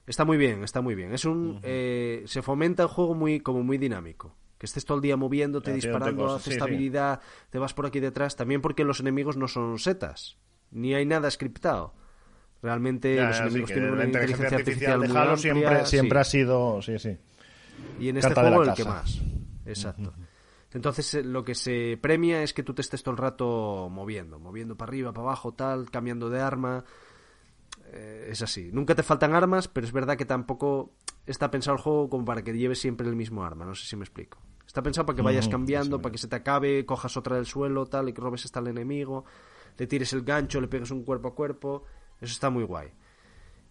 está 0.07 0.27
muy 0.27 0.37
bien, 0.37 0.63
está 0.63 0.83
muy 0.83 0.95
bien. 0.95 1.15
Es 1.15 1.25
un 1.25 1.59
eh, 1.63 2.23
se 2.27 2.43
fomenta 2.43 2.83
el 2.83 2.89
juego 2.91 3.15
muy 3.15 3.41
como 3.41 3.63
muy 3.63 3.79
dinámico. 3.79 4.35
Que 4.59 4.67
estés 4.67 4.85
todo 4.85 4.97
el 4.99 5.03
día 5.03 5.17
moviéndote, 5.17 5.73
disparando, 5.73 6.25
cosas, 6.25 6.37
haces 6.43 6.45
sí, 6.47 6.51
esta 6.57 6.65
sí. 6.67 6.71
habilidad, 6.71 7.21
te 7.49 7.59
vas 7.59 7.73
por 7.73 7.87
aquí 7.87 8.01
detrás, 8.01 8.37
también 8.37 8.61
porque 8.61 8.85
los 8.85 8.99
enemigos 9.01 9.37
no 9.39 9.47
son 9.49 9.79
setas, 9.79 10.37
ni 10.73 10.95
hay 10.95 11.07
nada 11.07 11.31
scriptado. 11.31 11.95
Realmente 12.63 13.15
Ya, 13.15 13.29
los 13.29 13.37
sí, 13.37 13.43
enemigos 13.43 13.71
tienen 13.71 13.91
una 13.91 14.05
inteligencia 14.05 14.59
artificial 14.59 15.01
de 15.01 15.09
muy 15.09 15.17
Halo 15.17 15.31
amplia, 15.33 15.87
siempre, 15.87 16.17
sí. 16.17 16.21
ha 16.21 16.25
sido... 16.25 16.83
Sí, 16.83 16.99
sí. 16.99 17.17
Y 18.01 18.09
en 18.09 18.17
este 18.17 18.35
Carta 18.35 18.49
juego 18.49 18.63
el 18.65 18.75
que 18.75 18.85
más. 18.85 19.21
Exacto. 19.65 20.13
Entonces 20.73 21.15
eh, 21.15 21.23
lo 21.23 21.45
que 21.45 21.55
se 21.55 21.99
premia 22.01 22.43
es 22.43 22.53
que 22.53 22.63
tú 22.63 22.75
te 22.75 22.83
estés 22.83 23.03
todo 23.03 23.13
el 23.13 23.19
rato 23.19 23.89
moviendo, 23.91 24.39
moviendo 24.39 24.77
para 24.77 24.91
arriba, 24.91 25.13
para 25.13 25.29
abajo, 25.29 25.53
tal, 25.53 25.91
cambiando 25.91 26.29
de 26.31 26.41
arma. 26.41 26.85
Eh, 27.93 28.29
es 28.31 28.43
así. 28.43 28.71
Nunca 28.73 28.95
te 28.95 29.03
faltan 29.03 29.35
armas, 29.35 29.69
pero 29.69 29.87
es 29.87 29.93
verdad 29.93 30.17
que 30.17 30.27
tampoco 30.27 30.93
está 31.27 31.51
pensado 31.51 31.77
el 31.77 31.83
juego 31.83 32.09
como 32.09 32.25
para 32.25 32.43
que 32.43 32.53
lleves 32.53 32.81
siempre 32.81 33.07
el 33.09 33.17
mismo 33.17 33.45
arma. 33.45 33.65
No 33.65 33.75
sé 33.75 33.87
si 33.87 33.97
me 33.97 34.05
explico. 34.05 34.39
Está 34.67 34.83
pensado 34.83 35.07
para 35.07 35.17
que 35.17 35.23
vayas 35.23 35.49
cambiando, 35.49 36.03
para 36.03 36.13
que 36.13 36.19
se 36.19 36.29
te 36.29 36.37
acabe, 36.37 36.85
cojas 36.85 37.17
otra 37.17 37.37
del 37.37 37.47
suelo, 37.47 37.87
tal, 37.87 38.11
y 38.11 38.13
que 38.13 38.21
robes 38.21 38.45
esta 38.45 38.59
al 38.59 38.67
enemigo, 38.67 39.25
le 39.79 39.87
tires 39.87 40.13
el 40.13 40.23
gancho, 40.23 40.61
le 40.61 40.69
pegues 40.69 40.91
un 40.91 41.05
cuerpo 41.05 41.29
a 41.29 41.35
cuerpo. 41.35 41.85
Eso 42.21 42.33
está 42.33 42.51
muy 42.51 42.65
guay. 42.65 42.89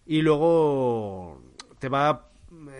Y 0.06 0.22
luego 0.22 1.42
te 1.78 1.88
va 1.88 2.30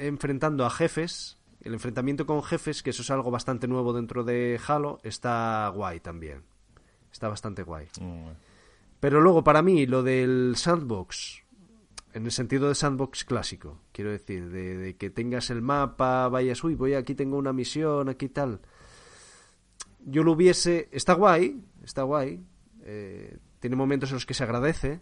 enfrentando 0.01 0.65
a 0.65 0.71
jefes. 0.71 1.39
El 1.61 1.75
enfrentamiento 1.75 2.25
con 2.25 2.43
jefes, 2.43 2.83
que 2.83 2.91
eso 2.91 3.03
es 3.03 3.11
algo 3.11 3.31
bastante 3.31 3.69
nuevo 3.69 3.93
dentro 3.93 4.25
de 4.25 4.59
Halo, 4.67 4.99
está 5.03 5.71
guay 5.75 6.01
también. 6.01 6.43
Está 7.13 7.29
bastante 7.29 7.63
guay. 7.65 7.87
Mm, 8.01 8.29
Pero 9.01 9.21
luego, 9.21 9.43
para 9.45 9.61
mí, 9.63 9.85
lo 9.87 10.03
del 10.03 10.55
sandbox, 10.57 11.43
en 12.15 12.25
el 12.25 12.33
sentido 12.33 12.69
de 12.69 12.75
sandbox 12.75 13.25
clásico, 13.25 13.81
quiero 13.93 14.11
decir, 14.11 14.49
de, 14.51 14.77
de 14.79 14.97
que 14.97 15.11
tengas 15.11 15.51
el 15.51 15.61
mapa, 15.61 16.29
vayas, 16.29 16.63
uy, 16.65 16.75
voy 16.75 16.95
aquí, 16.95 17.15
tengo 17.15 17.37
una 17.37 17.53
misión, 17.53 18.09
aquí 18.09 18.29
tal. 18.29 18.61
Yo 20.05 20.23
lo 20.23 20.33
hubiese. 20.33 20.89
Está 20.93 21.15
guay, 21.15 21.61
está 21.85 22.03
guay. 22.05 22.41
eh, 22.83 23.37
tiene 23.61 23.75
momentos 23.77 24.11
en 24.11 24.15
los 24.15 24.25
que 24.27 24.35
se 24.35 24.45
agradece. 24.45 25.01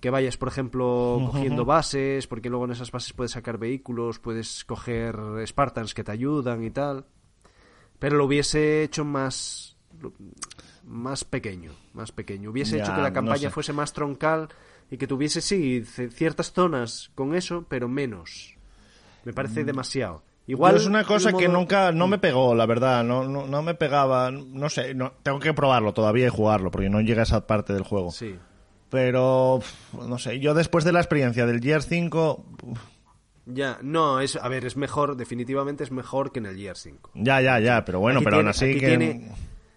Que 0.00 0.10
vayas, 0.10 0.36
por 0.36 0.48
ejemplo, 0.48 1.20
cogiendo 1.32 1.64
bases, 1.64 2.26
porque 2.26 2.48
luego 2.50 2.64
en 2.66 2.70
esas 2.72 2.92
bases 2.92 3.12
puedes 3.12 3.32
sacar 3.32 3.58
vehículos, 3.58 4.18
puedes 4.20 4.64
coger 4.64 5.16
Spartans 5.46 5.92
que 5.94 6.04
te 6.04 6.12
ayudan 6.12 6.62
y 6.62 6.70
tal. 6.70 7.06
Pero 7.98 8.16
lo 8.16 8.24
hubiese 8.26 8.84
hecho 8.84 9.04
más 9.04 9.76
más 10.84 11.24
pequeño, 11.24 11.72
más 11.92 12.12
pequeño. 12.12 12.50
Hubiese 12.50 12.76
Ya, 12.78 12.84
hecho 12.84 12.94
que 12.94 13.02
la 13.02 13.08
no 13.10 13.14
campaña 13.14 13.38
sé. 13.40 13.50
fuese 13.50 13.72
más 13.72 13.92
troncal 13.92 14.48
y 14.90 14.96
que 14.96 15.06
tuviese 15.06 15.40
sí 15.40 15.84
ciertas 15.84 16.52
zonas 16.52 17.10
con 17.14 17.34
eso, 17.34 17.66
pero 17.68 17.88
menos. 17.88 18.56
Me 19.24 19.32
parece 19.32 19.64
demasiado. 19.64 20.22
Igual 20.46 20.76
Yo 20.76 20.80
es 20.80 20.86
una 20.86 21.04
cosa 21.04 21.32
que 21.34 21.46
nunca 21.48 21.92
no 21.92 22.06
me 22.08 22.16
pegó, 22.18 22.54
la 22.54 22.64
verdad, 22.64 23.04
no, 23.04 23.28
no, 23.28 23.46
no 23.46 23.62
me 23.62 23.74
pegaba, 23.74 24.30
no 24.30 24.70
sé, 24.70 24.94
no, 24.94 25.12
tengo 25.22 25.40
que 25.40 25.52
probarlo 25.52 25.92
todavía 25.92 26.26
y 26.26 26.30
jugarlo, 26.30 26.70
porque 26.70 26.88
no 26.88 27.02
llega 27.02 27.20
a 27.20 27.24
esa 27.24 27.46
parte 27.46 27.74
del 27.74 27.82
juego. 27.82 28.10
Sí. 28.12 28.38
Pero, 28.90 29.60
no 29.92 30.18
sé, 30.18 30.40
yo 30.40 30.54
después 30.54 30.84
de 30.84 30.92
la 30.92 31.00
experiencia 31.00 31.44
del 31.46 31.60
Gear 31.60 31.82
5, 31.82 32.46
uf, 32.62 32.78
Ya, 33.46 33.78
no, 33.82 34.20
es 34.20 34.36
a 34.36 34.48
ver, 34.48 34.64
es 34.64 34.76
mejor, 34.76 35.16
definitivamente 35.16 35.84
es 35.84 35.90
mejor 35.90 36.32
que 36.32 36.38
en 36.38 36.46
el 36.46 36.56
Gear 36.56 36.76
5. 36.76 37.10
ya, 37.14 37.40
ya, 37.40 37.58
ya, 37.60 37.84
pero 37.84 38.00
bueno, 38.00 38.18
Aquí 38.20 38.24
pero 38.24 38.36
tiene- 38.38 38.48
aún 38.48 38.50
así 38.50 38.72
que... 38.80 38.86
tiene, 38.86 39.32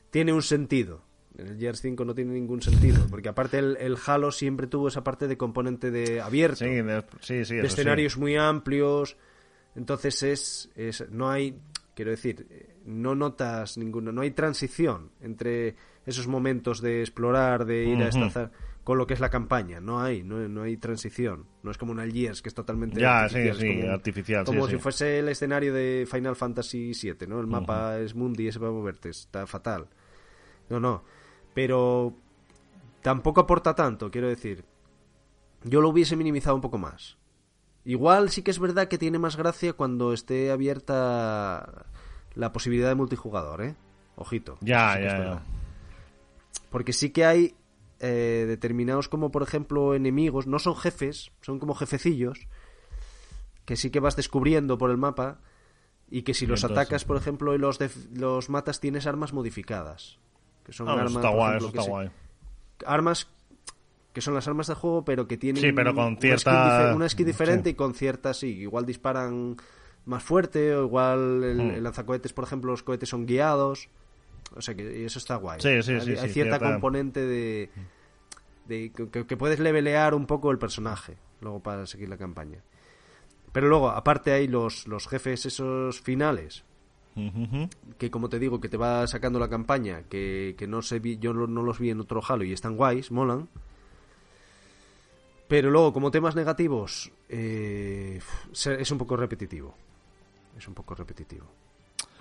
tiene 0.10 0.34
un 0.34 0.42
sentido. 0.42 1.02
En 1.38 1.48
el 1.48 1.58
Gear 1.58 1.76
5 1.78 2.04
no 2.06 2.14
tiene 2.14 2.34
ningún 2.34 2.62
sentido, 2.62 3.06
porque 3.10 3.30
aparte 3.30 3.58
el, 3.60 3.78
el 3.80 3.98
Halo 4.06 4.32
siempre 4.32 4.68
tuvo 4.68 4.90
esa 4.90 5.04
parte 5.04 5.28
de 5.28 5.38
componente 5.38 5.90
de 5.90 6.22
abierto. 6.22 6.58
Sí, 6.58 6.66
de- 6.70 7.04
sí, 7.22 7.46
sí, 7.46 7.56
de 7.56 7.68
escenarios 7.68 8.18
muy 8.18 8.36
amplios. 8.36 9.16
Entonces 9.76 10.22
es, 10.24 10.70
es 10.76 11.10
no 11.10 11.30
hay, 11.30 11.58
quiero 11.96 12.12
decir, 12.12 12.46
no 12.86 13.16
notas 13.16 13.78
ninguno, 13.78 14.12
no 14.12 14.22
hay 14.22 14.32
transición 14.32 15.12
entre 15.22 15.76
esos 16.06 16.28
momentos 16.28 16.82
de 16.82 17.00
explorar, 17.02 17.66
de 17.66 17.86
ir 17.86 18.04
a 18.04 18.10
esta 18.10 18.22
Ujú. 18.26 18.30
za- 18.32 18.52
con 18.84 18.98
lo 18.98 19.06
que 19.08 19.14
es 19.14 19.20
la 19.20 19.30
campaña. 19.30 19.80
No 19.80 20.02
hay, 20.02 20.24
no, 20.24 20.38
no 20.50 20.64
hay 20.64 20.78
transición. 20.78 21.46
No 21.64 21.72
es 21.72 21.78
como 21.78 22.00
el 22.00 22.12
Gears 22.12 22.42
que 22.42 22.50
es 22.50 22.56
totalmente 22.56 23.00
Ya, 23.00 23.22
artificial. 23.24 23.58
sí, 23.58 23.80
como, 23.82 23.92
artificial, 23.94 24.46
sí, 24.46 24.52
Como 24.52 24.66
sí. 24.68 24.72
si 24.74 24.78
fuese 24.80 25.20
el 25.20 25.30
escenario 25.30 25.74
de 25.74 26.08
Final 26.10 26.36
Fantasy 26.36 26.92
VII, 27.00 27.28
¿no? 27.28 27.40
El 27.40 27.48
mapa 27.48 28.00
es 28.00 28.16
mundi 28.16 28.46
y 28.46 28.48
ese 28.48 28.60
para 28.60 28.72
moverte, 28.72 29.10
está 29.10 29.46
fatal. 29.46 29.88
No, 30.70 30.80
no. 30.80 31.04
Pero 31.54 32.16
tampoco 33.02 33.42
aporta 33.42 33.76
tanto, 33.76 34.10
quiero 34.10 34.28
decir. 34.28 34.64
Yo 35.64 35.80
lo 35.82 35.90
hubiese 35.90 36.16
minimizado 36.16 36.56
un 36.56 36.62
poco 36.62 36.78
más. 36.80 37.18
Igual 37.86 38.30
sí 38.30 38.42
que 38.42 38.52
es 38.52 38.60
verdad 38.60 38.88
que 38.88 38.98
tiene 38.98 39.20
más 39.20 39.38
gracia 39.38 39.74
cuando 39.74 40.14
esté 40.14 40.50
abierta 40.52 41.86
la 42.36 42.52
posibilidad 42.52 42.90
de 42.90 42.96
multijugador, 42.96 43.62
¿eh? 43.64 43.76
Ojito. 44.16 44.58
Ya, 44.62 44.96
Sí 44.96 45.04
ya, 45.04 45.18
ya. 45.18 45.44
Porque 46.70 46.94
sí 46.94 47.10
que 47.12 47.26
hay 47.26 47.56
eh, 48.02 48.46
determinados 48.48 49.08
como, 49.08 49.32
por 49.32 49.44
ejemplo, 49.44 49.94
enemigos, 49.96 50.48
no 50.48 50.60
son 50.60 50.76
jefes, 50.76 51.32
son 51.42 51.60
como 51.60 51.76
jefecillos, 51.76 52.48
que 53.66 53.76
sí 53.76 53.92
que 53.92 54.00
vas 54.00 54.16
descubriendo 54.16 54.78
por 54.78 54.90
el 54.90 54.98
mapa 54.98 55.40
y 56.10 56.24
que 56.24 56.34
si 56.34 56.46
los 56.48 56.64
Entonces, 56.64 56.78
atacas, 56.84 57.06
por 57.06 57.16
ejemplo, 57.18 57.54
y 57.56 57.58
los, 57.58 57.80
def- 57.80 58.08
los 58.14 58.50
matas, 58.50 58.80
tienes 58.80 59.08
armas 59.08 59.34
modificadas. 59.34 60.18
Que 60.66 60.74
son 60.74 60.90
Ah, 60.90 60.94
eso 60.94 61.00
armas, 61.02 61.16
está 61.16 61.28
por 61.30 61.38
guay, 61.38 61.50
ejemplo, 61.58 61.68
eso 61.68 61.72
que 61.72 61.78
está 61.80 61.84
se- 61.86 61.90
guay. 61.90 62.10
armas 62.86 63.28
que 64.14 64.20
son 64.22 64.34
las 64.34 64.46
armas 64.48 64.68
de 64.68 64.74
juego, 64.76 65.06
pero 65.06 65.26
que 65.28 65.38
tienen 65.38 65.62
Sí, 65.64 65.72
pero 65.72 65.94
con 65.96 66.04
una 66.04 66.16
skin 66.18 66.22
cierta- 66.22 66.92
dife- 66.92 66.96
una 66.96 67.08
skin 67.10 67.26
diferente 67.26 67.70
sí. 67.70 67.74
y 67.74 67.76
con 67.76 67.94
ciertas, 67.94 68.38
sí, 68.40 68.48
igual 68.60 68.86
disparan 68.86 69.56
más 70.06 70.22
fuerte 70.24 70.76
o 70.76 70.84
igual 70.84 71.44
el, 71.46 71.58
Hmm. 71.58 71.70
el 71.76 71.84
lanzacohetes, 71.84 72.34
por 72.34 72.44
ejemplo, 72.44 72.72
los 72.72 72.84
cohetes 72.84 73.08
son 73.08 73.26
guiados. 73.26 73.88
O 74.56 74.62
sea, 74.62 74.76
que 74.76 75.06
eso 75.06 75.18
está 75.20 75.36
guay. 75.36 75.60
Sí, 75.62 75.82
sí, 75.82 75.94
hay, 75.94 76.02
sí, 76.02 76.12
hay 76.12 76.18
sí, 76.28 76.34
cierta 76.34 76.58
cierta- 76.58 76.72
componente 76.74 77.22
de, 77.26 77.70
de 78.66 78.92
que, 78.92 79.26
que 79.26 79.38
puedes 79.38 79.60
levelear 79.60 80.14
un 80.14 80.26
poco 80.28 80.52
el 80.52 80.58
personaje 80.60 81.18
luego 81.40 81.62
para 81.62 81.86
seguir 81.88 82.10
la 82.10 82.18
campaña. 82.18 82.60
Pero 83.52 83.68
luego, 83.68 83.90
aparte 83.90 84.32
hay 84.32 84.48
los, 84.48 84.88
los 84.88 85.08
jefes 85.08 85.46
esos 85.46 86.02
finales, 86.02 86.64
que 87.98 88.10
como 88.12 88.30
te 88.30 88.40
digo, 88.40 88.62
que 88.62 88.70
te 88.70 88.78
va 88.78 89.06
sacando 89.08 89.40
la 89.40 89.50
campaña, 89.50 90.04
que, 90.04 90.56
que 90.58 90.68
no 90.68 90.82
sé, 90.82 91.00
vi- 91.00 91.18
yo 91.18 91.34
no, 91.34 91.46
los 91.62 91.80
vi 91.80 91.90
en 91.90 92.00
otro 92.00 92.22
Halo 92.26 92.44
y 92.46 92.54
están 92.54 92.78
guays, 92.78 93.12
molan. 93.12 93.50
Pero 95.48 95.70
luego, 95.70 95.92
como 95.92 96.12
temas 96.12 96.36
negativos, 96.36 97.12
eh, 97.28 98.20
se- 98.54 98.82
es 98.82 98.90
un 98.92 98.98
poco 98.98 99.18
repetitivo. 99.18 99.76
Es 100.58 100.68
un 100.68 100.74
poco 100.74 100.96
repetitivo. 100.96 101.46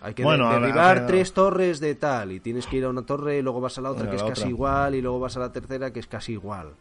Hay 0.02 0.14
que 0.14 0.22
Bueno, 0.24 0.48
de- 0.48 0.50
a 0.50 0.58
ver, 0.58 0.62
derribar 0.68 0.96
a 0.96 1.00
ver, 1.00 1.06
tres 1.06 1.32
torres 1.34 1.78
de 1.80 1.94
tal 1.94 2.32
y 2.32 2.40
tienes 2.40 2.66
que 2.66 2.76
ir 2.78 2.84
a 2.84 2.88
una 2.88 3.02
torre 3.02 3.38
y 3.38 3.42
luego 3.42 3.60
vas 3.60 3.76
a 3.78 3.80
la 3.82 3.90
otra 3.90 4.08
que 4.08 4.16
es 4.16 4.22
casi 4.22 4.48
igual 4.48 4.94
y 4.94 5.02
luego 5.02 5.20
vas 5.20 5.36
a 5.36 5.40
la 5.40 5.52
tercera 5.52 5.92
que 5.92 6.00
es 6.00 6.06
casi 6.06 6.32
igual. 6.32 6.72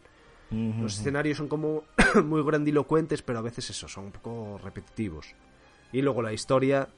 Los 0.50 0.98
escenarios 0.98 1.36
son 1.38 1.46
como 1.48 1.84
muy 2.24 2.42
grandilocuentes, 2.42 3.22
pero 3.22 3.38
a 3.38 3.42
veces 3.42 3.68
eso, 3.70 3.86
son 3.88 4.06
un 4.06 4.12
poco 4.12 4.58
repetitivos. 4.64 5.34
Y 5.92 6.02
luego 6.02 6.22
la 6.22 6.32
historia, 6.32 6.88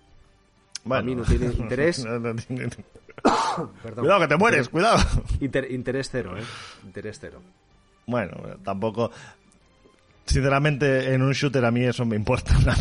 a 0.89 1.03
mí 1.03 1.15
no 1.15 1.23
tiene 1.25 1.47
interés. 1.59 2.07
Perdón. 3.83 4.05
cuidado 4.05 4.21
que 4.21 4.29
te 4.29 4.37
mueres, 4.37 4.69
cuidado. 4.69 4.99
Inter- 5.41 5.71
interés 5.71 6.09
cero, 6.11 6.35
¿eh? 6.39 6.43
Interés 6.85 7.19
cero. 7.21 7.41
Bueno, 8.07 8.37
tampoco. 8.65 9.11
Sinceramente, 10.25 11.13
en 11.13 11.23
un 11.23 11.33
shooter 11.33 11.65
a 11.65 11.71
mí 11.71 11.85
eso 11.85 12.05
me 12.07 12.17
importa 12.17 12.57
una, 12.59 12.77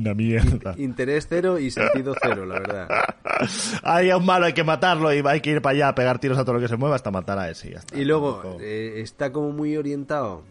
una 0.00 0.14
mierda. 0.14 0.74
Interés 0.76 1.26
cero 1.28 1.58
y 1.58 1.70
sentido 1.70 2.14
cero, 2.20 2.44
la 2.46 2.54
verdad. 2.58 2.88
Hay 3.82 4.10
a 4.10 4.16
un 4.16 4.26
malo, 4.26 4.46
hay 4.46 4.52
que 4.52 4.64
matarlo 4.64 5.12
y 5.14 5.22
hay 5.24 5.40
que 5.40 5.50
ir 5.50 5.62
para 5.62 5.74
allá 5.74 5.88
a 5.88 5.94
pegar 5.94 6.18
tiros 6.18 6.36
a 6.38 6.44
todo 6.44 6.54
lo 6.54 6.60
que 6.60 6.68
se 6.68 6.76
mueva 6.76 6.96
hasta 6.96 7.10
matar 7.10 7.38
a 7.38 7.48
ese 7.50 7.68
y 7.68 7.72
ya 7.72 7.78
está. 7.78 7.96
Y 7.96 8.04
luego 8.04 8.58
eh, 8.60 8.94
está 8.96 9.32
como 9.32 9.52
muy 9.52 9.76
orientado, 9.76 10.42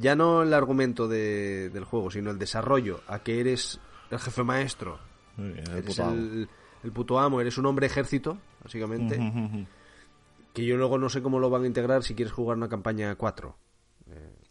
ya 0.00 0.16
no 0.16 0.42
el 0.42 0.52
argumento 0.52 1.06
de- 1.08 1.70
del 1.70 1.84
juego, 1.84 2.10
sino 2.10 2.30
el 2.30 2.38
desarrollo, 2.38 3.00
a 3.06 3.20
que 3.20 3.40
eres 3.40 3.80
el 4.10 4.18
jefe 4.18 4.42
maestro, 4.42 4.98
bien, 5.36 5.58
el 5.58 5.68
eres 5.78 5.84
puto 5.84 6.02
amo. 6.04 6.12
el, 6.14 6.48
el 6.84 6.92
puto 6.92 7.18
amo, 7.20 7.40
eres 7.40 7.56
un 7.56 7.66
hombre 7.66 7.86
ejército, 7.86 8.36
básicamente, 8.64 9.16
que 10.52 10.64
yo 10.66 10.76
luego 10.76 10.98
no 10.98 11.08
sé 11.08 11.22
cómo 11.22 11.38
lo 11.38 11.48
van 11.50 11.62
a 11.62 11.66
integrar 11.66 12.02
si 12.02 12.14
quieres 12.14 12.32
jugar 12.32 12.56
una 12.56 12.68
campaña 12.68 13.14
4. 13.14 13.56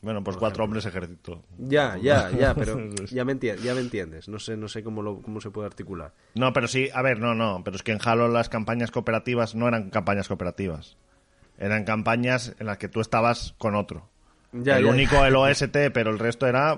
Bueno, 0.02 0.24
pues 0.24 0.36
cuatro 0.38 0.64
hombres 0.64 0.86
ejército. 0.86 1.44
Ya, 1.60 1.96
ya, 1.98 2.30
ya, 2.38 2.56
pero 2.56 2.78
ya 3.12 3.24
me, 3.26 3.36
enti- 3.40 3.56
ya 3.62 3.74
me 3.76 3.82
entiendes. 3.82 4.28
No 4.28 4.40
sé, 4.40 4.58
no 4.58 4.68
sé 4.68 4.84
cómo, 4.84 5.02
lo, 5.02 5.22
cómo 5.22 5.40
se 5.42 5.52
puede 5.52 5.68
articular. 5.68 6.14
No, 6.36 6.52
pero 6.54 6.68
sí, 6.68 6.90
a 6.94 7.02
ver, 7.02 7.20
no, 7.20 7.36
no, 7.36 7.62
pero 7.64 7.76
es 7.76 7.84
que 7.84 7.92
en 7.92 8.00
Halo 8.04 8.28
las 8.28 8.50
campañas 8.50 8.90
cooperativas 8.92 9.54
no 9.56 9.68
eran 9.68 9.90
campañas 9.92 10.28
cooperativas. 10.28 10.98
Eran 11.60 11.84
campañas 11.84 12.56
en 12.60 12.66
las 12.66 12.78
que 12.80 12.88
tú 12.90 13.02
estabas 13.02 13.54
con 13.60 13.76
otro. 13.76 14.10
Ya, 14.54 14.80
el 14.80 14.86
ya. 14.86 14.92
único 14.92 15.24
el 15.24 15.36
OST, 15.36 15.78
pero 15.94 16.10
el 16.10 16.20
resto 16.20 16.46
era. 16.48 16.78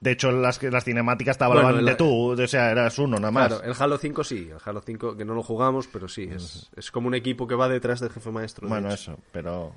De 0.00 0.10
hecho, 0.12 0.30
las, 0.30 0.62
las 0.62 0.84
cinemáticas 0.84 1.38
te 1.38 1.44
hablaban 1.44 1.72
Bueno, 1.72 1.78
de 1.86 1.92
la- 1.92 1.96
tú, 1.96 2.32
o 2.40 2.46
sea, 2.46 2.70
eras 2.70 2.98
uno 2.98 3.16
nada 3.18 3.30
más. 3.32 3.48
Claro, 3.48 3.64
el 3.64 3.74
Halo 3.76 3.96
5 3.98 4.22
sí, 4.22 4.48
el 4.50 4.58
Halo 4.64 4.80
5 4.80 5.16
que 5.16 5.24
no 5.24 5.34
lo 5.34 5.42
jugamos, 5.42 5.88
pero 5.88 6.06
sí, 6.08 6.28
es, 6.30 6.70
es 6.76 6.90
como 6.92 7.08
un 7.08 7.14
equipo 7.14 7.46
que 7.48 7.54
va 7.56 7.68
detrás 7.68 7.98
del 8.00 8.10
jefe 8.10 8.30
maestro. 8.30 8.66
de 8.68 8.70
Bueno, 8.74 8.88
hecho. 8.88 9.12
eso, 9.12 9.18
pero. 9.32 9.72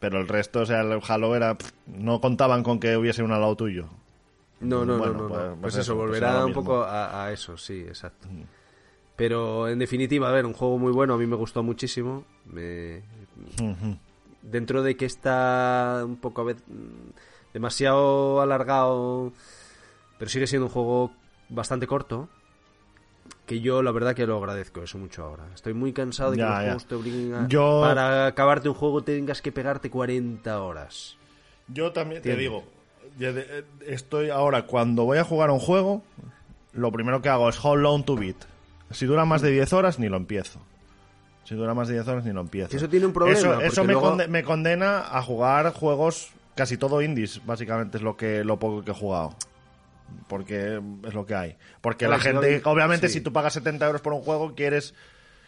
Pero 0.00 0.20
el 0.20 0.28
resto, 0.28 0.60
o 0.60 0.66
sea, 0.66 0.80
el 0.82 1.00
Halo 1.06 1.34
era. 1.34 1.56
pff, 1.56 1.72
No 1.86 2.20
contaban 2.20 2.62
con 2.62 2.78
que 2.78 2.96
hubiese 2.96 3.22
uno 3.22 3.34
al 3.34 3.40
lado 3.40 3.56
tuyo. 3.56 3.86
No, 4.60 4.84
no, 4.84 4.98
Bueno, 4.98 5.14
no, 5.14 5.22
no, 5.22 5.28
pues- 5.28 5.40
no. 5.40 5.46
pues 5.48 5.60
Pues, 5.60 5.74
eso, 5.74 5.80
eso, 5.80 5.94
pues 5.96 6.06
volverá 6.08 6.44
un 6.46 6.52
poco 6.52 6.82
a, 6.82 7.24
a 7.24 7.32
eso, 7.32 7.56
sí, 7.56 7.80
exacto. 7.80 8.28
Pero 9.16 9.68
en 9.68 9.78
definitiva, 9.80 10.28
a 10.28 10.32
ver, 10.32 10.46
un 10.46 10.52
juego 10.52 10.78
muy 10.78 10.92
bueno, 10.92 11.14
a 11.14 11.18
mí 11.18 11.26
me 11.26 11.34
gustó 11.36 11.62
muchísimo. 11.62 12.24
Me... 12.46 13.02
Dentro 14.42 14.82
de 14.82 14.96
que 14.96 15.04
está 15.06 16.02
un 16.04 16.16
poco 16.16 16.42
a 16.42 16.44
mm, 16.54 16.56
demasiado 17.52 18.40
alargado, 18.40 19.32
pero 20.18 20.28
sigue 20.30 20.46
siendo 20.46 20.66
un 20.66 20.72
juego 20.72 21.12
bastante 21.48 21.86
corto. 21.88 22.28
Que 23.48 23.60
yo 23.60 23.82
la 23.82 23.90
verdad 23.92 24.14
que 24.14 24.26
lo 24.26 24.36
agradezco 24.36 24.82
eso 24.82 24.98
mucho 24.98 25.24
ahora. 25.24 25.46
Estoy 25.54 25.72
muy 25.74 25.92
cansado 25.92 26.30
de 26.32 26.36
que 26.36 26.42
Ya, 26.42 26.48
los 26.50 26.56
ya. 26.58 26.62
juegos 26.64 26.86
te 26.86 26.94
obliguen 26.94 27.34
a... 27.34 27.48
Yo- 27.48 27.80
Para 27.82 28.26
acabarte 28.26 28.68
un 28.68 28.74
juego 28.74 29.02
tengas 29.02 29.40
que 29.42 29.50
pegarte 29.50 29.90
40 29.90 30.62
horas. 30.62 31.16
Yo 31.66 31.90
también 31.92 32.20
te 32.22 32.36
digo, 32.36 32.64
eh, 33.18 33.64
estoy 33.86 34.28
ahora, 34.30 34.66
cuando 34.66 35.04
voy 35.04 35.18
a 35.18 35.24
jugar 35.24 35.48
a 35.50 35.52
un 35.54 35.58
juego, 35.60 36.02
lo 36.74 36.92
primero 36.92 37.22
que 37.22 37.28
hago 37.30 37.48
es 37.48 37.62
how 37.64 37.74
long 37.74 38.04
to 38.04 38.16
beat. 38.16 38.36
Si 38.90 39.06
dura 39.06 39.24
más 39.24 39.40
de 39.42 39.50
10 39.50 39.72
horas, 39.72 39.98
ni 39.98 40.08
lo 40.08 40.16
empiezo. 40.18 40.60
Si 41.44 41.54
dura 41.54 41.72
más 41.72 41.88
de 41.88 41.94
10 41.94 42.06
horas, 42.08 42.24
ni 42.26 42.32
lo 42.32 42.42
empiezo. 42.42 42.76
Eso 42.76 42.88
tiene 42.88 43.06
un 43.06 43.12
problema, 43.14 43.38
Eso, 43.38 43.60
eso 43.62 43.84
me, 43.84 43.94
luego- 43.94 44.10
conde- 44.10 44.28
me 44.28 44.44
condena 44.44 45.00
a 45.10 45.22
jugar 45.22 45.72
juegos 45.72 46.30
casi 46.54 46.76
todo 46.76 47.00
indies, 47.00 47.40
básicamente 47.46 47.96
es 47.96 48.02
lo 48.02 48.16
que 48.16 48.44
lo 48.44 48.58
poco 48.58 48.84
que 48.84 48.90
he 48.90 48.94
jugado. 48.94 49.34
Porque 50.28 50.80
es 51.04 51.14
lo 51.14 51.26
que 51.26 51.34
hay. 51.34 51.56
Porque 51.80 52.08
la 52.08 52.18
gente, 52.18 52.60
obviamente, 52.64 53.08
sí. 53.08 53.14
si 53.14 53.20
tú 53.20 53.32
pagas 53.32 53.54
70 53.54 53.86
euros 53.86 54.00
por 54.00 54.12
un 54.12 54.22
juego, 54.22 54.54
quieres 54.54 54.94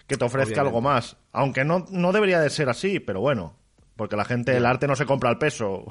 que 0.06 0.16
te 0.16 0.24
ofrezca 0.24 0.54
Obviamente. 0.54 0.60
algo 0.60 0.80
más. 0.80 1.16
Aunque 1.32 1.64
no, 1.64 1.86
no 1.90 2.12
debería 2.12 2.40
de 2.40 2.50
ser 2.50 2.68
así, 2.68 2.98
pero 3.00 3.20
bueno. 3.20 3.56
Porque 3.96 4.16
la 4.16 4.24
gente, 4.24 4.56
el 4.56 4.64
arte 4.64 4.86
no 4.86 4.96
se 4.96 5.06
compra 5.06 5.28
al 5.28 5.38
peso. 5.38 5.84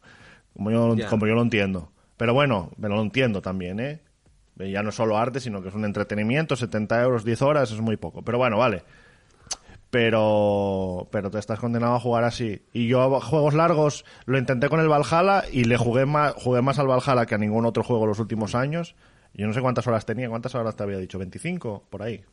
Como 0.54 0.70
yo, 0.70 0.94
como 1.08 1.26
yo 1.26 1.32
lo 1.32 1.40
entiendo. 1.40 1.92
Pero 2.18 2.34
bueno, 2.34 2.70
me 2.76 2.90
lo 2.90 3.00
entiendo 3.00 3.40
también, 3.40 3.80
¿eh? 3.80 4.00
Ya 4.56 4.82
no 4.82 4.90
es 4.90 4.94
solo 4.94 5.16
arte, 5.16 5.40
sino 5.40 5.62
que 5.62 5.68
es 5.70 5.74
un 5.74 5.86
entretenimiento. 5.86 6.56
70 6.56 7.02
euros, 7.02 7.24
10 7.24 7.40
horas, 7.40 7.70
es 7.70 7.80
muy 7.80 7.96
poco. 7.96 8.22
Pero 8.22 8.36
bueno, 8.36 8.58
vale. 8.58 8.82
Pero, 9.92 11.06
pero 11.12 11.30
te 11.30 11.38
estás 11.38 11.60
condenado 11.60 11.94
a 11.96 12.00
jugar 12.00 12.24
así. 12.24 12.62
Y 12.72 12.88
yo 12.88 13.20
juegos 13.20 13.52
largos 13.52 14.06
lo 14.24 14.38
intenté 14.38 14.70
con 14.70 14.80
el 14.80 14.88
Valhalla 14.88 15.44
y 15.52 15.64
le 15.64 15.76
jugué 15.76 16.06
más, 16.06 16.32
jugué 16.32 16.62
más 16.62 16.78
al 16.78 16.86
Valhalla 16.86 17.26
que 17.26 17.34
a 17.34 17.38
ningún 17.38 17.66
otro 17.66 17.82
juego 17.84 18.06
los 18.06 18.18
últimos 18.18 18.54
años. 18.54 18.96
Yo 19.34 19.46
no 19.46 19.52
sé 19.52 19.60
cuántas 19.60 19.86
horas 19.86 20.06
tenía, 20.06 20.30
cuántas 20.30 20.54
horas 20.54 20.76
te 20.76 20.82
había 20.82 20.96
dicho, 20.96 21.18
25, 21.18 21.84
por 21.90 22.02
ahí. 22.02 22.24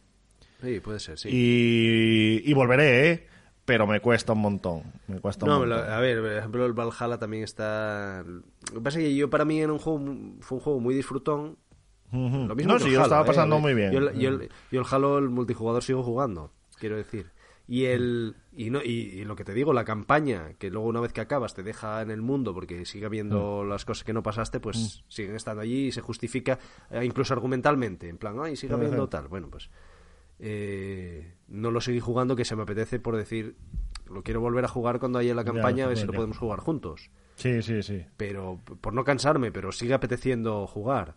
Sí, 0.62 0.80
puede 0.80 1.02
ser, 1.02 1.18
sí. 1.20 1.28
Y, 1.34 2.50
y 2.50 2.54
volveré, 2.54 3.12
¿eh? 3.12 3.28
Pero 3.66 3.86
me 3.86 4.00
cuesta 4.00 4.32
un 4.32 4.40
montón. 4.40 4.84
Me 5.08 5.20
cuesta 5.20 5.46
un 5.46 5.52
No, 5.52 5.60
montón. 5.60 5.80
a 5.92 6.00
ver, 6.00 6.22
por 6.22 6.32
ejemplo, 6.32 6.66
el 6.66 6.72
Valhalla 6.72 7.18
también 7.20 7.44
está. 7.44 8.24
Lo 8.26 8.76
que 8.76 8.82
pasa 8.82 9.00
es 9.00 9.04
que 9.06 9.16
yo, 9.16 9.30
para 9.30 9.44
mí, 9.44 9.60
era 9.60 9.74
un 9.74 9.80
juego, 9.80 10.00
fue 10.40 10.58
un 10.60 10.64
juego 10.64 10.80
muy 10.80 10.96
disfrutón. 10.96 11.58
Lo 12.14 12.56
mismo 12.56 12.72
no, 12.72 12.78
que 12.78 12.84
sí, 12.86 12.88
el 12.88 12.94
yo 12.94 13.00
Halo, 13.00 13.04
estaba 13.04 13.24
¿eh? 13.24 13.28
pasando 13.28 13.60
muy 13.60 13.74
bien. 13.74 13.92
Yo 13.92 14.00
el 14.80 14.86
Halo, 14.90 15.18
el 15.18 15.30
multijugador, 15.30 15.84
sigo 15.84 16.04
jugando, 16.04 16.54
quiero 16.80 16.96
decir. 16.96 17.28
Y 17.72 17.86
el 17.86 18.36
y, 18.52 18.72
no, 18.72 18.82
y, 18.84 18.88
y 18.90 19.26
lo 19.26 19.36
que 19.36 19.44
te 19.44 19.54
digo, 19.54 19.74
la 19.74 19.86
campaña, 19.86 20.54
que 20.58 20.72
luego 20.72 20.88
una 20.88 21.02
vez 21.02 21.14
que 21.14 21.22
acabas 21.22 21.54
te 21.54 21.62
deja 21.62 22.02
en 22.02 22.10
el 22.10 22.20
mundo 22.24 22.52
porque 22.52 22.84
sigue 22.86 23.06
habiendo 23.06 23.62
Mm. 23.64 23.70
las 23.70 23.86
cosas 23.86 24.04
que 24.04 24.12
no 24.12 24.24
pasaste, 24.24 24.60
pues 24.60 25.04
siguen 25.08 25.36
estando 25.36 25.62
allí 25.62 25.86
y 25.88 25.92
se 25.92 26.02
justifica, 26.02 26.58
eh, 26.90 27.06
incluso 27.06 27.34
argumentalmente, 27.36 28.10
en 28.10 28.18
plan, 28.18 28.38
ay, 28.42 28.56
sigue 28.56 28.74
habiendo 28.74 29.08
tal. 29.08 29.28
Bueno, 29.28 29.50
pues 29.52 29.70
eh, 30.40 31.36
no 31.48 31.70
lo 31.72 31.80
seguí 31.82 32.00
jugando 32.00 32.36
que 32.36 32.46
se 32.46 32.56
me 32.56 32.64
apetece 32.64 33.00
por 33.00 33.16
decir, 33.16 33.56
lo 34.10 34.24
quiero 34.24 34.42
volver 34.42 34.66
a 34.66 34.70
jugar 34.70 35.00
cuando 35.00 35.20
haya 35.20 35.36
la 35.36 35.44
Ya, 35.44 35.52
campaña, 35.54 35.86
a 35.86 35.88
ver 35.90 35.98
si 35.98 36.06
lo 36.06 36.14
podemos 36.14 36.38
jugar 36.38 36.60
juntos 36.60 37.10
Sí, 37.36 37.62
sí, 37.62 37.84
sí. 37.84 38.04
pero 38.18 38.60
por 38.82 38.94
no 38.94 39.04
cansarme, 39.04 39.52
pero 39.52 39.72
sigue 39.72 39.94
apeteciendo 39.94 40.66
jugar. 40.68 41.16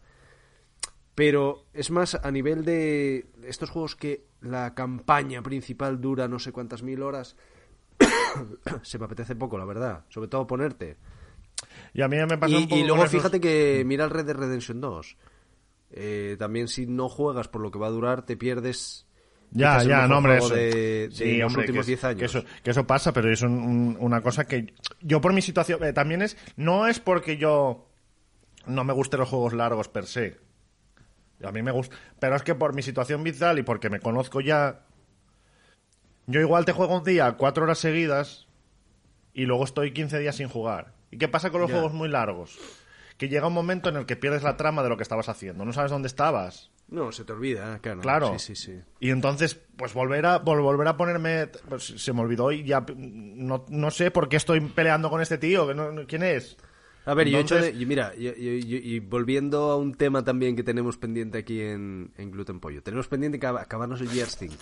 Pero 1.14 1.66
es 1.74 1.90
más 1.90 2.14
a 2.14 2.30
nivel 2.30 2.64
de 2.64 3.26
estos 3.44 3.68
juegos 3.70 3.97
que 3.97 4.24
la 4.40 4.74
campaña 4.74 5.43
principal 5.43 6.01
dura 6.01 6.26
no 6.28 6.39
sé 6.39 6.52
cuántas 6.52 6.82
mil 6.82 7.02
horas. 7.02 7.36
se 8.82 8.98
me 8.98 9.05
apetece 9.05 9.36
poco, 9.36 9.59
la 9.59 9.64
verdad. 9.64 10.05
Sobre 10.09 10.28
todo 10.28 10.47
ponerte. 10.47 10.97
Y 11.94 12.01
a 12.02 12.09
mí 12.09 12.16
me 12.16 12.39
pasa 12.39 12.56
un 12.56 12.64
poco 12.68 12.76
y 12.80 12.84
luego 12.84 13.05
esos- 13.05 13.12
fíjate 13.12 13.40
que 13.40 13.82
mira 13.86 14.05
el 14.05 14.10
Red 14.10 14.24
Dead 14.26 14.36
Redemption 14.36 14.80
2. 14.80 15.16
Eh, 15.94 16.36
también 16.39 16.68
si 16.68 16.86
no 16.86 17.09
juegas 17.10 17.48
por 17.48 17.60
lo 17.60 17.70
que 17.70 17.78
va 17.78 17.89
a 17.89 17.90
durar, 17.90 18.24
te 18.24 18.36
pierdes. 18.36 19.06
Ya, 19.51 19.82
ya, 19.84 20.06
no, 20.09 20.16
hombre, 20.16 20.39
juego 20.39 20.47
eso. 20.47 20.55
de, 20.55 21.09
de 21.09 21.10
Sí, 21.12 21.36
los 21.36 21.48
hombre, 21.52 21.60
últimos 21.66 21.84
que, 21.84 21.90
10 21.90 22.05
años. 22.05 22.18
Que 22.20 22.24
eso, 22.24 22.44
que 22.64 22.70
eso 22.70 22.86
pasa, 22.86 23.12
pero 23.12 23.30
es 23.30 23.43
un- 23.43 23.52
un- 23.59 23.97
una 24.01 24.22
cosa 24.22 24.47
que 24.47 24.72
yo 25.02 25.20
por 25.20 25.34
mi 25.34 25.43
situación 25.43 25.84
eh, 25.84 25.93
también 25.93 26.22
es 26.22 26.39
no 26.56 26.86
es 26.89 26.98
porque 27.01 27.36
yo 27.36 27.86
no 28.66 28.82
me 28.84 28.94
gusten 28.94 29.20
los 29.20 29.28
juegos 29.28 29.52
largos 29.52 29.89
per 29.89 30.06
se. 30.06 30.39
A 31.48 31.52
mí 31.52 31.62
me 31.62 31.70
gusta, 31.73 31.97
pero 32.19 32.36
es 32.36 32.43
que 32.43 32.55
por 32.55 32.74
mi 32.74 32.82
situación 32.82 33.23
vital 33.24 33.59
y 33.59 33.62
porque 33.62 33.90
me 33.90 34.01
conozco 34.01 34.40
ya 34.40 34.81
Yo 36.27 36.40
igual 36.40 36.64
te 36.64 36.73
juego 36.73 36.97
un 36.98 37.05
día 37.05 37.32
cuatro 37.32 37.64
horas 37.64 37.78
seguidas 37.78 38.47
y 39.35 39.47
luego 39.47 39.64
estoy 39.64 39.93
15 39.93 40.19
días 40.19 40.36
sin 40.36 40.48
jugar. 40.48 40.93
¿Y 41.10 41.19
qué 41.19 41.28
pasa 41.28 41.51
con 41.51 41.60
los 41.60 41.70
juegos 41.77 41.93
muy 41.94 42.09
largos? 42.09 42.59
Que 43.19 43.28
llega 43.28 43.47
un 43.48 43.52
momento 43.55 43.89
en 43.89 43.97
el 43.97 44.06
que 44.06 44.16
pierdes 44.16 44.43
la 44.43 44.56
trama 44.56 44.82
de 44.82 44.89
lo 44.89 44.97
que 44.97 45.02
estabas 45.02 45.28
haciendo. 45.28 45.64
No 45.64 45.73
sabes 45.73 45.90
dónde 45.90 46.06
estabas. 46.09 46.70
No, 46.89 47.10
se 47.12 47.24
te 47.24 47.32
olvida, 47.32 47.78
claro. 47.81 48.01
Claro. 48.01 48.39
Sí, 48.39 48.55
sí, 48.55 48.56
sí. 48.74 48.81
Y 49.01 49.10
entonces, 49.10 49.59
pues 49.77 49.94
volver 49.94 50.27
a, 50.27 50.43
vol- 50.43 50.62
volver 50.62 50.89
a 50.89 50.97
ponerme. 50.97 51.48
Pues 51.69 51.85
se 51.85 52.12
me 52.12 52.20
olvidó 52.20 52.52
y 52.52 52.64
ya. 52.64 52.85
No, 52.97 53.64
no 53.69 53.90
sé 53.90 54.10
por 54.10 54.28
qué 54.28 54.36
estoy 54.36 54.60
peleando 54.60 55.09
con 55.10 55.20
este 55.23 55.39
tío. 55.39 55.66
que 55.66 55.74
no- 55.74 56.06
¿Quién 56.06 56.23
es? 56.23 56.56
A 57.05 57.15
ver, 57.15 57.29
yo 57.29 57.39
he 57.39 57.41
hecho 57.41 57.57
Entonces- 57.57 57.77
de- 57.77 57.83
y 57.83 57.87
mira, 57.87 58.15
yo- 58.15 58.33
yo- 58.35 58.53
yo- 58.66 58.77
y 58.79 59.01
volviendo 59.01 59.70
a 59.73 59.77
un 59.77 59.95
tema 59.95 60.23
también 60.24 60.55
que 60.55 60.62
tenemos 60.62 60.97
pendiente 60.99 61.39
aquí 61.39 61.61
en, 61.61 62.12
en 62.16 62.31
Gluten 62.31 62.61
Pollo. 62.61 62.83
Tenemos 62.83 63.09
pendiente 63.09 63.41
que 63.41 63.47
acab- 63.49 63.61
acabarnos 63.61 64.01
el 64.01 64.09
Gears 64.09 64.37
5. 64.39 64.55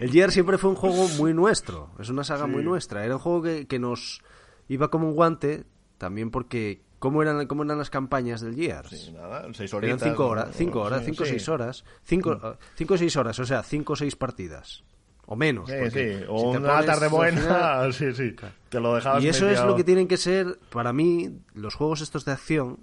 el 0.00 0.10
Gears 0.10 0.32
siempre 0.34 0.58
fue 0.58 0.70
un 0.70 0.76
juego 0.76 1.08
muy 1.18 1.34
nuestro, 1.34 1.90
es 1.98 2.08
una 2.08 2.24
saga 2.24 2.46
muy 2.46 2.62
nuestra. 2.62 3.04
Era 3.04 3.14
un 3.16 3.20
juego 3.20 3.42
que, 3.42 3.66
que 3.66 3.78
nos 3.78 4.20
iba 4.68 4.90
como 4.90 5.08
un 5.08 5.14
guante, 5.14 5.64
también 5.98 6.30
porque... 6.30 6.82
¿Cómo 6.98 7.20
eran, 7.20 7.48
cómo 7.48 7.64
eran 7.64 7.78
las 7.78 7.90
campañas 7.90 8.42
del 8.42 8.54
Gears? 8.54 8.90
Sí, 8.90 9.10
nada, 9.10 9.42
seis 9.54 9.72
Eran 9.72 9.90
horitas. 9.90 10.08
cinco 10.08 10.26
horas, 10.28 10.48
cinco 10.54 10.80
horas, 10.82 11.02
cinco 11.04 11.24
sí. 11.24 11.30
seis 11.30 11.48
horas, 11.48 11.84
cinco, 12.04 12.32
eh, 12.34 12.56
cinco 12.76 12.94
o 12.94 12.96
seis 12.96 13.16
horas, 13.16 13.36
o 13.40 13.44
sea, 13.44 13.64
cinco 13.64 13.94
o 13.94 13.96
seis 13.96 14.14
partidas. 14.14 14.84
O 15.26 15.36
menos. 15.36 15.68
Sí, 15.70 15.76
porque 15.80 16.18
sí. 16.18 16.24
O 16.28 16.52
si 16.52 16.56
una 16.58 16.84
tarde 16.84 17.08
buena. 17.08 17.40
final- 17.40 17.92
Sí, 17.94 18.12
sí. 18.12 18.34
Te 18.68 18.80
lo 18.80 18.94
dejabas 18.94 19.22
y 19.22 19.28
eso 19.28 19.48
es 19.48 19.62
lo 19.64 19.76
que 19.76 19.84
tienen 19.84 20.08
que 20.08 20.16
ser, 20.16 20.58
para 20.70 20.92
mí, 20.92 21.38
los 21.54 21.74
juegos 21.74 22.00
estos 22.00 22.24
de 22.24 22.32
acción, 22.32 22.80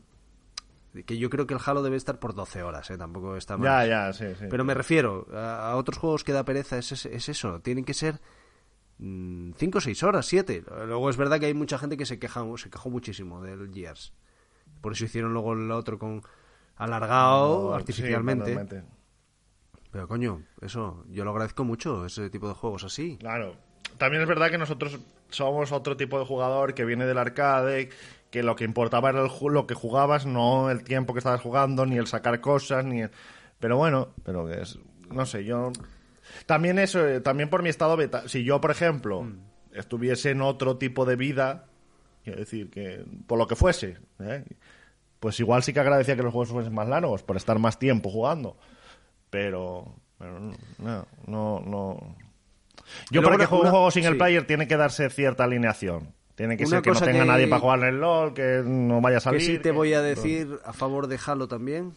que 1.06 1.18
yo 1.18 1.30
creo 1.30 1.46
que 1.46 1.54
el 1.54 1.60
Halo 1.64 1.84
debe 1.84 1.98
estar 1.98 2.20
por 2.20 2.34
12 2.34 2.64
horas, 2.64 2.90
¿eh? 2.90 2.98
tampoco 2.98 3.36
está 3.36 3.58
mal. 3.58 3.66
Ya, 3.88 4.08
ya, 4.08 4.14
sí, 4.14 4.26
sí. 4.40 4.46
Pero 4.50 4.64
me 4.64 4.74
refiero 4.74 5.28
a, 5.34 5.72
a 5.72 5.76
otros 5.76 5.98
juegos 5.98 6.24
que 6.24 6.32
da 6.34 6.44
pereza, 6.46 6.78
es, 6.78 6.92
es, 6.92 7.06
es 7.06 7.30
eso, 7.30 7.60
tienen 7.62 7.86
que 7.86 7.94
ser 7.94 8.20
5 8.98 9.54
o 9.78 9.82
6 9.82 10.04
horas, 10.04 10.26
7. 10.26 10.64
Luego 10.88 11.10
es 11.10 11.18
verdad 11.18 11.40
que 11.40 11.46
hay 11.46 11.54
mucha 11.54 11.78
gente 11.78 11.96
que 11.98 12.06
se 12.06 12.20
queja 12.20 12.44
se 12.58 12.70
quejó 12.70 12.90
muchísimo 12.90 13.42
del 13.44 13.72
Gears. 13.74 14.14
Por 14.82 14.94
eso 14.94 15.06
hicieron 15.06 15.34
luego 15.34 15.54
el 15.54 15.72
otro 15.72 16.00
con 16.00 16.22
alargado 16.76 17.70
No, 17.70 17.76
artificialmente. 17.76 18.54
sí. 18.70 18.78
Pero 19.92 20.08
coño, 20.08 20.44
eso, 20.62 21.04
yo 21.10 21.24
lo 21.24 21.32
agradezco 21.32 21.64
mucho, 21.64 22.06
ese 22.06 22.30
tipo 22.30 22.48
de 22.48 22.54
juegos 22.54 22.84
así. 22.84 23.18
Claro. 23.18 23.56
También 23.98 24.22
es 24.22 24.28
verdad 24.28 24.52
que 24.52 24.58
nosotros 24.58 25.00
somos 25.30 25.72
otro 25.72 25.98
tipo 25.98 26.20
de 26.20 26.26
jugador 26.26 26.74
que 26.74 26.86
viene 26.86 27.06
del 27.06 27.18
arcade, 27.18 27.90
que 28.30 28.44
lo 28.44 28.56
que 28.56 28.64
importaba 28.64 29.10
era 29.10 29.22
el 29.22 29.32
lo 29.52 29.66
que 29.68 29.74
jugabas, 29.74 30.26
no 30.26 30.70
el 30.70 30.84
tiempo 30.84 31.14
que 31.14 31.20
estabas 31.20 31.42
jugando, 31.42 31.86
ni 31.86 31.98
el 31.98 32.08
sacar 32.08 32.40
cosas, 32.40 32.86
ni 32.86 33.02
el... 33.02 33.12
Pero 33.60 33.78
bueno, 33.78 34.10
pero 34.24 34.46
que 34.48 34.62
es... 34.62 34.78
No 35.12 35.26
sé, 35.26 35.44
yo... 35.44 35.72
También 36.46 36.78
eso, 36.78 37.06
eh, 37.08 37.22
también 37.22 37.50
por 37.50 37.64
mi 37.64 37.70
estado 37.70 37.98
beta. 37.98 38.28
Si 38.30 38.44
yo, 38.44 38.62
por 38.62 38.72
ejemplo, 38.72 39.24
Mm. 39.24 39.40
estuviese 39.74 40.32
en 40.32 40.42
otro 40.42 40.78
tipo 40.78 41.06
de 41.06 41.16
vida, 41.16 41.66
quiero 42.24 42.40
decir, 42.40 42.70
que 42.70 43.04
por 43.28 43.38
lo 43.40 43.48
que 43.48 43.56
fuese, 43.56 43.98
¿eh? 44.20 44.46
pues 45.20 45.40
igual 45.40 45.64
sí 45.64 45.74
que 45.74 45.80
agradecía 45.80 46.16
que 46.16 46.24
los 46.24 46.32
juegos 46.32 46.50
fuesen 46.50 46.74
más 46.74 46.88
largos, 46.88 47.24
por 47.24 47.36
estar 47.36 47.58
más 47.60 47.80
tiempo 47.80 48.10
jugando. 48.10 48.56
Pero, 49.30 49.96
pero 50.18 50.40
no, 50.40 51.06
no, 51.28 51.60
no. 51.62 52.16
Yo 53.12 53.22
para 53.22 53.38
que 53.38 53.46
juegue 53.46 53.66
un 53.66 53.70
juego 53.72 53.92
single 53.92 54.12
sí. 54.14 54.18
player 54.18 54.48
tiene 54.48 54.68
que 54.68 54.78
darse 54.78 55.10
cierta 55.10 55.44
alineación. 55.44 56.14
Tiene 56.36 56.56
que 56.58 56.64
Una 56.64 56.78
ser 56.78 56.82
que 56.82 56.92
no 56.92 57.00
tenga 57.00 57.20
que- 57.22 57.26
nadie 57.26 57.48
para 57.48 57.60
jugar 57.62 57.80
en 57.80 57.86
el 57.86 58.00
LOL, 58.00 58.34
que 58.34 58.64
no 58.66 59.02
vaya 59.02 59.18
a 59.18 59.20
salir. 59.20 59.40
Que 59.42 59.46
sí 59.46 59.54
te 59.58 59.64
que- 59.64 59.72
voy 59.72 59.94
a 59.94 60.02
decir 60.02 60.60
a 60.64 60.74
favor 60.74 61.08
de 61.08 61.20
Halo 61.24 61.48
también. 61.48 61.94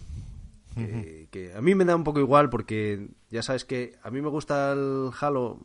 Que, 0.75 1.29
que 1.31 1.53
a 1.55 1.61
mí 1.61 1.75
me 1.75 1.85
da 1.85 1.95
un 1.95 2.03
poco 2.03 2.19
igual 2.19 2.49
porque 2.49 3.09
ya 3.31 3.43
sabes 3.43 3.65
que 3.67 3.95
a 4.03 4.11
mí 4.11 4.23
me 4.23 4.29
gusta 4.31 4.73
el 4.73 5.11
Halo, 5.21 5.59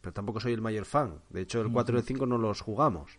pero 0.00 0.12
tampoco 0.12 0.38
soy 0.40 0.52
el 0.52 0.60
mayor 0.62 0.84
fan. 0.84 1.16
De 1.28 1.40
hecho, 1.42 1.60
el 1.60 1.70
4 1.72 1.96
y 1.96 1.98
el 2.00 2.04
5 2.06 2.26
no 2.26 2.38
los 2.38 2.60
jugamos. 2.60 3.18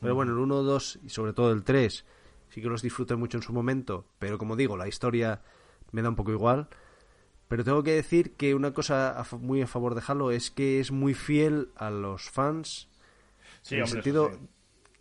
Pero 0.00 0.14
bueno, 0.14 0.32
el 0.32 0.38
1, 0.38 0.62
2 0.62 1.00
y 1.02 1.08
sobre 1.10 1.32
todo 1.32 1.50
el 1.52 1.64
3 1.64 2.04
sí 2.50 2.60
que 2.62 2.68
los 2.68 2.82
disfruté 2.82 3.16
mucho 3.16 3.36
en 3.38 3.42
su 3.42 3.52
momento. 3.52 4.06
Pero 4.20 4.38
como 4.38 4.54
digo, 4.54 4.76
la 4.76 4.86
historia 4.86 5.42
me 5.90 6.02
da 6.02 6.08
un 6.08 6.16
poco 6.16 6.30
igual. 6.30 6.68
Pero 7.48 7.62
tengo 7.64 7.82
que 7.82 7.92
decir 7.92 8.32
que 8.32 8.54
una 8.54 8.72
cosa 8.72 9.18
a 9.20 9.36
muy 9.36 9.62
a 9.62 9.66
favor 9.66 9.94
de 9.94 10.02
Halo 10.06 10.30
es 10.30 10.50
que 10.50 10.80
es 10.80 10.90
muy 10.92 11.14
fiel 11.14 11.68
a 11.76 11.90
los 11.90 12.30
fans 12.30 12.88
Sí, 13.62 13.74
en 13.76 13.82
el 13.82 13.88
sentido 13.88 14.30
sí. 14.32 14.38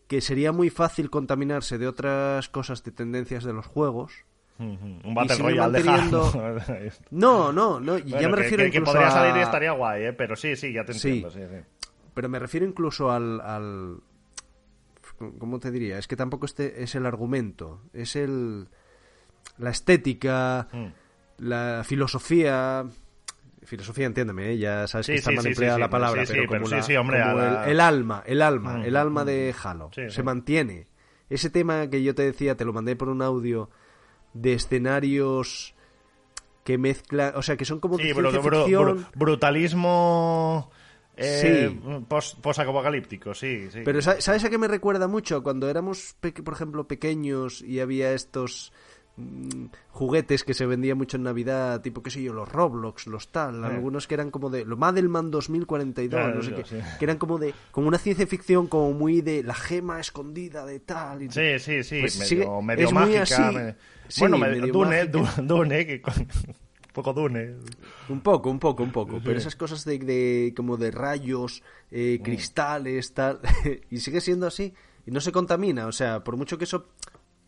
que 0.07 0.21
sería 0.21 0.51
muy 0.51 0.69
fácil 0.69 1.09
contaminarse 1.09 1.77
de 1.77 1.87
otras 1.87 2.49
cosas 2.49 2.83
de 2.83 2.91
tendencias 2.91 3.43
de 3.43 3.53
los 3.53 3.65
juegos. 3.65 4.13
Un 4.59 5.13
Battle 5.15 5.37
Royale 5.37 5.79
de 5.79 5.83
manteniendo- 5.83 6.31
Halo. 6.33 6.61
No, 7.11 7.51
no, 7.51 7.79
no, 7.79 7.97
y 7.97 8.03
ya 8.03 8.17
Bueno, 8.17 8.29
me 8.29 8.35
que- 8.35 8.41
refiero 8.43 8.63
que, 8.65 8.71
que 8.71 8.77
incluso 8.77 8.93
podría 8.93 9.07
a- 9.07 9.11
salir 9.11 9.35
y 9.37 9.39
estaría 9.43 9.71
guay, 9.71 10.03
¿eh? 10.03 10.13
Pero 10.13 10.35
sí, 10.35 10.55
sí, 10.55 10.71
ya 10.71 10.85
te 10.85 10.91
entiendo. 10.93 11.31
Sí, 11.31 11.39
sí. 11.39 11.55
Pero 12.13 12.29
me 12.29 12.39
refiero 12.39 12.65
incluso 12.65 13.09
al, 13.11 13.41
al... 13.41 13.97
¿Cómo 15.39 15.59
te 15.59 15.71
diría? 15.71 15.97
Es 15.97 16.07
que 16.07 16.15
tampoco 16.15 16.45
este 16.45 16.83
es 16.83 16.95
el 16.95 17.05
argumento, 17.05 17.81
es 17.93 18.15
el... 18.15 18.67
La 19.57 19.69
estética, 19.71 20.67
Mm. 20.71 20.85
La 21.37 21.83
filosofía... 21.85 22.85
Filosofía, 23.63 24.07
entiéndeme, 24.07 24.51
¿eh? 24.51 24.57
ya 24.57 24.87
sabes 24.87 25.05
Sí, 25.05 25.13
que 25.13 25.17
está 25.19 25.29
sí, 25.31 25.35
mal 25.37 25.45
sí, 25.45 25.49
empleada 25.51 25.75
sí, 25.77 25.79
la 25.81 25.87
sí, 25.87 25.91
palabra, 25.91 26.21
sí, 26.21 26.27
sí, 26.27 26.33
pero 26.33 26.47
como, 26.47 26.59
pero 26.65 26.69
sí, 26.69 26.75
la- 26.75 26.81
sí, 26.83 26.95
hombre, 26.97 27.21
como 27.21 27.39
a 27.39 27.43
la- 27.49 27.63
el, 27.65 27.71
el 27.71 27.79
alma, 27.79 28.23
el 28.25 28.41
alma, 28.41 28.79
Mm, 28.79 28.83
el 28.83 28.95
alma 28.97 29.23
mm. 29.23 29.27
de 29.27 29.55
Halo 29.63 29.89
Sí, 29.95 30.01
se 30.09 30.11
sí. 30.11 30.21
mantiene. 30.23 30.87
Ese 31.29 31.49
tema 31.49 31.89
que 31.89 32.03
yo 32.03 32.13
te 32.13 32.23
decía, 32.23 32.55
te 32.57 32.65
lo 32.65 32.73
mandé 32.73 32.95
por 32.97 33.07
un 33.09 33.21
audio 33.21 33.69
de 34.33 34.53
escenarios 34.53 35.75
que 36.65 36.77
mezclan, 36.77 37.33
o 37.35 37.41
sea, 37.41 37.55
que 37.55 37.63
son 37.65 37.79
como 37.79 37.97
Sí, 37.97 38.11
brutalismo 39.15 40.71
eh, 41.15 41.79
post- 42.07 42.39
posapocalíptico, 42.41 43.33
sí, 43.33 43.69
sí. 43.71 43.81
Pero 43.85 44.01
¿sa- 44.01 44.19
¿sabes 44.21 44.43
a 44.43 44.49
qué 44.49 44.57
me 44.57 44.67
recuerda 44.67 45.07
mucho? 45.07 45.43
Cuando 45.43 45.69
éramos, 45.69 46.15
por 46.19 46.53
ejemplo, 46.53 46.87
pequeños 46.87 47.61
y 47.61 47.79
había 47.79 48.13
estos 48.13 48.73
mm, 49.17 49.65
juguetes 49.91 50.43
que 50.43 50.53
se 50.53 50.65
vendían 50.65 50.97
mucho 50.97 51.17
en 51.17 51.23
Navidad, 51.23 51.81
tipo, 51.81 52.01
qué 52.01 52.09
sé 52.09 52.21
yo, 52.23 52.33
los 52.33 52.49
Roblox, 52.49 53.07
los 53.07 53.31
tal, 53.31 53.63
algunos 53.63 54.07
que 54.07 54.13
eran 54.15 54.31
como 54.31 54.49
de... 54.49 54.65
Lo 54.65 54.75
Madelman 54.77 55.29
2042, 55.31 56.09
Claro, 56.19 56.35
no 56.35 56.41
sé 56.41 56.53
qué, 56.53 56.63
sí. 56.65 56.75
que 56.99 57.05
eran 57.05 57.17
como 57.17 57.37
de... 57.37 57.53
Como 57.71 57.87
una 57.87 57.97
ciencia 57.97 58.25
ficción, 58.27 58.67
como 58.67 58.91
muy 58.93 59.21
de 59.21 59.43
la 59.43 59.53
gema 59.53 59.99
escondida 59.99 60.65
de 60.65 60.79
tal 60.79 61.21
y 61.23 61.31
Sí, 61.31 61.59
sí, 61.59 61.83
sí, 61.83 61.99
Pues 62.01 62.17
medio, 62.17 62.27
sigue- 62.27 62.61
medio 62.63 62.85
es 62.87 62.93
muy 62.93 63.01
mágica. 63.03 63.21
así. 63.23 63.55
me- 63.55 63.75
Sí, 64.07 64.19
bueno, 64.19 64.37
medio- 64.37 64.67
Dune, 64.67 65.05
mágica. 65.05 65.41
Du- 65.41 65.43
Dune, 65.47 65.85
que 65.85 66.01
un 66.17 66.93
poco 66.93 67.13
Dune. 67.13 67.55
Un 68.09 68.19
poco, 68.21 68.49
un 68.51 68.59
poco, 68.59 68.83
un 68.83 68.91
poco. 68.91 69.19
Pero 69.23 69.37
esas 69.39 69.55
cosas 69.55 69.85
de, 69.85 69.97
de 69.97 70.53
como 70.55 70.77
de 70.77 70.91
rayos, 70.91 71.63
eh, 71.89 72.17
Mm. 72.19 72.23
cristales, 72.23 73.13
tal. 73.13 73.39
y 73.89 73.97
sigue 73.99 74.21
siendo 74.21 74.45
así. 74.47 74.73
Y 75.05 75.11
no 75.11 75.19
se 75.21 75.31
contamina. 75.31 75.87
O 75.87 75.91
sea, 75.91 76.23
por 76.23 76.35
mucho 76.37 76.57
que 76.57 76.65
eso 76.65 76.87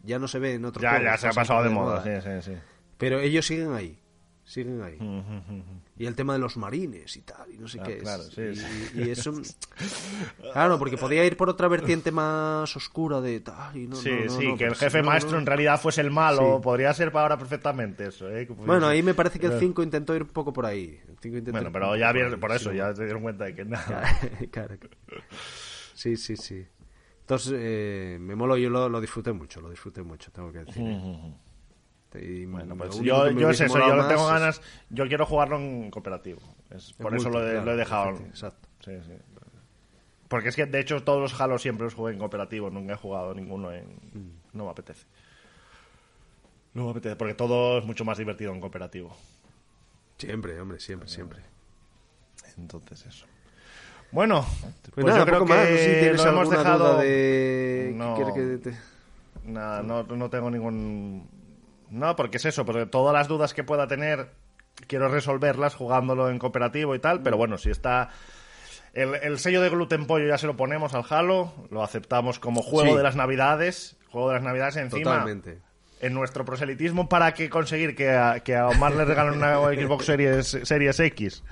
ya 0.05 0.19
no 0.19 0.27
se 0.27 0.39
ve 0.39 0.53
en 0.55 0.65
otros 0.65 0.81
Ya, 0.81 0.91
juegos, 0.91 1.05
ya 1.05 1.17
se 1.17 1.27
ha 1.27 1.29
pasa 1.29 1.41
pasado 1.41 1.63
de 1.63 1.69
de 1.69 1.75
moda, 1.75 1.99
moda. 2.05 2.21
sí, 2.21 2.29
sí, 2.41 2.51
sí. 2.53 2.57
Pero 2.97 3.19
ellos 3.19 3.45
siguen 3.45 3.73
ahí. 3.73 3.99
Siguen 4.47 4.81
ahí. 4.83 4.99
Y 5.97 6.05
el 6.05 6.13
tema 6.15 6.33
de 6.33 6.39
los 6.39 6.55
marines 6.55 7.17
y 7.17 7.21
tal. 7.23 7.51
Y 7.51 7.57
no 7.57 7.67
sé 7.67 7.79
Ah, 7.81 7.83
qué 7.83 7.97
claro, 7.97 8.21
es. 8.21 8.29
sí, 8.29 8.41
y, 8.41 8.55
sí. 8.55 8.91
y 8.93 9.09
eso. 9.09 9.33
Claro, 10.53 10.77
porque 10.77 10.97
podía 10.97 11.25
ir 11.25 11.35
por 11.35 11.49
otra 11.49 11.67
vertiente 11.67 12.11
más 12.11 12.75
oscura 12.75 13.21
de 13.21 13.39
tal. 13.39 13.75
Y 13.75 13.87
no, 13.87 13.95
Sí, 13.95 14.11
no, 14.11 14.25
no, 14.25 14.39
sí, 14.39 14.55
que 14.57 14.65
el 14.65 14.75
jefe 14.75 15.01
maestro 15.01 15.37
en 15.39 15.45
realidad 15.47 15.79
fuese 15.81 16.01
el 16.01 16.11
malo. 16.11 16.61
Podría 16.61 16.93
ser 16.93 17.11
para 17.11 17.23
ahora 17.23 17.37
perfectamente 17.37 18.07
eso. 18.07 18.29
¿eh? 18.29 18.45
Bueno, 18.49 18.87
ahí 18.87 19.01
me 19.01 19.13
parece 19.15 19.39
que 19.39 19.47
el 19.47 19.53
Claro. 19.53 19.65
5 19.67 19.83
intentó 19.83 20.15
ir 20.15 20.21
un 20.23 20.29
poco 20.29 20.53
por 20.53 20.65
ahí. 20.67 20.99
El 21.09 21.17
5 21.19 21.37
intentó 21.37 21.51
Bueno, 21.51 21.71
pero 21.71 21.95
ya 21.95 22.11
vieron, 22.11 22.39
por 22.39 22.51
eso, 22.51 22.71
ya 22.71 22.93
se 22.93 23.03
dieron 23.03 23.23
cuenta 23.23 23.45
de 23.45 23.55
que 23.55 23.65
nada. 23.65 24.03
Claro, 24.51 24.77
claro. 24.77 25.23
Sí, 25.95 26.15
sí, 26.17 26.37
sí. 26.37 26.65
Entonces, 27.25 27.53
eh, 27.55 28.17
me 28.21 28.35
moló, 28.35 28.55
yo 28.55 28.69
lo, 28.69 28.87
lo 28.87 29.01
disfruté 29.01 29.33
mucho, 29.33 29.59
lo 29.59 29.71
disfruté 29.71 30.03
mucho, 30.03 30.31
tengo 30.31 30.51
que 30.51 30.59
decir. 30.59 30.83
Y 32.21 32.45
Bueno, 32.45 32.77
pues 32.77 32.99
yo, 33.01 33.29
yo 33.31 33.49
es 33.49 33.59
eso, 33.61 33.79
yo 33.79 34.07
tengo 34.07 34.27
ganas, 34.27 34.61
yo 34.89 35.07
quiero 35.07 35.25
jugarlo 35.25 35.57
en 35.57 35.89
cooperativo. 35.91 36.39
Es, 36.69 36.93
por 36.93 37.13
eso 37.15 37.29
multi, 37.29 37.39
lo, 37.39 37.47
he- 37.47 37.51
claro, 37.51 37.65
lo 37.65 37.71
he 37.73 37.75
dejado. 37.75 38.09
Exacto. 38.27 38.69
Sí, 38.85 38.91
sí. 39.05 39.13
Porque 40.27 40.49
es 40.49 40.55
que 40.55 40.65
de 40.65 40.79
hecho 40.79 41.03
todos 41.03 41.19
los 41.19 41.41
Halo 41.41 41.57
siempre 41.57 41.83
los 41.85 41.93
jugué 41.95 42.13
en 42.13 42.19
cooperativo, 42.19 42.69
nunca 42.69 42.93
he 42.93 42.97
jugado 42.97 43.33
ninguno 43.33 43.71
en... 43.71 43.87
Mm. 44.13 44.31
No 44.53 44.65
me 44.65 44.69
apetece. 44.71 45.05
No 46.73 46.85
me 46.85 46.91
apetece, 46.91 47.15
porque 47.15 47.33
todo 47.33 47.79
es 47.79 47.85
mucho 47.85 48.05
más 48.05 48.17
divertido 48.17 48.53
en 48.53 48.61
cooperativo. 48.61 49.15
Siempre, 50.17 50.59
hombre, 50.61 50.79
siempre, 50.79 51.09
siempre. 51.09 51.41
Entonces 52.57 53.05
eso. 53.05 53.25
Bueno, 54.11 54.45
pues, 54.93 55.05
nada, 55.05 55.19
yo 55.19 55.25
creo 55.25 55.45
que 55.45 55.53
más, 55.53 55.59
no 55.59 55.65
sé 55.65 55.77
si 55.95 55.99
tienes 55.99 56.23
lo 56.23 56.29
hemos 56.29 56.49
dejado... 56.49 56.97
de... 56.99 57.87
¿qué 57.89 57.93
No. 57.97 58.33
que 58.33 58.57
te- 58.57 58.77
Nada, 59.45 59.83
no, 59.83 60.03
no 60.03 60.29
tengo 60.29 60.49
ningún... 60.49 61.27
No, 61.91 62.15
porque 62.15 62.37
es 62.37 62.45
eso, 62.45 62.65
porque 62.65 62.85
todas 62.85 63.13
las 63.13 63.27
dudas 63.27 63.53
que 63.53 63.63
pueda 63.63 63.87
tener 63.87 64.29
quiero 64.87 65.07
resolverlas 65.07 65.75
jugándolo 65.75 66.29
en 66.29 66.39
cooperativo 66.39 66.95
y 66.95 66.99
tal, 66.99 67.21
pero 67.21 67.37
bueno, 67.37 67.57
si 67.57 67.69
está... 67.69 68.09
El, 68.93 69.13
el 69.15 69.39
sello 69.39 69.61
de 69.61 69.69
Gluten 69.69 70.05
Pollo 70.07 70.25
ya 70.25 70.37
se 70.37 70.47
lo 70.47 70.55
ponemos 70.55 70.93
al 70.93 71.03
Halo, 71.09 71.51
lo 71.69 71.83
aceptamos 71.83 72.39
como 72.39 72.61
juego 72.61 72.91
Sí. 72.91 72.97
de 72.97 73.03
las 73.03 73.17
Navidades, 73.17 73.97
juego 74.09 74.29
de 74.29 74.35
las 74.35 74.43
Navidades 74.43 74.77
encima. 74.77 75.11
Totalmente. 75.11 75.59
En 75.99 76.13
nuestro 76.13 76.45
proselitismo 76.45 77.09
para 77.09 77.33
que 77.33 77.49
conseguir 77.49 77.95
que 77.95 78.11
a, 78.11 78.39
que 78.39 78.55
a 78.55 78.67
Omar 78.69 78.95
le 78.95 79.03
regalen 79.05 79.33
una 79.35 79.57
Xbox 79.57 80.05
Series, 80.05 80.47
Series 80.63 80.99
X. 80.99 81.43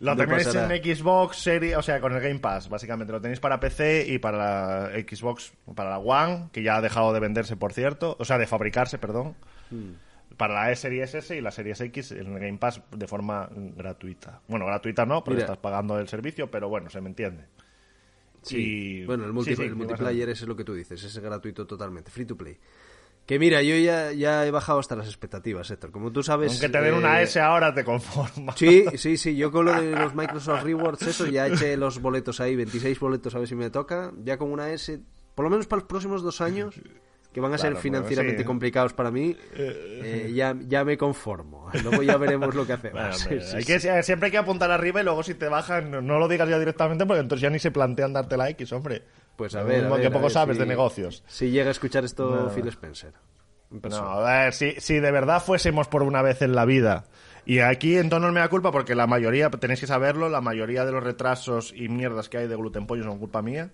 Lo 0.00 0.14
tenéis 0.16 0.46
en 0.54 0.68
Xbox 0.96 1.38
Series, 1.38 1.76
o 1.76 1.82
sea, 1.82 2.00
con 2.00 2.12
el 2.12 2.20
Game 2.20 2.38
Pass, 2.40 2.68
básicamente. 2.68 3.12
Lo 3.12 3.20
tenéis 3.20 3.40
para 3.40 3.58
PC 3.60 4.06
y 4.08 4.18
para 4.18 4.36
la 4.38 4.90
Xbox, 5.00 5.52
para 5.74 5.90
la 5.90 5.98
One, 5.98 6.48
que 6.52 6.62
ya 6.62 6.76
ha 6.76 6.80
dejado 6.82 7.12
de 7.12 7.20
venderse, 7.20 7.56
por 7.56 7.72
cierto. 7.72 8.16
O 8.18 8.24
sea, 8.24 8.36
de 8.38 8.46
fabricarse, 8.46 8.98
perdón. 8.98 9.34
Hmm. 9.70 9.92
Para 10.36 10.52
la 10.54 10.70
E 10.70 10.76
Series 10.76 11.14
S 11.14 11.34
y 11.34 11.40
la 11.40 11.50
Series 11.50 11.80
X 11.80 12.12
en 12.12 12.34
el 12.34 12.38
Game 12.40 12.58
Pass 12.58 12.82
de 12.90 13.06
forma 13.06 13.48
gratuita. 13.54 14.42
Bueno, 14.48 14.66
gratuita 14.66 15.06
no, 15.06 15.24
porque 15.24 15.36
Mira. 15.36 15.44
estás 15.46 15.58
pagando 15.58 15.98
el 15.98 16.08
servicio, 16.08 16.50
pero 16.50 16.68
bueno, 16.68 16.90
se 16.90 17.00
me 17.00 17.08
entiende. 17.08 17.44
Sí. 18.42 19.00
Y- 19.02 19.04
Bueno, 19.06 19.24
el, 19.24 19.32
multi- 19.32 19.50
sí, 19.50 19.56
sí, 19.56 19.62
el 19.62 19.74
multiplayer 19.76 20.28
ese 20.28 20.44
es 20.44 20.48
lo 20.48 20.54
que 20.56 20.62
tú 20.64 20.74
dices, 20.74 21.02
es 21.02 21.18
gratuito 21.18 21.66
totalmente, 21.66 22.10
free 22.10 22.26
to 22.26 22.36
play. 22.36 22.58
Que 23.26 23.40
mira, 23.40 23.60
yo 23.60 23.76
ya, 23.76 24.12
ya 24.12 24.46
he 24.46 24.52
bajado 24.52 24.78
hasta 24.78 24.94
las 24.94 25.08
expectativas, 25.08 25.68
Héctor. 25.68 25.90
Como 25.90 26.12
tú 26.12 26.22
sabes... 26.22 26.52
Aunque 26.52 26.68
te 26.68 26.80
den 26.80 26.94
una 26.94 27.20
eh, 27.20 27.24
S 27.24 27.40
ahora 27.40 27.74
te 27.74 27.84
conformas. 27.84 28.56
Sí, 28.56 28.84
sí, 28.96 29.16
sí, 29.16 29.36
yo 29.36 29.50
con 29.50 29.64
lo 29.64 29.72
de 29.80 29.90
los 29.90 30.14
Microsoft 30.14 30.62
Rewards, 30.62 31.02
eso, 31.02 31.26
ya 31.26 31.48
eché 31.48 31.76
los 31.76 32.00
boletos 32.00 32.40
ahí, 32.40 32.54
26 32.54 33.00
boletos 33.00 33.34
a 33.34 33.40
ver 33.40 33.48
si 33.48 33.56
me 33.56 33.68
toca, 33.68 34.12
ya 34.22 34.38
con 34.38 34.52
una 34.52 34.70
S, 34.70 35.00
por 35.34 35.44
lo 35.44 35.50
menos 35.50 35.66
para 35.66 35.80
los 35.80 35.88
próximos 35.88 36.22
dos 36.22 36.40
años, 36.40 36.76
que 37.32 37.40
van 37.40 37.52
a 37.52 37.58
ser 37.58 37.72
Claro, 37.72 37.82
financieramente 37.82 38.36
bueno, 38.36 38.44
sí. 38.44 38.46
complicados 38.46 38.92
para 38.92 39.10
mí, 39.10 39.36
eh, 39.54 40.32
ya, 40.32 40.56
ya 40.66 40.84
me 40.84 40.96
conformo. 40.96 41.68
Luego 41.82 42.04
ya 42.04 42.16
veremos 42.16 42.54
lo 42.54 42.64
que 42.64 42.74
hacemos. 42.74 42.94
Bueno, 43.00 43.12
Sí, 43.18 43.24
hombre, 43.24 43.40
sí, 43.42 43.56
hay 43.56 43.62
sí. 43.62 43.72
que, 43.88 44.02
siempre 44.04 44.26
hay 44.26 44.30
que 44.32 44.38
apuntar 44.38 44.70
arriba 44.70 45.00
y 45.00 45.04
luego 45.04 45.24
si 45.24 45.34
te 45.34 45.48
bajan 45.48 45.90
no, 45.90 46.00
no 46.00 46.18
lo 46.20 46.28
digas 46.28 46.48
ya 46.48 46.58
directamente 46.60 47.04
porque 47.04 47.20
entonces 47.20 47.42
ya 47.42 47.50
ni 47.50 47.58
se 47.58 47.72
plantean 47.72 48.12
darte 48.12 48.36
la 48.36 48.48
X, 48.50 48.72
hombre. 48.72 49.02
Pues 49.36 49.54
a 49.54 49.62
ver, 49.62 49.76
a 49.76 49.78
mismo 49.82 49.94
ver, 49.94 50.00
que 50.02 50.06
a 50.08 50.10
poco 50.10 50.22
ver 50.24 50.32
sabes 50.32 50.56
si- 50.56 50.60
de 50.60 50.66
negocios. 50.66 51.22
Si 51.28 51.50
llega 51.50 51.68
a 51.68 51.72
escuchar 51.72 52.04
esto 52.04 52.30
Nada. 52.30 52.50
Phil 52.50 52.66
Spencer. 52.68 53.12
en 53.70 53.80
No, 53.90 53.96
a 53.96 54.42
ver, 54.44 54.52
si, 54.54 54.72
si 54.78 54.94
de 55.00 55.10
verdad 55.10 55.42
fuésemos 55.42 55.88
por 55.88 56.02
una 56.02 56.22
vez 56.22 56.40
en 56.42 56.54
la 56.54 56.64
vida, 56.64 57.04
y 57.44 57.58
aquí 57.60 57.96
en 57.96 58.08
tono 58.08 58.26
no 58.28 58.32
me 58.32 58.40
da 58.40 58.48
culpa 58.48 58.72
porque 58.72 58.94
la 58.94 59.06
mayoría, 59.06 59.50
tenéis 59.50 59.80
que 59.80 59.86
saberlo, 59.86 60.28
la 60.28 60.40
mayoría 60.40 60.84
de 60.84 60.92
los 60.92 61.02
retrasos 61.02 61.72
y 61.76 61.88
mierdas 61.88 62.28
que 62.28 62.38
hay 62.38 62.48
de 62.48 62.56
gluten 62.56 62.86
pollo 62.86 63.04
son 63.04 63.18
culpa 63.18 63.42
mía. 63.42 63.70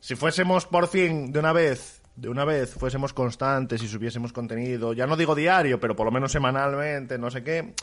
Si 0.00 0.14
fuésemos 0.16 0.66
por 0.66 0.88
fin 0.88 1.30
de 1.32 1.38
una 1.38 1.52
vez, 1.52 2.02
de 2.16 2.28
una 2.28 2.44
vez 2.44 2.74
fuésemos 2.74 3.12
constantes 3.12 3.82
y 3.82 3.88
subiésemos 3.88 4.32
contenido, 4.32 4.92
ya 4.94 5.06
no 5.06 5.16
digo 5.16 5.34
diario, 5.34 5.78
pero 5.80 5.94
por 5.96 6.06
lo 6.06 6.12
menos 6.12 6.32
semanalmente, 6.32 7.18
no 7.18 7.30
sé 7.30 7.42
qué, 7.42 7.74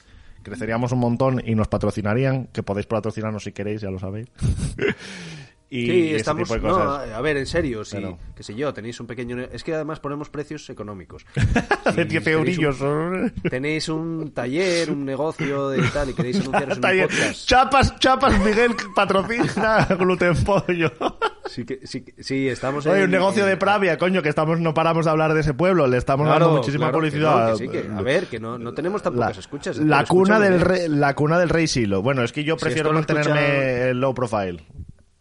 creceríamos 0.44 0.92
un 0.92 1.00
montón 1.00 1.42
y 1.46 1.56
nos 1.56 1.68
patrocinarían, 1.68 2.48
que 2.48 2.64
podéis 2.64 2.86
patrocinarnos 2.88 3.44
si 3.44 3.52
queréis, 3.52 3.82
ya 3.82 3.90
lo 3.92 4.00
sabéis. 4.00 4.28
y 5.82 5.86
Sí, 5.86 6.16
estamos. 6.16 6.44
tipo 6.44 6.54
de 6.56 6.68
no, 6.68 6.76
cosas. 6.76 7.10
a 7.12 7.22
ver, 7.22 7.38
en 7.38 7.46
serio, 7.46 7.84
si, 7.84 7.96
Pero- 7.96 8.18
qué 8.36 8.44
sé 8.44 8.54
yo, 8.56 8.74
tenéis 8.74 9.00
un 9.00 9.08
pequeño. 9.08 9.38
Es 9.52 9.64
que 9.64 9.74
además 9.74 10.00
ponemos 10.00 10.30
precios 10.30 10.70
económicos. 10.70 11.26
de 11.36 11.92
Si 11.92 12.04
10 12.04 12.24
tenéis 12.24 12.28
eurillos. 12.28 12.82
un- 12.82 13.34
Tenéis 13.50 13.90
un 13.90 14.32
taller, 14.34 14.92
un 14.92 15.06
negocio 15.06 15.70
de 15.70 15.82
tal 15.90 16.10
y 16.10 16.14
queréis 16.14 16.40
anunciaros 16.42 16.78
en 16.84 16.86
un 16.86 17.08
podcast. 17.08 17.48
Chapas, 17.48 18.00
chapas, 18.00 18.40
Miguel 18.46 18.76
patrocina 18.96 19.86
gluten 20.00 20.36
pollo. 20.44 20.92
Sí, 21.46 21.66
que, 21.66 21.86
sí, 21.86 22.02
que- 22.02 22.22
sí, 22.24 22.48
estamos 22.48 22.86
Oye, 22.86 23.00
en- 23.00 23.06
un 23.06 23.12
negocio 23.12 23.44
en- 23.44 23.50
de 23.50 23.58
Pravia, 23.58 23.98
coño, 23.98 24.22
que 24.22 24.30
estamos 24.30 24.60
no 24.60 24.74
paramos 24.74 25.06
de 25.06 25.12
hablar 25.12 25.34
de 25.34 25.42
ese 25.42 25.54
pueblo, 25.54 25.88
le 25.88 25.98
estamos 25.98 26.26
Claro, 26.28 26.46
dando 26.46 26.58
muchísima 26.60 26.86
claro, 26.90 26.92
que 26.94 26.98
publicidad. 27.12 27.50
no, 27.52 27.58
que 27.58 27.64
sí, 27.66 27.70
que- 27.70 27.88
a 27.94 28.02
ver, 28.02 28.28
que 28.28 28.40
no, 28.40 28.58
no 28.58 28.74
tenemos 28.74 29.02
tan 29.02 29.14
pocas 29.14 29.38
escuchas. 29.38 29.78
la 29.78 30.06
cuna 30.06 30.36
escúchame, 30.38 30.50
del 30.50 30.62
rey, 30.62 30.88
la 30.90 31.14
cuna 31.16 31.38
del 31.40 31.50
rey 31.50 31.68
Silo. 31.68 32.02
Bueno, 32.02 32.24
es 32.24 32.32
que 32.32 32.44
yo 32.44 32.56
Si 32.58 32.64
prefiero 32.66 32.90
lo 32.92 32.96
mantenerme 33.00 33.90
escucha- 33.90 33.94
low 33.94 34.14
profile. 34.14 34.64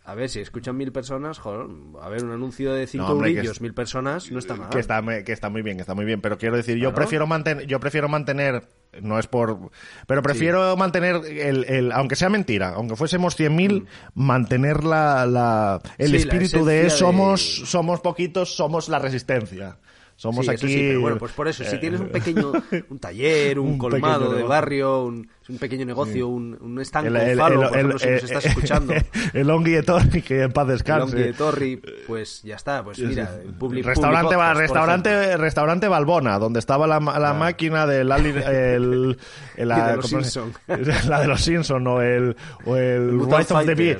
A 0.04 0.16
ver, 0.16 0.28
si 0.28 0.40
escuchan 0.40 0.76
mil 0.76 0.90
personas, 0.90 1.38
joder, 1.38 1.66
a 2.00 2.08
ver, 2.08 2.24
un 2.24 2.32
anuncio 2.32 2.72
de 2.72 2.88
cinco 2.88 3.04
No, 3.06 3.12
hombre, 3.12 3.38
es- 3.40 3.60
mil 3.60 3.72
personas, 3.72 4.30
no 4.32 4.38
está 4.40 4.56
mal. 4.56 4.68
Que 4.68 4.80
está, 4.80 5.00
que 5.24 5.32
está 5.32 5.48
muy 5.48 5.62
bien, 5.62 5.76
que 5.76 5.82
está 5.82 5.94
muy 5.94 6.04
bien. 6.04 6.20
Pero 6.20 6.38
quiero 6.38 6.56
decir, 6.56 6.74
yo 6.76 6.88
Claro. 6.88 6.94
prefiero 6.96 7.26
mantener, 7.28 7.66
yo 7.68 7.78
prefiero 7.78 8.08
mantener, 8.08 8.68
no 9.00 9.20
es 9.20 9.28
por, 9.28 9.70
pero 10.08 10.20
prefiero 10.20 10.76
mantener 10.76 11.20
el, 11.24 11.64
el, 11.66 11.92
aunque 11.92 12.16
sea 12.16 12.28
mentira, 12.30 12.70
aunque 12.74 12.96
fuésemos 12.96 13.38
100.000, 13.38 13.86
mantener 14.14 14.82
la, 14.82 15.24
la, 15.24 15.80
el 15.98 16.08
Mm. 16.08 16.12
La 16.12 16.18
espíritu 16.18 16.64
de 16.64 16.90
somos, 16.90 17.58
de- 17.60 17.66
somos 17.66 18.00
poquitos, 18.00 18.56
somos 18.56 18.88
la 18.88 18.98
resistencia. 18.98 19.78
Somos 20.14 20.44
Sí, 20.44 20.52
aquí. 20.52 20.66
pero 20.76 21.00
bueno, 21.00 21.16
pues 21.18 21.32
por 21.32 21.48
eso, 21.48 21.64
si 21.64 21.74
eh, 21.74 21.78
tienes 21.78 21.98
un 21.98 22.08
pequeño, 22.08 22.52
un 22.90 22.98
taller, 22.98 23.58
un, 23.58 23.70
Un 23.70 23.78
colmado 23.78 24.32
de 24.32 24.42
barrio, 24.42 25.04
un, 25.04 25.28
un 25.52 25.58
pequeño 25.58 25.84
negocio, 25.84 26.28
un, 26.28 26.56
un 26.60 26.80
stand 26.80 27.08
el, 27.08 27.16
el, 27.16 27.38
falo, 27.38 27.62
el- 27.62 27.68
por 27.68 27.76
ejemplo, 27.76 27.98
si 27.98 28.06
el- 28.08 28.12
nos 28.14 28.24
estás 28.24 28.44
eh, 28.44 28.48
escuchando. 28.48 28.94
el 29.34 29.50
Ongui 29.50 29.72
de 29.72 29.82
Torri, 29.82 30.22
que 30.22 30.42
en 30.42 30.52
paz 30.52 30.64
el 30.66 30.72
descanse. 30.72 31.14
Longi 31.16 31.22
de 31.28 31.32
Torri, 31.34 31.82
pues 32.06 32.42
ya 32.42 32.56
está, 32.56 32.82
pues 32.82 32.98
mira, 32.98 33.30
el 33.44 33.52
public, 33.54 33.84
restaurante, 33.86 34.26
public 34.34 34.38
va- 34.40 34.44
podcast, 34.48 34.60
restaurante, 34.60 35.36
restaurante 35.36 35.88
Balbona, 35.88 36.38
donde 36.38 36.58
estaba 36.58 36.86
la, 36.86 36.98
la 37.00 37.34
máquina 37.34 37.86
del 37.86 38.10
Ali- 38.10 38.30
el, 38.46 39.18
el- 39.56 39.68
la, 39.68 39.88
de 39.90 39.96
los 39.96 40.10
¿cómo 40.10 40.22
se- 40.24 40.30
Simpson. 40.30 40.52
la 41.08 41.20
de 41.20 41.26
los 41.28 41.40
Simpson 41.42 41.86
o 41.86 42.00
el, 42.02 42.36
o 42.64 42.76
el 42.76 43.20
Rise 43.20 43.54
of, 43.54 43.66
the. 43.66 43.74
Be- 43.74 43.98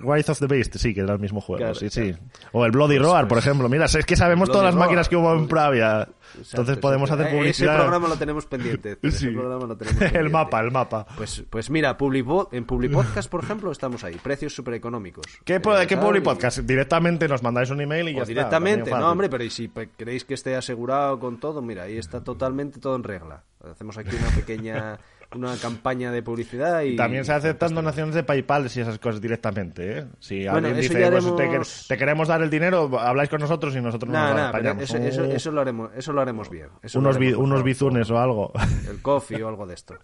Rise 0.00 0.32
of 0.32 0.38
the 0.38 0.46
Beast, 0.46 0.76
sí, 0.76 0.92
que 0.94 1.00
era 1.00 1.12
el 1.14 1.18
mismo 1.20 1.40
juego, 1.40 1.58
Claro, 1.58 1.74
sí, 1.74 1.88
claro. 1.88 2.14
sí. 2.14 2.18
O 2.52 2.64
el 2.64 2.72
Bloody 2.72 2.98
Roar, 2.98 3.28
por 3.28 3.36
pues- 3.38 3.46
ejemplo. 3.46 3.68
Mira, 3.68 3.84
es 3.86 3.96
que 4.04 4.16
sabemos 4.16 4.48
Bloody 4.48 4.52
todas 4.58 4.64
las 4.66 4.74
Roar, 4.74 4.86
máquinas 4.88 5.08
que 5.08 5.16
hubo 5.16 5.32
en 5.34 5.46
Pravia. 5.48 6.08
Exacto, 6.38 6.62
Entonces 6.62 6.78
podemos 6.78 7.10
hacer 7.10 7.26
Eh, 7.26 7.30
publicidad. 7.36 7.74
Ese 7.74 7.80
programa 7.82 8.08
lo 8.08 8.16
tenemos 8.16 8.46
pendiente. 8.46 8.98
Ese 9.02 9.18
Sí. 9.18 9.28
programa 9.30 9.66
lo 9.66 9.76
tenemos 9.76 10.00
el 10.02 10.08
pendiente. 10.10 10.30
mapa, 10.30 10.60
el 10.60 10.70
mapa. 10.70 11.06
Pues, 11.16 11.44
pues 11.48 11.70
mira, 11.70 11.96
Publipo- 11.98 12.48
en 12.52 12.64
Publipodcast, 12.64 13.30
por 13.30 13.42
ejemplo, 13.44 13.70
estamos 13.72 14.02
ahí. 14.04 14.16
Precios 14.16 14.54
súper 14.54 14.74
económicos. 14.74 15.24
¿Qué, 15.44 15.60
po- 15.60 15.74
¿qué 15.86 15.96
Public 15.96 16.22
Podcast? 16.22 16.58
Directamente 16.60 17.28
nos 17.28 17.42
mandáis 17.42 17.70
un 17.70 17.80
email 17.80 18.08
y 18.08 18.12
ya 18.14 18.18
O 18.20 18.22
está. 18.22 18.28
directamente, 18.32 18.90
no, 18.90 19.10
hombre, 19.10 19.28
pero 19.28 19.44
y 19.44 19.50
si 19.50 19.70
queréis 19.96 20.24
que 20.24 20.34
esté 20.34 20.56
asegurado 20.56 21.18
con 21.20 21.38
todo, 21.38 21.60
mira, 21.62 21.84
ahí 21.84 21.98
está 21.98 22.22
totalmente 22.24 22.80
todo 22.80 22.96
en 22.96 23.04
regla. 23.04 23.44
Hacemos 23.70 23.96
aquí 23.98 24.16
una 24.16 24.28
pequeña 24.34 24.98
una 25.34 25.56
campaña 25.56 26.10
de 26.12 26.22
publicidad 26.22 26.82
y... 26.82 26.96
También 26.96 27.24
se 27.24 27.32
aceptan 27.32 27.74
donaciones 27.74 28.14
de 28.14 28.22
PayPal 28.22 28.64
y 28.64 28.80
esas 28.80 28.98
cosas 28.98 29.20
directamente, 29.20 29.98
¿eh? 29.98 30.04
Si 30.20 30.44
Bueno, 30.44 30.68
alguien 30.68 30.76
dice, 30.76 30.92
pues, 30.94 31.06
haremos- 31.06 31.36
te, 31.36 31.48
quer- 31.48 31.86
te 31.88 31.96
queremos 31.96 32.28
dar 32.28 32.42
el 32.42 32.50
dinero, 32.50 32.90
habláis 32.98 33.28
con 33.30 33.40
nosotros 33.40 33.74
y 33.76 33.80
nosotros 33.80 34.10
nos 34.12 34.20
lo 34.30 34.34
nada, 34.36 34.52
pero 34.52 34.70
apañamos. 34.70 34.82
eso, 34.84 34.96
eso, 34.98 35.22
Uh, 35.22 35.32
eso 35.32 35.50
lo 35.50 35.60
haremos, 35.60 35.90
eso 35.96 36.12
lo 36.12 36.20
haremos 36.20 36.50
bien. 36.50 36.68
Eso 36.82 36.98
unos 36.98 37.18
bi- 37.18 37.26
haremos, 37.28 37.38
por 37.38 37.44
unos 37.52 37.62
bizunes 37.64 38.10
o 38.10 38.18
algo. 38.18 38.52
El 38.90 39.00
coffee 39.02 39.42
o 39.42 39.48
algo 39.48 39.66
de 39.66 39.74
esto. 39.74 39.94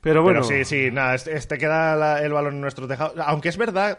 Pero 0.00 0.22
bueno, 0.22 0.42
Pero 0.46 0.64
sí, 0.64 0.64
sí, 0.64 0.90
nada, 0.92 1.14
este, 1.14 1.36
este 1.36 1.58
queda 1.58 1.96
la- 1.96 2.22
el 2.22 2.32
balón 2.32 2.54
en 2.54 2.60
nuestros 2.60 2.88
tejados. 2.88 3.14
Aunque 3.24 3.48
es 3.48 3.56
verdad 3.56 3.98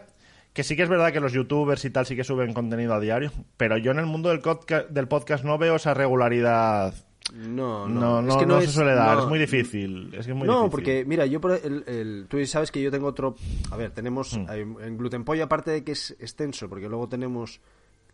que 0.52 0.64
sí 0.64 0.74
que 0.74 0.82
es 0.82 0.88
verdad 0.88 1.12
que 1.12 1.20
los 1.20 1.32
youtubers 1.32 1.84
y 1.84 1.90
tal 1.90 2.06
sí 2.06 2.16
que 2.16 2.24
suben 2.24 2.54
contenido 2.54 2.94
a 2.94 3.00
diario, 3.00 3.30
pero 3.56 3.76
yo 3.76 3.92
en 3.92 3.98
el 3.98 4.06
mundo 4.06 4.30
del, 4.30 4.40
del 4.88 5.08
podcast 5.08 5.44
no 5.44 5.58
veo 5.58 5.76
esa 5.76 5.94
regularidad. 5.94 6.94
No, 7.34 7.88
No, 7.88 8.00
no, 8.00 8.22
no, 8.22 8.28
es 8.32 8.36
que 8.36 8.46
no 8.46 8.54
no 8.54 8.60
se 8.60 8.66
es- 8.66 8.72
suele 8.72 8.94
dar, 8.94 9.16
no, 9.16 9.22
es 9.24 9.28
muy 9.28 9.38
difícil. 9.38 10.12
Es 10.14 10.26
que 10.26 10.32
es 10.32 10.36
muy 10.38 10.46
no, 10.46 10.54
difícil. 10.64 10.70
porque 10.70 11.04
mira, 11.06 11.26
yo 11.26 11.40
por 11.40 11.52
el, 11.52 11.84
el- 11.86 12.26
tú 12.28 12.44
sabes 12.46 12.70
que 12.70 12.82
yo 12.82 12.90
tengo 12.90 13.06
otro, 13.06 13.34
a 13.70 13.76
ver, 13.76 13.90
tenemos 13.92 14.34
hay- 14.48 14.60
en 14.62 14.96
Gluten 14.98 15.24
Pollo 15.24 15.44
aparte 15.44 15.70
de 15.70 15.84
que 15.84 15.92
es 15.92 16.12
extenso, 16.20 16.68
porque 16.68 16.88
luego 16.88 17.08
tenemos 17.08 17.60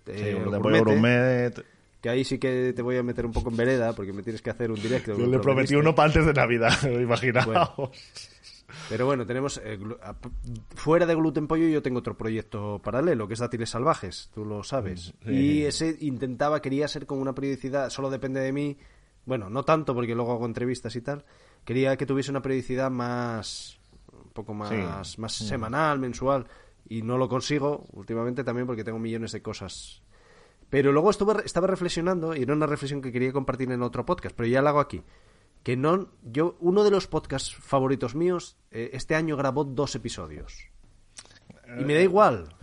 Sí, 0.04 0.12
eh, 0.12 0.34
gourmet, 0.44 0.84
gourmet. 0.84 1.64
que 2.00 2.08
ahí 2.08 2.24
sí 2.24 2.38
que 2.38 2.72
te 2.76 2.82
voy 2.82 2.96
a 2.96 3.02
meter 3.02 3.26
un 3.26 3.32
poco 3.32 3.50
en 3.50 3.56
vereda 3.56 3.92
porque 3.92 4.12
me 4.12 4.22
tienes 4.22 4.40
que 4.42 4.50
hacer 4.50 4.70
un 4.70 4.80
directo. 4.80 5.16
Yo 5.18 5.26
le 5.26 5.38
prometí 5.40 5.74
uno 5.74 5.94
para 5.94 6.06
antes 6.08 6.24
de 6.26 6.32
Navidad, 6.32 6.72
imaginaos. 7.00 7.90
Pero 8.88 9.06
bueno, 9.06 9.24
tenemos 9.26 9.60
eh, 9.64 9.78
fuera 10.74 11.06
de 11.06 11.14
Gluten 11.14 11.46
Pollo 11.46 11.66
yo 11.68 11.82
tengo 11.82 12.00
otro 12.00 12.16
proyecto 12.16 12.80
paralelo 12.82 13.26
que 13.26 13.34
es 13.34 13.40
Dátiles 13.40 13.70
Salvajes, 13.70 14.30
tú 14.34 14.44
lo 14.44 14.62
sabes. 14.64 15.14
Sí. 15.24 15.30
Y 15.32 15.62
ese 15.64 15.96
intentaba, 16.00 16.60
quería 16.60 16.86
ser 16.88 17.06
con 17.06 17.18
una 17.18 17.34
periodicidad, 17.34 17.90
solo 17.90 18.10
depende 18.10 18.40
de 18.40 18.52
mí, 18.52 18.76
bueno, 19.26 19.50
no 19.50 19.64
tanto 19.64 19.94
porque 19.94 20.14
luego 20.14 20.32
hago 20.32 20.46
entrevistas 20.46 20.96
y 20.96 21.02
tal, 21.02 21.24
quería 21.64 21.96
que 21.96 22.06
tuviese 22.06 22.30
una 22.30 22.40
periodicidad 22.42 22.90
más, 22.90 23.78
un 24.12 24.30
poco 24.30 24.54
más, 24.54 24.70
Sí. 25.10 25.20
más 25.20 25.32
semanal, 25.32 25.98
mensual, 25.98 26.46
y 26.88 27.02
no 27.02 27.18
lo 27.18 27.28
consigo 27.28 27.84
últimamente 27.92 28.44
también 28.44 28.66
porque 28.66 28.84
tengo 28.84 28.98
millones 28.98 29.32
de 29.32 29.42
cosas. 29.42 30.02
Pero 30.70 30.90
luego 30.92 31.10
estuve, 31.10 31.44
estaba 31.44 31.66
reflexionando, 31.66 32.34
y 32.34 32.42
era 32.42 32.52
una 32.54 32.66
reflexión 32.66 33.02
que 33.02 33.12
quería 33.12 33.32
compartir 33.32 33.70
en 33.70 33.82
otro 33.82 34.04
podcast, 34.06 34.34
pero 34.34 34.48
ya 34.48 34.62
la 34.62 34.70
hago 34.70 34.80
aquí. 34.80 35.02
Que 35.62 35.76
no, 35.76 36.08
yo, 36.22 36.56
uno 36.60 36.84
de 36.84 36.90
los 36.92 37.08
podcasts 37.08 37.54
favoritos 37.54 38.14
míos, 38.14 38.56
eh, 38.70 38.90
este 38.92 39.14
año 39.16 39.36
grabó 39.36 39.64
dos 39.64 39.94
episodios. 39.96 40.68
Y 41.80 41.84
me 41.84 41.94
da 41.94 42.00
igual. 42.02 42.54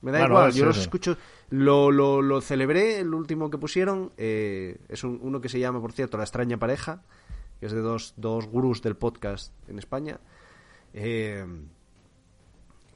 Me 0.00 0.12
da 0.12 0.20
Bueno, 0.20 0.34
igual, 0.34 0.52
yo 0.52 0.66
los 0.66 0.78
escucho. 0.78 1.16
Lo, 1.54 1.90
lo, 1.90 2.22
lo 2.22 2.40
celebré, 2.40 2.98
el 3.00 3.12
último 3.12 3.50
que 3.50 3.58
pusieron. 3.58 4.10
eh, 4.16 4.78
es 4.88 5.04
un- 5.04 5.18
uno 5.22 5.40
que 5.42 5.50
se 5.50 5.60
llama, 5.60 5.80
por 5.82 5.92
cierto, 5.92 6.16
La 6.16 6.24
extraña 6.24 6.56
pareja, 6.58 7.02
que 7.60 7.66
es 7.66 7.72
de 7.72 7.80
dos, 7.80 8.14
dos 8.16 8.46
gurús 8.46 8.80
del 8.80 8.96
podcast 8.96 9.52
en 9.68 9.78
España. 9.78 10.18
Eh, 10.94 11.44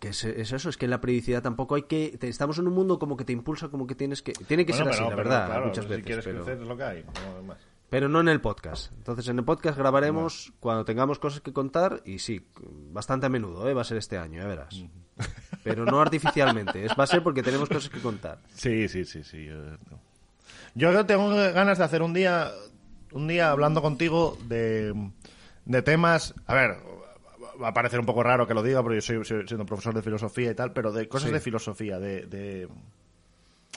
que 0.01 0.09
es, 0.09 0.25
es 0.25 0.53
eso, 0.53 0.69
es 0.71 0.77
que 0.77 0.87
la 0.89 1.01
periodicidad 1.01 1.43
tampoco 1.43 1.75
hay 1.75 1.83
que. 1.83 2.17
te- 2.19 2.29
estamos 2.29 2.59
en 2.59 2.67
un 2.67 2.75
mundo 2.75 2.99
como 2.99 3.17
que 3.17 3.25
te 3.25 3.33
impulsa, 3.33 3.69
como 3.69 3.87
que 3.87 3.95
tienes 3.95 4.23
que. 4.23 4.33
Tiene 4.33 4.65
que 4.65 4.73
Bueno, 4.73 4.87
ser 4.87 4.95
así, 4.95 5.03
la 5.03 5.09
pero 5.09 5.17
verdad, 5.19 5.47
claro, 5.47 5.67
muchas 5.67 5.85
si 5.85 5.91
veces. 5.91 6.05
quieres 6.07 6.25
crecer 6.27 6.61
es 6.63 6.67
lo 6.67 6.77
que 6.77 6.83
hay. 6.83 7.05
no 7.05 7.43
más. 7.43 7.59
Pero 7.91 8.09
no 8.09 8.21
en 8.21 8.29
el 8.29 8.41
podcast. 8.41 8.93
Entonces, 8.93 9.29
en 9.29 9.39
el 9.39 9.45
podcast 9.45 9.79
grabaremos 9.79 10.53
cuando 10.61 10.85
tengamos 10.85 11.19
cosas 11.19 11.41
que 11.41 11.53
contar 11.53 12.03
y 12.05 12.19
sí, 12.19 12.47
bastante 12.91 13.27
a 13.27 13.29
menudo, 13.29 13.69
¿eh? 13.69 13.75
va 13.75 13.83
a 13.83 13.85
ser 13.85 13.97
este 13.99 14.19
año, 14.19 14.41
ya 14.41 14.47
verás. 14.49 14.85
Pero 15.65 15.85
no 15.85 16.01
artificialmente, 16.01 16.85
es 16.85 16.93
va 16.99 17.05
a 17.05 17.07
ser 17.07 17.23
porque 17.23 17.43
tenemos 17.43 17.69
cosas 17.69 17.89
que 17.91 18.01
contar. 18.01 18.39
Sí, 18.55 18.87
sí, 18.89 19.05
sí, 19.05 19.25
sí. 19.25 19.49
Yo, 20.75 20.93
yo 20.93 21.07
tengo 21.07 21.31
ganas 21.31 21.79
de 21.79 21.85
hacer 21.85 22.03
un 22.03 22.13
día, 22.13 22.51
un 23.13 23.27
día 23.27 23.51
hablando 23.51 23.83
contigo 23.83 24.37
de, 24.45 24.93
de 25.65 25.83
temas. 25.83 26.35
A 26.47 26.55
ver, 26.55 26.77
va 27.61 27.69
a 27.69 27.75
parecer 27.75 27.99
un 27.99 28.07
poco 28.07 28.23
raro 28.23 28.47
que 28.47 28.55
lo 28.55 28.63
diga, 28.63 28.83
porque 28.83 28.97
yo 28.97 29.01
soy, 29.03 29.25
soy- 29.25 29.47
siendo 29.49 29.65
profesor 29.67 29.95
de 29.95 30.03
filosofía 30.03 30.51
y 30.51 30.55
tal, 30.55 30.73
pero 30.73 30.93
de 30.93 31.09
cosas 31.09 31.29
Sí. 31.29 31.35
de 31.35 31.41
filosofía, 31.41 31.99
de, 31.99 32.27
de- 32.27 32.69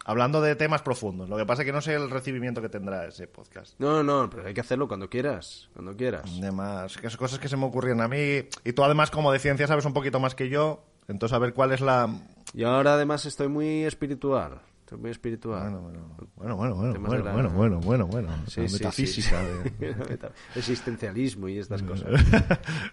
Hablando 0.06 0.42
de 0.42 0.56
temas 0.56 0.82
profundos. 0.82 1.30
Lo 1.30 1.38
que 1.38 1.46
pasa 1.46 1.62
es 1.62 1.66
que 1.66 1.72
no 1.72 1.82
sé 1.82 1.94
el 1.94 2.10
recibimiento 2.10 2.62
que 2.62 2.70
tendrá 2.70 3.08
ese 3.08 3.28
podcast. 3.28 3.80
No, 3.80 4.02
no, 4.04 4.30
pero 4.30 4.48
hay 4.48 4.54
que 4.54 4.62
hacerlo 4.62 4.88
cuando 4.88 5.10
quieras, 5.10 5.70
cuando 5.74 5.96
quieras. 5.96 6.40
De 6.40 6.52
más, 6.52 6.98
que 6.98 7.08
es 7.08 7.18
cosas 7.18 7.40
que 7.40 7.50
se 7.50 7.58
me 7.58 7.66
ocurrían 7.66 8.02
a 8.02 8.08
mí. 8.08 8.48
Y 8.64 8.74
tú 8.74 8.84
además, 8.84 9.12
como 9.12 9.32
de 9.32 9.40
ciencia, 9.40 9.68
sabes 9.68 9.86
un 9.86 9.94
poquito 9.94 10.20
más 10.20 10.36
que 10.36 10.50
yo. 10.50 10.84
Entonces, 11.08 11.36
a 11.36 11.40
ver 11.40 11.54
cuál 11.54 11.72
es 11.72 11.82
la... 11.82 12.10
Y 12.54 12.64
ahora 12.64 12.94
además 12.94 13.26
estoy 13.26 13.48
muy 13.48 13.84
espiritual, 13.84 14.62
estoy 14.90 14.98
muy 15.02 15.12
espiritual. 15.12 15.62
Bueno, 15.62 15.82
bueno, 15.82 16.00
bueno, 16.36 16.56
bueno, 16.56 16.76
bueno, 16.76 17.00
bueno, 17.00 17.24
la- 17.24 17.32
bueno, 17.32 17.50
bueno, 17.52 17.80
bueno, 17.80 18.08
bueno. 18.08 18.30
Sí, 18.48 18.68
sí, 18.68 18.74
metafísica 18.74 19.38
sí. 19.40 19.70
de... 19.80 19.94
Existencialismo 20.56 21.48
y 21.48 21.60
estas 21.60 21.84
cosas. 21.84 22.08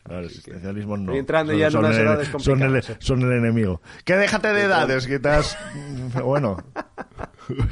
No, 0.06 0.18
el 0.18 0.26
existencialismo 0.26 0.98
no. 0.98 1.14
Entrando 1.14 1.52
Son- 1.52 1.58
ya 1.58 1.66
en 1.66 1.72
son 1.72 1.84
unas 1.86 1.96
el- 1.96 2.02
edades 2.06 2.28
son 2.38 2.62
el, 2.62 2.82
son 2.98 3.22
el 3.22 3.32
enemigo. 3.32 3.80
Que 4.04 4.14
déjate 4.16 4.48
de 4.52 4.62
edades, 4.64 5.06
que 5.06 5.14
estás... 5.14 5.56
Bueno. 6.22 6.58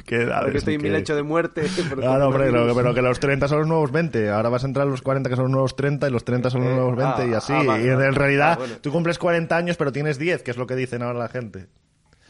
¿Qué 0.07 0.23
edades? 0.23 0.33
Ahora 0.39 0.53
que 0.53 0.59
estoy 0.59 0.75
en 0.75 0.83
mi 0.83 0.89
lecho 0.89 1.15
de 1.17 1.23
muerte. 1.23 1.67
Ah, 2.07 2.17
no, 2.19 2.29
hombre, 2.29 2.51
lo- 2.51 2.75
pero 2.75 2.95
que 2.95 3.03
los 3.03 3.21
30 3.21 3.47
son 3.49 3.59
los 3.59 3.67
nuevos 3.69 3.93
20. 3.93 4.31
Ahora 4.31 4.49
vas 4.49 4.65
a 4.65 4.67
entrar 4.69 4.87
a 4.87 4.91
los 4.91 5.03
40 5.03 5.29
que 5.29 5.37
son 5.37 5.45
los 5.47 5.53
nuevos 5.53 5.77
30 5.77 6.09
y 6.09 6.11
los 6.11 6.25
30 6.25 6.49
son 6.49 6.63
los 6.63 6.71
Eh, 6.71 6.75
nuevos 6.75 6.97
20 6.97 7.23
ah, 7.23 7.27
y 7.27 7.35
así. 7.35 7.53
ah, 7.53 7.63
vale, 7.63 7.85
y 7.85 7.89
en 7.89 7.97
vale. 7.97 8.11
realidad 8.13 8.53
Ah, 8.53 8.57
bueno. 8.59 8.75
tú 8.81 8.91
cumples 8.91 9.19
40 9.19 9.55
años 9.57 9.77
pero 9.77 9.93
tienes 9.93 10.19
10, 10.19 10.43
que 10.43 10.51
es 10.51 10.57
lo 10.57 10.67
que 10.67 10.77
dicen 10.77 11.03
ahora 11.03 11.19
la 11.19 11.29
gente. 11.29 11.67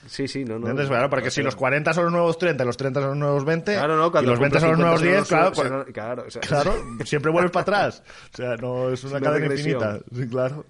Sí, 0.06 0.28
sí, 0.28 0.44
no, 0.44 0.52
no. 0.54 0.66
¿Entiendes? 0.68 0.88
Claro, 0.88 1.08
porque 1.10 1.30
si 1.30 1.42
los 1.42 1.56
40 1.56 1.92
son 1.94 2.04
los 2.04 2.12
nuevos 2.12 2.38
30 2.38 2.62
y 2.62 2.66
los 2.66 2.76
30 2.76 3.00
son 3.00 3.08
los 3.10 3.18
nuevos 3.18 3.44
20 3.44 3.72
Claro, 3.74 3.96
no, 3.96 4.20
y 4.20 4.26
los 4.26 4.38
20 4.38 4.60
son 4.60 4.70
los 4.70 4.78
nuevos 4.78 5.00
10, 5.02 5.26
50 5.26 5.28
claro, 5.28 5.54
son 5.54 5.82
pues- 5.84 5.94
claro, 5.94 6.24
o 6.26 6.30
sea, 6.30 6.40
claro, 6.42 6.74
siempre 7.04 7.30
vuelves 7.32 7.50
para 7.52 7.62
atrás. 7.62 8.02
O 8.32 8.36
sea, 8.36 8.56
no 8.56 8.90
es 8.90 9.02
una, 9.04 9.16
una 9.18 9.20
cadena 9.20 9.48
regresión. 9.48 9.74
infinita. 9.76 10.04
Sí, 10.14 10.28
claro. 10.28 10.64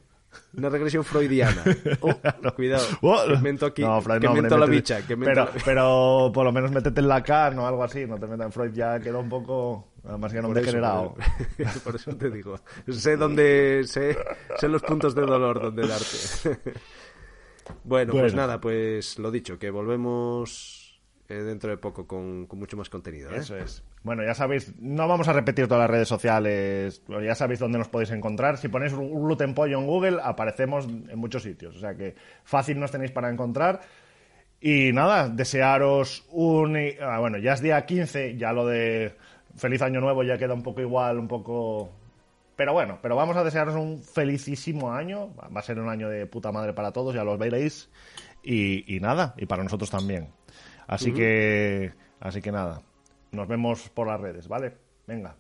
Una 0.56 0.68
regresión 0.68 1.04
freudiana. 1.04 1.62
Oh, 2.00 2.52
cuidado. 2.56 2.84
Oh, 3.02 3.22
que 3.26 3.36
mento 3.38 3.66
aquí. 3.66 3.82
no, 3.82 4.00
Freud, 4.00 4.18
que 4.20 4.24
no, 4.26 4.30
hombre, 4.32 4.42
mento 4.42 4.58
la 4.58 4.66
bicha. 4.66 5.06
Que 5.06 5.16
pero, 5.16 5.44
la- 5.44 5.50
pero 5.64 6.30
por 6.34 6.44
lo 6.44 6.52
menos 6.52 6.70
métete 6.70 7.00
en 7.00 7.08
Lacan 7.08 7.58
o 7.58 7.66
algo 7.66 7.82
así. 7.84 8.04
No 8.06 8.18
te 8.18 8.26
metas 8.26 8.46
en 8.46 8.52
Freud, 8.52 8.72
ya 8.72 8.98
quedó 9.00 9.20
un 9.20 9.28
poco. 9.28 9.88
Además, 10.06 10.32
ya 10.32 10.42
no 10.42 10.48
me 10.50 10.60
he 10.60 10.64
generado. 10.64 11.14
Por, 11.14 11.80
por 11.84 11.96
eso 11.96 12.14
te 12.16 12.30
digo. 12.30 12.58
Sé 12.90 13.16
dónde. 13.16 13.82
Sé, 13.86 14.16
sé 14.56 14.68
los 14.68 14.82
puntos 14.82 15.14
de 15.14 15.22
dolor 15.22 15.60
donde 15.62 15.86
darte. 15.88 16.72
bueno, 17.84 18.12
pues 18.12 18.34
nada, 18.34 18.60
pues 18.60 19.18
lo 19.18 19.30
dicho, 19.30 19.58
que 19.58 19.70
volvemos 19.70 21.00
eh, 21.28 21.34
dentro 21.36 21.70
de 21.70 21.78
poco 21.78 22.06
con, 22.06 22.46
con 22.46 22.58
mucho 22.58 22.76
más 22.76 22.90
contenido. 22.90 23.30
¿eh? 23.30 23.38
Eso 23.38 23.56
es. 23.56 23.82
Bueno, 24.02 24.22
ya 24.22 24.34
sabéis, 24.34 24.74
no 24.78 25.08
vamos 25.08 25.28
a 25.28 25.32
repetir 25.32 25.66
todas 25.66 25.82
las 25.82 25.90
redes 25.90 26.08
sociales, 26.08 27.02
ya 27.08 27.34
sabéis 27.34 27.60
dónde 27.60 27.78
nos 27.78 27.88
podéis 27.88 28.10
encontrar. 28.10 28.58
Si 28.58 28.68
ponéis 28.68 28.92
un 28.92 29.10
gluten 29.22 29.54
pollo 29.54 29.78
en 29.78 29.86
Google, 29.86 30.18
aparecemos 30.22 30.86
en 30.86 31.18
muchos 31.18 31.42
sitios. 31.42 31.76
O 31.76 31.80
sea 31.80 31.94
que 31.94 32.14
fácil 32.44 32.78
nos 32.78 32.90
tenéis 32.90 33.10
para 33.10 33.30
encontrar. 33.30 33.80
Y 34.60 34.92
nada, 34.92 35.28
desearos 35.28 36.26
un... 36.30 36.78
ah, 37.00 37.18
bueno, 37.18 37.38
ya 37.38 37.54
es 37.54 37.62
día 37.62 37.84
15, 37.84 38.36
ya 38.36 38.52
lo 38.52 38.66
de 38.66 39.14
feliz 39.56 39.80
año 39.82 40.00
nuevo 40.00 40.22
ya 40.22 40.36
queda 40.36 40.54
un 40.54 40.62
poco 40.62 40.80
igual, 40.80 41.18
un 41.18 41.28
poco... 41.28 41.90
Pero 42.56 42.72
bueno, 42.72 42.98
pero 43.02 43.16
vamos 43.16 43.36
a 43.36 43.44
desearos 43.44 43.74
un 43.74 44.02
felicísimo 44.02 44.92
año. 44.92 45.34
Va 45.36 45.60
a 45.60 45.62
ser 45.62 45.78
un 45.78 45.88
año 45.88 46.08
de 46.08 46.26
puta 46.26 46.52
madre 46.52 46.72
para 46.72 46.92
todos, 46.92 47.14
ya 47.14 47.24
lo 47.24 47.36
veréis. 47.36 47.90
Y, 48.42 48.94
y 48.94 49.00
nada, 49.00 49.34
y 49.36 49.46
para 49.46 49.64
nosotros 49.64 49.90
también. 49.90 50.28
Así 50.86 51.12
que... 51.12 51.92
Así 52.20 52.40
que 52.40 52.52
nada. 52.52 52.80
Nos 53.32 53.48
vemos 53.48 53.88
por 53.90 54.06
las 54.06 54.20
redes, 54.20 54.48
¿vale? 54.48 54.76
Venga. 55.06 55.36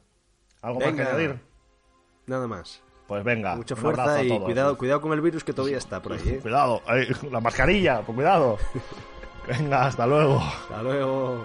¿Algo 0.60 0.80
más 0.80 0.92
que 0.92 1.02
añadir? 1.02 1.40
Nada 2.26 2.46
más. 2.46 2.82
Pues 3.06 3.22
venga. 3.22 3.54
Mucha 3.54 3.76
fuerza 3.76 4.22
y 4.22 4.38
cuidado, 4.40 4.76
cuidado 4.78 5.00
con 5.00 5.12
el 5.12 5.20
virus 5.20 5.44
que 5.44 5.52
todavía 5.52 5.78
está 5.78 6.00
por 6.00 6.14
ahí. 6.14 6.20
¿eh? 6.26 6.38
Cuidado. 6.42 6.82
Ay, 6.86 7.06
la 7.30 7.40
mascarilla, 7.40 8.02
pues 8.02 8.16
cuidado. 8.16 8.58
Venga, 9.46 9.86
hasta 9.86 10.06
luego. 10.06 10.40
Hasta 10.40 10.82
luego. 10.82 11.44